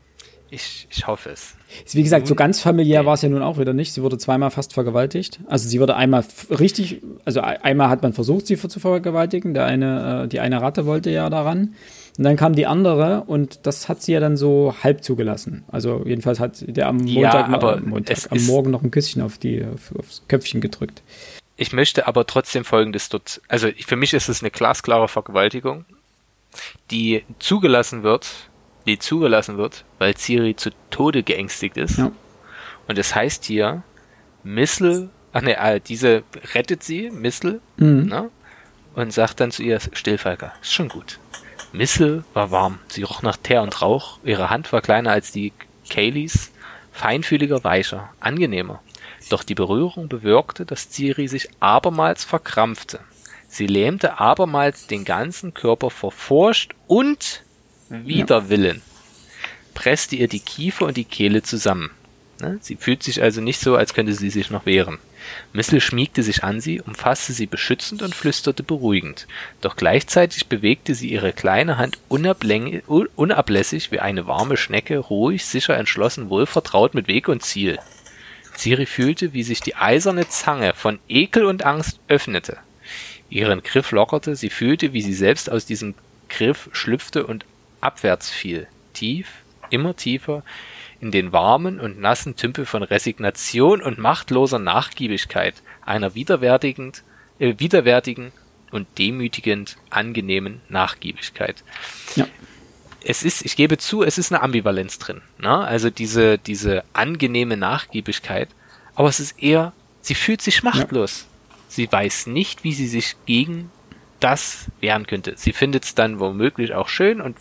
[0.53, 1.55] Ich, ich hoffe es.
[1.93, 3.93] Wie gesagt, so ganz familiär war es ja nun auch wieder nicht.
[3.93, 5.39] Sie wurde zweimal fast vergewaltigt.
[5.47, 9.55] Also sie wurde einmal richtig, also einmal hat man versucht, sie zu vergewaltigen.
[9.55, 11.75] Der eine, äh, die eine Ratte wollte ja daran.
[12.19, 15.65] Und dann kam die andere und das hat sie ja dann so halb zugelassen.
[15.69, 19.39] Also jedenfalls hat der am Montag, ja, aber Montag am Morgen noch ein Küsschen auf
[19.39, 21.03] die, auf, aufs Köpfchen gedrückt.
[21.57, 25.85] Ich möchte aber trotzdem Folgendes dort, also für mich ist es eine glasklare Vergewaltigung,
[26.91, 28.31] die zugelassen wird,
[28.87, 31.99] die zugelassen wird, weil Ciri zu Tode geängstigt ist.
[31.99, 32.13] Ja.
[32.89, 33.83] Und das heißt hier,
[34.43, 36.23] Missel, ach ne, diese
[36.55, 38.07] rettet sie, Missel, mhm.
[38.07, 38.31] ne,
[38.95, 41.19] und sagt dann zu ihr, Stillfalker, ist schon gut.
[41.73, 45.53] Missel war warm, sie roch nach Teer und Rauch, ihre Hand war kleiner als die
[45.89, 46.51] Kayleys,
[46.93, 48.83] feinfühliger, weicher, angenehmer.
[49.29, 53.01] Doch die Berührung bewirkte, dass Ciri sich abermals verkrampfte.
[53.49, 57.45] Sie lähmte abermals den ganzen Körper vor Furcht und
[57.89, 58.83] Widerwillen,
[59.75, 61.91] presste ihr die Kiefer und die Kehle zusammen.
[62.41, 62.59] Ne?
[62.61, 64.99] Sie fühlt sich also nicht so, als könnte sie sich noch wehren.
[65.53, 69.27] Missel schmiegte sich an sie, umfasste sie beschützend und flüsterte beruhigend.
[69.61, 76.31] Doch gleichzeitig bewegte sie ihre kleine Hand unablässig wie eine warme Schnecke, ruhig, sicher, entschlossen,
[76.31, 77.79] wohlvertraut mit Weg und Ziel.
[78.57, 82.59] Ciri fühlte, wie sich die eiserne Zange von Ekel und Angst öffnete.
[83.31, 85.95] Ihren Griff lockerte, sie fühlte, wie sie selbst aus diesem
[86.29, 87.45] Griff schlüpfte und
[87.81, 89.29] abwärts fiel, tief,
[89.71, 90.43] immer tiefer,
[91.01, 97.03] in den warmen und nassen Tümpel von Resignation und machtloser Nachgiebigkeit, einer widerwärtigend,
[97.39, 98.33] äh, widerwärtigen
[98.71, 101.65] und demütigend angenehmen Nachgiebigkeit.
[102.17, 102.27] Ja.
[103.03, 105.23] Es ist, ich gebe zu, es ist eine Ambivalenz drin.
[105.39, 105.57] Ne?
[105.57, 108.49] Also diese, diese angenehme Nachgiebigkeit,
[108.95, 109.73] aber es ist eher,
[110.03, 111.23] sie fühlt sich machtlos.
[111.23, 111.57] Ja.
[111.69, 113.71] Sie weiß nicht, wie sie sich gegen
[114.19, 115.35] das wehren könnte.
[115.37, 117.39] Sie findet es dann womöglich auch schön und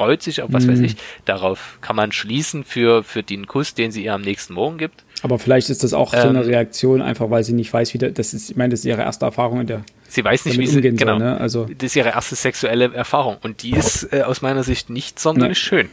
[0.00, 0.72] freut sich auf was mhm.
[0.72, 0.96] weiß ich.
[1.26, 5.04] Darauf kann man schließen für, für den Kuss, den sie ihr am nächsten Morgen gibt.
[5.22, 7.92] Aber vielleicht ist das auch ähm, so eine ähm, Reaktion, einfach weil sie nicht weiß,
[7.92, 9.82] wie der, das ist, ich meine, das ist ihre erste Erfahrung in der.
[10.08, 11.38] Sie weiß nicht, wie sie, genau, soll, ne?
[11.38, 11.66] also.
[11.66, 15.58] Das ist ihre erste sexuelle Erfahrung und die ist äh, aus meiner Sicht nicht sonderlich
[15.58, 15.68] ja.
[15.68, 15.90] schön.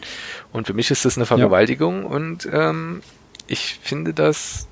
[0.53, 2.07] Und für mich ist das eine Vergewaltigung ja.
[2.07, 3.01] und ähm,
[3.47, 4.69] ich finde das.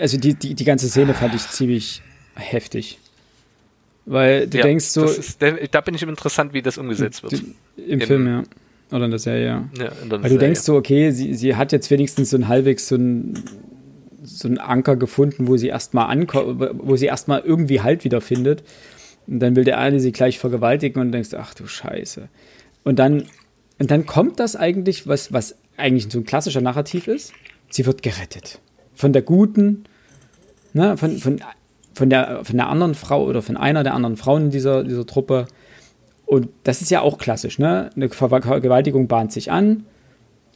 [0.00, 2.02] Also die, die, die ganze Szene fand ich ziemlich
[2.34, 2.98] heftig.
[4.10, 5.04] Weil du ja, denkst so.
[5.04, 7.34] Ist, da bin ich interessant, wie das umgesetzt wird.
[7.34, 8.42] Im, Im Film, ja.
[8.90, 9.68] Oder in der Serie, ja.
[9.78, 10.38] ja in der Weil du Serie.
[10.38, 13.34] denkst so, okay, sie, sie hat jetzt wenigstens so ein halbwegs so ein
[14.24, 18.64] so einen Anker gefunden, wo sie erstmal ankommt, wo sie erstmal irgendwie Halt wiederfindet.
[19.28, 22.28] Und dann will der eine sie gleich vergewaltigen und denkst, ach du Scheiße.
[22.82, 23.26] Und dann,
[23.78, 27.32] und dann kommt das eigentlich, was, was eigentlich so ein klassischer Narrativ ist.
[27.68, 28.60] Sie wird gerettet.
[28.92, 29.84] Von der guten,
[30.72, 31.40] ne, von, von
[31.94, 35.06] von der, von der anderen Frau oder von einer der anderen Frauen in dieser, dieser
[35.06, 35.46] Truppe.
[36.26, 37.90] Und das ist ja auch klassisch, ne?
[37.96, 39.84] Eine Vergewaltigung bahnt sich an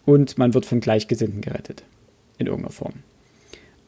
[0.04, 1.82] und man wird von Gleichgesinnten gerettet.
[2.38, 2.94] In irgendeiner Form.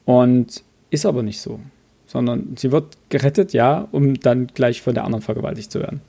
[0.05, 1.61] Und ist aber nicht so.
[2.07, 6.01] Sondern sie wird gerettet, ja, um dann gleich von der anderen vergewaltigt zu werden.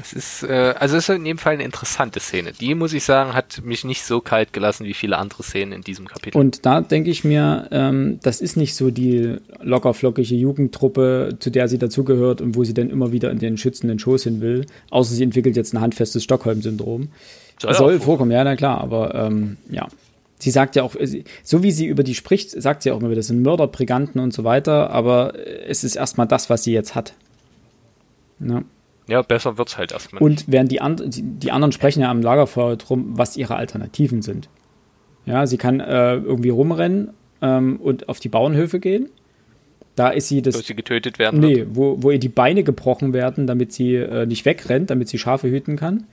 [0.00, 2.52] Es ist, äh, also es ist in jedem Fall eine interessante Szene.
[2.52, 5.82] Die, muss ich sagen, hat mich nicht so kalt gelassen wie viele andere Szenen in
[5.82, 6.36] diesem Kapitel.
[6.36, 11.68] Und da denke ich mir, ähm, das ist nicht so die lockerflockige Jugendtruppe, zu der
[11.68, 14.66] sie dazugehört und wo sie dann immer wieder in den schützenden Schoß hin will.
[14.90, 17.08] Außer sie entwickelt jetzt ein handfestes Stockholm-Syndrom.
[17.60, 19.86] Soll, Soll vorkommen, ja, na klar, aber ähm, ja.
[20.38, 23.10] Sie sagt ja auch, äh, so wie sie über die spricht, sagt sie auch immer
[23.10, 25.34] wieder, das sind Mörder, Briganten und so weiter, aber
[25.66, 27.14] es ist erstmal das, was sie jetzt hat.
[28.40, 28.64] Ja.
[29.06, 30.22] Ja, besser wird's halt erstmal.
[30.22, 34.48] Und während die, and die anderen sprechen ja am Lagerfeuer drum, was ihre Alternativen sind.
[35.26, 37.10] Ja, sie kann äh, irgendwie rumrennen
[37.42, 39.10] ähm, und auf die Bauernhöfe gehen.
[39.96, 40.56] Da ist sie das.
[40.56, 41.40] Wo sie getötet werden.
[41.40, 45.18] Nee, wo, wo ihr die Beine gebrochen werden, damit sie äh, nicht wegrennt, damit sie
[45.18, 46.04] Schafe hüten kann.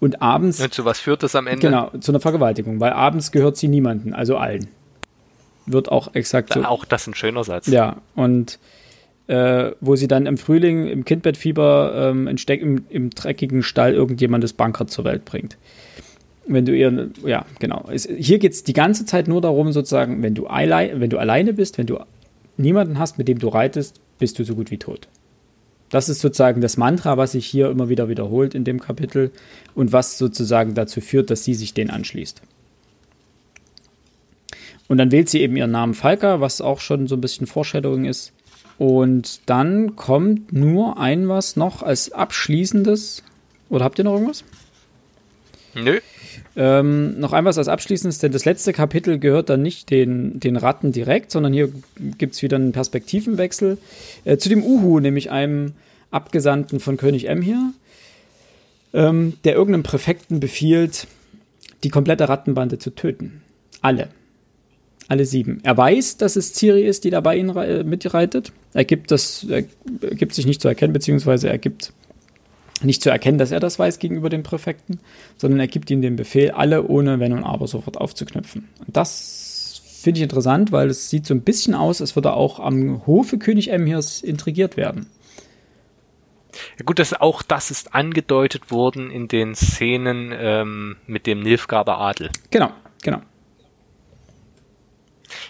[0.00, 0.60] Und abends.
[0.60, 1.66] Und zu was führt das am Ende?
[1.66, 4.68] Genau, zu einer Vergewaltigung, weil abends gehört sie niemanden, also allen.
[5.66, 6.62] Wird auch exakt so.
[6.64, 7.68] Auch das ein schöner Satz.
[7.68, 8.58] Ja, und
[9.26, 13.94] äh, wo sie dann im Frühling im Kindbettfieber ähm, in Steck, im, im, dreckigen Stall
[13.94, 15.56] irgendjemandes Banker zur Welt bringt.
[16.46, 17.88] Wenn du ihr, ja, genau.
[17.90, 21.18] Es, hier geht es die ganze Zeit nur darum, sozusagen, wenn du, allein, wenn du
[21.18, 21.98] alleine bist, wenn du
[22.58, 25.08] niemanden hast, mit dem du reitest, bist du so gut wie tot.
[25.88, 29.30] Das ist sozusagen das Mantra, was sich hier immer wieder wiederholt in dem Kapitel
[29.74, 32.42] und was sozusagen dazu führt, dass sie sich den anschließt.
[34.88, 38.04] Und dann wählt sie eben ihren Namen Falka, was auch schon so ein bisschen Foreshadowing
[38.04, 38.32] ist.
[38.78, 43.22] Und dann kommt nur ein was noch als abschließendes.
[43.68, 44.44] Oder habt ihr noch irgendwas?
[45.74, 46.00] Nö.
[46.56, 50.92] Ähm, noch einmal als Abschließendes, denn das letzte Kapitel gehört dann nicht den, den Ratten
[50.92, 51.70] direkt, sondern hier
[52.18, 53.78] gibt es wieder einen Perspektivenwechsel
[54.24, 55.72] äh, zu dem Uhu, nämlich einem
[56.12, 57.72] Abgesandten von König M hier,
[58.92, 61.08] ähm, der irgendeinem Präfekten befiehlt,
[61.82, 63.42] die komplette Rattenbande zu töten.
[63.80, 64.08] Alle.
[65.08, 65.60] Alle sieben.
[65.62, 68.52] Er weiß, dass es Ciri ist, die dabei ihn äh, mitreitet.
[68.72, 71.92] Er gibt, das, er gibt sich nicht zu erkennen, beziehungsweise er gibt
[72.82, 75.00] nicht zu erkennen, dass er das weiß gegenüber dem Präfekten,
[75.36, 78.68] sondern er gibt ihm den Befehl, alle ohne Wenn und Aber sofort aufzuknüpfen.
[78.86, 82.60] Und das finde ich interessant, weil es sieht so ein bisschen aus, als würde auch
[82.60, 85.06] am Hofe König Emhirs intrigiert werden.
[86.78, 91.98] Ja gut, das, auch das ist angedeutet worden in den Szenen ähm, mit dem Nilfgaarder
[91.98, 92.30] Adel.
[92.50, 92.70] Genau,
[93.02, 93.22] genau.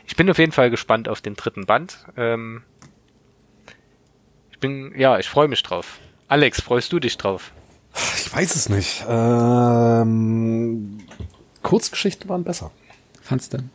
[0.07, 1.99] Ich bin auf jeden Fall gespannt auf den dritten Band.
[2.17, 2.63] Ähm,
[4.51, 5.99] ich bin, ja, ich freue mich drauf.
[6.29, 7.53] Alex, freust du dich drauf?
[8.17, 9.05] Ich weiß es nicht.
[9.09, 10.99] Ähm,
[11.63, 12.71] Kurzgeschichten waren besser.
[13.23, 13.71] Fand's denn?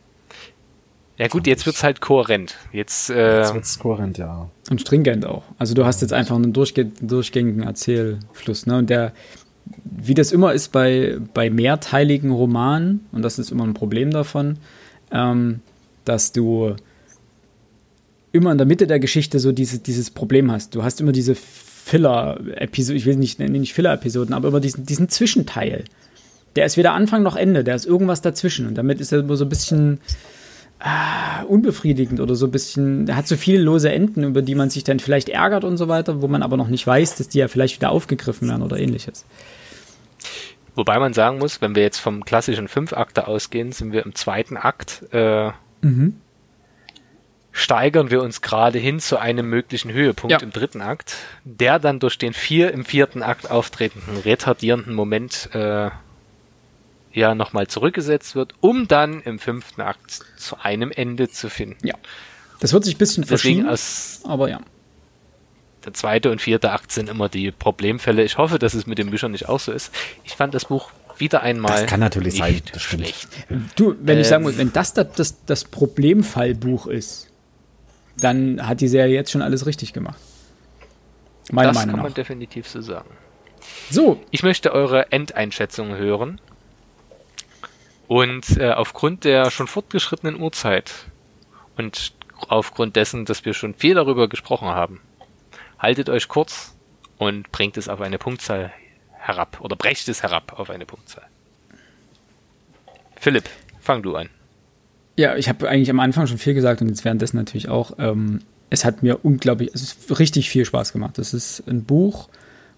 [1.16, 2.56] Ja gut, jetzt wird's halt kohärent.
[2.72, 4.48] Jetzt, äh, Jetzt wird's kohärent, ja.
[4.70, 5.42] Und stringent auch.
[5.58, 8.78] Also du hast jetzt einfach einen durchge durchgängigen Erzählfluss, ne?
[8.78, 9.12] Und der,
[9.84, 14.58] wie das immer ist bei, bei mehrteiligen Romanen, und das ist immer ein Problem davon,
[15.10, 15.60] ähm,
[16.10, 16.74] dass du
[18.32, 20.74] immer in der Mitte der Geschichte so diese, dieses Problem hast.
[20.74, 25.08] Du hast immer diese Filler-Episoden, ich will nicht nennen, nicht Filler-Episoden, aber immer diesen, diesen
[25.08, 25.84] Zwischenteil.
[26.56, 28.66] Der ist weder Anfang noch Ende, der ist irgendwas dazwischen.
[28.66, 30.00] Und damit ist er immer so ein bisschen
[30.80, 34.68] ah, unbefriedigend oder so ein bisschen, der hat so viele lose Enden, über die man
[34.68, 37.38] sich dann vielleicht ärgert und so weiter, wo man aber noch nicht weiß, dass die
[37.38, 39.24] ja vielleicht wieder aufgegriffen werden oder ähnliches.
[40.74, 44.56] wobei man sagen muss, wenn wir jetzt vom klassischen Fünfakter ausgehen, sind wir im zweiten
[44.56, 45.52] Akt, äh,
[47.52, 50.38] steigern wir uns gerade hin zu einem möglichen Höhepunkt Ja.
[50.38, 55.90] im dritten Akt, der dann durch den vier im vierten Akt auftretenden retardierenden Moment äh,
[57.12, 61.86] ja nochmal zurückgesetzt wird, um dann im fünften Akt zu einem Ende zu finden.
[61.86, 61.94] Ja.
[62.60, 64.60] Das wird sich ein bisschen Deswegen verschieben, aber ja.
[65.84, 68.22] der zweite und vierte Akt sind immer die Problemfälle.
[68.22, 69.92] Ich hoffe, dass es mit dem Büchern nicht auch so ist.
[70.24, 73.02] Ich fand das Buch wieder einmal Das kann natürlich sein, nicht das stimmt.
[73.06, 73.28] schlecht.
[73.76, 74.30] Du, wenn ich Ähm.
[74.30, 77.28] sagen muss, wenn das das, das das Problemfallbuch ist,
[78.18, 80.18] dann hat die Serie jetzt schon alles richtig gemacht.
[81.52, 82.14] Meiner das Meinung kann man nach.
[82.14, 83.10] definitiv so sagen.
[83.90, 86.40] So, Ich möchte eure Endeinschätzung hören.
[88.08, 90.92] Und äh, aufgrund der schon fortgeschrittenen Uhrzeit
[91.76, 92.12] und
[92.48, 95.00] aufgrund dessen, dass wir schon viel darüber gesprochen haben,
[95.78, 96.74] haltet euch kurz
[97.18, 98.72] und bringt es auf eine Punktzahl
[99.20, 101.24] herab oder brecht es herab auf eine Punktzahl.
[103.16, 103.48] Philipp,
[103.80, 104.28] fang du an.
[105.16, 107.92] ja, ich habe eigentlich am Anfang schon viel gesagt und jetzt währenddessen natürlich auch.
[107.98, 108.40] Ähm,
[108.70, 111.18] es hat mir unglaublich, es ist richtig viel Spaß gemacht.
[111.18, 112.28] Es ist ein Buch,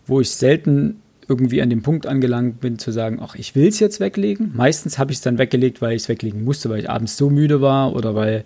[0.06, 3.78] wo ich selten irgendwie an dem Punkt angelangt bin, zu sagen, ach, ich will es
[3.78, 4.52] jetzt weglegen.
[4.56, 7.30] Meistens habe ich es dann weggelegt, weil ich es weglegen musste, weil ich abends so
[7.30, 8.44] müde war oder weil,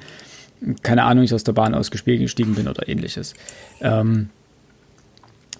[0.82, 3.34] keine Ahnung, ich aus der Bahn ausgestiegen bin oder ähnliches.
[3.80, 4.28] Ähm,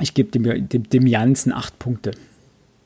[0.00, 2.12] ich gebe dem, dem, dem Jansen acht Punkte.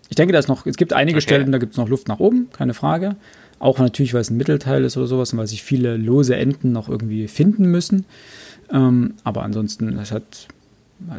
[0.08, 1.22] Ich denke, da ist noch, es gibt einige Okay.
[1.22, 3.16] Stellen, da gibt es noch Luft nach oben, keine Frage.
[3.58, 6.72] Auch natürlich, weil es ein Mittelteil ist oder sowas und weil sich viele lose Enden
[6.72, 8.06] noch irgendwie finden müssen.
[8.72, 10.48] Ähm, aber ansonsten, es hat,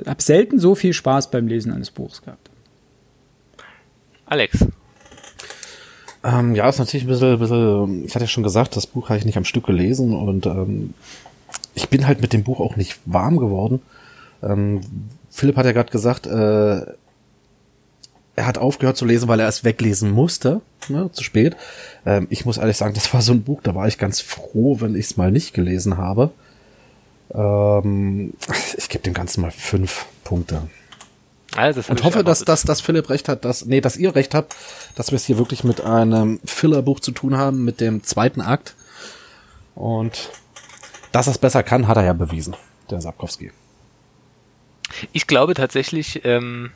[0.02, 2.50] ich habe selten so viel Spaß beim Lesen eines Buchs gehabt.
[4.26, 4.66] Alex,
[6.24, 9.18] Ähm, ja, ist natürlich ein bisschen, bisschen, ich hatte ja schon gesagt, das Buch habe
[9.20, 10.94] ich nicht am Stück gelesen und ähm,
[11.74, 13.82] ich bin halt mit dem Buch auch nicht warm geworden.
[14.44, 14.82] Ähm,
[15.32, 16.86] Philipp hat ja gerade gesagt, äh,
[18.36, 21.56] er hat aufgehört zu lesen, weil er es weglesen musste, ne, zu spät.
[22.06, 24.78] Ähm, ich muss ehrlich sagen, das war so ein Buch, da war ich ganz froh,
[24.80, 26.32] wenn ich es mal nicht gelesen habe.
[27.34, 28.34] Ähm,
[28.78, 30.64] ich gebe dem Ganzen mal fünf Punkte.
[31.56, 34.34] also Und ich hoffe, dass, dass, dass Philipp recht hat, dass, nee, dass ihr recht
[34.34, 34.56] habt,
[34.96, 38.76] dass wir es hier wirklich mit einem Filler-Buch zu tun haben, mit dem zweiten Akt.
[39.76, 40.30] Und
[41.12, 42.56] dass er es besser kann, hat er ja bewiesen,
[42.90, 43.52] der Sapkowski.
[45.12, 46.72] Ich glaube tatsächlich, ähm,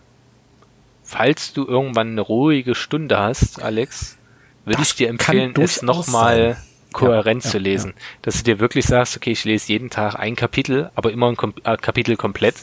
[1.04, 4.18] falls du irgendwann eine ruhige Stunde hast, Alex,
[4.66, 6.58] würde ich dir empfehlen, es nochmal
[6.92, 7.94] kohärent Ja, zu ja, lesen.
[8.22, 11.36] Dass du dir wirklich sagst, okay, ich lese jeden Tag ein Kapitel, aber immer ein
[11.36, 12.56] Kom äh, Kapitel komplett.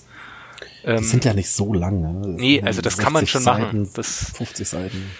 [0.85, 2.01] Ähm, Die sind ja nicht so lang.
[2.01, 2.29] Ne?
[2.29, 3.65] Nee, also das kann man 60 schon machen.
[3.85, 5.11] Seiten, Das- 50 Seiten.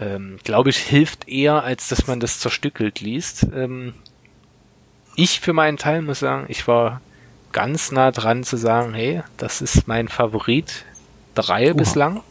[0.00, 3.46] ähm, glaube ich, hilft eher, als dass man das zerstückelt liest.
[3.54, 3.94] Ähm,
[5.14, 7.00] ich für meinen Teil muss sagen, ich war
[7.56, 10.84] ganz nah dran zu sagen, hey, das ist mein Favorit
[11.38, 12.22] der Reihe bislang.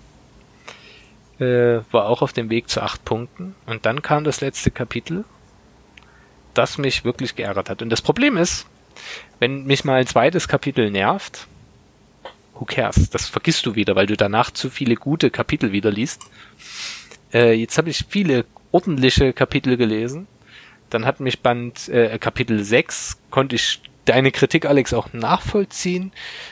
[1.40, 3.56] Äh, war auch auf dem Weg zu acht Punkten.
[3.66, 5.26] Und dann kam das letzte Kapitel,
[6.54, 7.82] das mich wirklich geärgert hat.
[7.82, 8.68] Und das Problem ist,
[9.40, 11.48] wenn mich mal ein zweites Kapitel nervt,
[12.54, 13.10] who cares?
[13.10, 16.22] Das vergisst du wieder, weil du danach zu viele gute Kapitel wieder liest.
[17.34, 20.28] Äh, jetzt habe ich viele ordentliche Kapitel gelesen.
[20.92, 26.11] Dann hat mich Band äh, Kapitel 6, konnte ich deine Kritik, Alex, auch nachvollziehen.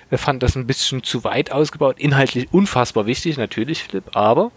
[0.09, 1.99] Er fand das ein bisschen zu weit ausgebaut.
[1.99, 4.51] Inhaltlich unfassbar wichtig, natürlich, Philipp, aber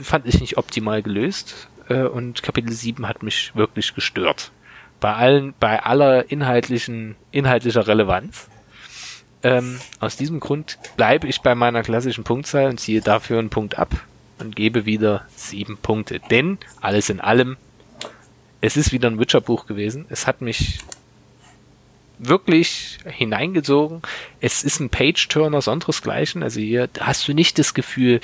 [0.00, 1.68] fand ich nicht optimal gelöst.
[1.88, 4.52] Äh, und Kapitel 7 hat mich wirklich gestört.
[5.00, 8.48] Bei allen, bei aller inhaltlichen, inhaltlicher Relevanz.
[9.42, 13.76] Ähm, aus diesem Grund bleibe ich bei meiner klassischen Punktzahl und ziehe dafür einen Punkt
[13.76, 13.92] ab
[14.38, 16.20] und gebe wieder sieben Punkte.
[16.30, 17.56] Denn alles in allem,
[18.60, 20.06] es ist wieder ein Witcher-Buch gewesen.
[20.08, 20.78] Es hat mich
[22.22, 24.02] wirklich hineingezogen.
[24.40, 26.42] Es ist ein Page-Turner sonderesgleichen.
[26.42, 28.20] Also hier hast du nicht das Gefühl,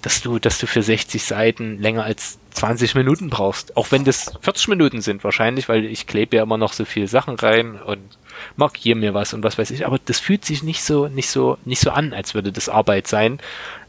[0.00, 3.76] dass du, dass du für 60 Seiten länger als 20 Minuten brauchst.
[3.76, 7.08] Auch wenn das 40 Minuten sind wahrscheinlich, weil ich klebe ja immer noch so viele
[7.08, 8.18] Sachen rein und
[8.56, 9.86] markiere mir was und was weiß ich.
[9.86, 13.06] Aber das fühlt sich nicht so, nicht so, nicht so an, als würde das Arbeit
[13.06, 13.38] sein.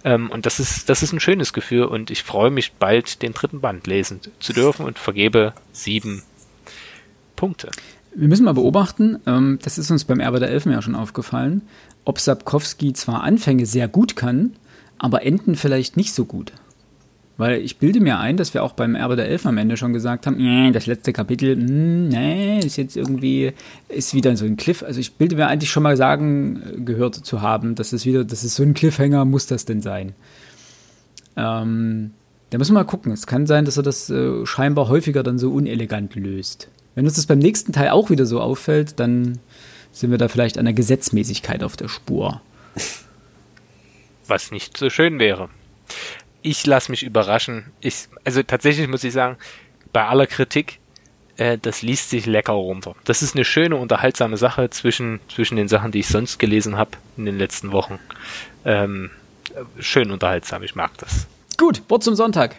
[0.03, 3.33] Ähm, und das ist, das ist ein schönes Gefühl und ich freue mich bald, den
[3.33, 6.23] dritten Band lesen zu dürfen und vergebe sieben
[7.35, 7.72] Punkte.
[8.16, 11.64] Wir müssen mal beobachten, ähm, das ist uns beim Erbe der Elfen ja schon aufgefallen,
[12.06, 14.53] ob Sapkowski zwar Anfänge sehr gut kann,
[15.00, 16.53] aber enden vielleicht nicht so gut.
[17.35, 19.92] Weil ich bilde mir ein, dass wir auch beim Erbe der Elfen am Ende schon
[19.92, 23.53] gesagt haben, das letzte Kapitel, hm, nee, ist jetzt irgendwie,
[23.90, 24.83] ist wieder so ein Cliff.
[24.83, 28.24] Also ich bilde mir eigentlich schon mal sagen äh, gehört zu haben, dass es wieder,
[28.24, 30.14] das ist so ein Cliffhanger, muss das denn sein?
[31.35, 32.11] Ähm,
[32.51, 33.11] da müssen wir mal gucken.
[33.11, 36.69] Es kann sein, dass er das äh, scheinbar häufiger dann so unelegant löst.
[36.95, 39.39] Wenn uns das beim nächsten Teil auch wieder so auffällt, dann
[39.91, 42.41] sind wir da vielleicht an der Gesetzmäßigkeit auf der Spur
[44.27, 45.49] was nicht so schön wäre.
[46.41, 47.72] Ich lasse mich überraschen.
[47.80, 49.38] Ich, also tatsächlich muss ich sagen,
[49.91, 50.80] bei aller Kritik,
[51.38, 52.95] äh, das liest sich lecker runter.
[53.05, 56.91] Das ist eine schöne, unterhaltsame Sache zwischen, zwischen den Sachen, die ich sonst gelesen habe
[57.17, 57.99] in den letzten Wochen.
[58.65, 59.11] Ähm,
[59.80, 61.27] schön unterhaltsam, ich mag das.
[61.57, 62.55] Gut, Wort zum Sonntag.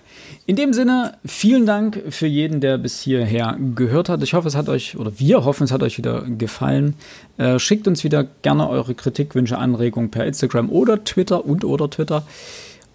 [0.47, 4.23] In dem Sinne, vielen Dank für jeden, der bis hierher gehört hat.
[4.23, 6.97] Ich hoffe, es hat euch, oder wir hoffen, es hat euch wieder gefallen.
[7.39, 11.89] Äh, schickt uns wieder gerne eure Kritik, Wünsche, Anregungen per Instagram oder Twitter und oder
[11.89, 12.25] Twitter.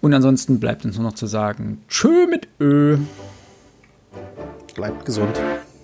[0.00, 2.98] Und ansonsten bleibt uns nur noch zu sagen, tschö mit Ö.
[4.76, 5.40] Bleibt gesund.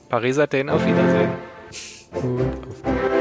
[0.09, 1.31] Paris Athen, auf Wiedersehen.
[2.13, 3.16] Und auf